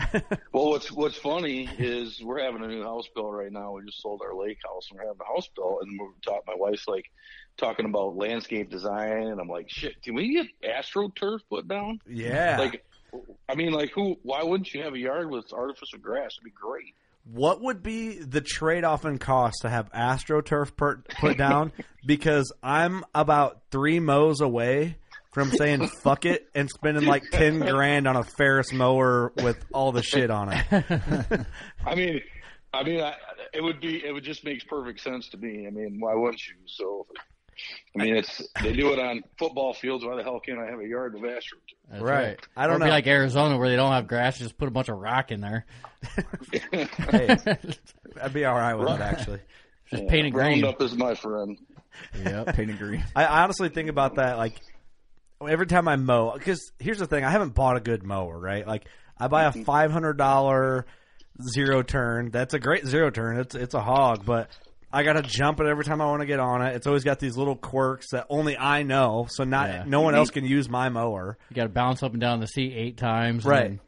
Well, 0.53 0.71
what's 0.71 0.91
what's 0.91 1.19
funny 1.19 1.69
is 1.79 2.23
we're 2.25 2.43
having 2.43 2.65
a 2.65 2.67
new 2.69 2.83
house 2.83 3.05
built 3.15 3.31
right 3.35 3.53
now. 3.53 3.73
We 3.73 3.85
just 3.85 4.01
sold 4.01 4.23
our 4.25 4.35
lake 4.35 4.57
house, 4.65 4.89
and 4.91 4.99
we're 4.99 5.07
having 5.07 5.21
a 5.21 5.33
house 5.35 5.47
built, 5.55 5.81
and 5.83 6.01
we're 6.01 6.09
talking. 6.25 6.43
My 6.47 6.55
wife's 6.57 6.89
like 6.89 7.05
talking 7.59 7.85
about 7.85 8.17
landscape 8.17 8.71
design, 8.71 9.25
and 9.27 9.39
I'm 9.41 9.49
like, 9.49 9.69
shit, 9.69 10.01
can 10.03 10.15
we 10.15 10.33
get 10.33 10.47
astroturf 10.65 11.41
put 11.51 11.69
down? 11.69 12.01
yeah. 12.09 12.57
Like, 12.59 12.85
I 13.49 13.55
mean, 13.55 13.73
like, 13.73 13.91
who? 13.93 14.17
Why 14.23 14.43
wouldn't 14.43 14.73
you 14.73 14.83
have 14.83 14.95
a 14.95 14.99
yard 14.99 15.31
with 15.31 15.53
artificial 15.53 15.99
grass? 15.99 16.33
It'd 16.37 16.45
be 16.45 16.51
great. 16.51 16.95
What 17.25 17.61
would 17.61 17.83
be 17.83 18.19
the 18.19 18.41
trade 18.41 18.85
off 18.85 19.05
in 19.05 19.19
cost 19.19 19.59
to 19.63 19.69
have 19.69 19.93
AstroTurf 19.93 20.77
per, 20.77 21.03
put 21.21 21.37
down? 21.37 21.73
because 22.07 22.53
I'm 22.63 23.05
about 23.15 23.61
three 23.71 24.01
mows 24.01 24.41
away 24.41 24.97
from 25.33 25.51
saying 25.51 25.89
fuck 26.03 26.25
it 26.25 26.49
and 26.55 26.71
spending 26.71 27.05
like 27.05 27.23
10 27.31 27.61
grand 27.61 28.09
on 28.09 28.17
a 28.17 28.25
Ferris 28.25 28.73
mower 28.73 29.33
with 29.37 29.63
all 29.73 29.93
the 29.93 30.03
shit 30.03 30.31
on 30.31 30.53
it. 30.53 30.67
I 31.87 31.95
mean, 31.95 32.21
I 32.73 32.83
mean, 32.83 33.01
I, 33.01 33.15
it 33.53 33.63
would 33.63 33.81
be 33.81 34.05
it 34.05 34.13
would 34.13 34.25
just 34.25 34.45
makes 34.45 34.65
perfect 34.65 35.01
sense 35.01 35.29
to 35.31 35.37
me. 35.37 35.67
I 35.67 35.71
mean, 35.71 36.01
why 36.01 36.15
wouldn't 36.15 36.41
you? 36.47 36.55
So, 36.67 37.07
I 37.95 38.03
mean, 38.03 38.17
it's 38.17 38.43
they 38.63 38.73
do 38.73 38.93
it 38.93 38.99
on 38.99 39.23
football 39.39 39.75
fields. 39.75 40.05
Why 40.05 40.17
the 40.17 40.23
hell 40.23 40.41
can't 40.41 40.59
I 40.59 40.67
have 40.67 40.81
a 40.81 40.87
yard 40.87 41.15
of 41.15 41.23
astroturf? 41.23 41.75
That's 41.91 42.03
Right. 42.03 42.39
I 42.57 42.67
don't 42.67 42.77
it'd 42.77 42.81
know. 42.81 42.87
Be 42.87 42.91
like 42.91 43.07
Arizona 43.07 43.59
where 43.59 43.69
they 43.69 43.77
don't 43.77 43.93
have 43.93 44.07
grass. 44.07 44.39
Just 44.39 44.59
put 44.59 44.69
a 44.69 44.71
bunch 44.71 44.89
of 44.89 44.99
rock 44.99 45.33
in 45.33 45.41
there. 45.41 45.67
hey, 46.53 47.37
I'd 48.23 48.33
be 48.33 48.45
all 48.45 48.55
right 48.55 48.75
with 48.75 48.89
it, 48.89 49.01
actually. 49.01 49.41
Just 49.91 50.07
paint 50.09 50.27
it 50.27 50.31
green. 50.31 50.63
Roundup 50.63 50.83
is 50.83 50.95
my 50.95 51.15
friend. 51.15 51.59
Yep. 52.23 52.47
Painted 52.55 52.79
green. 52.79 53.05
I 53.17 53.25
honestly 53.25 53.69
think 53.71 53.89
about 53.89 54.17
that 54.17 54.37
like 54.37 54.61
every 55.47 55.67
time 55.67 55.89
I 55.89 55.97
mow. 55.97 56.33
Because 56.33 56.73
here's 56.79 56.99
the 56.99 57.07
thing: 57.07 57.25
I 57.25 57.31
haven't 57.31 57.55
bought 57.55 57.77
a 57.77 57.81
good 57.81 58.03
mower, 58.03 58.39
right? 58.39 58.67
Like 58.67 58.85
I 59.19 59.29
buy 59.29 59.45
a 59.45 59.51
mm-hmm. 59.51 59.63
five 59.63 59.91
hundred 59.91 60.19
dollar 60.19 60.87
zero 61.55 61.83
turn. 61.83 62.31
That's 62.31 62.55
a 62.55 62.59
great 62.59 62.87
zero 62.87 63.11
turn. 63.11 63.39
It's 63.41 63.55
it's 63.55 63.75
a 63.75 63.81
hog, 63.81 64.25
but 64.25 64.51
I 64.93 65.03
got 65.03 65.15
to 65.15 65.23
jump 65.23 65.61
it 65.61 65.67
every 65.67 65.85
time 65.85 66.01
I 66.01 66.07
want 66.07 66.21
to 66.21 66.27
get 66.27 66.41
on 66.41 66.63
it. 66.63 66.75
It's 66.77 66.87
always 66.87 67.05
got 67.05 67.19
these 67.19 67.37
little 67.37 67.57
quirks 67.57 68.11
that 68.13 68.27
only 68.31 68.57
I 68.57 68.83
know, 68.85 69.27
so 69.29 69.45
not 69.45 69.69
Yeah. 69.69 69.85
no 69.87 70.01
one 70.01 70.15
else 70.15 70.31
can 70.31 70.45
use 70.47 70.69
my 70.69 70.89
mower. 70.89 71.37
You 71.51 71.57
got 71.57 71.65
to 71.65 71.69
bounce 71.69 72.03
up 72.03 72.13
and 72.13 72.21
down 72.21 72.41
the 72.41 72.47
seat 72.47 72.73
eight 72.75 72.97
times. 72.97 73.45
Right. 73.45 73.63
then- 73.69 73.81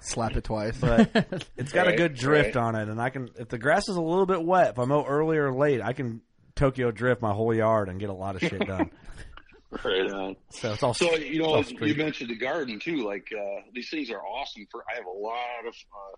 Slap 0.00 0.36
it 0.36 0.44
twice. 0.44 0.78
But 0.78 1.10
it's 1.56 1.72
got 1.72 1.86
a 1.88 1.90
Right, 1.90 1.98
good 1.98 2.14
drift 2.14 2.54
right. 2.54 2.64
on 2.64 2.76
it, 2.76 2.88
and 2.88 3.00
I 3.02 3.10
can 3.10 3.30
if 3.36 3.48
the 3.48 3.58
grass 3.58 3.88
is 3.88 3.96
a 3.96 4.00
little 4.00 4.26
bit 4.26 4.40
wet, 4.44 4.70
if 4.70 4.78
I 4.78 4.84
mow 4.84 5.04
early 5.04 5.38
or 5.38 5.52
late, 5.52 5.80
I 5.82 5.92
can 5.92 6.20
Tokyo 6.54 6.92
drift 6.92 7.20
my 7.20 7.32
whole 7.32 7.52
yard 7.52 7.88
and 7.88 7.98
get 7.98 8.08
a 8.08 8.14
lot 8.14 8.36
of 8.36 8.40
shit 8.42 8.60
done. 8.64 8.90
Right 9.84 10.10
on. 10.10 10.36
so 10.48 10.72
it's 10.72 10.82
all 10.82 10.94
So 10.94 11.14
you 11.16 11.42
know, 11.42 11.56
it's 11.56 11.70
you 11.70 11.76
street. 11.76 11.98
mentioned 11.98 12.30
the 12.30 12.36
garden 12.36 12.78
too. 12.80 13.04
Like 13.04 13.28
uh, 13.38 13.60
these 13.74 13.90
things 13.90 14.10
are 14.10 14.24
awesome 14.24 14.66
for. 14.70 14.82
I 14.90 14.94
have 14.96 15.04
a 15.04 15.10
lot 15.10 15.66
of 15.66 15.74
uh, 15.74 16.16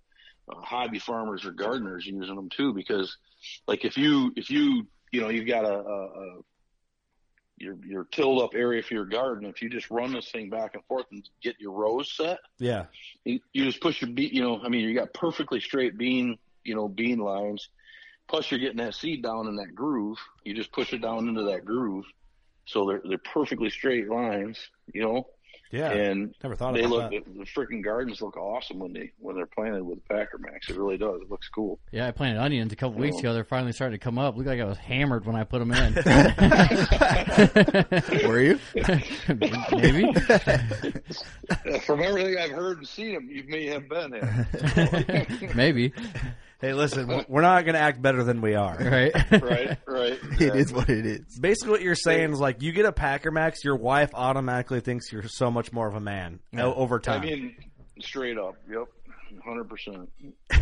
uh, 0.50 0.60
hobby 0.60 0.98
farmers 0.98 1.44
or 1.44 1.52
gardeners 1.52 2.06
using 2.06 2.34
them 2.34 2.48
too 2.48 2.72
because, 2.72 3.16
like, 3.66 3.84
if 3.84 3.96
you 3.96 4.32
if 4.36 4.50
you 4.50 4.86
you 5.12 5.20
know 5.20 5.28
you've 5.28 5.48
got 5.48 5.64
a, 5.64 5.74
a, 5.74 6.04
a 6.04 6.40
your 7.60 7.76
your 7.84 8.04
tilled 8.04 8.42
up 8.42 8.54
area 8.54 8.82
for 8.82 8.94
your 8.94 9.04
garden, 9.04 9.48
if 9.48 9.62
you 9.62 9.68
just 9.68 9.90
run 9.90 10.12
this 10.12 10.30
thing 10.30 10.50
back 10.50 10.74
and 10.74 10.84
forth 10.86 11.06
and 11.12 11.28
get 11.42 11.60
your 11.60 11.72
rows 11.72 12.10
set, 12.12 12.38
yeah. 12.58 12.86
you, 13.24 13.40
you 13.52 13.64
just 13.66 13.80
push 13.80 14.00
your 14.00 14.10
bean. 14.10 14.30
You 14.32 14.42
know, 14.42 14.60
I 14.64 14.68
mean, 14.68 14.88
you 14.88 14.94
got 14.94 15.12
perfectly 15.14 15.60
straight 15.60 15.96
bean. 15.96 16.38
You 16.64 16.74
know, 16.74 16.88
bean 16.88 17.18
lines. 17.18 17.68
Plus, 18.28 18.50
you're 18.50 18.60
getting 18.60 18.78
that 18.78 18.94
seed 18.94 19.22
down 19.22 19.48
in 19.48 19.56
that 19.56 19.74
groove. 19.74 20.18
You 20.44 20.54
just 20.54 20.72
push 20.72 20.92
it 20.92 21.02
down 21.02 21.28
into 21.28 21.42
that 21.44 21.64
groove, 21.64 22.04
so 22.64 22.86
they're 22.86 23.02
they're 23.04 23.18
perfectly 23.18 23.70
straight 23.70 24.08
lines. 24.08 24.58
You 24.92 25.02
know, 25.02 25.26
Yeah. 25.70 25.92
and 25.92 26.34
Never 26.42 26.56
thought 26.56 26.74
they 26.74 26.84
look 26.86 27.12
that. 27.12 27.24
the, 27.24 27.30
the 27.40 27.44
freaking 27.44 27.82
gardens 27.84 28.20
look 28.20 28.36
awesome 28.36 28.80
when 28.80 28.92
they 28.92 29.12
when 29.20 29.36
they're 29.36 29.46
planted 29.46 29.84
with 29.84 30.04
Packer 30.08 30.38
Max. 30.38 30.68
It 30.68 30.76
really 30.76 30.98
does. 30.98 31.20
It 31.22 31.30
looks 31.30 31.48
cool. 31.48 31.78
Yeah, 31.92 32.08
I 32.08 32.10
planted 32.10 32.40
onions 32.40 32.72
a 32.72 32.76
couple 32.76 32.98
weeks 32.98 33.18
ago. 33.18 33.32
They're 33.34 33.44
finally 33.44 33.72
starting 33.72 33.96
to 33.98 34.02
come 34.02 34.18
up. 34.18 34.36
Looked 34.36 34.48
like 34.48 34.60
I 34.60 34.64
was 34.64 34.78
hammered 34.78 35.26
when 35.26 35.36
I 35.36 35.44
put 35.44 35.60
them 35.60 35.70
in. 35.70 35.94
Were 38.28 38.40
you? 38.40 38.58
Maybe. 39.72 40.12
From 41.86 42.02
everything 42.02 42.36
I've 42.38 42.50
heard 42.50 42.78
and 42.78 42.88
seen, 42.88 43.14
them, 43.14 43.28
you 43.30 43.44
may 43.46 43.66
have 43.66 43.88
been 43.88 44.14
in. 44.14 45.52
Maybe. 45.54 45.92
Hey, 46.60 46.74
listen, 46.74 47.10
uh, 47.10 47.24
we're 47.28 47.40
not 47.40 47.64
going 47.64 47.74
to 47.74 47.80
act 47.80 48.02
better 48.02 48.22
than 48.22 48.40
we 48.42 48.54
are. 48.54 48.76
Right. 48.76 49.12
right, 49.42 49.78
right. 49.86 50.18
It 50.40 50.54
is 50.56 50.72
what 50.72 50.88
it 50.90 51.06
is. 51.06 51.38
Basically, 51.38 51.70
what 51.70 51.80
you're 51.82 51.94
saying 51.94 52.32
is 52.32 52.40
like 52.40 52.60
you 52.62 52.72
get 52.72 52.84
a 52.84 52.92
Packer 52.92 53.30
Max, 53.30 53.64
your 53.64 53.76
wife 53.76 54.10
automatically 54.14 54.80
thinks 54.80 55.10
you're 55.10 55.26
so 55.28 55.50
much 55.50 55.72
more 55.72 55.86
of 55.88 55.94
a 55.94 56.00
man 56.00 56.40
o- 56.56 56.74
over 56.74 56.98
time. 56.98 57.22
I 57.22 57.24
mean, 57.24 57.56
straight 58.00 58.36
up. 58.38 58.56
Yep. 58.70 58.84
Hundred 59.44 59.68
percent. 59.68 60.10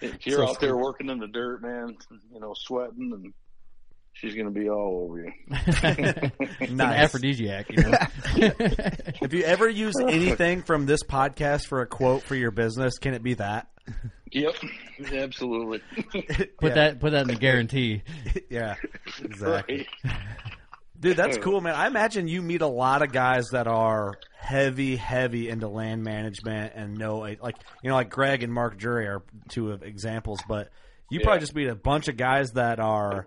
If 0.00 0.26
you're 0.26 0.38
So 0.38 0.48
out 0.48 0.60
there 0.60 0.76
working 0.76 1.10
in 1.10 1.18
the 1.18 1.26
dirt, 1.26 1.60
man, 1.62 1.96
you 2.32 2.40
know, 2.40 2.54
sweating, 2.56 3.12
and 3.12 3.34
she's 4.14 4.34
gonna 4.34 4.50
be 4.50 4.68
all 4.68 5.04
over 5.04 5.18
you. 5.20 5.32
It's 6.60 6.70
an 6.70 6.76
nice. 6.76 6.98
aphrodisiac, 7.04 7.70
you 7.70 7.82
know. 7.82 7.92
If 9.22 9.32
you 9.32 9.42
ever 9.44 9.68
use 9.68 9.94
anything 10.00 10.62
from 10.62 10.86
this 10.86 11.02
podcast 11.02 11.66
for 11.66 11.80
a 11.82 11.86
quote 11.86 12.22
for 12.22 12.34
your 12.34 12.50
business, 12.50 12.98
can 12.98 13.14
it 13.14 13.22
be 13.22 13.34
that? 13.34 13.68
Yep, 14.32 14.54
absolutely. 15.12 15.80
Put 16.12 16.48
Yeah. 16.62 16.74
that 16.74 17.00
put 17.00 17.12
that 17.12 17.22
in 17.22 17.28
the 17.28 17.36
guarantee. 17.36 18.02
yeah, 18.50 18.74
exactly. 19.22 19.86
Right. 20.04 20.16
Dude, 20.98 21.16
that's 21.16 21.36
cool, 21.38 21.60
man. 21.60 21.74
I 21.74 21.86
imagine 21.86 22.28
you 22.28 22.40
meet 22.40 22.62
a 22.62 22.66
lot 22.66 23.02
of 23.02 23.12
guys 23.12 23.48
that 23.50 23.66
are 23.66 24.14
heavy, 24.38 24.96
heavy 24.96 25.50
into 25.50 25.68
land 25.68 26.02
management 26.02 26.72
and 26.74 26.96
know, 26.96 27.18
like, 27.18 27.56
you 27.82 27.90
know, 27.90 27.94
like 27.94 28.08
Greg 28.10 28.42
and 28.42 28.52
Mark 28.52 28.78
Drury 28.78 29.06
are 29.06 29.22
two 29.48 29.70
of 29.72 29.82
examples, 29.82 30.40
but 30.48 30.70
you 31.10 31.20
probably 31.20 31.40
just 31.40 31.54
meet 31.54 31.68
a 31.68 31.74
bunch 31.74 32.08
of 32.08 32.16
guys 32.16 32.52
that 32.52 32.80
are, 32.80 33.26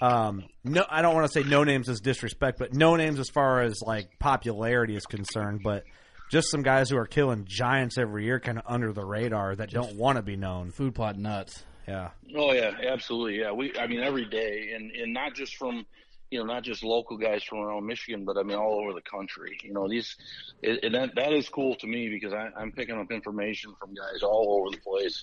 um, 0.00 0.44
no, 0.64 0.84
I 0.88 1.02
don't 1.02 1.14
want 1.14 1.30
to 1.30 1.32
say 1.32 1.48
no 1.48 1.64
names 1.64 1.88
as 1.88 2.00
disrespect, 2.00 2.58
but 2.58 2.74
no 2.74 2.96
names 2.96 3.18
as 3.18 3.28
far 3.28 3.62
as 3.62 3.80
like 3.82 4.18
popularity 4.18 4.96
is 4.96 5.06
concerned, 5.06 5.60
but 5.64 5.84
just 6.30 6.50
some 6.50 6.62
guys 6.62 6.90
who 6.90 6.96
are 6.96 7.06
killing 7.06 7.44
giants 7.46 7.98
every 7.98 8.24
year, 8.24 8.40
kind 8.40 8.58
of 8.58 8.64
under 8.66 8.92
the 8.92 9.04
radar 9.04 9.54
that 9.56 9.70
don't 9.70 9.96
want 9.96 10.16
to 10.16 10.22
be 10.22 10.36
known. 10.36 10.70
Food 10.70 10.94
plot 10.94 11.16
nuts. 11.18 11.64
Yeah, 11.86 12.10
Oh 12.34 12.52
yeah, 12.52 12.72
absolutely. 12.88 13.38
Yeah, 13.38 13.52
we. 13.52 13.76
I 13.78 13.86
mean, 13.86 14.00
every 14.00 14.24
day, 14.24 14.72
and 14.74 14.90
and 14.90 15.12
not 15.12 15.34
just 15.34 15.56
from, 15.56 15.86
you 16.32 16.40
know, 16.40 16.44
not 16.44 16.64
just 16.64 16.82
local 16.82 17.16
guys 17.16 17.44
from 17.44 17.60
around 17.60 17.86
Michigan, 17.86 18.24
but 18.24 18.36
I 18.36 18.42
mean 18.42 18.56
all 18.56 18.80
over 18.80 18.92
the 18.92 19.02
country. 19.02 19.56
You 19.62 19.72
know, 19.72 19.88
these, 19.88 20.16
it, 20.62 20.82
and 20.82 20.96
that 20.96 21.14
that 21.14 21.32
is 21.32 21.48
cool 21.48 21.76
to 21.76 21.86
me 21.86 22.08
because 22.08 22.32
I, 22.32 22.48
I'm 22.58 22.72
picking 22.72 22.98
up 22.98 23.12
information 23.12 23.72
from 23.78 23.94
guys 23.94 24.24
all 24.24 24.58
over 24.60 24.76
the 24.76 24.82
place. 24.82 25.22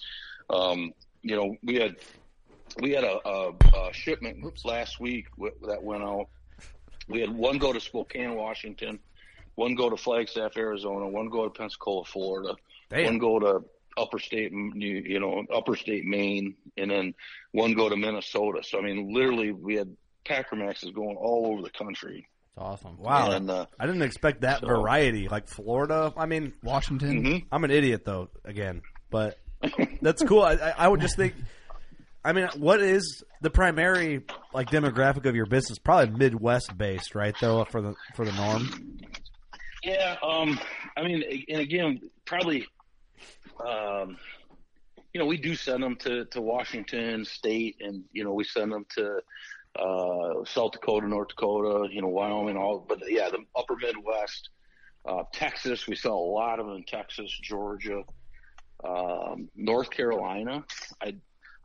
Um, 0.50 0.94
you 1.22 1.36
know, 1.36 1.58
we 1.64 1.76
had 1.76 1.98
we 2.82 2.92
had 2.92 3.04
a, 3.04 3.20
a, 3.28 3.50
a 3.90 3.94
shipment 3.94 4.44
last 4.66 5.00
week 5.00 5.28
w- 5.38 5.56
that 5.68 5.84
went 5.84 6.04
out. 6.04 6.28
We 7.08 7.20
had 7.22 7.30
one 7.30 7.58
go 7.58 7.74
to 7.74 7.80
Spokane, 7.80 8.36
Washington, 8.36 9.00
one 9.56 9.76
go 9.76 9.90
to 9.90 9.98
Flagstaff, 9.98 10.56
Arizona, 10.58 11.08
one 11.08 11.30
go 11.30 11.44
to 11.44 11.50
Pensacola, 11.50 12.06
Florida, 12.06 12.56
Damn. 12.90 13.06
one 13.06 13.18
go 13.20 13.40
to 13.40 13.64
upper 13.98 14.18
state, 14.20 14.52
you 14.52 14.72
you 15.06 15.20
know, 15.20 15.44
upper 15.54 15.76
state 15.76 16.06
Maine, 16.06 16.56
and 16.78 16.90
then 16.90 17.14
one 17.52 17.74
go 17.74 17.90
to 17.90 17.96
Minnesota. 17.98 18.62
So 18.64 18.80
I 18.80 18.82
mean, 18.82 19.14
literally, 19.14 19.52
we 19.52 19.76
had 19.76 19.96
Packer 20.26 20.56
Maxes 20.56 20.92
going 20.92 21.18
all 21.18 21.48
over 21.52 21.62
the 21.62 21.70
country. 21.70 22.28
It's 22.50 22.58
awesome. 22.58 22.98
Wow. 22.98 23.32
And, 23.32 23.50
uh, 23.50 23.66
I 23.80 23.86
didn't 23.88 24.04
expect 24.04 24.42
that 24.42 24.62
so- 24.62 24.68
variety. 24.68 25.28
Like 25.28 25.48
Florida. 25.48 26.14
I 26.16 26.26
mean, 26.26 26.54
Washington. 26.64 27.24
mhm. 27.24 27.46
I'm 27.52 27.64
an 27.64 27.72
idiot 27.72 28.06
though. 28.06 28.30
Again, 28.46 28.82
but 29.10 29.38
that's 30.02 30.24
cool. 30.24 30.42
I, 30.44 30.54
I 30.54 30.74
I 30.78 30.88
would 30.88 31.02
just 31.02 31.18
think. 31.18 31.34
I 32.26 32.32
mean, 32.32 32.48
what 32.56 32.82
is 32.82 33.24
the 33.42 33.50
primary 33.50 34.22
like 34.54 34.70
demographic 34.70 35.26
of 35.26 35.36
your 35.36 35.46
business? 35.46 35.78
Probably 35.78 36.16
Midwest 36.16 36.78
based, 36.78 37.16
right? 37.16 37.36
Though 37.40 37.66
for 37.66 37.82
the 37.82 37.96
for 38.16 38.26
the 38.26 38.32
norm. 38.34 39.00
Yeah, 39.84 40.16
um, 40.24 40.60
I 40.96 41.04
mean, 41.04 41.24
and 41.50 41.60
again, 41.60 42.00
probably, 42.26 42.66
um, 43.60 44.18
you 45.14 45.20
know, 45.20 45.26
we 45.26 45.36
do 45.36 45.56
send 45.56 45.84
them 45.84 45.98
to, 45.98 46.24
to 46.26 46.42
Washington 46.42 47.26
State, 47.26 47.76
and 47.82 48.04
you 48.14 48.24
know, 48.24 48.32
we 48.32 48.46
send 48.46 48.72
them 48.72 48.86
to 48.96 49.20
uh, 49.78 50.46
South 50.46 50.72
Dakota, 50.72 51.08
North 51.08 51.30
Dakota, 51.30 51.90
you 51.92 52.02
know, 52.02 52.08
Wyoming, 52.08 52.56
all. 52.56 52.86
But 52.88 53.00
yeah, 53.08 53.30
the 53.30 53.40
Upper 53.58 53.76
Midwest, 53.76 54.50
uh, 55.06 55.24
Texas, 55.34 55.86
we 55.86 55.96
sell 55.98 56.14
a 56.14 56.32
lot 56.32 56.62
of 56.62 56.68
them 56.68 56.78
in 56.78 56.86
Texas, 56.86 57.38
Georgia, 57.44 58.04
um, 58.86 59.50
North 59.56 59.90
Carolina. 59.90 60.64
I, 61.02 61.16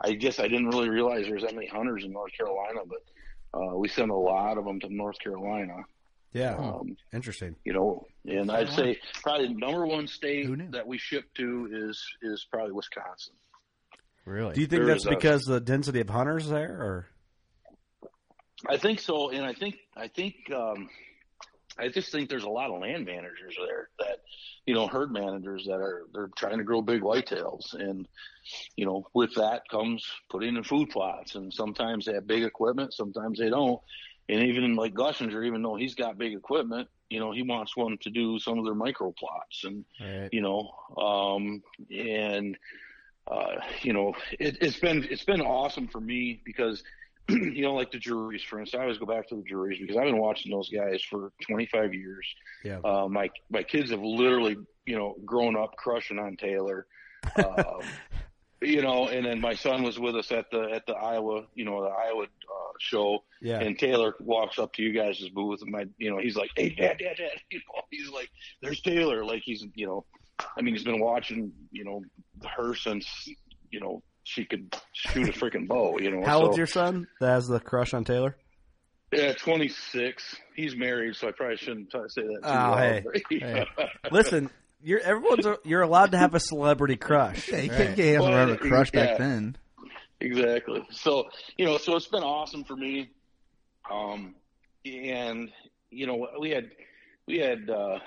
I 0.01 0.12
guess 0.12 0.38
I 0.38 0.49
didn't 0.49 0.68
really 0.68 0.88
realize 0.88 1.26
there's 1.26 1.42
that 1.42 1.55
many 1.55 1.66
hunters 1.66 2.05
in 2.05 2.12
North 2.12 2.32
Carolina, 2.36 2.80
but 2.86 3.59
uh, 3.61 3.76
we 3.76 3.88
send 3.88 4.11
a 4.11 4.14
lot 4.14 4.59
of 4.59 4.64
them 4.64 4.78
to 4.80 4.88
North 4.94 5.18
Carolina. 5.18 5.76
Yeah. 6.32 6.57
Um, 6.57 6.96
Interesting. 7.12 7.57
you 7.64 7.72
know, 7.72 8.07
and 8.26 8.51
I'd 8.53 8.68
say 8.68 8.99
probably 9.22 9.49
the 9.49 9.55
number 9.55 9.86
one 9.86 10.07
state 10.07 10.46
that 10.72 10.86
we 10.86 10.99
ship 10.99 11.24
to 11.36 11.68
is 11.72 12.05
is 12.22 12.46
probably 12.51 12.72
Wisconsin. 12.72 13.34
Really? 14.26 14.55
Do 14.55 14.61
you 14.61 14.66
think 14.66 14.80
There 14.80 14.88
that's 14.88 15.01
is 15.01 15.07
a- 15.07 15.11
because 15.11 15.44
the 15.44 15.59
density 15.61 16.01
of 16.01 16.11
hunters 16.11 16.49
there, 16.49 16.70
or 16.70 17.07
I 18.68 18.76
think 18.76 19.01
so, 19.01 19.30
and 19.30 19.44
I 19.44 19.55
think 19.55 19.76
I 19.96 20.09
think 20.09 20.34
um, 20.55 20.90
I 21.78 21.88
just 21.88 22.10
think 22.10 22.28
there's 22.28 22.44
a 22.44 22.48
lot 22.50 22.70
of 22.70 22.80
land 22.80 23.06
managers 23.06 23.56
there 23.56 23.88
that 24.00 24.20
you 24.66 24.74
know 24.74 24.86
herd 24.86 25.12
managers 25.12 25.64
that 25.66 25.80
are 25.80 26.06
they're 26.12 26.30
trying 26.36 26.58
to 26.58 26.64
grow 26.64 26.82
big 26.82 27.02
whitetails, 27.02 27.74
and 27.74 28.08
you 28.76 28.84
know 28.84 29.06
with 29.14 29.34
that 29.36 29.62
comes 29.70 30.04
putting 30.30 30.56
in 30.56 30.64
food 30.64 30.90
plots, 30.90 31.34
and 31.34 31.52
sometimes 31.52 32.06
they 32.06 32.14
have 32.14 32.26
big 32.26 32.42
equipment, 32.42 32.92
sometimes 32.92 33.38
they 33.38 33.50
don't, 33.50 33.80
and 34.28 34.42
even 34.42 34.74
like 34.74 34.94
Gushinger, 34.94 35.46
even 35.46 35.62
though 35.62 35.76
he's 35.76 35.94
got 35.94 36.18
big 36.18 36.34
equipment, 36.34 36.88
you 37.10 37.20
know 37.20 37.32
he 37.32 37.42
wants 37.42 37.76
one 37.76 37.98
to 38.02 38.10
do 38.10 38.38
some 38.38 38.58
of 38.58 38.64
their 38.64 38.74
micro 38.74 39.12
plots, 39.12 39.64
and 39.64 39.84
right? 40.00 40.28
you 40.32 40.40
know, 40.40 40.70
um, 40.96 41.62
and 41.90 42.56
uh, 43.30 43.60
you 43.82 43.92
know, 43.92 44.14
it, 44.38 44.58
it's 44.60 44.78
been 44.78 45.06
it's 45.10 45.24
been 45.24 45.40
awesome 45.40 45.88
for 45.88 46.00
me 46.00 46.40
because 46.44 46.82
you 47.54 47.62
know, 47.62 47.74
like 47.74 47.90
the 47.90 47.98
Drurys, 47.98 48.42
for 48.44 48.58
instance, 48.60 48.78
I 48.78 48.82
always 48.84 48.98
go 48.98 49.06
back 49.06 49.28
to 49.28 49.36
the 49.36 49.42
Drurys 49.42 49.80
because 49.80 49.96
I've 49.96 50.04
been 50.04 50.18
watching 50.18 50.50
those 50.52 50.68
guys 50.70 51.02
for 51.02 51.32
25 51.46 51.92
years. 51.94 52.26
Yeah. 52.64 52.78
Uh, 52.84 53.08
my 53.08 53.30
my 53.50 53.62
kids 53.62 53.90
have 53.90 54.00
literally, 54.02 54.56
you 54.86 54.96
know, 54.96 55.14
grown 55.24 55.56
up 55.56 55.76
crushing 55.76 56.18
on 56.18 56.36
Taylor. 56.36 56.86
Um, 57.36 57.82
you 58.62 58.82
know, 58.82 59.08
and 59.08 59.24
then 59.26 59.40
my 59.40 59.54
son 59.54 59.82
was 59.82 59.98
with 59.98 60.16
us 60.16 60.32
at 60.32 60.50
the 60.50 60.62
at 60.72 60.86
the 60.86 60.94
Iowa, 60.94 61.44
you 61.54 61.64
know, 61.64 61.82
the 61.82 61.90
Iowa 61.90 62.24
uh, 62.24 62.72
show, 62.80 63.22
Yeah. 63.42 63.60
and 63.60 63.78
Taylor 63.78 64.14
walks 64.20 64.58
up 64.58 64.72
to 64.74 64.82
you 64.82 64.92
guys' 64.92 65.22
booth, 65.34 65.60
and 65.62 65.70
my, 65.70 65.86
you 65.98 66.10
know, 66.10 66.18
he's 66.18 66.34
like, 66.36 66.50
"Hey, 66.56 66.70
dad, 66.70 66.98
dad, 66.98 67.16
dad," 67.18 67.30
you 67.50 67.58
know, 67.58 67.82
he's 67.90 68.08
like, 68.08 68.30
"There's 68.62 68.80
Taylor," 68.80 69.24
like 69.24 69.42
he's, 69.44 69.64
you 69.74 69.86
know, 69.86 70.04
I 70.56 70.62
mean, 70.62 70.74
he's 70.74 70.84
been 70.84 71.00
watching, 71.00 71.52
you 71.72 71.84
know, 71.84 72.02
her 72.56 72.74
since, 72.74 73.28
you 73.70 73.80
know, 73.80 74.02
she 74.28 74.44
could 74.44 74.76
shoot 74.92 75.28
a 75.28 75.32
freaking 75.32 75.66
bow, 75.66 75.98
you 75.98 76.10
know. 76.10 76.22
How 76.26 76.38
so, 76.40 76.44
old's 76.46 76.58
your 76.58 76.66
son 76.66 77.08
that 77.20 77.28
has 77.28 77.48
the 77.48 77.58
crush 77.60 77.94
on 77.94 78.04
Taylor? 78.04 78.36
Yeah, 79.10 79.32
26. 79.32 80.36
He's 80.54 80.76
married, 80.76 81.16
so 81.16 81.28
I 81.28 81.32
probably 81.32 81.56
shouldn't 81.56 81.90
try 81.90 82.02
to 82.02 82.10
say 82.10 82.22
that. 82.22 82.42
Too 82.42 82.48
Oh, 82.48 82.52
loud, 82.52 82.78
hey. 83.30 83.38
Hey. 83.40 83.66
Listen, 84.10 84.50
you're 84.82 85.00
everyone's 85.00 85.46
you're 85.64 85.80
allowed 85.80 86.12
to 86.12 86.18
have 86.18 86.34
a 86.34 86.40
celebrity 86.40 86.96
crush. 86.96 87.48
Yeah, 87.48 87.60
you 87.60 87.70
Right. 87.70 87.78
can't 87.78 87.96
get 87.96 88.20
him 88.20 88.50
a 88.50 88.56
crush 88.58 88.90
back 88.90 89.16
then. 89.16 89.56
Exactly. 90.20 90.86
So, 90.90 91.28
you 91.56 91.64
know, 91.64 91.78
so 91.78 91.96
it's 91.96 92.08
been 92.08 92.22
awesome 92.22 92.64
for 92.64 92.76
me. 92.76 93.08
Um, 93.90 94.34
and, 94.84 95.50
you 95.90 96.06
know, 96.06 96.28
we 96.38 96.50
had, 96.50 96.70
we 97.26 97.38
had, 97.38 97.70
uh, 97.70 98.00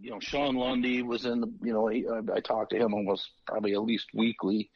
you 0.00 0.10
know, 0.10 0.18
Sean 0.20 0.56
Lundy 0.56 1.02
was 1.02 1.26
in 1.26 1.40
the, 1.42 1.52
you 1.62 1.72
know, 1.72 1.86
he, 1.86 2.06
I, 2.08 2.20
I 2.36 2.40
talked 2.40 2.70
to 2.70 2.76
him 2.78 2.92
almost 2.94 3.28
probably 3.46 3.74
at 3.74 3.82
least 3.82 4.06
weekly. 4.14 4.70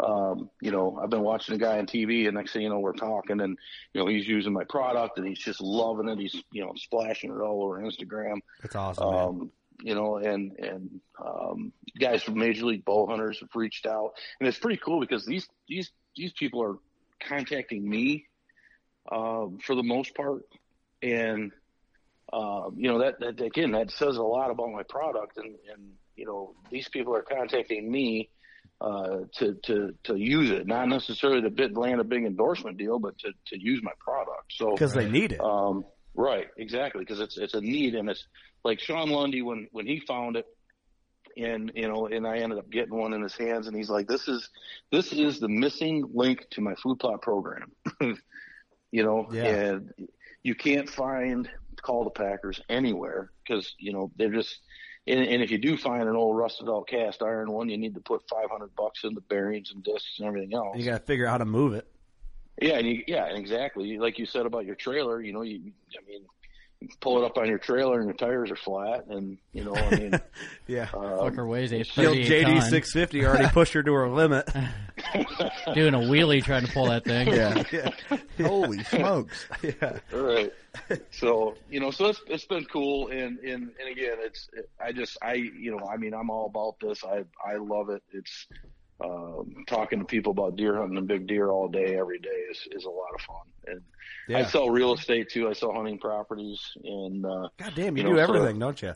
Um, 0.00 0.50
you 0.60 0.72
know, 0.72 0.98
I've 1.00 1.10
been 1.10 1.22
watching 1.22 1.54
a 1.54 1.58
guy 1.58 1.78
on 1.78 1.86
TV 1.86 2.26
and 2.26 2.34
next 2.34 2.52
thing 2.52 2.62
you 2.62 2.68
know, 2.68 2.80
we're 2.80 2.92
talking 2.92 3.40
and, 3.40 3.56
you 3.92 4.00
know, 4.00 4.08
he's 4.08 4.26
using 4.26 4.52
my 4.52 4.64
product 4.64 5.18
and 5.18 5.26
he's 5.26 5.38
just 5.38 5.60
loving 5.60 6.08
it. 6.08 6.18
He's, 6.18 6.42
you 6.50 6.64
know, 6.64 6.72
splashing 6.76 7.30
it 7.30 7.40
all 7.40 7.62
over 7.62 7.80
Instagram. 7.80 8.40
That's 8.62 8.74
awesome. 8.74 9.10
man. 9.10 9.24
Um, 9.24 9.52
you 9.82 9.94
know, 9.94 10.16
and 10.16 10.52
and 10.58 11.00
um, 11.24 11.72
guys 11.98 12.22
from 12.22 12.38
Major 12.38 12.66
League 12.66 12.84
Bow 12.84 13.06
Hunters 13.06 13.40
have 13.40 13.48
reached 13.54 13.86
out, 13.86 14.12
and 14.38 14.48
it's 14.48 14.58
pretty 14.58 14.80
cool 14.82 15.00
because 15.00 15.26
these 15.26 15.48
these 15.68 15.90
these 16.16 16.32
people 16.32 16.62
are 16.62 16.76
contacting 17.20 17.88
me 17.88 18.26
um, 19.10 19.58
for 19.64 19.74
the 19.74 19.82
most 19.82 20.14
part, 20.14 20.42
and 21.02 21.52
um, 22.32 22.74
you 22.76 22.88
know 22.88 22.98
that, 22.98 23.20
that 23.20 23.40
again 23.40 23.72
that 23.72 23.90
says 23.90 24.16
a 24.16 24.22
lot 24.22 24.50
about 24.50 24.70
my 24.70 24.82
product, 24.84 25.36
and 25.38 25.56
and 25.72 25.92
you 26.16 26.26
know 26.26 26.54
these 26.70 26.88
people 26.88 27.14
are 27.14 27.22
contacting 27.22 27.90
me 27.90 28.30
uh, 28.82 29.18
to 29.38 29.54
to 29.62 29.94
to 30.04 30.16
use 30.16 30.50
it, 30.50 30.66
not 30.66 30.88
necessarily 30.88 31.40
to 31.42 31.50
bid 31.50 31.76
land 31.76 32.00
a 32.00 32.04
big 32.04 32.24
endorsement 32.24 32.76
deal, 32.78 32.98
but 32.98 33.16
to 33.18 33.30
to 33.46 33.56
use 33.60 33.80
my 33.82 33.92
product. 34.00 34.52
So 34.52 34.72
Because 34.72 34.92
they 34.92 35.08
need 35.08 35.32
it. 35.32 35.40
um, 35.40 35.84
right, 36.14 36.48
exactly, 36.56 37.04
because 37.04 37.20
it's 37.20 37.38
it's 37.38 37.54
a 37.54 37.60
need, 37.60 37.94
and 37.94 38.10
it's 38.10 38.24
like 38.64 38.80
Sean 38.80 39.10
Lundy 39.10 39.42
when 39.42 39.68
when 39.70 39.86
he 39.86 40.00
found 40.00 40.36
it, 40.36 40.46
and 41.36 41.70
you 41.76 41.86
know, 41.88 42.06
and 42.08 42.26
I 42.26 42.38
ended 42.38 42.58
up 42.58 42.68
getting 42.70 42.96
one 42.96 43.12
in 43.12 43.22
his 43.22 43.36
hands, 43.36 43.68
and 43.68 43.76
he's 43.76 43.90
like, 43.90 44.08
"This 44.08 44.26
is 44.26 44.48
this 44.90 45.12
is 45.12 45.38
the 45.38 45.48
missing 45.48 46.04
link 46.12 46.46
to 46.50 46.60
my 46.60 46.74
food 46.74 46.98
plot 46.98 47.22
program," 47.22 47.70
you 48.00 49.04
know, 49.04 49.28
Yeah. 49.32 49.46
and 49.46 49.92
you 50.42 50.54
can't 50.56 50.90
find 50.90 51.48
cultipackers 51.82 52.60
anywhere 52.68 53.30
because 53.46 53.74
you 53.78 53.92
know 53.92 54.10
they're 54.16 54.32
just. 54.32 54.58
And, 55.06 55.18
and 55.20 55.42
if 55.42 55.50
you 55.50 55.58
do 55.58 55.76
find 55.76 56.08
an 56.08 56.14
old 56.14 56.36
rusted 56.36 56.68
out 56.68 56.86
cast 56.86 57.22
iron 57.22 57.50
one, 57.50 57.68
you 57.68 57.76
need 57.76 57.94
to 57.94 58.00
put 58.00 58.22
500 58.28 58.74
bucks 58.76 59.02
in 59.04 59.14
the 59.14 59.20
bearings 59.20 59.72
and 59.72 59.82
discs 59.82 60.18
and 60.18 60.28
everything 60.28 60.54
else. 60.54 60.76
You 60.78 60.84
got 60.84 60.98
to 61.00 61.04
figure 61.04 61.26
out 61.26 61.32
how 61.32 61.38
to 61.38 61.44
move 61.44 61.74
it. 61.74 61.88
Yeah, 62.60 62.78
and 62.78 62.86
you, 62.86 63.02
yeah, 63.08 63.26
exactly. 63.26 63.98
Like 63.98 64.18
you 64.18 64.26
said 64.26 64.46
about 64.46 64.64
your 64.64 64.76
trailer, 64.76 65.20
you 65.20 65.32
know, 65.32 65.42
you, 65.42 65.72
I 65.98 66.08
mean, 66.08 66.22
you 66.80 66.88
pull 67.00 67.18
it 67.18 67.24
up 67.24 67.36
on 67.38 67.48
your 67.48 67.58
trailer 67.58 67.98
and 67.98 68.06
your 68.06 68.14
tires 68.16 68.50
are 68.50 68.56
flat, 68.56 69.06
and 69.08 69.38
you 69.52 69.64
know, 69.64 69.74
I 69.74 69.90
mean, 69.96 70.20
Yeah. 70.68 70.88
um, 70.94 71.00
Fucker 71.02 71.48
weighs 71.48 71.72
a 71.72 71.82
The 71.82 72.06
old 72.06 72.16
38 72.16 72.46
JD 72.46 72.62
650 72.70 73.24
already 73.26 73.48
pushed 73.48 73.72
her 73.72 73.82
to 73.82 73.92
her 73.92 74.08
limit. 74.08 74.48
doing 75.74 75.94
a 75.94 75.98
wheelie 75.98 76.42
trying 76.42 76.66
to 76.66 76.72
pull 76.72 76.86
that 76.86 77.04
thing. 77.04 77.28
Yeah. 77.28 77.62
yeah. 77.72 78.46
Holy 78.46 78.82
smokes! 78.84 79.46
Yeah. 79.62 79.98
right. 80.12 80.52
So 81.10 81.54
you 81.70 81.80
know, 81.80 81.90
so 81.90 82.06
it's 82.06 82.20
it's 82.26 82.44
been 82.44 82.64
cool, 82.64 83.08
and 83.08 83.38
and 83.40 83.70
and 83.78 83.88
again, 83.90 84.16
it's 84.20 84.48
I 84.82 84.92
just 84.92 85.16
I 85.22 85.34
you 85.34 85.70
know, 85.70 85.86
I 85.86 85.96
mean, 85.96 86.14
I'm 86.14 86.30
all 86.30 86.46
about 86.46 86.76
this. 86.80 87.04
I 87.04 87.24
I 87.44 87.56
love 87.56 87.90
it. 87.90 88.02
It's 88.12 88.46
um, 89.04 89.64
talking 89.66 89.98
to 89.98 90.04
people 90.04 90.32
about 90.32 90.56
deer 90.56 90.76
hunting 90.76 90.96
and 90.98 91.08
big 91.08 91.26
deer 91.26 91.50
all 91.50 91.68
day, 91.68 91.96
every 91.96 92.18
day 92.18 92.28
is 92.50 92.66
is 92.72 92.84
a 92.84 92.90
lot 92.90 93.08
of 93.14 93.20
fun. 93.22 93.80
And 94.28 94.36
I 94.36 94.44
sell 94.44 94.70
real 94.70 94.94
estate 94.94 95.30
too. 95.30 95.48
I 95.48 95.52
sell 95.52 95.72
hunting 95.72 95.98
properties, 95.98 96.60
and 96.84 97.24
uh, 97.24 97.48
God 97.58 97.72
damn, 97.74 97.96
you, 97.96 98.02
You 98.04 98.08
do 98.10 98.14
know, 98.16 98.26
so- 98.26 98.34
everything, 98.34 98.58
don't 98.58 98.80
you? 98.80 98.94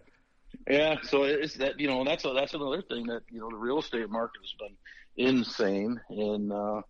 Yeah, 0.69 0.97
so 1.03 1.25
it's 1.25 1.55
that 1.55 1.79
you 1.79 1.87
know 1.87 2.03
that's 2.05 2.25
a, 2.25 2.33
that's 2.33 2.55
another 2.55 2.81
thing 2.83 3.07
that 3.07 3.23
you 3.31 3.41
know 3.41 3.51
the 3.51 3.57
real 3.57 3.79
estate 3.79 4.09
market 4.09 4.41
has 4.43 4.55
been 4.59 4.77
insane, 5.17 6.01
and 6.11 6.53
uh, 6.53 6.83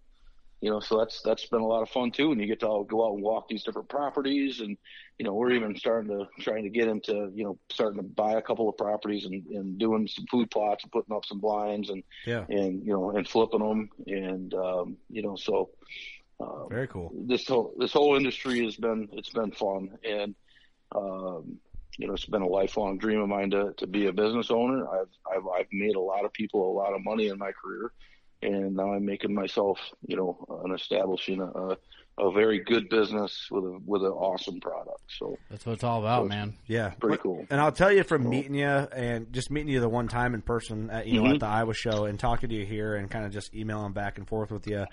you 0.60 0.70
know 0.70 0.80
so 0.80 0.98
that's 0.98 1.20
that's 1.22 1.46
been 1.46 1.60
a 1.60 1.66
lot 1.66 1.82
of 1.82 1.88
fun 1.90 2.10
too. 2.10 2.32
And 2.32 2.40
you 2.40 2.46
get 2.46 2.60
to 2.60 2.66
all 2.66 2.84
go 2.84 3.06
out 3.06 3.14
and 3.14 3.22
walk 3.22 3.48
these 3.48 3.62
different 3.64 3.88
properties, 3.88 4.60
and 4.60 4.76
you 5.18 5.24
know 5.24 5.34
we're 5.34 5.52
even 5.52 5.76
starting 5.76 6.10
to 6.10 6.26
trying 6.42 6.64
to 6.64 6.70
get 6.70 6.88
into 6.88 7.30
you 7.34 7.44
know 7.44 7.58
starting 7.70 7.98
to 7.98 8.02
buy 8.08 8.34
a 8.34 8.42
couple 8.42 8.68
of 8.68 8.76
properties 8.76 9.24
and, 9.24 9.44
and 9.46 9.78
doing 9.78 10.06
some 10.08 10.26
food 10.30 10.50
plots 10.50 10.82
and 10.84 10.92
putting 10.92 11.14
up 11.14 11.24
some 11.24 11.40
blinds 11.40 11.90
and 11.90 12.02
Yeah. 12.26 12.44
and 12.48 12.84
you 12.84 12.92
know 12.92 13.10
and 13.10 13.28
flipping 13.28 13.60
them, 13.60 13.88
and 14.06 14.54
um, 14.54 14.96
you 15.10 15.22
know 15.22 15.36
so. 15.36 15.70
Um, 16.38 16.66
Very 16.68 16.86
cool. 16.86 17.10
this 17.14 17.46
whole 17.46 17.72
this 17.78 17.94
whole 17.94 18.14
industry 18.14 18.62
has 18.62 18.76
been 18.76 19.08
it's 19.12 19.30
been 19.30 19.52
fun 19.52 19.96
and 20.04 20.34
um 20.94 21.56
you 21.96 22.06
know 22.06 22.12
it's 22.12 22.26
been 22.26 22.42
a 22.42 22.46
lifelong 22.46 22.98
dream 22.98 23.20
of 23.22 23.28
mine 23.30 23.50
to 23.52 23.72
to 23.78 23.86
be 23.86 24.06
a 24.08 24.12
business 24.12 24.50
owner 24.50 24.86
i've 24.86 25.08
i've 25.34 25.46
i've 25.58 25.66
made 25.72 25.96
a 25.96 26.00
lot 26.00 26.26
of 26.26 26.32
people 26.34 26.70
a 26.70 26.76
lot 26.76 26.92
of 26.92 27.02
money 27.02 27.28
in 27.28 27.38
my 27.38 27.52
career 27.52 27.90
and 28.46 28.74
now 28.76 28.92
I'm 28.92 29.04
making 29.04 29.34
myself, 29.34 29.78
you 30.06 30.16
know, 30.16 30.62
an 30.64 30.72
establishing 30.74 31.40
a, 31.40 31.76
a 32.18 32.32
very 32.32 32.60
good 32.60 32.88
business 32.88 33.48
with 33.50 33.64
a 33.64 33.78
with 33.84 34.02
an 34.02 34.08
awesome 34.08 34.60
product. 34.60 35.00
So 35.18 35.36
That's 35.50 35.66
what 35.66 35.72
it's 35.74 35.84
all 35.84 36.00
about, 36.00 36.28
man. 36.28 36.54
Yeah, 36.66 36.90
Pretty 37.00 37.18
cool. 37.18 37.44
And 37.50 37.60
I'll 37.60 37.72
tell 37.72 37.92
you 37.92 38.04
from 38.04 38.28
meeting 38.28 38.54
you 38.54 38.66
and 38.66 39.32
just 39.32 39.50
meeting 39.50 39.70
you 39.70 39.80
the 39.80 39.88
one 39.88 40.08
time 40.08 40.34
in 40.34 40.40
person, 40.42 40.88
at, 40.90 41.06
you 41.06 41.20
know, 41.20 41.28
Mhm. 41.28 41.34
at 41.34 41.40
the 41.40 41.46
Iowa 41.46 41.74
show, 41.74 42.04
and 42.06 42.18
talking 42.18 42.48
to 42.48 42.54
you 42.54 42.64
here, 42.64 42.94
and 42.94 43.10
kind 43.10 43.24
of 43.26 43.32
just 43.32 43.54
emailing 43.54 43.92
back 43.92 44.16
and 44.18 44.26
forth 44.26 44.50
with 44.50 44.66
you. 44.66 44.86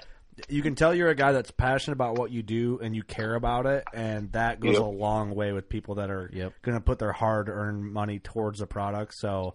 You 0.50 0.64
can 0.64 0.74
tell 0.74 0.96
you're 0.96 1.10
a 1.10 1.16
guy 1.16 1.32
that's 1.32 1.52
passionate 1.52 1.94
about 1.94 2.18
what 2.18 2.32
you 2.32 2.42
do 2.42 2.80
and 2.82 2.96
you 2.96 3.04
care 3.04 3.36
about 3.36 3.68
it, 3.68 3.84
and 3.94 4.32
that 4.32 4.60
goes 4.60 4.74
Yep. 4.74 4.82
a 4.82 4.86
long 4.86 5.36
way 5.36 5.52
with 5.54 5.70
people 5.70 5.96
that 5.96 6.10
are 6.10 6.28
Yep. 6.34 6.54
going 6.64 6.76
to 6.76 6.84
put 6.84 6.98
their 6.98 7.12
hard-earned 7.12 7.94
money 7.94 8.18
towards 8.18 8.60
a 8.60 8.66
product. 8.66 9.14
So, 9.14 9.54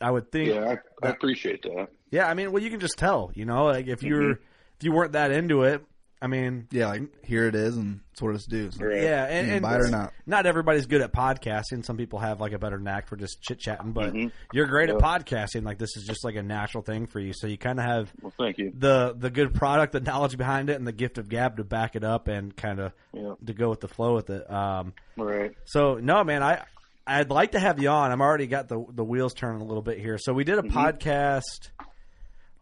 I 0.00 0.10
would 0.10 0.32
think, 0.32 0.48
yeah, 0.52 0.76
I, 1.02 1.06
I 1.06 1.10
appreciate 1.10 1.62
that. 1.62 1.88
Yeah, 2.14 2.28
I 2.28 2.34
mean, 2.34 2.52
well, 2.52 2.62
you 2.62 2.70
can 2.70 2.80
just 2.80 2.96
tell, 2.96 3.30
you 3.34 3.44
know, 3.44 3.64
like 3.64 3.86
if 3.88 4.02
you're 4.02 4.34
Mhm. 4.34 4.38
if 4.78 4.84
you 4.84 4.92
weren't 4.92 5.12
that 5.12 5.30
into 5.30 5.62
it, 5.64 5.84
I 6.22 6.26
mean, 6.26 6.68
Yeah, 6.70 6.86
like 6.88 7.24
here 7.24 7.46
it 7.46 7.54
is, 7.54 7.76
and 7.76 8.00
it's 8.12 8.22
what 8.22 8.34
it's 8.34 8.46
due. 8.46 8.70
So, 8.70 8.86
Right. 8.86 9.02
yeah, 9.02 9.24
and, 9.26 9.46
can 9.46 9.54
and 9.56 9.62
buy 9.62 9.74
it 9.76 9.82
or 9.82 9.88
not. 9.90 10.12
not 10.26 10.46
everybody's 10.46 10.86
good 10.86 11.02
at 11.02 11.12
podcasting. 11.12 11.84
Some 11.84 11.96
people 11.98 12.18
have 12.20 12.40
like 12.40 12.52
a 12.52 12.58
better 12.58 12.78
knack 12.78 13.08
for 13.08 13.16
just 13.16 13.42
chit 13.42 13.58
chatting, 13.58 13.92
but 13.92 14.14
Mhm. 14.14 14.32
you're 14.52 14.66
great 14.66 14.88
Yeah. 14.88 14.94
at 14.94 15.00
podcasting. 15.02 15.64
Like 15.64 15.76
this 15.78 15.96
is 15.98 16.04
just 16.06 16.24
like 16.24 16.36
a 16.36 16.42
natural 16.42 16.82
thing 16.82 17.06
for 17.06 17.20
you. 17.20 17.32
So 17.34 17.46
you 17.46 17.58
kind 17.58 17.78
of 17.78 17.84
have 17.84 18.12
Well, 18.22 18.32
thank 18.38 18.56
you. 18.58 18.72
the 18.76 19.14
the 19.18 19.28
good 19.30 19.52
product, 19.54 19.92
the 19.92 20.00
knowledge 20.00 20.38
behind 20.38 20.70
it, 20.70 20.74
and 20.76 20.86
the 20.86 20.92
gift 20.92 21.18
of 21.18 21.28
gab 21.28 21.56
to 21.58 21.64
back 21.64 21.94
it 21.94 22.04
up 22.04 22.26
and 22.28 22.56
kind 22.56 22.78
of 22.80 22.92
Yeah, 23.12 23.34
to 23.44 23.52
go 23.52 23.68
with 23.68 23.80
the 23.80 23.88
flow 23.88 24.14
with 24.14 24.30
it. 24.30 24.50
Um, 24.50 24.94
all 25.18 25.26
right. 25.26 25.52
so 25.66 25.96
no, 25.96 26.24
man, 26.24 26.42
I 26.42 26.62
I'd 27.06 27.28
like 27.28 27.52
to 27.52 27.60
have 27.60 27.78
you 27.82 27.90
on. 27.90 28.10
I'm 28.12 28.22
already 28.22 28.46
got 28.46 28.68
the 28.68 28.82
the 28.92 29.04
wheels 29.04 29.34
turning 29.34 29.60
a 29.60 29.64
little 29.66 29.82
bit 29.82 29.98
here. 29.98 30.16
So 30.16 30.32
we 30.32 30.42
did 30.44 30.58
a 30.58 30.62
Mm-hmm. 30.62 30.78
podcast. 30.78 31.70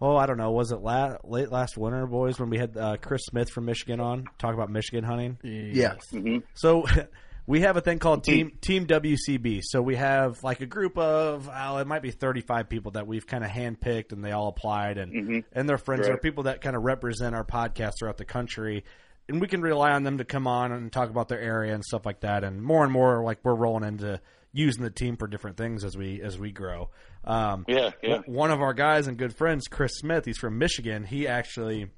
Oh, 0.04 0.16
I 0.16 0.26
don't 0.26 0.36
know. 0.36 0.50
Was 0.50 0.72
it 0.72 0.80
la- 0.80 1.16
late 1.22 1.52
last 1.52 1.78
winter, 1.78 2.06
boys, 2.08 2.40
when 2.40 2.50
we 2.50 2.58
had 2.58 2.76
uh, 2.76 2.96
Chris 3.00 3.22
Smith 3.26 3.50
from 3.50 3.66
Michigan 3.66 4.00
on 4.00 4.24
talk 4.38 4.52
about 4.52 4.68
Michigan 4.68 5.04
hunting? 5.04 5.38
Yeah. 5.44 5.94
hmm 6.10 6.38
So 6.54 6.84
we 7.46 7.60
have 7.60 7.76
a 7.76 7.80
thing 7.80 8.00
called 8.00 8.24
Team 8.24 8.50
Team 8.60 8.86
WCB. 8.88 9.60
So 9.62 9.80
we 9.80 9.94
have 9.94 10.42
like 10.42 10.60
a 10.60 10.66
group 10.66 10.98
of 10.98 11.48
oh, 11.52 11.76
it 11.78 11.86
might 11.86 12.02
be 12.02 12.10
35 12.10 12.68
people 12.68 12.92
that 12.92 13.06
we've 13.06 13.26
kind 13.26 13.44
of 13.44 13.50
handpicked 13.50 14.10
and 14.12 14.24
they 14.24 14.32
all 14.32 14.48
applied 14.48 14.98
and 14.98 15.12
Mhm. 15.12 15.44
and 15.52 15.68
their 15.68 15.78
friends 15.78 16.08
are 16.08 16.16
people 16.16 16.44
that 16.44 16.60
kind 16.62 16.74
of 16.74 16.82
represent 16.82 17.34
our 17.36 17.44
podcast 17.44 17.92
throughout 18.00 18.16
the 18.18 18.24
country. 18.24 18.84
And 19.28 19.40
we 19.40 19.46
can 19.46 19.62
rely 19.62 19.92
on 19.92 20.02
them 20.02 20.18
to 20.18 20.24
come 20.24 20.48
on 20.48 20.72
and 20.72 20.92
talk 20.92 21.08
about 21.10 21.28
their 21.28 21.40
area 21.40 21.72
and 21.74 21.84
stuff 21.84 22.04
like 22.04 22.20
that. 22.20 22.42
And 22.42 22.60
more 22.60 22.82
and 22.82 22.92
more, 22.92 23.22
like 23.22 23.38
we're 23.44 23.54
rolling 23.54 23.84
into 23.86 24.20
using 24.52 24.82
the 24.82 24.90
team 24.90 25.16
for 25.16 25.28
different 25.28 25.56
things 25.56 25.84
as 25.84 25.96
we 25.96 26.20
as 26.20 26.38
we 26.38 26.50
grow. 26.50 26.90
Um, 27.24 27.64
Yeah, 27.68 27.90
yeah. 28.02 28.18
One 28.26 28.50
of 28.50 28.60
our 28.60 28.74
guys 28.74 29.06
and 29.06 29.16
good 29.16 29.34
friends, 29.36 29.68
Chris 29.68 29.92
Smith, 29.96 30.24
he's 30.24 30.38
from 30.38 30.58
Michigan. 30.58 31.04
He 31.04 31.28
actually 31.28 31.88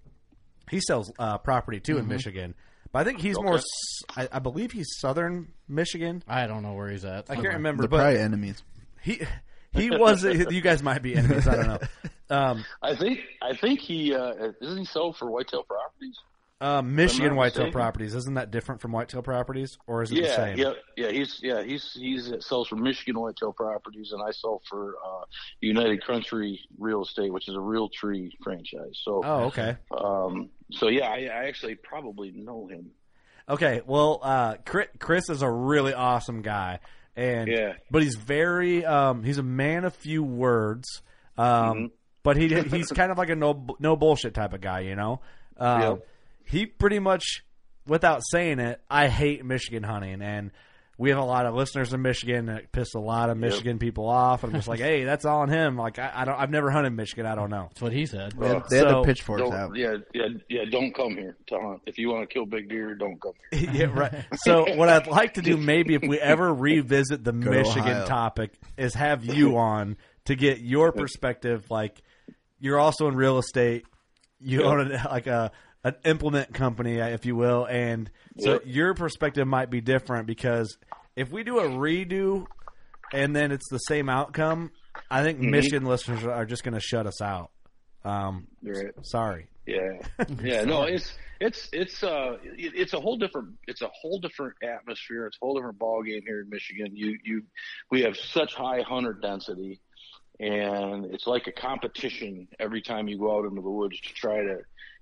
he 0.70 0.80
sells 0.80 1.12
uh, 1.18 1.38
property 1.38 1.80
too 1.80 1.98
in 1.98 2.06
Michigan, 2.08 2.54
but 2.92 3.00
I 3.00 3.04
think 3.04 3.20
he's 3.20 3.36
more. 3.36 3.56
Mm-hmm. 3.56 4.16
Okay. 4.16 4.22
s- 4.22 4.28
I, 4.32 4.36
I 4.36 4.38
believe 4.40 4.72
he's 4.72 4.86
southern 4.98 5.48
Michigan. 5.68 6.22
I 6.28 6.46
don't 6.46 6.62
know 6.62 6.72
where 6.74 6.88
he's 6.90 7.04
at. 7.04 7.30
I 7.30 7.34
can't 7.34 7.48
remember, 7.54 7.82
They're 7.82 7.88
but 7.88 7.98
probably 7.98 8.18
enemies. 8.20 8.62
he 9.02 9.20
he 9.72 9.90
was. 9.90 10.24
you 10.24 10.60
guys 10.60 10.82
might 10.82 11.02
be 11.02 11.14
enemies. 11.14 11.46
I 11.48 11.56
don't 11.56 11.66
know. 11.66 11.78
Um, 12.30 12.64
I 12.82 12.96
think 12.96 13.20
I 13.42 13.54
think 13.54 13.80
he 13.80 14.14
uh, 14.14 14.52
isn't 14.62 14.78
he 14.78 14.84
sold 14.86 15.18
for 15.18 15.30
Whitetail 15.30 15.62
Properties. 15.62 16.16
Uh, 16.64 16.82
Michigan 16.82 17.36
whitetail 17.36 17.70
properties 17.70 18.14
isn't 18.14 18.34
that 18.34 18.50
different 18.50 18.80
from 18.80 18.92
whitetail 18.92 19.22
properties, 19.22 19.76
or 19.86 20.02
is 20.02 20.10
it 20.10 20.20
the 20.22 20.28
same? 20.28 20.56
yeah, 20.58 20.72
yeah. 20.96 21.10
He's 21.10 21.38
yeah 21.42 21.62
he's 21.62 21.92
he's 21.92 22.32
sells 22.40 22.68
for 22.68 22.76
Michigan 22.76 23.20
Whitetail 23.20 23.52
Properties, 23.52 24.12
and 24.12 24.22
I 24.22 24.30
sell 24.30 24.62
for 24.68 24.94
uh, 25.04 25.24
United 25.60 26.04
Country 26.06 26.60
Real 26.78 27.02
Estate, 27.02 27.32
which 27.32 27.48
is 27.48 27.54
a 27.54 27.60
real 27.60 27.88
tree 27.90 28.32
franchise. 28.42 28.98
So 29.02 29.20
Oh, 29.24 29.44
okay. 29.44 29.76
um, 29.96 30.48
so 30.72 30.88
yeah, 30.88 31.08
I, 31.08 31.18
I 31.32 31.44
actually 31.48 31.74
probably 31.74 32.32
know 32.32 32.66
him. 32.66 32.90
Okay, 33.48 33.82
well, 33.84 34.20
uh, 34.22 34.54
Chris, 34.64 34.88
Chris 34.98 35.28
is 35.28 35.42
a 35.42 35.50
really 35.50 35.92
awesome 35.92 36.40
guy, 36.40 36.78
and 37.14 37.46
Yeah. 37.48 37.74
but 37.90 38.02
he's 38.02 38.14
very 38.16 38.84
um, 38.86 39.22
he's 39.22 39.36
a 39.38 39.42
man 39.42 39.84
of 39.84 39.94
few 39.94 40.22
words, 40.22 41.02
um, 41.36 41.46
Mm-hmm. 41.46 41.84
but 42.22 42.36
he 42.38 42.48
he's 42.70 42.88
kind 42.88 43.12
of 43.12 43.18
like 43.18 43.28
a 43.28 43.36
no 43.36 43.66
no 43.78 43.96
bullshit 43.96 44.32
type 44.32 44.54
of 44.54 44.62
guy, 44.62 44.80
you 44.80 44.96
know. 44.96 45.20
Um, 45.58 45.80
Yep. 45.82 46.06
He 46.44 46.66
pretty 46.66 46.98
much, 46.98 47.44
without 47.86 48.20
saying 48.30 48.58
it, 48.60 48.80
I 48.90 49.08
hate 49.08 49.44
Michigan 49.44 49.82
hunting, 49.82 50.20
and 50.22 50.50
we 50.96 51.10
have 51.10 51.18
a 51.18 51.24
lot 51.24 51.44
of 51.44 51.54
listeners 51.56 51.92
in 51.92 52.02
Michigan 52.02 52.46
that 52.46 52.70
piss 52.70 52.94
a 52.94 53.00
lot 53.00 53.28
of 53.28 53.36
Michigan 53.36 53.80
people 53.80 54.08
off. 54.08 54.44
I'm 54.44 54.52
just 54.52 54.68
like, 54.68 54.78
hey, 54.78 55.02
that's 55.02 55.24
all 55.24 55.40
on 55.40 55.48
him. 55.48 55.76
Like 55.76 55.98
I, 55.98 56.12
I 56.14 56.24
don't, 56.24 56.38
I've 56.38 56.50
never 56.50 56.70
hunted 56.70 56.90
Michigan. 56.92 57.26
I 57.26 57.34
don't 57.34 57.50
know. 57.50 57.66
That's 57.70 57.82
what 57.82 57.92
he 57.92 58.06
said. 58.06 58.32
They 58.38 58.46
had, 58.46 58.62
they 58.70 58.76
had 58.78 58.88
So- 58.88 59.00
the 59.00 59.02
pitchforks 59.02 59.50
out. 59.50 59.74
yeah, 59.74 59.96
yeah, 60.12 60.28
yeah. 60.48 60.64
Don't 60.70 60.94
come 60.94 61.16
here 61.16 61.36
to 61.48 61.58
hunt. 61.58 61.80
If 61.86 61.98
you 61.98 62.10
want 62.10 62.28
to 62.28 62.32
kill 62.32 62.46
big 62.46 62.68
deer, 62.68 62.94
don't 62.94 63.20
come 63.20 63.32
here. 63.50 63.70
yeah, 63.72 63.84
right. 63.86 64.24
So 64.44 64.72
what 64.76 64.88
I'd 64.88 65.08
like 65.08 65.34
to 65.34 65.42
do, 65.42 65.56
maybe 65.56 65.94
if 65.94 66.02
we 66.02 66.20
ever 66.20 66.54
revisit 66.54 67.24
the 67.24 67.32
to 67.32 67.36
Michigan 67.38 67.82
Ohio. 67.90 68.06
topic, 68.06 68.52
is 68.76 68.94
have 68.94 69.24
you 69.24 69.56
on 69.56 69.96
to 70.26 70.36
get 70.36 70.60
your 70.60 70.92
perspective. 70.92 71.68
Like, 71.70 72.02
you're 72.60 72.78
also 72.78 73.08
in 73.08 73.16
real 73.16 73.38
estate. 73.38 73.84
You 74.38 74.60
Yep. 74.60 74.66
own 74.70 74.92
a, 74.92 75.08
like 75.10 75.26
a 75.26 75.50
an 75.84 75.94
implement 76.04 76.52
company, 76.54 76.96
if 76.98 77.26
you 77.26 77.36
will, 77.36 77.66
and 77.66 78.10
so 78.40 78.52
Yep. 78.54 78.62
your 78.66 78.94
perspective 78.94 79.46
might 79.46 79.70
be 79.70 79.80
different 79.80 80.26
because 80.26 80.76
if 81.14 81.30
we 81.30 81.44
do 81.44 81.58
a 81.58 81.68
redo 81.68 82.46
and 83.12 83.36
then 83.36 83.52
it's 83.52 83.68
the 83.70 83.78
same 83.78 84.08
outcome, 84.08 84.70
I 85.10 85.22
think 85.22 85.38
Mm-hmm. 85.38 85.50
Michigan 85.50 85.84
listeners 85.84 86.24
are 86.24 86.46
just 86.46 86.64
going 86.64 86.74
to 86.74 86.80
shut 86.80 87.06
us 87.06 87.20
out. 87.22 87.50
Um, 88.04 88.46
Right. 88.62 88.92
sorry. 89.02 89.46
Yeah, 89.66 89.98
yeah. 90.42 90.64
No, 90.64 90.82
it's 90.84 91.14
it's 91.40 91.68
it's 91.72 92.02
uh 92.04 92.36
it's 92.42 92.92
a 92.92 93.00
whole 93.00 93.16
different 93.16 93.54
it's 93.66 93.80
a 93.82 93.88
whole 93.94 94.18
different 94.18 94.54
atmosphere. 94.62 95.26
It's 95.26 95.38
a 95.40 95.44
whole 95.44 95.54
different 95.54 95.78
ball 95.78 96.02
game 96.02 96.20
here 96.26 96.40
in 96.42 96.50
Michigan. 96.50 96.94
You 96.94 97.18
you 97.24 97.42
we 97.90 98.02
have 98.02 98.14
such 98.16 98.54
high 98.54 98.82
hunter 98.82 99.14
density, 99.14 99.80
and 100.38 101.06
it's 101.06 101.26
like 101.26 101.46
a 101.46 101.52
competition 101.52 102.46
every 102.58 102.82
time 102.82 103.08
you 103.08 103.18
go 103.18 103.38
out 103.38 103.46
into 103.46 103.62
the 103.62 103.70
woods 103.70 103.98
to 104.00 104.12
try 104.12 104.42
to 104.42 104.58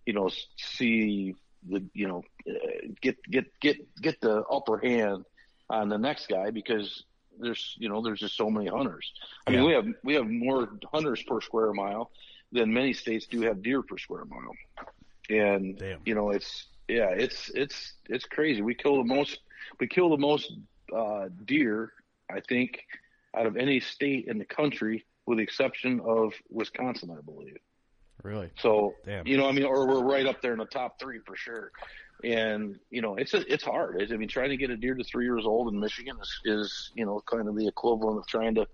you 0.06 0.12
know 0.12 0.30
see 0.56 1.34
the 1.68 1.84
you 1.94 2.08
know 2.08 2.22
uh, 2.48 2.52
get 3.00 3.16
get 3.30 3.46
get 3.60 3.76
get 4.00 4.20
the 4.20 4.42
upper 4.44 4.78
hand 4.78 5.24
on 5.70 5.88
the 5.88 5.98
next 5.98 6.26
guy 6.28 6.50
because 6.50 7.04
there's 7.38 7.76
you 7.78 7.88
know 7.88 8.02
there's 8.02 8.20
just 8.20 8.36
so 8.36 8.50
many 8.50 8.68
hunters. 8.68 9.12
I 9.46 9.52
mean 9.52 9.64
we 9.64 9.72
have 9.72 9.86
we 10.04 10.14
have 10.14 10.28
more 10.28 10.68
hunters 10.92 11.22
per 11.22 11.40
square 11.40 11.72
mile 11.72 12.10
than 12.52 12.72
many 12.72 12.92
states 12.92 13.26
do 13.26 13.40
have 13.42 13.62
deer 13.62 13.82
per 13.82 13.98
square 13.98 14.24
mile. 14.26 14.54
And 15.30 15.78
Damn. 15.78 16.00
you 16.04 16.14
know, 16.14 16.30
it's 16.30 16.66
yeah, 16.88 17.08
it's 17.08 17.50
it's 17.54 17.94
it's 18.08 18.26
crazy. 18.26 18.62
We 18.62 18.74
kill 18.74 18.98
the 18.98 19.04
most 19.04 19.40
we 19.80 19.88
kill 19.88 20.10
the 20.10 20.18
most 20.18 20.52
uh, 20.94 21.28
deer, 21.44 21.92
I 22.30 22.40
think, 22.40 22.82
out 23.36 23.46
of 23.46 23.56
any 23.56 23.80
state 23.80 24.26
in 24.26 24.38
the 24.38 24.44
country, 24.44 25.04
with 25.26 25.38
the 25.38 25.44
exception 25.44 26.00
of 26.00 26.34
Wisconsin, 26.50 27.16
I 27.16 27.22
believe. 27.22 27.56
Really? 28.22 28.50
So 28.60 28.94
Damn. 29.04 29.26
you 29.26 29.36
know, 29.36 29.48
I 29.48 29.52
mean, 29.52 29.64
or 29.64 29.86
we're 29.86 30.02
right 30.04 30.26
up 30.26 30.40
there 30.42 30.52
in 30.52 30.58
the 30.58 30.64
top 30.66 30.98
three 31.00 31.18
for 31.26 31.36
sure. 31.36 31.72
And 32.24 32.78
you 32.90 33.02
know, 33.02 33.16
it's 33.16 33.34
a, 33.34 33.52
it's 33.52 33.64
hard. 33.64 34.00
I 34.12 34.16
mean, 34.16 34.28
trying 34.28 34.50
to 34.50 34.56
get 34.56 34.70
a 34.70 34.76
deer 34.76 34.94
to 34.94 35.02
three 35.04 35.24
years 35.24 35.44
old 35.44 35.72
in 35.72 35.80
Michigan 35.80 36.16
is, 36.22 36.40
is 36.44 36.90
you 36.94 37.04
know 37.04 37.20
kind 37.26 37.48
of 37.48 37.56
the 37.56 37.66
equivalent 37.66 38.18
of 38.18 38.26
trying 38.28 38.54
to 38.56 38.66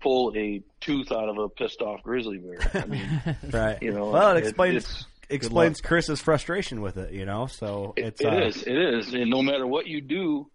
pull 0.00 0.32
a 0.36 0.62
tooth 0.80 1.12
out 1.12 1.28
of 1.28 1.38
a 1.38 1.48
pissed 1.48 1.80
off 1.80 2.02
grizzly 2.02 2.38
bear. 2.38 2.58
I 2.82 2.86
mean, 2.86 3.22
Right. 3.52 3.80
you 3.82 3.92
know, 3.92 4.10
well, 4.10 4.32
it 4.32 4.38
it- 4.38 4.44
explains 4.48 4.76
it's- 4.84 5.06
explains 5.30 5.80
Chris's 5.80 6.20
frustration 6.20 6.80
with 6.80 6.96
it. 6.96 7.12
You 7.12 7.24
know, 7.26 7.46
so 7.46 7.92
It- 7.96 8.04
it's 8.06 8.20
it 8.20 8.26
uh, 8.26 8.46
is, 8.46 8.62
It 8.64 8.76
is. 8.78 9.14
And 9.14 9.30
no 9.30 9.42
matter 9.42 9.66
what 9.66 9.86
you 9.86 10.00
do, 10.00 10.50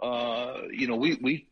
uh, 0.00 0.58
you 0.72 0.86
know, 0.86 0.96
we 0.96 1.18
we 1.20 1.48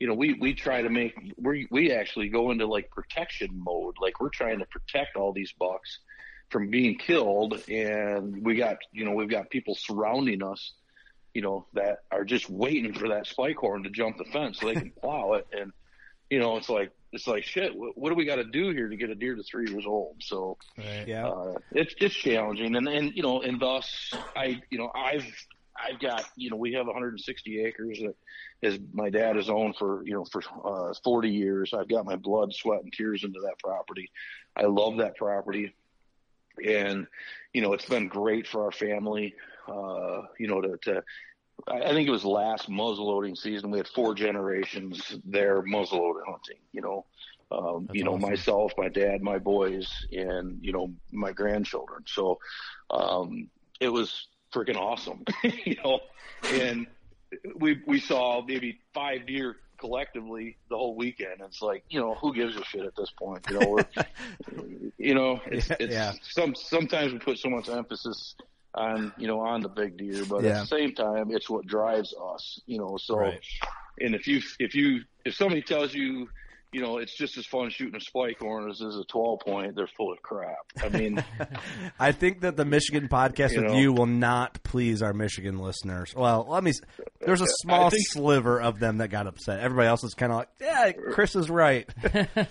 you 0.00 0.06
know, 0.08 0.14
we 0.14 0.34
we 0.34 0.54
try 0.54 0.82
to 0.82 0.90
make 0.90 1.14
we 1.36 1.66
we 1.70 1.92
actually 1.92 2.28
go 2.28 2.50
into 2.50 2.66
like 2.66 2.90
protection 2.90 3.50
mode. 3.54 3.94
Like 4.00 4.20
we're 4.20 4.30
trying 4.30 4.58
to 4.58 4.66
protect 4.66 5.16
all 5.16 5.32
these 5.32 5.52
bucks 5.58 6.00
from 6.50 6.70
being 6.70 6.98
killed, 6.98 7.62
and 7.68 8.44
we 8.44 8.56
got 8.56 8.76
you 8.92 9.04
know 9.04 9.12
we've 9.12 9.30
got 9.30 9.50
people 9.50 9.74
surrounding 9.74 10.42
us, 10.42 10.72
you 11.32 11.42
know, 11.42 11.66
that 11.74 11.98
are 12.10 12.24
just 12.24 12.50
waiting 12.50 12.92
for 12.92 13.08
that 13.08 13.26
spike 13.26 13.56
horn 13.56 13.84
to 13.84 13.90
jump 13.90 14.18
the 14.18 14.24
fence 14.26 14.58
so 14.60 14.66
they 14.66 14.74
can 14.74 14.92
plow 15.00 15.34
it. 15.34 15.46
And 15.52 15.72
you 16.30 16.38
know, 16.40 16.56
it's 16.56 16.68
like 16.68 16.90
it's 17.12 17.26
like 17.28 17.44
shit. 17.44 17.74
What, 17.76 17.96
what 17.96 18.08
do 18.10 18.16
we 18.16 18.24
got 18.24 18.36
to 18.36 18.44
do 18.44 18.70
here 18.70 18.88
to 18.88 18.96
get 18.96 19.10
a 19.10 19.14
deer 19.14 19.36
to 19.36 19.42
three 19.44 19.70
years 19.70 19.84
old? 19.86 20.16
So 20.20 20.58
Right. 20.76 21.06
yeah. 21.06 21.28
uh, 21.28 21.54
it's 21.70 21.94
it's 22.00 22.14
challenging, 22.14 22.74
and 22.74 22.88
and 22.88 23.12
you 23.14 23.22
know, 23.22 23.42
and 23.42 23.60
thus 23.60 24.12
I 24.34 24.60
you 24.70 24.78
know 24.78 24.90
I've 24.94 25.24
I've 25.76 25.98
got 25.98 26.24
you 26.36 26.50
know 26.50 26.56
we 26.56 26.72
have 26.74 26.86
160 26.86 27.64
acres 27.64 27.98
that 28.00 28.14
is 28.62 28.78
my 28.92 29.10
dad 29.10 29.36
has 29.36 29.48
owned 29.50 29.76
for 29.76 30.02
you 30.06 30.14
know 30.14 30.24
for 30.24 30.42
uh, 30.64 30.94
40 31.02 31.28
years. 31.30 31.74
I've 31.74 31.88
got 31.88 32.04
my 32.04 32.16
blood, 32.16 32.52
sweat, 32.54 32.82
and 32.82 32.92
tears 32.92 33.24
into 33.24 33.40
that 33.40 33.58
property. 33.58 34.10
I 34.56 34.64
love 34.64 34.98
that 34.98 35.16
property, 35.16 35.74
and 36.64 37.06
you 37.52 37.62
know 37.62 37.72
it's 37.72 37.88
been 37.88 38.08
great 38.08 38.46
for 38.46 38.64
our 38.64 38.72
family. 38.72 39.34
Uh, 39.68 40.22
you 40.38 40.46
know 40.46 40.60
to 40.60 40.76
to 40.82 41.02
I 41.68 41.92
think 41.92 42.08
it 42.08 42.12
was 42.12 42.24
last 42.24 42.68
muzzleloading 42.68 43.36
season. 43.36 43.70
We 43.70 43.78
had 43.78 43.88
four 43.88 44.14
generations 44.14 45.16
there 45.24 45.62
muzzleloading 45.62 46.24
hunting. 46.26 46.58
You 46.72 46.82
know, 46.82 47.06
Um, 47.50 47.86
That's 47.86 47.96
you 47.96 48.04
know, 48.04 48.14
awesome. 48.16 48.30
myself, 48.30 48.72
my 48.76 48.88
dad, 48.88 49.22
my 49.22 49.38
boys, 49.38 49.88
and 50.12 50.58
you 50.60 50.72
know, 50.72 50.92
my 51.12 51.32
grandchildren. 51.32 52.02
So 52.06 52.38
um, 52.90 53.48
it 53.80 53.88
was 53.88 54.28
freaking 54.54 54.76
awesome, 54.76 55.24
you 55.64 55.76
know. 55.84 56.00
And 56.52 56.86
we 57.56 57.80
we 57.86 58.00
saw 58.00 58.42
maybe 58.46 58.78
five 58.94 59.26
deer 59.26 59.56
collectively 59.78 60.56
the 60.70 60.76
whole 60.76 60.94
weekend. 60.96 61.40
It's 61.40 61.60
like 61.60 61.84
you 61.88 62.00
know, 62.00 62.14
who 62.14 62.34
gives 62.34 62.56
a 62.56 62.64
shit 62.64 62.82
at 62.84 62.94
this 62.96 63.10
point? 63.18 63.42
You 63.48 63.54
know, 63.56 63.68
we're, 63.68 63.86
you 64.98 65.14
know, 65.14 65.40
it's, 65.46 65.68
Yeah, 65.68 65.76
it's 65.80 65.92
yeah. 65.92 66.12
some 66.22 66.54
sometimes 66.54 67.12
we 67.12 67.18
put 67.18 67.38
so 67.38 67.50
much 67.50 67.68
emphasis 67.68 68.34
on 68.74 69.12
you 69.18 69.26
know 69.26 69.40
on 69.40 69.62
the 69.62 69.68
big 69.68 69.96
deer, 69.96 70.24
but 70.28 70.44
at 70.44 70.60
the 70.60 70.66
same 70.66 70.94
time, 70.94 71.30
it's 71.30 71.48
what 71.50 71.66
drives 71.66 72.14
us. 72.34 72.60
You 72.66 72.78
know, 72.78 72.96
so 72.98 73.16
Right. 73.18 73.40
and 74.00 74.14
if 74.14 74.26
you 74.26 74.40
if 74.58 74.74
you 74.74 75.02
if 75.24 75.34
somebody 75.34 75.62
tells 75.62 75.92
you 75.94 76.28
you 76.74 76.82
know 76.82 76.98
it's 76.98 77.16
just 77.16 77.38
as 77.38 77.46
fun 77.46 77.70
shooting 77.70 77.94
a 77.96 78.00
spike 78.00 78.38
horn 78.40 78.68
as 78.68 78.80
is 78.80 78.96
a 78.96 79.04
12 79.04 79.40
point 79.40 79.76
they're 79.76 79.86
full 79.96 80.12
of 80.12 80.20
crap 80.22 80.56
i 80.82 80.88
mean 80.88 81.24
I 81.98 82.12
think 82.12 82.40
that 82.40 82.56
the 82.56 82.64
Michigan 82.64 83.08
podcast 83.08 83.52
You 83.52 83.62
with 83.62 83.72
know. 83.72 83.78
you 83.78 83.92
will 83.92 84.06
not 84.06 84.62
please 84.64 85.00
our 85.02 85.12
Michigan 85.12 85.58
listeners. 85.58 86.12
Well, 86.14 86.46
let 86.48 86.64
me. 86.64 86.72
There's 87.20 87.40
a 87.40 87.46
small 87.62 87.90
think- 87.90 88.02
sliver 88.08 88.60
of 88.60 88.78
them 88.80 88.98
that 88.98 89.08
got 89.08 89.26
upset. 89.26 89.60
Everybody 89.60 89.86
else 89.88 90.02
is 90.04 90.14
kind 90.14 90.32
of 90.32 90.38
like, 90.38 90.48
yeah, 90.60 90.92
Chris 90.92 91.36
is 91.36 91.48
right. 91.48 91.88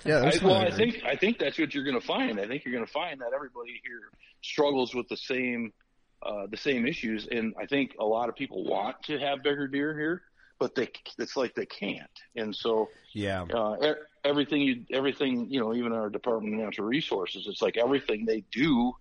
Yeah, 0.06 0.20
I, 0.20 0.24
well 0.24 0.32
some- 0.32 0.50
i 0.54 0.72
think 0.72 1.02
i 1.06 1.16
think 1.16 1.38
that's 1.40 1.60
what 1.60 1.74
you're 1.74 1.84
going 1.84 2.00
to 2.00 2.06
find 2.06 2.40
i 2.40 2.48
think 2.48 2.64
you're 2.66 2.74
going 2.74 2.86
to 2.86 2.92
find 2.92 3.20
that 3.22 3.32
everybody 3.36 3.80
here 3.86 4.02
struggles 4.42 4.94
with 4.96 5.08
the 5.10 5.18
same 5.18 5.74
uh 6.22 6.48
the 6.50 6.58
same 6.58 6.86
issues 6.88 7.28
and 7.30 7.54
i 7.62 7.66
think 7.66 7.96
a 8.00 8.06
lot 8.06 8.30
of 8.30 8.36
people 8.36 8.64
want 8.64 8.96
to 9.04 9.18
have 9.20 9.44
bigger 9.44 9.68
deer 9.68 9.94
here 9.98 10.22
but 10.60 10.76
they 10.76 10.90
it's 11.18 11.36
like 11.36 11.54
they 11.56 11.66
can't 11.66 12.20
and 12.36 12.56
so 12.56 12.90
yeah, 13.14 13.44
uh, 13.44 13.94
everything 14.24 14.62
you, 14.62 14.86
everything, 14.92 15.48
you 15.50 15.60
know, 15.60 15.74
even 15.74 15.94
our 15.94 16.10
Department 16.10 16.56
of 16.56 16.62
Natural 16.62 16.88
Resources, 16.88 17.46
it's 17.48 17.62
like 17.62 17.78
everything 17.78 18.26
they 18.26 18.44
do, 18.52 18.94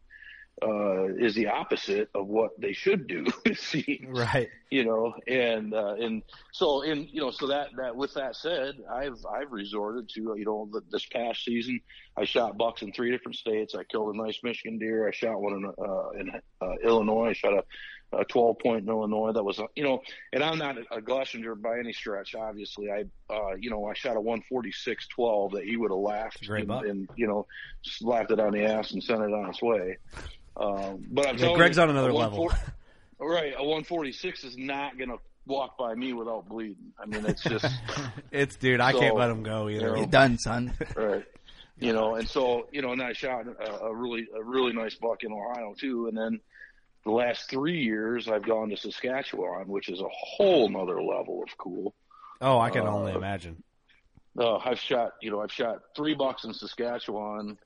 uh, 0.62 1.06
is 1.14 1.34
the 1.34 1.48
opposite 1.48 2.10
of 2.14 2.26
what 2.26 2.50
they 2.60 2.72
should 2.72 3.06
do. 3.06 3.26
seems. 3.54 4.06
right. 4.18 4.50
You 4.70 4.84
know, 4.84 5.14
and, 5.26 5.72
uh, 5.72 5.94
and 5.94 6.22
so, 6.52 6.82
and, 6.82 7.08
you 7.10 7.20
know, 7.20 7.30
so 7.30 7.46
that, 7.46 7.68
that, 7.78 7.96
with 7.96 8.12
that 8.14 8.36
said, 8.36 8.74
I've, 8.90 9.24
I've 9.26 9.50
resorted 9.50 10.10
to, 10.10 10.34
you 10.36 10.44
know, 10.44 10.68
the, 10.70 10.82
this 10.90 11.06
past 11.06 11.44
season, 11.44 11.80
I 12.16 12.24
shot 12.24 12.58
bucks 12.58 12.82
in 12.82 12.92
three 12.92 13.10
different 13.10 13.36
states. 13.36 13.74
I 13.74 13.84
killed 13.84 14.14
a 14.14 14.18
nice 14.18 14.38
Michigan 14.42 14.78
deer. 14.78 15.08
I 15.08 15.12
shot 15.12 15.40
one 15.40 15.54
in, 15.54 15.64
uh, 15.66 16.10
in, 16.10 16.30
uh, 16.60 16.74
Illinois. 16.84 17.30
I 17.30 17.32
shot 17.32 17.54
a, 17.54 17.64
a 18.12 18.24
12 18.24 18.58
point 18.58 18.82
in 18.84 18.88
Illinois. 18.88 19.32
That 19.32 19.42
was, 19.44 19.58
uh, 19.58 19.64
you 19.74 19.84
know, 19.84 20.02
and 20.32 20.42
I'm 20.42 20.58
not 20.58 20.76
a 20.90 21.00
Glessinger 21.00 21.54
by 21.60 21.78
any 21.78 21.92
stretch. 21.92 22.34
Obviously, 22.34 22.90
I, 22.90 23.04
uh, 23.32 23.54
you 23.58 23.70
know, 23.70 23.86
I 23.86 23.94
shot 23.94 24.16
a 24.16 24.20
146 24.20 25.06
12 25.08 25.52
that 25.52 25.64
he 25.64 25.76
would 25.76 25.90
have 25.90 25.98
laughed 25.98 26.46
Great 26.46 26.68
and, 26.68 26.84
and, 26.86 27.08
you 27.16 27.26
know, 27.26 27.46
slapped 27.82 28.30
it 28.30 28.40
on 28.40 28.52
the 28.52 28.64
ass 28.64 28.92
and 28.92 29.02
sent 29.02 29.22
it 29.22 29.32
on 29.32 29.48
its 29.50 29.62
way. 29.62 29.98
Um, 30.56 31.04
but 31.10 31.26
I'm 31.26 31.36
Yeah, 31.36 31.44
telling 31.44 31.56
Greg's 31.58 31.76
you, 31.76 31.82
on 31.84 31.90
another 31.90 32.12
level. 32.12 32.50
Right, 33.18 33.54
a 33.56 33.62
146 33.62 34.44
is 34.44 34.56
not 34.58 34.98
going 34.98 35.10
to 35.10 35.18
walk 35.46 35.78
by 35.78 35.94
me 35.94 36.12
without 36.12 36.48
bleeding. 36.48 36.92
I 36.98 37.06
mean, 37.06 37.24
it's 37.24 37.42
just 37.42 37.64
It's 38.32 38.56
dude, 38.56 38.80
I 38.80 38.92
So, 38.92 38.98
can't 38.98 39.16
let 39.16 39.30
him 39.30 39.42
go 39.42 39.68
either. 39.68 39.90
you 39.90 39.96
You're 39.98 40.06
done, 40.06 40.38
son. 40.38 40.74
right. 40.96 41.24
You 41.78 41.92
know, 41.92 42.14
and 42.16 42.28
so 42.28 42.68
you 42.70 42.82
know, 42.82 42.92
and 42.92 43.02
I 43.02 43.12
shot 43.12 43.46
a, 43.46 43.84
a 43.86 43.94
really 43.94 44.28
a 44.36 44.42
really 44.42 44.72
nice 44.72 44.94
buck 44.94 45.24
in 45.24 45.32
Ohio 45.32 45.74
too, 45.76 46.06
and 46.06 46.16
then 46.16 46.40
the 47.04 47.10
last 47.10 47.50
three 47.50 47.82
years 47.82 48.28
I've 48.28 48.44
gone 48.44 48.70
to 48.70 48.76
Saskatchewan, 48.76 49.68
which 49.68 49.88
is 49.88 50.00
a 50.00 50.08
whole 50.10 50.68
nother 50.68 51.02
level 51.02 51.42
of 51.42 51.56
cool. 51.58 51.94
oh, 52.40 52.58
I 52.58 52.70
can 52.70 52.86
uh, 52.86 52.90
only 52.90 53.12
imagine. 53.12 53.62
Uh, 54.38 54.56
I've 54.56 54.78
shot, 54.78 55.14
you 55.20 55.30
know, 55.30 55.40
I've 55.40 55.52
shot 55.52 55.80
three 55.94 56.14
bucks 56.14 56.44
in 56.44 56.54
Saskatchewan. 56.54 57.58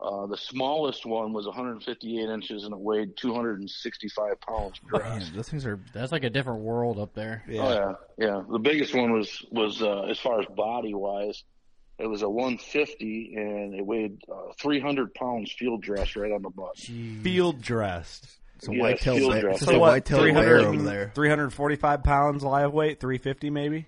Uh, 0.00 0.26
the 0.26 0.36
smallest 0.36 1.04
one 1.04 1.32
was 1.32 1.46
158 1.46 2.28
inches 2.28 2.64
and 2.64 2.72
it 2.72 2.78
weighed 2.78 3.16
265 3.16 4.40
pounds. 4.40 4.80
Man, 4.92 5.24
those 5.34 5.48
things 5.48 5.66
are. 5.66 5.80
That's 5.92 6.12
like 6.12 6.22
a 6.22 6.30
different 6.30 6.60
world 6.60 7.00
up 7.00 7.14
there. 7.14 7.42
Yeah. 7.48 7.62
Oh 7.62 7.72
yeah, 8.18 8.26
yeah. 8.26 8.42
The 8.48 8.60
biggest 8.60 8.94
one 8.94 9.12
was 9.12 9.44
was 9.50 9.82
uh, 9.82 10.02
as 10.02 10.18
far 10.18 10.38
as 10.38 10.46
body 10.46 10.94
wise, 10.94 11.42
it 11.98 12.06
was 12.06 12.22
a 12.22 12.28
150 12.28 13.34
and 13.34 13.74
it 13.74 13.84
weighed 13.84 14.18
uh, 14.32 14.52
300 14.60 15.14
pounds 15.14 15.50
field 15.52 15.82
dressed 15.82 16.14
right 16.14 16.30
on 16.30 16.42
the 16.42 16.50
butt. 16.50 16.78
Field 16.78 17.60
dressed. 17.60 18.38
It's 18.58 18.68
a 18.68 18.72
Yeah, 18.74 18.80
whitetail 18.82 19.16
field 19.16 19.32
bear. 19.32 19.48
It's 19.50 19.60
So 19.60 19.70
a 19.72 19.78
what, 19.78 19.90
whitetail 19.92 20.18
300 20.18 20.44
bear 20.46 20.68
over 20.68 20.82
there. 20.82 21.12
345 21.14 22.02
pounds 22.02 22.42
live 22.42 22.72
weight, 22.72 22.98
350 23.00 23.50
maybe. 23.50 23.86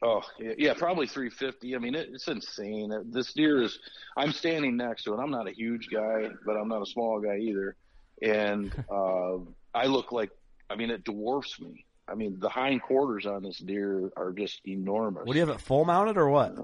Oh 0.00 0.22
yeah, 0.38 0.52
yeah, 0.56 0.74
probably 0.74 1.06
350. 1.06 1.74
I 1.74 1.78
mean, 1.78 1.94
it, 1.94 2.08
it's 2.12 2.28
insane. 2.28 2.92
Uh, 2.92 3.02
This 3.04 3.32
deer 3.34 3.62
is. 3.62 3.78
I'm 4.16 4.32
standing 4.32 4.76
next 4.76 5.04
to 5.04 5.14
it. 5.14 5.18
I'm 5.18 5.30
not 5.30 5.48
a 5.48 5.52
huge 5.52 5.88
guy, 5.92 6.28
but 6.46 6.52
I'm 6.56 6.68
not 6.68 6.82
a 6.82 6.86
small 6.86 7.20
guy 7.20 7.36
either. 7.38 7.76
And 8.22 8.72
uh, 8.90 9.38
I 9.74 9.86
look 9.86 10.12
like. 10.12 10.30
I 10.70 10.76
mean, 10.76 10.90
it 10.90 11.04
dwarfs 11.04 11.60
me. 11.60 11.84
I 12.06 12.14
mean, 12.14 12.38
the 12.40 12.48
hind 12.48 12.80
quarters 12.82 13.26
on 13.26 13.42
this 13.42 13.58
deer 13.58 14.10
are 14.16 14.32
just 14.32 14.60
enormous. 14.66 15.26
What 15.26 15.32
do 15.34 15.38
you 15.40 15.46
have 15.46 15.54
it 15.54 15.60
full 15.60 15.84
mounted 15.84 16.16
or 16.16 16.28
what? 16.30 16.54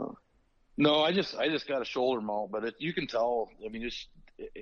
No, 0.78 1.02
I 1.02 1.12
just 1.12 1.36
I 1.36 1.48
just 1.48 1.66
got 1.68 1.82
a 1.82 1.84
shoulder 1.84 2.20
mount, 2.20 2.50
but 2.52 2.64
it, 2.64 2.74
you 2.78 2.92
can 2.94 3.06
tell. 3.06 3.48
I 3.64 3.68
mean, 3.68 3.82
just 3.82 4.08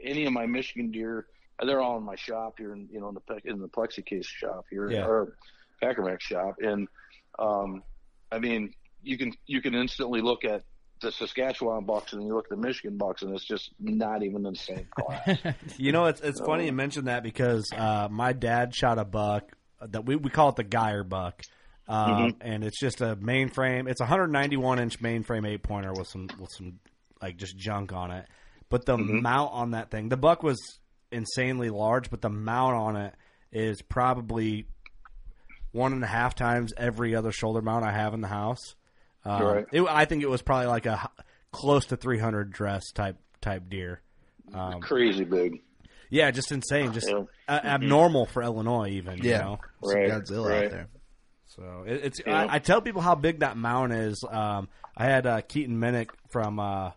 any 0.03 0.25
of 0.27 0.33
my 0.33 0.47
Michigan 0.47 0.91
deer, 0.91 1.27
they're 1.65 1.81
all 1.81 1.97
in 1.99 2.05
my 2.05 2.17
shop 2.17 2.55
here, 2.59 2.73
in 2.73 2.89
you 2.91 3.01
know, 3.01 3.09
in 3.09 3.15
the 3.15 3.41
in 3.51 3.61
the 3.61 3.69
plexicase 3.69 4.27
shop 4.27 4.67
here, 4.71 4.91
Yeah. 4.91 5.07
or 5.07 5.37
Packer 5.81 6.03
Maxx 6.03 6.25
shop, 6.25 6.57
and 6.61 6.89
um, 7.39 7.83
I 8.31 8.39
mean, 8.39 8.75
you 9.03 9.19
can 9.19 9.33
you 9.47 9.61
can 9.63 9.75
instantly 9.75 10.21
look 10.21 10.45
at 10.45 10.63
the 11.01 11.11
Saskatchewan 11.11 11.85
bucks 11.85 12.13
and 12.13 12.23
you 12.25 12.33
look 12.35 12.47
at 12.47 12.51
the 12.51 12.57
Michigan 12.57 12.97
bucks, 12.97 13.23
and 13.23 13.35
it's 13.35 13.45
just 13.45 13.71
not 13.81 14.23
even 14.23 14.47
in 14.47 14.53
the 14.53 14.59
same 14.59 14.87
class. 14.99 15.39
You 15.77 15.93
know, 15.93 16.07
it's 16.07 16.21
it's 16.21 16.41
funny 16.41 16.67
you 16.67 16.73
mentioned 16.73 17.09
that 17.09 17.23
because 17.23 17.69
uh, 17.77 18.09
my 18.11 18.33
dad 18.33 18.75
shot 18.75 18.99
a 18.99 19.05
buck 19.05 19.51
that 19.81 20.05
we 20.05 20.17
we 20.17 20.31
call 20.31 20.51
it 20.51 20.57
the 20.57 20.63
Geyer 20.65 21.03
buck, 21.03 21.43
um, 21.89 22.37
and 22.41 22.63
it's 22.63 22.79
just 22.79 23.01
a 23.01 23.17
mainframe. 23.17 23.91
It's 23.91 24.01
a 24.01 24.05
191 24.05 24.79
inch 24.79 25.01
mainframe 25.01 25.49
eight 25.49 25.63
pointer 25.65 25.93
with 25.93 26.07
some 26.07 26.29
with 26.39 26.51
some 26.53 26.79
like 27.21 27.37
just 27.37 27.57
junk 27.57 27.93
on 27.93 28.11
it. 28.13 28.27
But 28.69 28.87
the 28.87 28.97
mount 28.97 29.53
on 29.53 29.73
that 29.73 29.91
thing, 29.91 30.09
the 30.09 30.17
buck 30.17 30.43
was 30.43 30.59
insanely 31.13 31.71
large, 31.71 32.11
but 32.11 32.21
the 32.23 32.31
mount 32.31 32.75
on 32.77 32.97
it 32.97 33.15
is 33.53 33.83
probably 33.83 34.67
one 35.73 35.93
and 35.93 36.03
a 36.05 36.07
half 36.07 36.35
times 36.35 36.73
every 36.77 37.15
other 37.15 37.33
shoulder 37.33 37.63
mount 37.63 37.85
I 37.85 37.93
have 37.93 38.15
in 38.15 38.21
the 38.21 38.29
house. 38.29 38.75
Um, 39.25 39.43
Right. 39.43 39.67
it, 39.73 39.83
I 39.89 40.05
think 40.05 40.23
it 40.23 40.29
was 40.31 40.43
probably 40.43 40.67
like 40.67 40.87
a 40.87 41.11
close 41.53 41.87
to 41.87 41.97
300 41.97 42.51
dress 42.53 42.91
type 42.93 43.17
type 43.41 43.69
deer. 43.69 44.01
Um, 44.53 44.81
Crazy 44.81 45.25
big, 45.25 45.63
yeah, 46.11 46.31
just 46.31 46.53
insane, 46.53 46.93
just 46.93 47.09
Yeah. 47.09 47.25
uh, 47.49 47.61
abnormal 47.65 48.27
for 48.27 48.43
Illinois, 48.43 48.89
even. 48.91 49.19
You 49.19 49.31
Yeah. 49.31 49.39
know? 49.39 49.59
Some 49.83 49.99
Right, 50.01 50.11
Godzilla 50.11 50.49
right. 50.51 50.65
out 50.65 50.71
there. 50.71 50.87
So 51.47 51.85
it, 51.87 52.01
it's. 52.05 52.21
Yeah. 52.27 52.33
I, 52.45 52.55
I 52.55 52.59
tell 52.59 52.81
people 52.81 53.01
how 53.03 53.15
big 53.15 53.41
that 53.41 53.57
mount 53.57 53.93
is. 53.93 54.23
Um, 54.29 54.69
I 54.97 55.05
had 55.05 55.27
uh, 55.27 55.41
Keaton 55.43 55.79
Minnick 55.79 56.09
from 56.31 56.59
uh, 56.59 56.93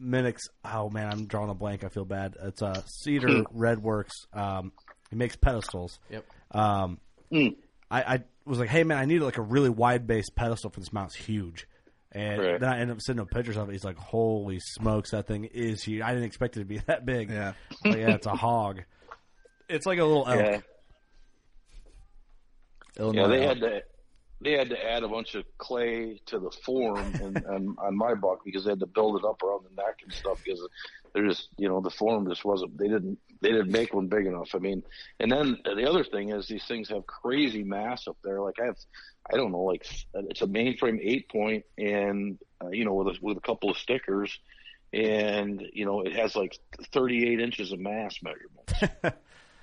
Minnick's. 0.00 0.48
Oh 0.64 0.90
man, 0.90 1.08
I'm 1.10 1.26
drawing 1.26 1.50
a 1.50 1.54
blank. 1.54 1.84
I 1.84 1.88
feel 1.88 2.04
bad. 2.04 2.36
It's 2.42 2.62
uh, 2.62 2.82
Cedar 2.86 3.44
Redworks. 3.54 4.12
Um, 4.32 4.72
he 5.10 5.16
makes 5.16 5.36
pedestals. 5.36 5.98
Yep. 6.10 6.24
Um, 6.52 6.98
Hmm. 7.32 7.48
I, 7.90 8.02
I 8.14 8.24
was 8.44 8.58
like, 8.58 8.68
hey 8.68 8.84
man, 8.84 8.98
I 8.98 9.04
need 9.04 9.20
like 9.20 9.38
a 9.38 9.42
really 9.42 9.70
wide 9.70 10.06
base 10.06 10.28
pedestal 10.30 10.70
for 10.70 10.80
this 10.80 10.92
mount. 10.92 11.08
It's 11.14 11.24
huge. 11.24 11.66
And 12.12 12.40
Right. 12.40 12.60
then 12.60 12.68
I 12.68 12.78
ended 12.80 12.96
up 12.96 13.00
sending 13.02 13.22
him 13.22 13.28
pictures 13.28 13.56
of 13.56 13.68
it. 13.68 13.72
He's 13.72 13.84
like, 13.84 13.98
"Holy 13.98 14.58
smokes, 14.60 15.10
that 15.10 15.26
thing 15.26 15.44
is 15.44 15.82
huge! 15.82 16.00
I 16.02 16.10
didn't 16.10 16.24
expect 16.24 16.56
it 16.56 16.60
to 16.60 16.64
be 16.64 16.78
that 16.86 17.04
big." 17.04 17.30
Yeah. 17.30 17.52
Like, 17.84 17.96
yeah, 17.96 18.14
it's 18.14 18.26
a 18.26 18.34
hog. 18.34 18.82
It's 19.68 19.84
like 19.86 19.98
a 19.98 20.04
little 20.04 20.26
elk. 20.26 20.38
yeah. 20.40 20.60
Illinois. 22.98 23.22
Yeah, 23.22 23.28
they 23.28 23.44
elk. 23.46 23.48
had 23.48 23.60
to 23.60 23.82
they 24.40 24.52
had 24.52 24.68
to 24.70 24.84
add 24.84 25.02
a 25.02 25.08
bunch 25.08 25.34
of 25.34 25.44
clay 25.58 26.20
to 26.26 26.38
the 26.38 26.50
form 26.50 27.14
and, 27.22 27.36
and 27.46 27.76
on 27.78 27.96
my 27.96 28.14
buck 28.14 28.44
because 28.44 28.64
they 28.64 28.70
had 28.70 28.80
to 28.80 28.86
build 28.86 29.16
it 29.18 29.24
up 29.24 29.42
around 29.42 29.64
the 29.64 29.82
neck 29.82 30.00
and 30.02 30.12
stuff 30.12 30.40
because 30.44 30.60
they're 31.14 31.26
just 31.26 31.48
you 31.56 31.68
know 31.68 31.80
the 31.80 31.90
form 31.90 32.28
just 32.28 32.44
wasn't 32.44 32.76
they 32.76 32.88
didn't 32.88 33.18
they 33.40 33.50
didn't 33.50 33.70
make 33.70 33.92
one 33.94 34.08
big 34.08 34.26
enough. 34.26 34.54
I 34.54 34.58
mean, 34.58 34.82
and 35.20 35.30
then 35.30 35.58
the 35.64 35.88
other 35.88 36.04
thing 36.04 36.30
is 36.30 36.46
these 36.46 36.64
things 36.64 36.88
have 36.88 37.06
crazy 37.06 37.62
mass 37.64 38.06
up 38.08 38.16
there. 38.24 38.40
Like 38.40 38.56
I 38.60 38.66
have 38.66 38.76
I 39.32 39.36
don't 39.36 39.52
know 39.52 39.62
like 39.62 39.86
it's 40.14 40.42
a 40.42 40.46
mainframe 40.46 40.98
eight 41.02 41.28
point 41.30 41.64
and 41.78 42.38
uh, 42.62 42.68
you 42.68 42.84
know 42.84 42.94
with 42.94 43.08
a, 43.16 43.18
with 43.20 43.36
a 43.36 43.40
couple 43.40 43.70
of 43.70 43.78
stickers. 43.78 44.38
And 44.92 45.62
you 45.72 45.84
know 45.84 46.02
it 46.02 46.14
has 46.14 46.36
like 46.36 46.56
38 46.92 47.40
inches 47.40 47.72
of 47.72 47.80
mass 47.80 48.18
measurements. 48.22 48.72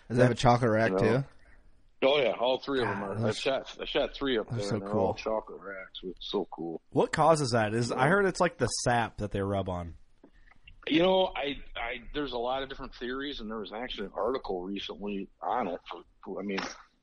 Does 0.10 0.18
it 0.18 0.22
have 0.22 0.32
a 0.32 0.36
chocolate 0.36 0.70
rack 0.72 0.92
No. 0.92 0.98
too? 0.98 1.24
Oh 2.04 2.20
yeah, 2.20 2.32
all 2.32 2.60
three 2.60 2.82
of 2.82 2.88
them 2.88 3.04
are. 3.04 3.28
I 3.28 3.32
shot 3.32 3.76
I 3.82 3.86
shot 3.86 4.16
three 4.16 4.38
up 4.38 4.50
there, 4.50 4.60
so 4.60 4.74
and 4.74 4.82
they're 4.82 4.90
cool. 4.90 5.00
all 5.00 5.14
chocolate 5.14 5.62
racks. 5.62 6.00
It's 6.04 6.30
so 6.32 6.48
cool. 6.52 6.82
What 6.92 7.12
causes 7.12 7.52
that? 7.52 7.74
Is 7.74 7.92
I 7.92 8.08
heard 8.08 8.26
it's 8.26 8.40
like 8.40 8.58
the 8.58 8.68
sap 8.68 9.18
that 9.18 9.32
they 9.32 9.42
rub 9.42 9.70
on. 9.70 9.96
You 10.88 11.02
know, 11.02 11.32
I, 11.36 11.58
I 11.78 12.02
there's 12.14 12.34
a 12.34 12.38
lot 12.38 12.62
of 12.62 12.70
different 12.70 12.94
theories, 12.96 13.40
and 13.40 13.50
there 13.50 13.60
was 13.60 13.72
actually 13.74 14.08
an 14.08 14.14
article 14.18 14.62
recently 14.64 15.30
on 15.42 15.68
it. 15.68 15.80
For, 15.90 16.02
for- 16.24 16.40
I 16.42 16.44
mean, 16.44 16.60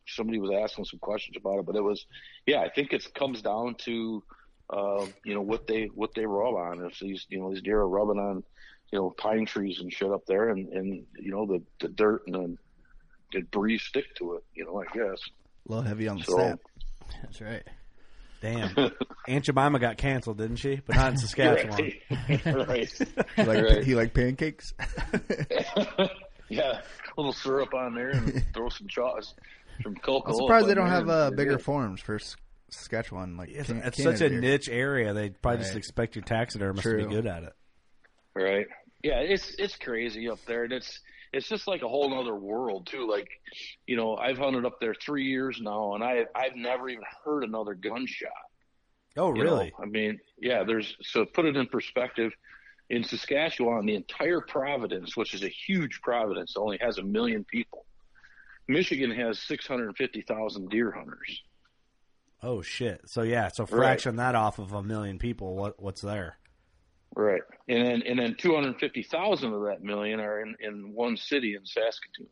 somebody 0.07 0.39
was 0.39 0.51
asking 0.51 0.85
some 0.85 0.99
questions 0.99 1.37
about 1.39 1.61
it, 1.61 1.67
but 1.67 1.77
it 1.77 1.83
was, 1.83 2.05
yeah, 2.47 2.61
I 2.61 2.69
think 2.69 2.93
it 2.93 3.15
comes 3.15 3.41
down 3.41 3.77
to 3.87 4.23
uh, 4.71 5.07
you 5.25 5.35
know, 5.35 5.41
what 5.41 5.67
they 5.67 5.87
what 5.95 6.15
they 6.15 6.25
rub 6.25 6.55
on. 6.55 6.85
If 6.85 6.99
these 7.01 7.27
you 7.29 7.41
know 7.41 7.51
these 7.53 7.63
deer 7.63 7.79
are 7.79 7.89
rubbing 7.89 8.19
on, 8.21 8.45
you 8.93 8.99
know, 8.99 9.11
pine 9.11 9.47
trees 9.47 9.81
and 9.81 9.93
shit 9.93 10.11
up 10.11 10.27
there, 10.27 10.51
and 10.51 10.69
and 10.69 11.07
you 11.19 11.33
know 11.33 11.47
the 11.47 11.63
the 11.81 11.89
dirt 11.89 12.23
and 12.27 12.35
the 12.35 12.57
debris 13.31 13.79
stick 13.79 14.15
to 14.17 14.35
it. 14.37 14.45
You 14.55 14.65
know, 14.65 14.81
I 14.83 14.85
guess. 14.95 15.19
A 15.69 15.69
little 15.69 15.85
heavy 15.85 16.09
on 16.09 16.19
the 16.19 16.25
So- 16.25 16.37
sap. 16.39 16.61
That's 17.23 17.41
right. 17.41 17.63
Damn. 18.41 18.75
Aunt 19.29 19.45
Jemima 19.45 19.79
got 19.79 19.99
canceled, 19.99 20.39
didn't 20.39 20.57
she? 20.57 20.81
But 20.87 20.97
not 20.97 21.13
in 21.13 21.19
Saskatchewan. 21.19 21.93
right. 22.67 22.91
He 23.37 23.43
like 23.43 23.63
Right. 23.65 23.85
he 23.85 23.95
like 23.95 24.15
pancakes. 24.15 24.73
yeah, 26.49 26.81
a 26.81 27.15
little 27.17 27.33
syrup 27.33 27.75
on 27.75 27.95
there 27.95 28.11
and 28.11 28.45
throw 28.55 28.69
some 28.71 28.89
chocolate, 28.89 29.27
some 29.83 29.95
cocoa. 29.97 30.31
I'm 30.31 30.37
surprised 30.37 30.69
they 30.69 30.75
don't 30.75 30.89
have 30.89 31.09
uh, 31.09 31.31
bigger 31.31 31.53
good. 31.57 31.63
forms 31.63 32.01
for 32.01 32.17
S- 32.17 32.37
Saskatchewan. 32.71 33.37
Like 33.37 33.51
It's, 33.51 33.69
Can- 33.69 33.83
it's 33.83 34.03
such 34.03 34.21
a 34.21 34.29
deer. 34.29 34.41
niche 34.41 34.69
area. 34.71 35.13
They 35.13 35.31
probably 35.31 35.63
just 35.65 35.77
expect 35.77 36.17
your 36.17 36.25
taxidermist 36.25 36.83
to 36.85 36.97
be 36.97 37.05
good 37.07 37.27
at 37.27 37.43
it. 37.45 37.53
Right. 38.35 38.67
Yeah, 39.03 39.21
it's 39.21 39.55
it's 39.59 39.77
crazy 39.77 40.29
up 40.29 40.39
there, 40.47 40.65
and 40.65 40.73
it's 40.73 41.01
it's 41.33 41.49
just 41.49 41.67
like 41.67 41.83
a 41.83 41.89
whole 41.89 42.13
other 42.19 42.35
world 42.35 42.87
too. 42.87 43.09
Like, 43.11 43.29
you 43.87 43.97
know, 43.97 44.17
I've 44.17 44.39
hunted 44.39 44.65
up 44.65 44.79
there 44.81 44.95
three 44.95 45.25
years 45.27 45.61
now, 45.61 45.95
and 45.95 46.03
I 46.05 46.27
I've 46.35 46.57
never 46.57 46.89
even 46.89 47.05
heard 47.25 47.45
another 47.45 47.75
gunshot. 47.75 48.31
Oh, 49.17 49.35
you 49.35 49.43
really? 49.43 49.67
know? 49.79 49.85
I 49.85 49.87
mean, 49.87 50.19
yeah. 50.41 50.65
There's 50.65 50.97
so 51.03 51.25
put 51.25 51.45
it 51.45 51.57
in 51.57 51.67
perspective. 51.67 52.33
In 52.91 53.05
Saskatchewan, 53.05 53.87
the 53.87 53.95
entire 53.95 54.41
province, 54.41 55.17
which 55.17 55.33
is 55.35 55.45
a 55.45 55.49
huge 55.49 56.01
province, 56.03 56.55
only 56.57 56.77
has 56.81 56.99
a 56.99 57.03
million 57.05 57.45
people. 57.45 57.87
Michigan 58.67 59.13
has 59.13 59.39
650,000 59.41 60.69
deer 60.71 60.91
hunters. 60.91 61.43
Oh 62.43 62.63
shit. 62.63 63.09
So 63.09 63.23
yeah, 63.23 63.49
so 63.49 63.63
Right. 63.65 63.71
fraction 63.71 64.17
that 64.17 64.35
off 64.35 64.59
of 64.59 64.73
a 64.73 64.83
million 64.83 65.19
people. 65.21 65.55
What 65.55 65.81
what's 65.81 66.01
there? 66.01 66.39
Right. 67.17 67.43
And 67.69 67.87
then 67.87 68.03
and 68.07 68.19
then 68.19 68.37
250,000 68.39 69.53
of 69.53 69.63
that 69.65 69.83
million 69.83 70.21
are 70.21 70.41
in, 70.41 70.55
in 70.61 70.93
one 70.95 71.17
city 71.17 71.55
in 71.55 71.65
Saskatoon. 71.67 72.29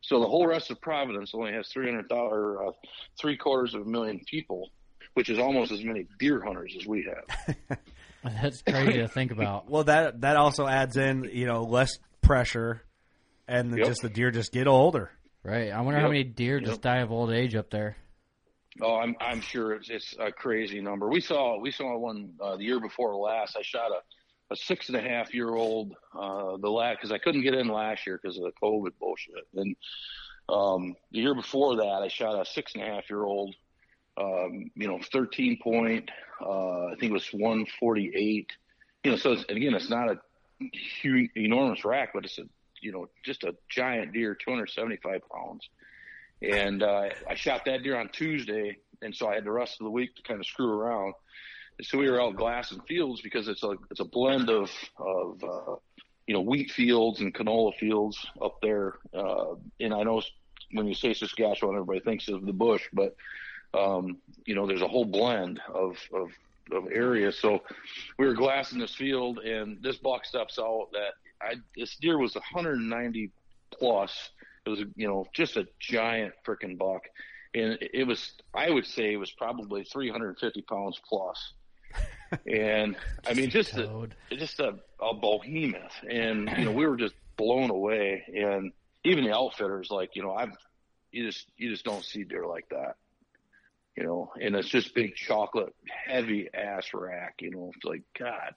So 0.00 0.20
the 0.20 0.26
whole 0.26 0.46
rest 0.46 0.70
of 0.70 0.80
Providence 0.80 1.32
only 1.34 1.52
has 1.52 1.68
300,000 1.68 2.18
or 2.22 2.68
uh, 2.68 2.72
three 3.18 3.36
quarters 3.36 3.74
of 3.74 3.82
a 3.82 3.84
million 3.86 4.20
people, 4.30 4.70
which 5.14 5.30
is 5.30 5.38
almost 5.38 5.72
as 5.72 5.82
many 5.82 6.06
deer 6.18 6.42
hunters 6.44 6.74
as 6.78 6.86
we 6.86 7.04
have. 7.08 7.78
That's 8.42 8.62
crazy 8.62 8.98
to 8.98 9.08
think 9.08 9.32
about. 9.32 9.68
Well, 9.70 9.84
that 9.84 10.20
that 10.22 10.36
also 10.36 10.66
adds 10.66 10.96
in 10.96 11.28
you 11.32 11.46
know 11.46 11.62
less 11.64 11.90
pressure, 12.20 12.82
and 13.48 13.70
then 13.70 13.78
Yep. 13.78 13.86
just 13.88 14.02
the 14.02 14.08
deer 14.08 14.30
just 14.30 14.52
get 14.52 14.66
older. 14.66 15.10
Right. 15.42 15.70
I 15.70 15.80
wonder 15.82 16.00
how 16.00 16.08
many 16.08 16.24
deer 16.24 16.60
just 16.60 16.80
die 16.80 17.00
of 17.00 17.10
old 17.12 17.30
age 17.30 17.54
up 17.54 17.70
there. 17.70 17.96
Oh, 18.80 18.96
I'm 18.96 19.14
I'm 19.20 19.40
sure 19.40 19.74
it's 19.74 19.88
it's 19.88 20.14
a 20.18 20.32
crazy 20.32 20.80
number. 20.80 21.08
We 21.08 21.20
saw 21.20 21.58
we 21.60 21.70
saw 21.70 21.96
one 21.96 22.32
uh, 22.42 22.56
the 22.56 22.64
year 22.64 22.80
before 22.80 23.14
last. 23.14 23.56
I 23.56 23.62
shot 23.62 23.92
a 23.92 24.00
a 24.52 24.56
six 24.56 24.88
and 24.88 24.96
a 24.96 25.00
half 25.00 25.32
year 25.32 25.54
old 25.54 25.94
uh, 26.14 26.56
the 26.56 26.68
last 26.68 26.98
because 26.98 27.12
I 27.12 27.18
couldn't 27.18 27.42
get 27.42 27.54
in 27.54 27.68
last 27.68 28.06
year 28.06 28.18
because 28.20 28.36
of 28.36 28.44
the 28.44 28.52
COVID 28.62 28.92
bullshit. 29.00 29.46
And 29.54 29.76
um, 30.48 30.94
the 31.12 31.20
year 31.20 31.34
before 31.34 31.76
that, 31.76 32.02
I 32.02 32.08
shot 32.08 32.40
a 32.40 32.44
six 32.44 32.74
and 32.74 32.82
a 32.82 32.86
half 32.86 33.08
year 33.08 33.24
old. 33.24 33.54
Um, 34.16 34.70
you 34.76 34.86
know, 34.86 35.00
13 35.12 35.58
point. 35.60 36.08
Uh, 36.40 36.86
I 36.86 36.94
think 37.00 37.10
it 37.10 37.12
was 37.12 37.28
148. 37.32 38.52
You 39.02 39.10
know, 39.10 39.16
so 39.16 39.32
it's, 39.32 39.44
again, 39.48 39.74
it's 39.74 39.90
not 39.90 40.08
a 40.08 40.18
huge, 41.00 41.30
enormous 41.36 41.84
rack, 41.84 42.10
but 42.14 42.24
it's 42.24 42.38
a 42.38 42.44
you 42.80 42.92
know 42.92 43.08
just 43.24 43.44
a 43.44 43.54
giant 43.68 44.12
deer, 44.12 44.34
275 44.34 45.22
pounds 45.28 45.68
and 46.50 46.82
uh, 46.82 47.08
I 47.28 47.34
shot 47.34 47.64
that 47.66 47.82
deer 47.82 47.96
on 47.98 48.08
Tuesday, 48.08 48.78
and 49.02 49.14
so 49.14 49.28
I 49.28 49.34
had 49.34 49.44
the 49.44 49.52
rest 49.52 49.80
of 49.80 49.84
the 49.84 49.90
week 49.90 50.14
to 50.16 50.22
kind 50.22 50.40
of 50.40 50.46
screw 50.46 50.72
around. 50.72 51.14
And 51.78 51.86
so 51.86 51.98
we 51.98 52.08
were 52.08 52.20
out 52.20 52.36
glassing 52.36 52.80
fields 52.82 53.20
because 53.20 53.48
it's 53.48 53.62
a 53.62 53.74
it's 53.90 54.00
a 54.00 54.04
blend 54.04 54.50
of 54.50 54.70
of 54.98 55.42
uh, 55.42 55.76
you 56.26 56.34
know 56.34 56.40
wheat 56.40 56.70
fields 56.70 57.20
and 57.20 57.34
canola 57.34 57.74
fields 57.76 58.24
up 58.42 58.58
there. 58.62 58.94
Uh, 59.12 59.54
and 59.80 59.92
I 59.92 60.02
know 60.02 60.22
when 60.72 60.86
you 60.86 60.94
say 60.94 61.14
Saskatchewan, 61.14 61.76
everybody 61.76 62.00
thinks 62.00 62.28
of 62.28 62.44
the 62.46 62.52
bush, 62.52 62.82
but 62.92 63.16
um, 63.72 64.18
you 64.46 64.54
know 64.54 64.66
there's 64.66 64.82
a 64.82 64.88
whole 64.88 65.04
blend 65.04 65.60
of 65.72 65.98
of 66.12 66.30
of 66.72 66.86
areas. 66.92 67.38
So 67.38 67.62
we 68.18 68.26
were 68.26 68.34
glassing 68.34 68.78
this 68.78 68.94
field, 68.94 69.38
and 69.38 69.82
this 69.82 69.96
buck 69.96 70.24
steps 70.24 70.58
out 70.58 70.88
that 70.92 71.14
I 71.40 71.54
this 71.76 71.96
deer 71.96 72.18
was 72.18 72.34
190 72.34 73.30
plus. 73.72 74.30
It 74.66 74.70
was, 74.70 74.80
you 74.96 75.06
know, 75.06 75.26
just 75.32 75.56
a 75.56 75.66
giant 75.78 76.34
freaking 76.46 76.78
buck. 76.78 77.04
And 77.54 77.78
it 77.80 78.06
was, 78.06 78.32
I 78.52 78.70
would 78.70 78.86
say 78.86 79.12
it 79.12 79.16
was 79.16 79.30
probably 79.30 79.84
350 79.84 80.62
pounds 80.62 81.00
plus. 81.06 81.52
And 82.50 82.96
I 83.28 83.34
mean, 83.34 83.48
just 83.48 83.74
a, 83.74 84.08
just 84.32 84.58
a, 84.58 84.74
a 85.00 85.14
behemoth. 85.14 85.92
And, 86.10 86.50
you 86.58 86.64
know, 86.64 86.72
we 86.72 86.84
were 86.84 86.96
just 86.96 87.14
blown 87.36 87.70
away. 87.70 88.24
And 88.34 88.72
even 89.04 89.22
the 89.22 89.32
outfitters, 89.32 89.88
like, 89.90 90.16
you 90.16 90.22
know, 90.22 90.34
I've, 90.34 90.50
you 91.12 91.26
just, 91.26 91.46
you 91.56 91.70
just 91.70 91.84
don't 91.84 92.04
see 92.04 92.24
deer 92.24 92.44
like 92.44 92.68
that. 92.70 92.96
You 93.96 94.02
know, 94.02 94.32
and 94.40 94.56
it's 94.56 94.68
just 94.68 94.96
big 94.96 95.14
chocolate, 95.14 95.72
heavy 96.08 96.48
ass 96.52 96.92
rack, 96.92 97.34
you 97.40 97.52
know, 97.52 97.70
it's 97.76 97.84
like, 97.84 98.02
God. 98.18 98.54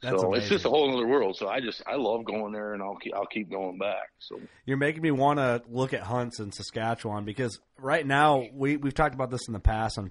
That's 0.00 0.20
so 0.20 0.34
it's 0.34 0.48
just 0.48 0.64
a 0.64 0.68
whole 0.68 0.94
other 0.96 1.06
world. 1.06 1.36
So 1.36 1.48
I 1.48 1.60
just, 1.60 1.82
I 1.86 1.96
love 1.96 2.24
going 2.24 2.52
there 2.52 2.72
and 2.74 2.82
I'll 2.82 2.96
keep, 2.96 3.14
I'll 3.14 3.26
keep 3.26 3.50
going 3.50 3.78
back. 3.78 4.10
So. 4.20 4.40
You're 4.64 4.76
making 4.76 5.02
me 5.02 5.10
want 5.10 5.38
to 5.40 5.62
look 5.68 5.92
at 5.92 6.02
hunts 6.02 6.38
in 6.38 6.52
Saskatchewan 6.52 7.24
because 7.24 7.58
right 7.80 8.06
now 8.06 8.46
we 8.52 8.76
we've 8.76 8.94
talked 8.94 9.14
about 9.14 9.30
this 9.30 9.48
in 9.48 9.54
the 9.54 9.60
past 9.60 9.98
on 9.98 10.10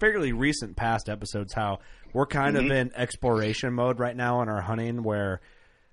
fairly 0.00 0.32
recent 0.32 0.76
past 0.76 1.08
episodes 1.08 1.52
how 1.52 1.78
we're 2.12 2.26
kind 2.26 2.56
of 2.56 2.66
in 2.66 2.90
exploration 2.96 3.72
mode 3.72 3.98
right 4.00 4.16
now 4.16 4.42
in 4.42 4.48
our 4.48 4.60
hunting 4.60 5.02
where 5.04 5.40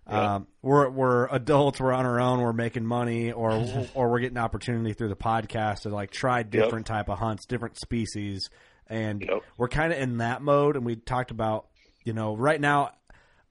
um, 0.07 0.47
we're 0.63 0.89
we're 0.89 1.27
adults 1.27 1.79
we're 1.79 1.93
on 1.93 2.05
our 2.05 2.19
own 2.19 2.41
we're 2.41 2.51
making 2.51 2.83
money 2.85 3.31
or 3.31 3.51
or 3.93 4.09
we're 4.09 4.19
getting 4.19 4.37
opportunity 4.39 4.93
through 4.93 5.09
the 5.09 5.15
podcast 5.15 5.81
to 5.81 5.89
like 5.89 6.09
try 6.11 6.41
different 6.43 6.87
type 6.87 7.09
of 7.09 7.19
hunts 7.19 7.45
different 7.45 7.77
species 7.79 8.49
and 8.87 9.21
Yep. 9.21 9.41
we're 9.57 9.69
kind 9.69 9.93
of 9.93 9.99
in 9.99 10.17
that 10.17 10.41
mode 10.41 10.75
and 10.75 10.85
we 10.85 10.95
talked 10.95 11.29
about 11.31 11.67
you 12.03 12.13
know 12.13 12.35
right 12.35 12.59
now 12.59 12.91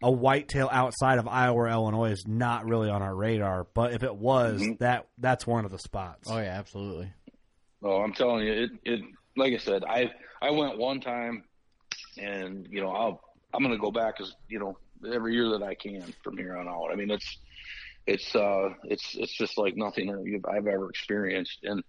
a 0.03 0.11
whitetail 0.11 0.69
outside 0.71 1.19
of 1.19 1.29
Iowa 1.29 1.55
or 1.55 1.69
Illinois 1.69 2.13
is 2.13 2.25
not 2.27 2.67
really 2.67 2.89
on 2.89 3.03
our 3.03 3.15
radar, 3.15 3.67
but 3.75 3.93
if 3.93 4.03
it 4.03 4.15
was, 4.15 4.67
that 4.79 5.07
that's 5.19 5.47
one 5.47 5.65
of 5.65 5.71
the 5.71 5.79
spots. 5.79 6.29
Oh 6.31 6.39
yeah, 6.39 6.59
absolutely. 6.59 7.13
Oh, 7.83 8.03
I'm 8.03 8.13
telling 8.13 8.47
you, 8.47 8.53
it, 8.53 8.71
it, 8.85 9.01
like 9.37 9.53
I 9.53 9.59
said, 9.59 9.85
I, 9.85 10.11
I 10.43 10.51
went 10.51 10.79
one 10.79 11.01
time 11.01 11.45
and, 12.19 12.67
you 12.71 12.81
know, 12.81 12.91
I'll, 12.91 13.21
I'm 13.53 13.63
going 13.63 13.75
to 13.75 13.81
go 13.81 13.91
back 13.91 14.21
as, 14.21 14.35
you 14.49 14.59
know, 14.59 14.79
every 15.13 15.35
year 15.35 15.51
that 15.51 15.63
I 15.63 15.75
can 15.75 16.15
from 16.23 16.37
here 16.37 16.57
on 16.57 16.69
out. 16.69 16.89
I 16.93 16.95
mean, 16.95 17.11
it's, 17.11 17.39
it's, 18.07 18.35
uh, 18.37 18.71
it's, 18.85 19.15
it's 19.17 19.37
just 19.37 19.59
like 19.59 19.77
nothing 19.77 20.09
that 20.09 20.51
I've 20.51 20.67
ever 20.67 20.91
experienced. 20.91 21.59
And, 21.63 21.83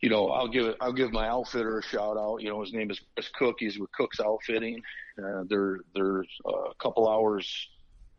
you 0.00 0.10
know, 0.10 0.28
I'll 0.28 0.48
give 0.48 0.66
it, 0.66 0.76
I'll 0.80 0.92
give 0.92 1.12
my 1.12 1.28
outfitter 1.28 1.78
a 1.78 1.82
shout 1.82 2.16
out. 2.18 2.38
You 2.42 2.50
know, 2.50 2.60
his 2.60 2.72
name 2.72 2.90
is 2.90 3.00
Chris 3.14 3.28
Cook. 3.38 3.56
He's 3.58 3.78
with 3.78 3.90
Cook's 3.92 4.20
Outfitting. 4.20 4.82
Uh, 5.18 5.44
they're, 5.48 5.78
they're 5.94 6.24
uh, 6.46 6.70
a 6.70 6.74
couple 6.82 7.08
hours 7.08 7.68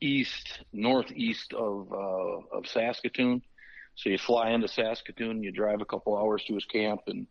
east, 0.01 0.59
northeast 0.73 1.53
of, 1.53 1.91
uh, 1.91 2.57
of 2.57 2.67
Saskatoon. 2.67 3.41
So 3.95 4.09
you 4.09 4.17
fly 4.17 4.49
into 4.51 4.67
Saskatoon, 4.67 5.41
you 5.43 5.51
drive 5.51 5.81
a 5.81 5.85
couple 5.85 6.17
hours 6.17 6.43
to 6.45 6.53
his 6.53 6.65
camp, 6.65 7.01
and 7.07 7.27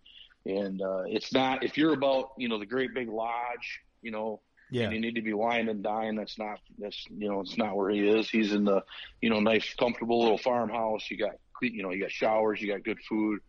and 0.47 0.81
uh, 0.81 1.03
it's 1.07 1.33
not 1.33 1.63
if 1.63 1.77
you're 1.77 1.93
about 1.93 2.31
you 2.39 2.49
know 2.49 2.59
the 2.59 2.65
great 2.67 2.95
big 2.95 3.09
lodge, 3.09 3.81
you 4.03 4.11
know, 4.11 4.41
Yeah. 4.71 4.85
and 4.85 4.95
you 4.95 5.01
need 5.01 5.15
to 5.17 5.21
be 5.23 5.35
wine 5.35 5.69
and 5.69 5.83
dine. 5.83 6.17
That's 6.17 6.39
not 6.39 6.61
that's 6.79 7.05
you 7.11 7.29
know 7.29 7.41
it's 7.41 7.59
not 7.59 7.77
where 7.77 7.91
he 7.91 8.09
is. 8.09 8.31
He's 8.31 8.53
in 8.55 8.65
the 8.65 8.83
you 9.21 9.29
know 9.29 9.41
nice 9.41 9.75
comfortable 9.75 10.23
little 10.23 10.39
farmhouse. 10.39 11.11
You 11.11 11.19
got 11.19 11.33
you 11.61 11.83
know 11.83 11.91
you 11.91 12.01
got 12.01 12.11
showers, 12.11 12.63
you 12.63 12.73
got 12.73 12.83
good 12.83 12.99
food, 13.07 13.41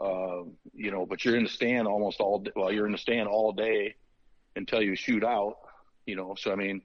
uh, 0.00 0.42
you 0.74 0.90
know, 0.90 1.06
but 1.06 1.24
you're 1.24 1.36
in 1.36 1.44
the 1.44 1.48
stand 1.50 1.88
almost 1.88 2.20
all 2.20 2.40
day. 2.40 2.52
Well, 2.54 2.72
you're 2.72 2.86
in 2.86 2.92
the 2.92 2.98
stand 2.98 3.28
all 3.28 3.52
day 3.52 3.94
until 4.54 4.82
you 4.82 4.94
shoot 4.96 5.24
out, 5.24 5.56
you 6.06 6.16
know. 6.16 6.34
So 6.38 6.52
I 6.52 6.56
mean, 6.56 6.82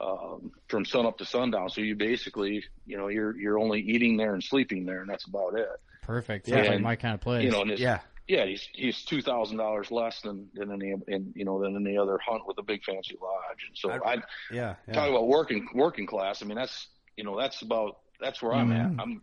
um, 0.00 0.52
from 0.68 0.84
sun 0.84 1.06
up 1.06 1.18
to 1.18 1.24
sundown. 1.24 1.70
So 1.70 1.80
you 1.80 1.96
basically, 1.96 2.64
you 2.86 2.96
know, 2.96 3.08
you're 3.08 3.36
you're 3.38 3.58
only 3.58 3.80
eating 3.80 4.16
there 4.16 4.34
and 4.34 4.42
sleeping 4.42 4.86
there, 4.86 5.00
and 5.00 5.10
that's 5.10 5.26
about 5.26 5.58
it. 5.58 5.68
Perfect. 6.02 6.48
Yeah, 6.48 6.56
Sounds 6.56 6.68
like 6.68 6.80
my 6.80 6.96
kind 6.96 7.14
of 7.14 7.20
place. 7.20 7.44
You 7.44 7.50
know, 7.50 7.62
and 7.62 7.70
it's, 7.72 7.80
Yeah. 7.80 8.00
yeah, 8.28 8.46
he's 8.46 8.66
he's 8.72 9.04
two 9.04 9.20
thousand 9.20 9.58
dollars 9.58 9.90
less 9.90 10.20
than 10.22 10.48
than 10.54 10.72
any 10.72 10.94
in 11.08 11.32
you 11.34 11.44
know 11.44 11.60
than 11.62 11.76
any 11.76 11.98
other 11.98 12.18
hunt 12.24 12.46
with 12.46 12.56
a 12.58 12.62
big 12.62 12.82
fancy 12.84 13.16
lodge. 13.20 13.66
And 13.66 13.76
so 13.76 13.90
I, 13.90 14.22
Yeah, 14.50 14.76
yeah. 14.86 14.94
talk 14.94 15.10
about 15.10 15.28
working 15.28 15.68
working 15.74 16.06
class. 16.06 16.42
I 16.42 16.46
mean, 16.46 16.56
that's 16.56 16.88
you 17.16 17.24
know 17.24 17.38
that's 17.38 17.60
about 17.62 17.98
that's 18.20 18.40
where 18.40 18.54
I'm 18.54 18.72
at. 18.72 18.90
I'm 18.98 19.22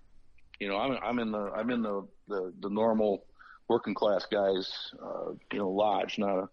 you 0.60 0.68
know 0.68 0.78
I'm 0.78 0.98
I'm 1.04 1.20
in 1.20 1.32
the 1.32 1.52
I'm 1.56 1.70
in 1.70 1.82
the 1.82 2.08
the, 2.28 2.54
the 2.62 2.70
normal 2.70 3.24
working 3.68 3.94
class 3.94 4.26
guys 4.32 4.72
uh, 5.04 5.32
you 5.52 5.60
know 5.60 5.70
lodge, 5.70 6.18
not 6.18 6.38
a 6.38 6.50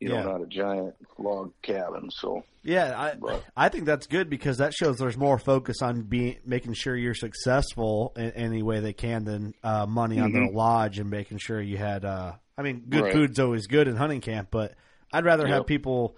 you 0.00 0.10
Yeah. 0.10 0.22
know 0.22 0.32
not 0.32 0.42
a 0.42 0.46
giant 0.46 0.94
log 1.18 1.52
cabin. 1.62 2.10
So 2.10 2.44
Yeah, 2.62 2.94
I 2.98 3.14
But- 3.14 3.44
I 3.56 3.68
think 3.68 3.84
that's 3.84 4.06
good 4.06 4.30
because 4.30 4.58
that 4.58 4.72
shows 4.74 4.98
there's 4.98 5.16
more 5.16 5.38
focus 5.38 5.82
on 5.82 6.02
being 6.02 6.36
making 6.44 6.74
sure 6.74 6.94
you're 6.96 7.14
successful 7.14 8.12
in 8.16 8.30
any 8.32 8.62
way 8.62 8.80
they 8.80 8.92
can 8.92 9.24
than 9.24 9.54
uh, 9.64 9.86
money 9.86 10.20
on 10.20 10.32
the 10.32 10.50
lodge 10.52 10.98
and 10.98 11.10
making 11.10 11.38
sure 11.38 11.60
you 11.60 11.76
had. 11.78 12.04
Uh, 12.04 12.32
I 12.56 12.62
mean, 12.62 12.84
good 12.88 12.98
Mm-hmm. 12.98 13.04
Right. 13.04 13.12
food's 13.12 13.38
always 13.38 13.66
good 13.66 13.88
in 13.88 13.96
hunting 13.96 14.20
camp, 14.20 14.48
but 14.50 14.74
I'd 15.12 15.24
rather 15.24 15.46
have 15.46 15.66
people 15.66 16.16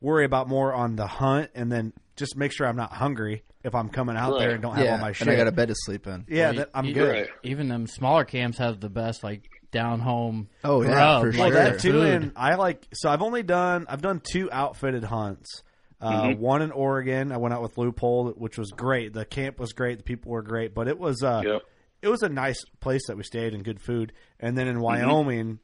worry 0.00 0.24
about 0.24 0.48
more 0.48 0.72
on 0.72 0.96
the 0.96 1.06
hunt 1.06 1.50
and 1.54 1.72
then 1.72 1.92
just 2.16 2.36
make 2.36 2.52
sure 2.52 2.66
I'm 2.66 2.76
not 2.76 2.92
hungry 2.92 3.42
if 3.68 3.74
I'm 3.76 3.88
coming 3.88 4.16
out 4.16 4.36
there 4.38 4.50
and 4.50 4.60
don't 4.62 4.74
have 4.74 4.84
yeah, 4.84 4.92
all 4.92 4.98
my 4.98 5.12
shit. 5.12 5.28
and 5.28 5.30
I 5.30 5.36
got 5.38 5.46
a 5.46 5.52
bed 5.52 5.68
to 5.68 5.74
sleep 5.76 6.06
in. 6.08 6.24
yeah, 6.28 6.46
Well, 6.48 6.54
that, 6.58 6.70
I'm 6.74 6.84
you- 6.86 6.94
good. 6.94 7.12
Right. 7.12 7.28
Even 7.44 7.68
them 7.68 7.86
smaller 7.86 8.24
camps 8.24 8.58
have 8.58 8.80
the 8.80 8.88
best 8.90 9.22
like 9.22 9.48
down 9.70 10.00
home. 10.00 10.48
Oh, 10.64 10.82
yeah, 10.82 10.88
grub, 10.88 11.22
for 11.22 11.28
like, 11.32 11.38
Well, 11.38 11.50
sure. 11.50 11.70
that 11.72 11.78
too, 11.80 11.92
food. 11.92 12.06
and 12.10 12.32
I 12.34 12.56
like. 12.56 12.86
So 12.94 13.08
I've 13.10 13.22
only 13.22 13.42
done. 13.44 13.86
I've 13.88 14.02
done 14.02 14.20
two 14.28 14.50
outfitted 14.50 15.04
hunts. 15.04 15.62
Uh, 16.00 16.22
Mm-hmm. 16.28 16.40
One 16.40 16.62
in 16.62 16.70
Oregon. 16.70 17.32
I 17.32 17.38
went 17.38 17.52
out 17.54 17.60
with 17.62 17.76
Loophole, 17.76 18.30
which 18.36 18.56
was 18.56 18.70
great. 18.70 19.12
The 19.12 19.24
camp 19.24 19.58
was 19.58 19.72
great. 19.72 19.98
The 19.98 20.04
people 20.04 20.30
were 20.32 20.42
great, 20.42 20.72
but 20.74 20.86
it 20.88 20.98
was 20.98 21.22
uh, 21.24 21.42
Yep. 21.44 21.62
it 22.02 22.08
was 22.08 22.22
a 22.22 22.28
nice 22.28 22.64
place 22.80 23.02
that 23.08 23.16
we 23.16 23.24
stayed 23.24 23.52
and 23.52 23.64
good 23.64 23.80
food. 23.80 24.12
And 24.40 24.56
then 24.56 24.68
in 24.68 24.76
Mm-hmm. 24.76 25.56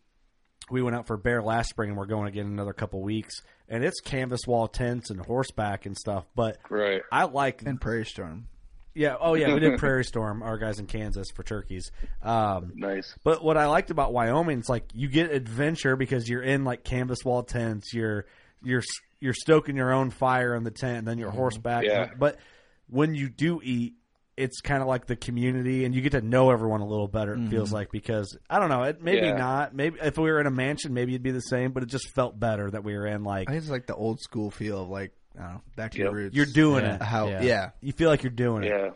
Wyoming, 0.70 0.74
we 0.74 0.82
went 0.82 0.96
out 0.96 1.06
for 1.06 1.16
bear 1.16 1.42
last 1.42 1.70
spring, 1.70 1.90
and 1.90 1.98
we're 1.98 2.06
going 2.06 2.28
again 2.28 2.46
in 2.46 2.52
another 2.52 2.72
couple 2.72 3.00
weeks. 3.02 3.34
And 3.68 3.82
it's 3.84 4.00
canvas 4.00 4.40
wall 4.46 4.68
tents 4.68 5.10
and 5.10 5.20
horseback 5.20 5.86
and 5.86 5.96
stuff. 5.96 6.26
But 6.34 6.58
Right. 6.68 7.02
I 7.10 7.24
like 7.24 7.62
And 7.64 7.80
Prairie 7.80 8.04
Storm. 8.04 8.46
yeah. 8.94 9.16
Oh 9.18 9.34
yeah, 9.34 9.54
we 9.54 9.60
did 9.60 9.78
Prairie 9.78 10.04
Storm. 10.04 10.42
Our 10.42 10.58
guys 10.58 10.78
in 10.78 10.86
Kansas 10.86 11.28
for 11.34 11.42
turkeys. 11.42 11.90
Um, 12.22 12.72
Nice. 12.74 13.14
but 13.24 13.42
what 13.42 13.56
I 13.56 13.66
liked 13.66 13.90
about 13.90 14.12
Wyoming, 14.12 14.58
it's 14.58 14.68
like 14.68 14.84
you 14.94 15.08
get 15.08 15.30
adventure 15.32 15.96
because 15.96 16.28
you're 16.28 16.42
in 16.42 16.64
like 16.64 16.84
canvas 16.84 17.24
wall 17.24 17.42
tents. 17.42 17.94
You're 17.94 18.26
you're 18.62 18.82
you're 19.20 19.32
stoking 19.34 19.76
your 19.76 19.92
own 19.92 20.10
fire 20.10 20.54
in 20.54 20.62
the 20.64 20.70
tent, 20.70 20.98
and 20.98 21.08
then 21.08 21.16
you're 21.18 21.30
horseback. 21.30 21.84
Yeah. 21.84 22.10
But 22.18 22.38
when 22.90 23.14
you 23.14 23.30
do 23.30 23.60
eat, 23.64 23.94
it's 24.36 24.60
kind 24.60 24.82
of 24.82 24.88
like 24.88 25.06
the 25.06 25.16
community, 25.16 25.84
and 25.84 25.94
you 25.94 26.00
get 26.00 26.12
to 26.12 26.20
know 26.20 26.50
everyone 26.50 26.80
a 26.80 26.86
little 26.86 27.06
better. 27.08 27.34
It 27.34 27.48
feels 27.50 27.72
like 27.72 27.90
because 27.92 28.36
I 28.50 28.58
don't 28.58 28.68
know. 28.68 28.82
It 28.84 29.00
maybe 29.02 29.26
Yeah. 29.28 29.36
not. 29.36 29.74
Maybe 29.74 29.98
if 30.02 30.18
we 30.18 30.30
were 30.30 30.40
in 30.40 30.46
a 30.46 30.50
mansion, 30.50 30.92
maybe 30.94 31.12
it'd 31.12 31.22
be 31.22 31.30
the 31.30 31.40
same. 31.40 31.72
But 31.72 31.82
it 31.84 31.88
just 31.88 32.08
felt 32.14 32.38
better 32.38 32.70
that 32.70 32.82
we 32.84 32.94
were 32.94 33.06
in 33.06 33.22
like 33.24 33.48
I 33.48 33.52
think 33.52 33.62
it's 33.62 33.70
like 33.70 33.86
the 33.86 33.94
old 33.94 34.20
school 34.20 34.50
feel 34.50 34.82
of 34.82 34.88
like, 34.88 35.12
I 35.38 35.42
don't 35.42 35.52
know, 35.54 35.60
back 35.76 35.92
to 35.92 35.98
your 35.98 36.12
roots. 36.12 36.34
you're 36.36 36.46
doing 36.46 36.84
Yeah. 36.84 36.94
it. 36.96 37.02
How, 37.02 37.28
Yeah. 37.28 37.42
yeah. 37.42 37.70
You 37.80 37.92
feel 37.92 38.10
like 38.10 38.22
you're 38.24 38.30
doing 38.32 38.64
it. 38.64 38.68
Yeah, 38.68 38.90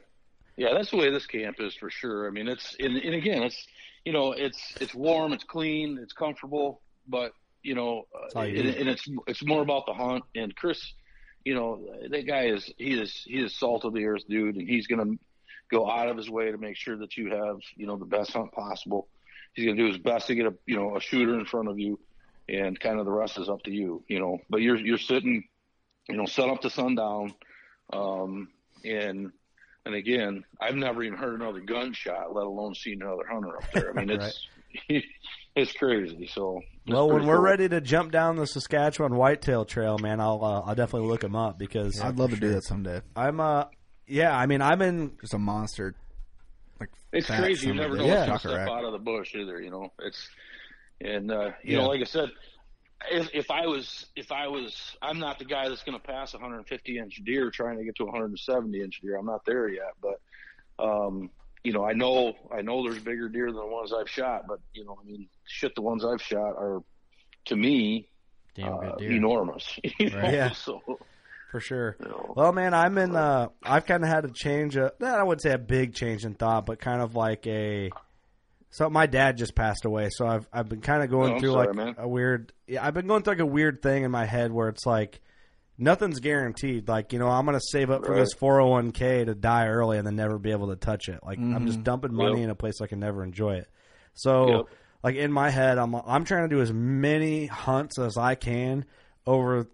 yeah, 0.57 0.75
that's 0.75 0.91
the 0.91 0.97
way 0.97 1.11
this 1.11 1.27
camp 1.27 1.57
is 1.61 1.75
for 1.75 1.89
sure. 1.91 2.27
I 2.27 2.31
mean, 2.31 2.49
it's 2.49 2.75
and, 2.81 2.97
and 2.97 3.15
again, 3.15 3.43
it's 3.45 3.67
you 4.05 4.13
know, 4.13 4.33
it's 4.33 4.75
it's 4.81 4.95
warm, 4.95 5.33
it's 5.33 5.45
clean, 5.45 5.99
it's 6.03 6.13
comfortable, 6.13 6.81
but 7.07 7.33
you 7.63 7.75
know, 7.75 8.07
uh, 8.35 8.41
you 8.43 8.61
and, 8.61 8.69
and 8.71 8.89
it's 8.89 9.07
it's 9.29 9.45
more 9.45 9.63
about 9.63 9.87
the 9.87 9.93
hunt. 9.95 10.25
And 10.35 10.55
Chris, 10.57 10.81
you 11.45 11.55
know, 11.55 11.85
that 12.11 12.27
guy 12.27 12.47
is 12.47 12.73
he 12.77 12.99
is 12.99 13.23
he 13.27 13.43
is 13.43 13.57
salt 13.59 13.85
of 13.85 13.93
the 13.95 14.05
earth 14.07 14.23
dude, 14.29 14.57
and 14.57 14.69
he's 14.69 14.87
gonna 14.87 15.15
go 15.71 15.91
out 15.91 16.09
of 16.09 16.17
his 16.17 16.31
way 16.31 16.51
to 16.51 16.59
make 16.59 16.77
sure 16.77 16.97
that 16.99 17.17
you 17.17 17.31
have 17.31 17.59
you 17.77 17.87
know 17.87 17.97
the 17.97 18.05
best 18.05 18.33
hunt 18.33 18.53
possible. 18.53 19.09
He's 19.55 19.67
gonna 19.67 19.79
do 19.79 19.89
his 19.89 19.99
best 19.99 20.27
to 20.29 20.35
get 20.35 20.47
a 20.47 20.55
you 20.67 20.77
know 20.77 20.97
a 20.97 21.01
shooter 21.01 21.39
in 21.39 21.45
front 21.45 21.69
of 21.69 21.79
you, 21.79 21.99
and 22.49 22.79
kind 22.79 22.99
of 22.99 23.07
the 23.07 23.13
rest 23.13 23.39
is 23.39 23.49
up 23.49 23.63
to 23.65 23.71
you. 23.71 24.05
You 24.09 24.21
know, 24.21 24.39
but 24.49 24.63
you're 24.63 24.77
you're 24.77 24.99
sitting, 24.99 25.45
you 26.09 26.17
know, 26.17 26.27
sun 26.27 26.51
up 26.51 26.61
to 26.63 26.71
sundown, 26.71 27.35
um, 27.93 28.49
and 28.85 29.33
and 29.85 29.95
again, 29.95 30.45
I've 30.61 30.75
never 30.75 31.03
even 31.03 31.19
heard 31.19 31.41
another 31.41 31.61
gunshot, 31.61 32.35
let 32.35 32.45
alone 32.47 32.75
seen 32.75 33.01
another 33.03 33.27
hunter 33.31 33.57
up 33.57 33.65
there. 33.73 33.91
I 33.91 33.93
mean, 33.95 34.11
it's 34.21 34.47
it's 35.57 35.73
crazy. 35.73 36.29
So 36.33 36.61
it's 36.85 36.93
Well, 36.93 37.09
when 37.09 37.27
we're 37.27 37.37
cool. 37.37 37.43
ready 37.43 37.69
to 37.69 37.81
jump 37.81 38.13
down 38.13 38.37
the 38.37 38.47
Saskatchewan 38.47 39.17
Whitetail 39.17 39.65
Trail, 39.65 39.99
man, 39.99 40.21
I'll 40.21 40.45
uh, 40.45 40.61
I'll 40.61 40.75
definitely 40.75 41.09
look 41.09 41.21
them 41.21 41.37
up 41.37 41.59
because 41.59 42.01
I'd 42.01 42.19
love 42.19 42.31
to 42.31 42.37
do 42.37 42.53
that 42.53 42.65
someday. 42.65 43.01
I'm 43.17 43.41
uh 43.41 43.65
yeah, 44.09 44.37
I 44.37 44.47
mean 44.47 44.61
I'm 44.63 44.81
in 44.83 45.13
Just 45.21 45.35
a 45.35 45.39
monster. 45.39 45.95
Like 46.81 46.91
it's 47.13 47.27
fat 47.27 47.41
crazy. 47.43 47.67
You 47.69 47.75
never 47.75 47.95
a 47.95 47.99
know 47.99 48.05
bitch. 48.05 48.09
what's 48.09 48.27
gonna 48.27 48.39
Shocker 48.39 48.49
step 48.49 48.59
rack. 48.61 48.69
out 48.71 48.85
of 48.85 48.93
the 48.93 48.99
bush 48.99 49.35
either. 49.35 49.61
You 49.61 49.71
know, 49.71 49.93
it's 50.01 50.29
and 51.01 51.31
uh, 51.31 51.53
you 51.63 51.77
Yeah. 51.77 51.79
know, 51.79 51.89
like 51.89 52.01
I 52.01 52.05
said, 52.05 52.31
if, 53.11 53.29
if 53.35 53.51
I 53.51 53.67
was 53.67 54.07
if 54.17 54.33
I 54.33 54.49
was, 54.49 54.97
I'm 55.03 55.19
not 55.19 55.39
the 55.39 55.45
guy 55.45 55.69
that's 55.69 55.83
going 55.85 55.99
to 55.99 56.05
pass 56.05 56.35
a 56.35 56.39
150 56.39 56.99
inch 56.99 57.21
deer 57.25 57.51
trying 57.51 57.79
to 57.79 57.85
get 57.85 57.95
to 57.97 58.03
a 58.03 58.07
170 58.07 58.81
inch 58.81 59.01
deer. 59.01 59.17
I'm 59.17 59.27
not 59.27 59.45
there 59.45 59.69
yet, 59.69 59.93
but 60.03 60.21
um, 60.85 61.31
you 61.65 61.73
know, 61.73 61.85
I 61.85 61.93
know 61.93 62.35
I 62.53 62.63
know 62.63 62.83
there's 62.83 62.99
bigger 63.03 63.29
deer 63.29 63.47
than 63.47 63.57
the 63.57 63.67
ones 63.67 63.93
I've 63.93 64.09
shot, 64.11 64.47
but 64.49 64.59
you 64.75 64.85
know, 64.85 64.99
I 65.01 65.05
mean, 65.07 65.29
shit, 65.47 65.75
the 65.75 65.83
ones 65.83 66.05
I've 66.05 66.23
shot 66.23 66.55
are 66.57 66.83
to 67.47 67.57
me 67.57 68.09
Damn 68.55 68.75
uh, 68.75 68.77
good 68.81 68.99
deer. 68.99 69.11
enormous. 69.13 69.79
You 69.99 70.11
know? 70.11 70.19
Right. 70.19 70.35
Yeah. 70.35 70.51
So 70.53 70.81
for 71.51 71.61
sure. 71.61 71.97
you 72.01 72.09
know, 72.09 72.33
Well, 72.37 72.53
man, 72.53 72.75
I'm 72.75 72.97
in. 72.99 73.15
Uh, 73.17 73.49
I've 73.63 73.87
kind 73.87 74.03
of 74.03 74.09
had 74.09 74.25
a 74.25 74.31
change. 74.31 74.77
Of, 74.77 74.93
I 75.03 75.23
wouldn't 75.23 75.43
say 75.43 75.53
a 75.53 75.59
big 75.59 75.95
change 75.95 76.25
in 76.25 76.35
thought, 76.35 76.67
but 76.67 76.79
kind 76.79 77.01
of 77.03 77.15
like 77.15 77.47
a. 77.47 77.91
So 78.71 78.91
my 78.91 79.07
dad 79.07 79.39
just 79.39 79.55
passed 79.55 79.85
away, 79.87 80.11
so 80.11 80.27
I've 80.27 80.47
I've 80.53 80.69
been 80.69 80.83
kind 80.83 81.03
of 81.03 81.09
going 81.09 81.33
Oh, 81.33 81.35
I'm 81.37 81.41
through 81.41 81.53
sorry, 81.53 81.67
like 81.69 81.77
man. 81.77 81.95
a 81.99 82.07
weird. 82.07 82.53
Yeah, 82.67 82.87
I've 82.87 82.93
been 82.95 83.07
going 83.07 83.23
through 83.23 83.33
like 83.35 83.41
a 83.41 83.47
weird 83.47 83.81
thing 83.83 84.05
in 84.05 84.11
my 84.11 84.27
head 84.27 84.53
where 84.53 84.69
it's 84.69 84.85
like 84.85 85.21
nothing's 85.79 86.21
guaranteed. 86.21 86.87
Like 86.87 87.15
you 87.15 87.19
know, 87.19 87.29
I'm 87.29 87.47
gonna 87.47 87.61
save 87.63 87.91
up 87.91 88.05
for 88.05 88.15
this 88.15 88.35
401k 88.35 89.25
to 89.25 89.35
die 89.35 89.69
early 89.69 89.97
and 89.97 90.07
then 90.07 90.17
never 90.17 90.39
be 90.39 90.51
able 90.51 90.69
to 90.69 90.77
touch 90.77 91.09
it. 91.09 91.21
Like 91.25 91.39
I'm 91.39 91.67
just 91.67 91.83
dumping 91.83 92.13
money 92.15 92.41
Yep. 92.41 92.45
in 92.45 92.51
a 92.51 92.55
place 92.55 92.83
I 92.83 92.87
can 92.89 93.01
never 93.01 93.25
enjoy 93.25 93.55
it. 93.57 93.69
So 94.13 94.49
Yep. 94.49 94.65
like 95.03 95.15
in 95.17 95.33
my 95.33 95.49
head, 95.49 95.79
I'm 95.79 95.95
I'm 95.95 96.25
trying 96.27 96.47
to 96.47 96.55
do 96.55 96.61
as 96.61 96.71
many 96.71 97.47
hunts 97.47 97.99
as 97.99 98.19
I 98.19 98.35
can 98.35 98.85
over 99.27 99.67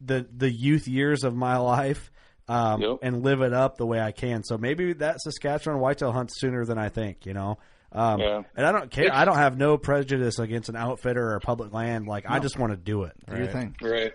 the 0.00 0.26
the 0.34 0.50
youth 0.50 0.88
years 0.88 1.24
of 1.24 1.34
my 1.34 1.56
life 1.58 2.10
um, 2.48 2.80
Yep. 2.80 2.98
and 3.02 3.22
live 3.22 3.42
it 3.42 3.52
up 3.52 3.76
the 3.76 3.86
way 3.86 4.00
I 4.00 4.12
can. 4.12 4.42
So 4.44 4.58
maybe 4.58 4.92
that 4.94 5.20
Saskatchewan 5.20 5.80
whitetail 5.80 6.12
hunt 6.12 6.30
sooner 6.32 6.64
than 6.64 6.78
I 6.78 6.88
think. 6.88 7.26
You 7.26 7.34
know. 7.34 7.58
Um, 7.92 8.20
Yeah. 8.20 8.42
And 8.56 8.66
I 8.66 8.72
don't 8.72 8.90
care. 8.90 9.12
I 9.12 9.24
don't 9.24 9.36
have 9.36 9.56
no 9.56 9.76
prejudice 9.76 10.38
against 10.38 10.68
an 10.68 10.76
outfitter 10.76 11.32
or 11.34 11.40
public 11.40 11.72
land. 11.72 12.06
Like 12.06 12.24
I 12.28 12.38
just 12.38 12.58
want 12.58 12.72
to 12.72 12.76
do 12.76 13.02
it. 13.04 13.12
Do 13.28 13.36
your 13.36 13.46
thing. 13.48 13.74
Right. 13.80 14.12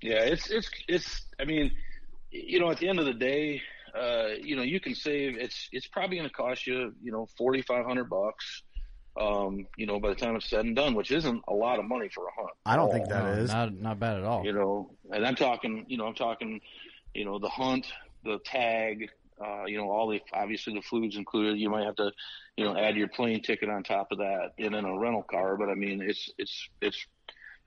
Yeah, 0.00 0.20
it's 0.24 0.50
it's 0.50 0.68
it's. 0.88 1.22
I 1.38 1.44
mean, 1.44 1.70
you 2.30 2.60
know, 2.60 2.70
at 2.70 2.78
the 2.78 2.88
end 2.88 2.98
of 2.98 3.04
the 3.06 3.12
day, 3.14 3.62
uh, 3.94 4.28
you 4.42 4.56
know, 4.56 4.62
you 4.62 4.80
can 4.80 4.94
save. 4.94 5.36
It's 5.36 5.68
it's 5.72 5.86
probably 5.86 6.16
going 6.16 6.28
to 6.28 6.34
cost 6.34 6.66
you, 6.66 6.92
you 7.02 7.12
know, 7.12 7.26
forty 7.36 7.62
five 7.62 7.84
hundred 7.86 8.08
bucks. 8.10 8.62
Um, 9.18 9.66
you 9.76 9.86
know, 9.86 9.98
by 9.98 10.08
the 10.10 10.14
time 10.14 10.36
it's 10.36 10.48
said 10.48 10.64
and 10.64 10.76
done, 10.76 10.94
which 10.94 11.10
isn't 11.10 11.42
a 11.48 11.52
lot 11.54 11.78
of 11.78 11.84
money 11.84 12.08
for 12.08 12.26
a 12.26 12.30
hunt. 12.36 12.50
I 12.64 12.76
don't 12.76 12.90
think 12.92 13.06
at 13.10 13.12
all. 13.12 13.24
that 13.24 13.36
No, 13.36 13.42
is. 13.42 13.50
not 13.50 13.72
not 13.74 13.98
bad 14.00 14.18
at 14.18 14.24
all. 14.24 14.44
You 14.44 14.52
know, 14.52 14.90
and 15.12 15.26
I'm 15.26 15.34
talking, 15.34 15.84
you 15.88 15.96
know, 15.96 16.06
I'm 16.06 16.14
talking, 16.14 16.60
you 17.14 17.24
know, 17.24 17.38
the 17.38 17.48
hunt, 17.48 17.86
the 18.24 18.38
tag, 18.44 19.10
uh, 19.44 19.64
you 19.66 19.78
know, 19.78 19.90
all 19.90 20.08
the 20.08 20.20
obviously 20.32 20.74
the 20.74 20.82
food's 20.82 21.16
included. 21.16 21.58
You 21.58 21.70
might 21.70 21.84
have 21.84 21.96
to, 21.96 22.12
you 22.56 22.64
know, 22.64 22.76
add 22.76 22.96
your 22.96 23.08
plane 23.08 23.42
ticket 23.42 23.68
on 23.68 23.82
top 23.82 24.12
of 24.12 24.18
that, 24.18 24.52
and 24.58 24.74
then 24.74 24.84
a 24.84 24.98
rental 24.98 25.22
car. 25.24 25.56
But 25.56 25.70
I 25.70 25.74
mean, 25.74 26.00
it's 26.02 26.30
it's 26.38 26.68
it's 26.80 27.04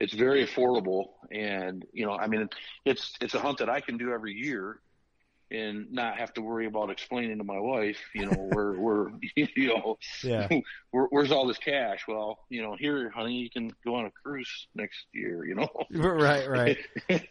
it's 0.00 0.14
very 0.14 0.46
affordable, 0.46 1.10
and 1.30 1.84
you 1.92 2.06
know, 2.06 2.12
I 2.16 2.26
mean, 2.26 2.48
it's 2.84 3.12
it's 3.20 3.34
a 3.34 3.38
hunt 3.38 3.58
that 3.58 3.68
I 3.68 3.80
can 3.80 3.98
do 3.98 4.12
every 4.12 4.32
year. 4.32 4.80
And 5.54 5.92
not 5.92 6.18
have 6.18 6.32
to 6.34 6.40
worry 6.42 6.66
about 6.66 6.90
explaining 6.90 7.38
to 7.38 7.44
my 7.44 7.58
wife, 7.60 7.98
you 8.14 8.26
know, 8.26 8.32
where 8.52 8.72
we're, 8.72 9.10
you 9.36 9.68
know, 9.68 9.98
Yeah. 10.22 10.48
where, 10.90 11.06
where's 11.10 11.30
all 11.30 11.46
this 11.46 11.58
cash? 11.58 12.00
Well, 12.08 12.40
you 12.48 12.62
know, 12.62 12.76
here, 12.78 13.10
honey, 13.14 13.34
you 13.34 13.50
can 13.50 13.70
go 13.84 13.94
on 13.94 14.06
a 14.06 14.10
cruise 14.10 14.66
next 14.74 15.04
year, 15.12 15.44
you 15.44 15.54
know. 15.54 15.68
right. 15.90 16.48
Right. 16.48 16.78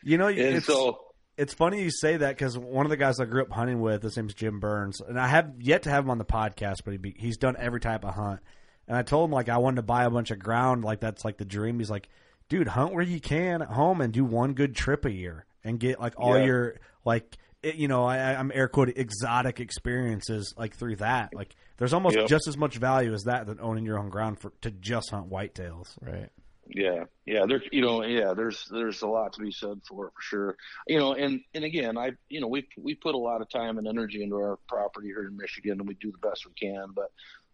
You 0.04 0.18
know, 0.18 0.28
and 0.28 0.38
it's 0.40 0.66
so 0.68 1.00
it's 1.38 1.54
funny 1.54 1.82
you 1.82 1.90
say 1.92 2.18
that 2.18 2.30
because 2.38 2.58
one 2.58 2.86
of 2.86 2.92
the 2.92 2.98
guys 2.98 3.20
I 3.20 3.26
grew 3.26 3.42
up 3.42 3.52
hunting 3.52 3.82
with, 3.82 4.04
his 4.04 4.16
name's 4.16 4.36
Jim 4.36 4.60
Burns, 4.60 5.02
and 5.02 5.20
I 5.20 5.28
have 5.28 5.56
yet 5.60 5.84
to 5.84 5.90
have 5.90 6.04
him 6.06 6.12
on 6.12 6.20
the 6.20 6.26
podcast, 6.26 6.82
but 6.86 6.92
he 6.92 6.98
be, 6.98 7.16
he's 7.18 7.38
done 7.38 7.56
every 7.58 7.80
type 7.80 8.06
of 8.06 8.14
hunt. 8.14 8.40
And 8.88 8.96
I 8.96 9.02
told 9.02 9.30
him 9.30 9.34
like 9.34 9.50
I 9.50 9.58
wanted 9.58 9.78
to 9.78 9.82
buy 9.84 10.04
a 10.04 10.10
bunch 10.12 10.30
of 10.32 10.40
ground, 10.40 10.84
like 10.84 11.00
that's 11.00 11.26
like 11.26 11.38
the 11.38 11.46
dream. 11.46 11.80
He's 11.80 11.90
like, 11.90 12.08
dude, 12.50 12.68
hunt 12.68 12.94
where 12.94 13.04
you 13.04 13.20
can 13.20 13.62
at 13.64 13.70
home 13.70 14.00
and 14.02 14.14
do 14.14 14.24
one 14.24 14.54
good 14.54 14.76
trip 14.76 15.06
a 15.06 15.12
year 15.12 15.46
and 15.64 15.80
get 15.80 16.00
like 16.00 16.14
all 16.18 16.38
Yeah. 16.38 16.46
your 16.46 16.76
like. 17.04 17.38
It, 17.64 17.76
you 17.76 17.88
know, 17.88 18.06
I, 18.06 18.36
I'm 18.36 18.52
air 18.54 18.68
quoting 18.68 18.96
exotic 18.98 19.60
experiences 19.60 20.54
like 20.58 20.76
through 20.76 20.98
that. 20.98 21.34
Like, 21.34 21.56
there's 21.78 21.94
almost 21.94 22.18
Yep. 22.18 22.28
just 22.28 22.48
as 22.48 22.58
much 22.58 22.76
value 22.78 23.14
as 23.14 23.24
that 23.24 23.46
than 23.48 23.60
owning 23.60 23.86
your 23.86 23.98
own 23.98 24.10
ground 24.10 24.40
for 24.40 24.52
to 24.62 24.70
just 24.72 25.10
hunt 25.12 25.30
whitetails. 25.32 25.96
Right. 26.02 26.30
Yeah, 26.68 27.04
yeah, 27.26 27.46
there, 27.46 27.62
you 27.74 27.82
know, 27.82 28.06
yeah, 28.06 28.34
there's 28.34 28.66
there's 28.72 29.02
a 29.02 29.08
lot 29.08 29.34
to 29.34 29.42
be 29.42 29.52
said 29.52 29.82
for 29.88 30.08
it 30.08 30.14
for 30.16 30.22
sure. 30.22 30.58
You 30.88 30.98
know, 30.98 31.14
and 31.14 31.42
and 31.54 31.66
again, 31.66 31.98
I, 31.98 32.12
you 32.30 32.40
know, 32.40 32.48
we 32.48 32.68
we 32.78 32.96
put 32.96 33.16
a 33.16 33.18
lot 33.18 33.42
of 33.42 33.50
time 33.50 33.78
and 33.78 33.86
energy 33.88 34.24
into 34.24 34.36
our 34.36 34.58
property 34.70 35.08
here 35.08 35.26
in 35.28 35.36
Michigan, 35.36 35.80
and 35.80 35.88
we 35.88 35.96
do 35.96 36.12
the 36.12 36.26
best 36.26 36.46
we 36.46 36.54
can. 36.54 36.88
But, 36.96 37.12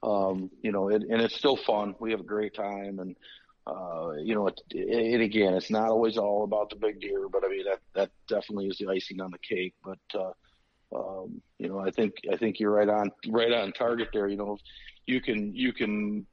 um, 0.07 0.51
you 0.61 0.71
know, 0.71 0.89
it, 0.89 1.01
and 1.01 1.21
it's 1.21 1.35
still 1.35 1.57
fun. 1.57 1.95
We 1.99 2.11
have 2.11 2.19
a 2.19 2.23
great 2.23 2.53
time, 2.53 2.99
and 2.99 3.15
uh, 3.69 4.13
you 4.23 4.33
know, 4.35 4.47
it, 4.47 4.61
it, 4.71 5.13
and 5.13 5.21
again, 5.23 5.53
it's 5.53 5.71
not 5.71 5.89
always 5.89 6.17
all 6.17 6.43
about 6.43 6.69
the 6.69 6.75
big 6.75 6.99
deer, 7.01 7.27
but 7.29 7.43
I 7.45 7.49
mean 7.49 7.65
that 7.65 7.79
that 7.95 8.11
definitely 8.27 8.67
is 8.67 8.77
the 8.77 8.87
icing 8.89 9.21
on 9.21 9.31
the 9.31 9.37
cake. 9.37 9.75
But, 9.83 9.99
uh, 10.19 10.31
um, 10.95 11.41
you 11.59 11.69
know, 11.69 11.79
I 11.79 11.91
think 11.91 12.15
I 12.31 12.37
think 12.37 12.59
you're 12.59 12.71
right 12.71 12.89
on 12.89 13.11
right 13.29 13.51
on 13.51 13.71
target 13.73 14.09
there. 14.13 14.27
You 14.27 14.37
know, 14.37 14.57
you 15.05 15.21
can 15.21 15.53
you 15.55 15.73
can 15.73 16.25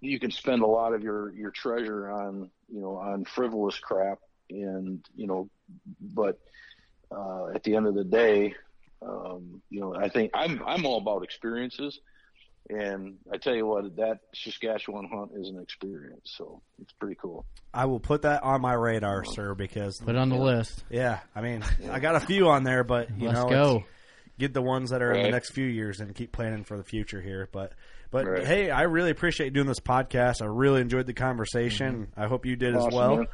you 0.00 0.18
can 0.20 0.30
spend 0.30 0.62
a 0.62 0.66
lot 0.66 0.94
of 0.94 1.02
your 1.02 1.34
your 1.34 1.50
treasure 1.50 2.10
on 2.10 2.50
you 2.68 2.80
know 2.80 2.96
on 2.96 3.24
frivolous 3.24 3.78
crap 3.78 4.18
and 4.50 5.04
you 5.14 5.26
know 5.26 5.48
but 6.00 6.38
uh 7.14 7.48
at 7.54 7.62
the 7.64 7.74
end 7.74 7.86
of 7.86 7.94
the 7.94 8.04
day 8.04 8.54
um 9.06 9.62
you 9.70 9.80
know 9.80 9.94
i 9.94 10.08
think 10.08 10.30
i'm 10.34 10.62
i'm 10.66 10.84
all 10.84 10.98
about 10.98 11.24
experiences 11.24 12.00
And 12.70 13.18
I 13.32 13.36
tell 13.36 13.54
you 13.54 13.66
what, 13.66 13.96
that 13.96 14.20
Saskatchewan 14.34 15.08
hunt 15.12 15.32
is 15.36 15.50
an 15.50 15.60
experience. 15.60 16.32
So 16.36 16.62
it's 16.80 16.92
pretty 16.92 17.16
cool. 17.20 17.44
I 17.74 17.84
will 17.84 18.00
put 18.00 18.22
that 18.22 18.42
on 18.42 18.60
my 18.62 18.72
radar, 18.72 19.24
sir, 19.24 19.54
because 19.54 19.98
Put 20.00 20.14
it 20.14 20.18
on 20.18 20.30
the 20.30 20.36
list. 20.38 20.82
yeah, 20.90 21.20
I 21.34 21.42
mean, 21.42 21.62
I 21.90 21.98
got 22.00 22.14
a 22.16 22.20
few 22.20 22.48
on 22.48 22.64
there, 22.64 22.82
but 22.84 23.10
you 23.18 23.28
Let's 23.28 23.40
know, 23.40 23.48
go. 23.48 23.70
it's- 23.76 23.88
get 24.38 24.52
the 24.52 24.62
ones 24.62 24.90
that 24.90 25.00
are 25.00 25.12
in 25.12 25.22
the 25.22 25.30
next 25.30 25.50
few 25.50 25.64
years 25.66 26.00
and 26.00 26.12
keep 26.12 26.32
planning 26.32 26.64
for 26.64 26.76
the 26.76 26.82
future 26.82 27.20
here. 27.20 27.48
But 27.52 27.72
but 28.10 28.26
Right. 28.26 28.44
hey, 28.46 28.70
I 28.70 28.82
really 28.82 29.10
appreciate 29.10 29.52
doing 29.52 29.66
this 29.68 29.78
podcast. 29.80 30.42
I 30.42 30.46
really 30.46 30.80
enjoyed 30.80 31.06
the 31.06 31.12
conversation. 31.14 32.08
I 32.16 32.26
hope 32.26 32.44
you 32.46 32.56
did 32.56 32.74
as 32.74 32.86
well. 32.92 33.20
Um, 33.20 33.26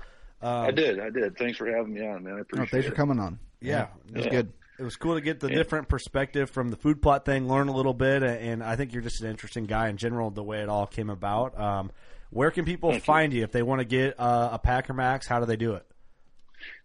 I 0.43 0.71
did. 0.73 0.99
I 1.01 1.09
did. 1.11 1.37
Thanks 1.39 1.57
for 1.59 1.67
having 1.75 1.93
me 1.95 2.07
on, 2.07 2.25
man. 2.25 2.35
I 2.35 2.37
Oh, 2.37 2.41
appreciate 2.41 2.71
thanks 2.71 2.87
for 2.89 2.95
coming 2.95 3.19
on. 3.19 3.39
Yeah, 3.63 3.89
it 4.09 4.15
was 4.17 4.25
Yeah. 4.27 4.31
good. 4.31 4.53
It 4.81 4.85
was 4.85 4.97
cool 4.97 5.15
to 5.15 5.21
get 5.21 5.41
the 5.41 5.51
different 5.51 5.91
perspective 5.91 6.49
from 6.49 6.71
the 6.71 6.77
food 6.77 7.03
plot 7.03 7.27
thing, 7.27 7.47
learn 7.47 7.69
a 7.69 7.73
little 7.73 7.93
bit, 7.93 8.23
and 8.23 8.65
I 8.65 8.77
think 8.77 8.95
you're 8.95 9.03
just 9.03 9.21
an 9.21 9.29
interesting 9.29 9.67
guy 9.67 9.91
in 9.91 9.99
general. 9.99 10.31
The 10.31 10.43
way 10.43 10.63
it 10.63 10.71
all 10.71 10.87
came 10.87 11.11
about. 11.11 11.61
Um, 11.61 11.91
where 12.31 12.51
can 12.51 12.65
people 12.65 12.91
Thank 12.93 13.03
you. 13.03 13.05
find 13.05 13.33
you. 13.35 13.43
if 13.43 13.53
they 13.53 13.63
want 13.63 13.81
to 13.81 13.85
get 13.85 14.19
uh, 14.19 14.49
a 14.53 14.59
Packer 14.59 14.95
Maxx? 14.95 15.27
How 15.27 15.39
do 15.39 15.45
they 15.45 15.57
do 15.57 15.75
it? 15.75 15.85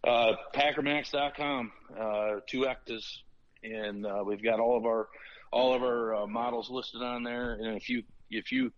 Uh, 0.05 0.33
PackerMaxx.com, 0.53 1.71
uh, 1.97 2.39
two 2.49 2.65
Ectas, 2.65 3.19
and 3.63 4.05
uh, 4.05 4.23
we've 4.25 4.43
got 4.43 4.59
all 4.59 4.75
of 4.75 4.85
our 4.85 5.07
all 5.51 5.73
of 5.73 5.81
our 5.81 6.15
uh, 6.15 6.27
models 6.27 6.69
listed 6.69 7.01
on 7.01 7.23
there. 7.23 7.53
And 7.53 7.77
if 7.77 7.87
you 7.87 8.03
if 8.29 8.51
you, 8.51 8.73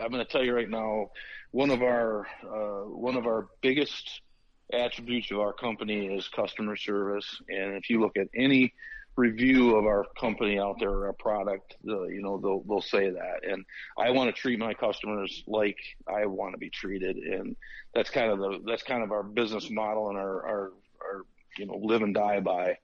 I'm 0.00 0.10
going 0.10 0.24
to 0.24 0.30
tell 0.30 0.44
you 0.44 0.52
right 0.52 0.68
now, 0.68 1.10
one 1.52 1.70
of 1.70 1.82
our 1.82 2.26
uh, 2.42 2.88
one 2.88 3.16
of 3.16 3.26
our 3.26 3.46
biggest 3.62 4.22
attributes 4.72 5.30
of 5.30 5.38
our 5.38 5.52
company 5.52 6.06
is 6.06 6.28
customer 6.28 6.76
service. 6.76 7.40
And 7.48 7.76
if 7.76 7.90
you 7.90 8.00
look 8.00 8.16
at 8.16 8.28
any 8.34 8.74
review 9.16 9.76
of 9.76 9.86
our 9.86 10.04
company 10.18 10.58
out 10.58 10.76
there, 10.78 10.90
or 10.90 11.06
our 11.06 11.12
product, 11.14 11.76
you 11.82 12.20
know 12.22 12.38
they'll 12.38 12.62
they'll 12.68 12.82
say 12.82 13.10
that. 13.10 13.48
And 13.48 13.64
I 13.98 14.10
want 14.10 14.34
to 14.34 14.40
treat 14.40 14.58
my 14.58 14.74
customers 14.74 15.42
like 15.46 15.78
I 16.06 16.26
want 16.26 16.52
to 16.52 16.58
be 16.58 16.70
treated, 16.70 17.16
and 17.16 17.56
that's 17.94 18.10
kind 18.10 18.30
of 18.30 18.38
the 18.38 18.60
that's 18.66 18.82
kind 18.82 19.02
of 19.02 19.12
our 19.12 19.22
business 19.22 19.70
model 19.70 20.10
and 20.10 20.18
our 20.18 20.46
our, 20.46 20.72
our 21.02 21.22
you 21.58 21.66
know 21.66 21.80
live 21.82 22.02
and 22.02 22.14
die 22.14 22.40
by. 22.40 22.78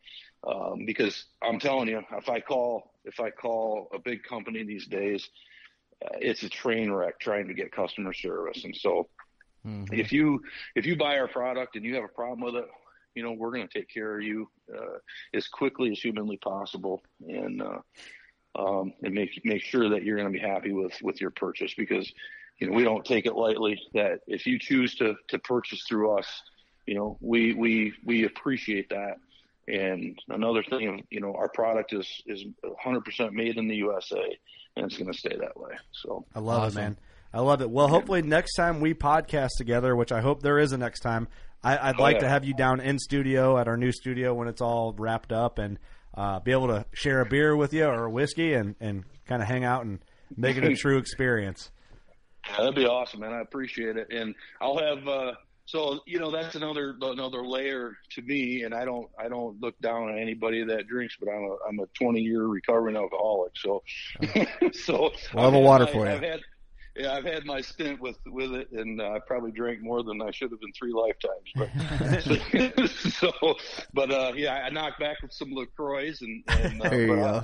Um, 0.45 0.87
because 0.87 1.27
I'm 1.41 1.61
telling 1.61 1.89
you, 1.89 2.03
if 2.17 2.29
I 2.29 2.41
call 2.41 2.95
if 3.05 3.21
I 3.21 3.31
call 3.31 3.89
a 3.95 3.99
big 3.99 4.25
company 4.25 4.65
these 4.65 4.87
days, 4.87 5.29
uh, 6.05 6.17
it's 6.21 6.43
a 6.43 6.49
train 6.49 6.91
wreck 6.91 7.21
trying 7.21 7.49
to 7.49 7.55
get 7.55 7.73
customer 7.73 8.13
service. 8.13 8.65
And 8.65 8.75
so, 8.75 9.09
if 9.65 10.13
you 10.13 10.43
if 10.75 10.87
you 10.87 10.97
buy 10.97 11.19
our 11.19 11.29
product 11.29 11.77
and 11.77 11.85
you 11.85 11.95
have 11.95 12.05
a 12.05 12.09
problem 12.09 12.41
with 12.41 12.57
it, 12.57 12.69
you 13.15 13.23
know 13.23 13.33
we're 13.33 13.51
going 13.51 13.67
to 13.67 13.79
take 13.79 13.89
care 13.89 14.19
of 14.19 14.23
you 14.23 14.49
uh, 14.75 14.99
as 15.35 15.49
quickly 15.49 15.91
as 15.93 16.01
humanly 16.01 16.37
possible, 16.39 17.03
and 17.29 17.63
uh, 17.63 17.79
um, 18.59 18.93
and 19.03 19.15
make 19.15 19.41
make 19.45 19.63
sure 19.63 19.89
that 19.89 20.03
you're 20.03 20.17
going 20.17 20.33
to 20.33 20.39
be 20.39 20.45
happy 20.45 20.73
with 20.73 20.93
with 21.03 21.21
your 21.21 21.31
purchase 21.31 21.75
because 21.75 22.13
you 22.59 22.67
know 22.69 22.73
we 22.75 22.85
don't 22.85 23.05
take 23.05 23.27
it 23.27 23.35
lightly 23.35 23.81
that 23.95 24.21
if 24.27 24.47
you 24.47 24.59
choose 24.59 24.95
to 24.97 25.15
to 25.29 25.39
purchase 25.39 25.85
through 25.89 26.19
us, 26.19 26.43
you 26.87 26.95
know 26.95 27.17
we 27.21 27.55
we 27.55 27.93
we 28.05 28.25
appreciate 28.25 28.89
that. 28.91 29.19
And 29.69 30.19
another 30.29 30.65
thing, 30.65 31.07
you 31.11 31.21
know, 31.21 31.35
our 31.35 31.49
product 31.49 31.93
is 31.93 32.09
is 32.27 32.45
100% 32.85 33.33
made 33.33 33.59
in 33.59 33.69
the 33.69 33.77
USA, 33.77 34.37
and 34.77 34.85
it's 34.85 34.99
going 34.99 35.11
to 35.11 35.17
stay 35.17 35.37
that 35.37 35.57
way. 35.57 35.75
So 35.93 36.27
I 36.35 36.41
love 36.41 36.65
Awesome. 36.65 36.79
it, 36.79 36.81
man. 36.83 36.97
I 37.35 37.41
love 37.41 37.63
it. 37.63 37.71
Well, 37.71 37.89
hopefully 37.89 38.23
next 38.23 38.55
time 38.55 38.81
we 38.81 38.95
podcast 38.95 39.51
together, 39.57 39.97
which 39.97 40.13
I 40.13 40.21
hope 40.21 40.43
there 40.43 40.59
is 40.59 40.73
a 40.73 40.79
next 40.79 41.01
time, 41.01 41.29
I, 41.63 41.79
I'd 41.91 41.99
Oh, 41.99 42.03
like 42.03 42.15
yeah. 42.17 42.21
to 42.23 42.29
have 42.29 42.45
you 42.45 42.55
down 42.55 42.81
in 42.81 42.99
studio 42.99 43.57
at 43.59 43.69
our 43.69 43.77
new 43.77 43.93
studio 43.93 44.35
when 44.35 44.49
it's 44.49 44.61
all 44.61 44.95
wrapped 44.99 45.33
up 45.33 45.59
and 45.59 45.79
uh, 46.15 46.41
be 46.41 46.53
able 46.53 46.69
to 46.69 46.85
share 46.93 47.21
a 47.21 47.27
beer 47.27 47.57
with 47.57 47.73
you 47.73 47.87
or 47.87 48.05
a 48.05 48.11
whiskey 48.11 48.53
and, 48.55 48.75
and 48.81 49.05
kind 49.27 49.41
of 49.41 49.49
hang 49.49 49.65
out 49.65 49.85
and 49.85 50.01
make 50.37 50.57
it 50.57 50.65
a 50.65 50.75
true 50.77 50.99
experience. 50.99 51.71
Yeah, 52.51 52.57
that'd 52.59 52.75
be 52.75 52.87
awesome, 52.87 53.21
man. 53.21 53.33
I 53.33 53.41
appreciate 53.41 53.97
it, 53.97 54.09
and 54.11 54.35
I'll 54.61 54.77
have. 54.79 55.07
uh 55.09 55.33
So 55.65 56.01
you 56.07 56.19
know, 56.19 56.31
that's 56.33 56.55
another 56.57 56.97
another 57.01 57.47
layer 57.47 57.97
to 58.11 58.23
me, 58.23 58.65
and 58.65 58.75
I 58.75 58.85
don't 58.85 59.09
I 59.19 59.29
don't 59.29 59.59
look 59.61 59.79
down 59.81 60.11
on 60.11 60.19
anybody 60.19 60.65
that 60.65 60.89
drinks, 60.89 61.17
but 61.21 61.31
I'm 61.31 61.45
a 61.45 61.57
I'm 61.69 61.79
a 61.79 61.87
20 61.95 62.21
year 62.21 62.45
recovering 62.47 62.97
alcoholic, 62.97 63.53
so 63.57 63.83
so 64.73 65.13
We'll 65.33 65.45
have 65.45 65.55
a 65.55 65.59
water 65.61 65.85
my- 65.85 65.93
for 65.93 66.07
you. 66.07 66.13
I've 66.13 66.21
had, 66.23 66.41
yeah, 66.97 67.15
I've 67.15 67.25
had 67.25 67.45
my 67.47 67.61
stint 67.61 68.01
with 68.01 68.19
with 68.27 68.53
it, 68.53 68.71
and 68.73 69.01
uh, 69.01 69.13
I 69.13 69.19
probably 69.27 69.53
drank 69.53 69.81
more 69.81 70.03
than 70.03 70.21
I 70.21 70.31
should 70.31 70.51
have 70.51 70.61
in 70.63 70.73
three 70.73 70.93
lifetimes. 70.93 71.53
But 71.57 72.89
so, 73.13 73.33
but 73.95 74.11
uh, 74.11 74.33
yeah, 74.35 74.55
I 74.65 74.71
knocked 74.71 75.01
back 75.01 75.23
with 75.23 75.33
some 75.33 75.53
Lacroix, 75.53 76.13
and, 76.21 76.45
and 76.49 76.83
uh, 76.83 76.91
There 76.91 77.01
you 77.03 77.07
but 77.09 77.17
go. 77.17 77.43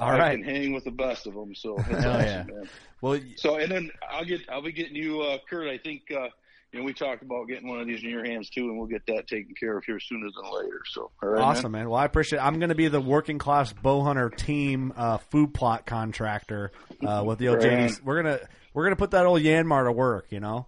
I, 0.00 0.04
All 0.04 0.10
I 0.10 0.18
right. 0.18 0.38
can 0.38 0.44
hang 0.44 0.72
with 0.72 0.84
the 0.84 0.90
best 0.90 1.26
of 1.26 1.34
them. 1.34 1.54
So 1.54 1.84
that's 1.86 2.04
awesome, 2.04 2.26
yeah. 2.26 2.44
man. 2.48 2.70
Well, 3.00 3.20
So 3.36 3.56
and 3.56 3.70
then 3.70 3.90
I'll 4.10 4.24
get 4.24 4.40
I'll 4.48 4.62
be 4.62 4.72
getting 4.72 4.96
you, 4.96 5.20
uh, 5.22 5.38
Kurt. 5.48 5.68
I 5.68 5.78
think 5.78 6.02
uh, 6.10 6.28
you 6.72 6.78
know 6.78 6.84
we 6.84 6.92
talked 6.94 7.22
about 7.22 7.46
getting 7.48 7.68
one 7.68 7.80
of 7.80 7.86
these 7.86 8.02
in 8.02 8.10
your 8.10 8.24
hands 8.24 8.48
too, 8.50 8.68
and 8.68 8.78
we'll 8.78 8.86
get 8.86 9.04
that 9.06 9.26
taken 9.26 9.54
care 9.54 9.76
of 9.76 9.84
here 9.84 10.00
sooner 10.00 10.26
than 10.34 10.52
later. 10.52 10.80
So 10.90 11.10
all 11.22 11.28
right, 11.28 11.42
awesome, 11.42 11.72
man. 11.72 11.88
Well, 11.90 11.98
I 12.00 12.04
appreciate 12.06 12.38
it. 12.38 12.42
I'm 12.44 12.58
going 12.58 12.70
to 12.70 12.74
be 12.74 12.88
the 12.88 13.00
working 13.00 13.38
class 13.38 13.72
bow 13.72 14.02
hunter 14.02 14.30
team 14.30 14.92
uh, 14.96 15.18
food 15.18 15.52
plot 15.54 15.86
contractor 15.86 16.72
uh, 17.06 17.22
with 17.26 17.38
the 17.38 17.48
old 17.48 17.62
Right. 17.62 17.72
JDs. 17.90 18.02
We're 18.02 18.22
gonna 18.22 18.38
we're 18.74 18.84
gonna 18.84 18.96
put 18.96 19.10
that 19.12 19.26
old 19.26 19.40
Yanmar 19.42 19.84
to 19.84 19.92
work. 19.92 20.26
You 20.30 20.40
know, 20.40 20.66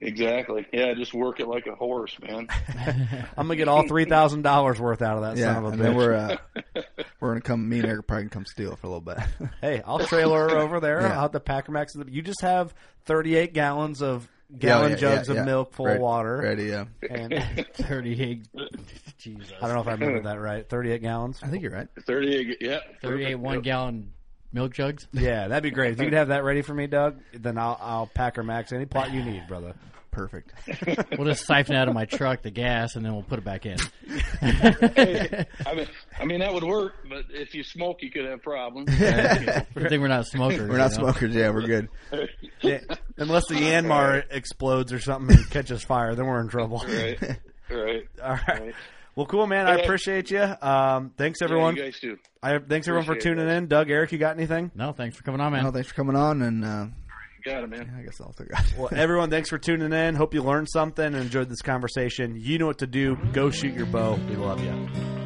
Exactly. 0.00 0.66
Yeah, 0.72 0.94
just 0.94 1.12
work 1.14 1.38
it 1.38 1.46
like 1.48 1.66
a 1.66 1.74
horse, 1.74 2.16
man. 2.20 2.48
I'm 3.36 3.46
gonna 3.46 3.56
get 3.56 3.68
all 3.68 3.86
three 3.86 4.04
thousand 4.04 4.42
dollars 4.42 4.80
worth 4.80 5.02
out 5.02 5.16
of 5.16 5.22
that 5.22 5.36
Yeah, 5.36 5.54
son 5.54 5.56
of 5.58 5.64
a 5.64 5.68
and 5.68 5.78
bitch. 5.78 5.82
then 5.82 5.94
we're 5.96 6.14
uh, 6.14 6.36
we're 7.20 7.28
gonna 7.30 7.40
come. 7.40 7.68
Me 7.68 7.78
and 7.78 7.86
Eric 7.86 7.98
are 8.00 8.02
probably 8.02 8.24
gonna 8.24 8.30
come 8.30 8.46
steal 8.46 8.72
it 8.72 8.78
for 8.78 8.86
a 8.86 8.90
little 8.90 9.00
bit. 9.00 9.18
Hey, 9.60 9.82
I'll 9.86 9.98
trailer 10.00 10.48
her 10.48 10.56
over 10.58 10.80
there. 10.80 11.02
Yeah. 11.02 11.14
I'll 11.14 11.20
have 11.22 11.32
the 11.32 11.40
Packer 11.40 11.72
Maxx. 11.72 11.94
You 12.08 12.22
just 12.22 12.40
have 12.40 12.74
38 13.04 13.52
gallons 13.52 14.02
of 14.02 14.28
gallon 14.58 14.90
Yeah, 14.92 14.96
yeah, 14.96 15.00
jugs 15.16 15.28
yeah, 15.28 15.34
of 15.40 15.44
milk 15.46 15.72
full 15.74 15.86
Ready- 15.86 15.96
of 15.96 16.02
water. 16.02 16.36
Ready? 16.38 16.64
Yeah. 16.64 16.84
And 17.08 17.66
38. 17.74 18.46
Jesus. 19.18 19.52
I 19.60 19.66
don't 19.66 19.74
know 19.74 19.80
if 19.82 19.88
I 19.88 19.92
remember 19.92 20.20
that 20.22 20.40
right. 20.40 20.68
38 20.68 21.02
gallons. 21.02 21.40
I 21.42 21.48
think 21.48 21.62
you're 21.62 21.72
right. 21.72 21.88
Thirty-eight. 22.06 22.58
Yeah. 22.60 22.78
38 23.02 23.34
one 23.36 23.54
Yep. 23.56 23.62
gallon 23.64 24.12
milk 24.52 24.72
jugs. 24.72 25.06
Yeah, 25.12 25.48
that'd 25.48 25.62
be 25.62 25.70
great. 25.70 25.92
If 25.92 25.98
you 25.98 26.04
could 26.06 26.12
have 26.14 26.28
that 26.28 26.44
ready 26.44 26.62
for 26.62 26.74
me, 26.74 26.86
Doug, 26.86 27.16
then 27.32 27.58
I'll, 27.58 27.78
I'll 27.80 28.06
Packer 28.06 28.42
Maxx 28.42 28.72
any 28.72 28.86
plot 28.86 29.12
you 29.12 29.22
need, 29.22 29.46
brother. 29.48 29.74
Perfect. 30.16 30.50
We'll 31.18 31.26
just 31.28 31.44
siphon 31.44 31.76
out 31.76 31.88
of 31.88 31.94
my 31.94 32.06
truck 32.06 32.42
the 32.42 32.50
gas 32.50 32.96
and 32.96 33.04
then 33.04 33.12
we'll 33.12 33.22
put 33.22 33.38
it 33.38 33.44
back 33.44 33.66
in. 33.66 33.76
I 34.40 35.74
mean, 35.74 35.86
I 36.18 36.24
mean 36.24 36.40
that 36.40 36.54
would 36.54 36.64
work, 36.64 37.06
but 37.08 37.26
if 37.30 37.54
you 37.54 37.62
smoke, 37.62 37.98
you 38.00 38.10
could 38.10 38.24
have 38.24 38.42
problems. 38.42 38.88
Good 38.98 39.88
thing 39.90 40.00
we're 40.00 40.08
not 40.08 40.26
smokers. 40.26 40.68
We're 40.68 40.78
not 40.78 40.92
know? 40.92 41.10
smokers. 41.10 41.34
Yeah, 41.34 41.50
we're 41.50 41.66
good. 41.66 41.88
Yeah, 42.62 42.80
unless 43.18 43.46
the 43.48 43.56
Yanmar 43.56 44.24
explodes 44.30 44.92
or 44.92 44.98
something 44.98 45.36
and 45.36 45.50
catches 45.50 45.82
fire, 45.84 46.14
then 46.14 46.26
we're 46.26 46.40
in 46.40 46.48
trouble. 46.48 46.82
right. 46.86 47.20
Right. 47.70 48.08
All 48.22 48.30
right. 48.30 48.48
Right. 48.48 48.74
Well, 49.14 49.26
cool, 49.26 49.46
man. 49.46 49.66
I 49.66 49.76
appreciate 49.76 50.30
you. 50.30 50.42
Um, 50.62 51.12
thanks, 51.16 51.42
everyone. 51.42 51.76
Yeah, 51.76 51.84
you 51.84 51.90
guys 51.90 52.00
too. 52.00 52.18
I, 52.42 52.58
thanks, 52.58 52.88
everyone, 52.88 53.06
for 53.06 53.16
tuning 53.16 53.46
it. 53.46 53.50
in. 53.52 53.66
Doug, 53.66 53.90
Eric, 53.90 54.12
you 54.12 54.18
got 54.18 54.36
anything? 54.36 54.70
No, 54.74 54.92
thanks 54.92 55.16
for 55.16 55.22
coming 55.22 55.40
on, 55.40 55.52
man. 55.52 55.64
No, 55.64 55.70
thanks 55.70 55.88
for 55.88 55.94
coming 55.94 56.16
on, 56.16 56.42
and 56.42 56.64
uh, 56.64 56.86
Got 57.46 57.62
it, 57.62 57.70
man. 57.70 57.94
I 57.96 58.02
guess 58.02 58.20
I'll 58.20 58.32
take 58.32 58.48
that. 58.48 58.74
Well, 58.76 58.88
everyone, 58.90 59.30
thanks 59.30 59.48
for 59.50 59.56
tuning 59.56 59.92
in. 59.92 60.16
Hope 60.16 60.34
you 60.34 60.42
learned 60.42 60.68
something 60.68 61.04
and 61.04 61.14
enjoyed 61.14 61.48
this 61.48 61.62
conversation. 61.62 62.34
You 62.36 62.58
know 62.58 62.66
what 62.66 62.78
to 62.78 62.88
do. 62.88 63.14
Go 63.32 63.50
shoot 63.50 63.72
your 63.72 63.86
bow. 63.86 64.18
We 64.28 64.34
love 64.34 64.60
you. 64.64 65.25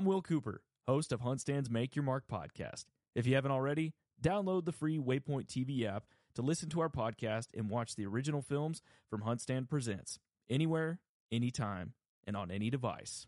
I'm 0.00 0.06
Will 0.06 0.22
Cooper, 0.22 0.62
host 0.88 1.12
of 1.12 1.20
HuntStand's 1.20 1.68
Make 1.68 1.94
Your 1.94 2.02
Mark 2.02 2.24
podcast. 2.26 2.86
If 3.14 3.26
you 3.26 3.34
haven't 3.34 3.50
already, 3.50 3.92
download 4.22 4.64
the 4.64 4.72
free 4.72 4.96
Waypoint 4.96 5.44
TV 5.44 5.84
app 5.84 6.04
to 6.36 6.40
listen 6.40 6.70
to 6.70 6.80
our 6.80 6.88
podcast 6.88 7.48
and 7.54 7.68
watch 7.68 7.96
the 7.96 8.06
original 8.06 8.40
films 8.40 8.80
from 9.10 9.20
HuntStand 9.20 9.68
Presents 9.68 10.18
anywhere, 10.48 11.00
anytime, 11.30 11.92
and 12.26 12.34
on 12.34 12.50
any 12.50 12.70
device. 12.70 13.26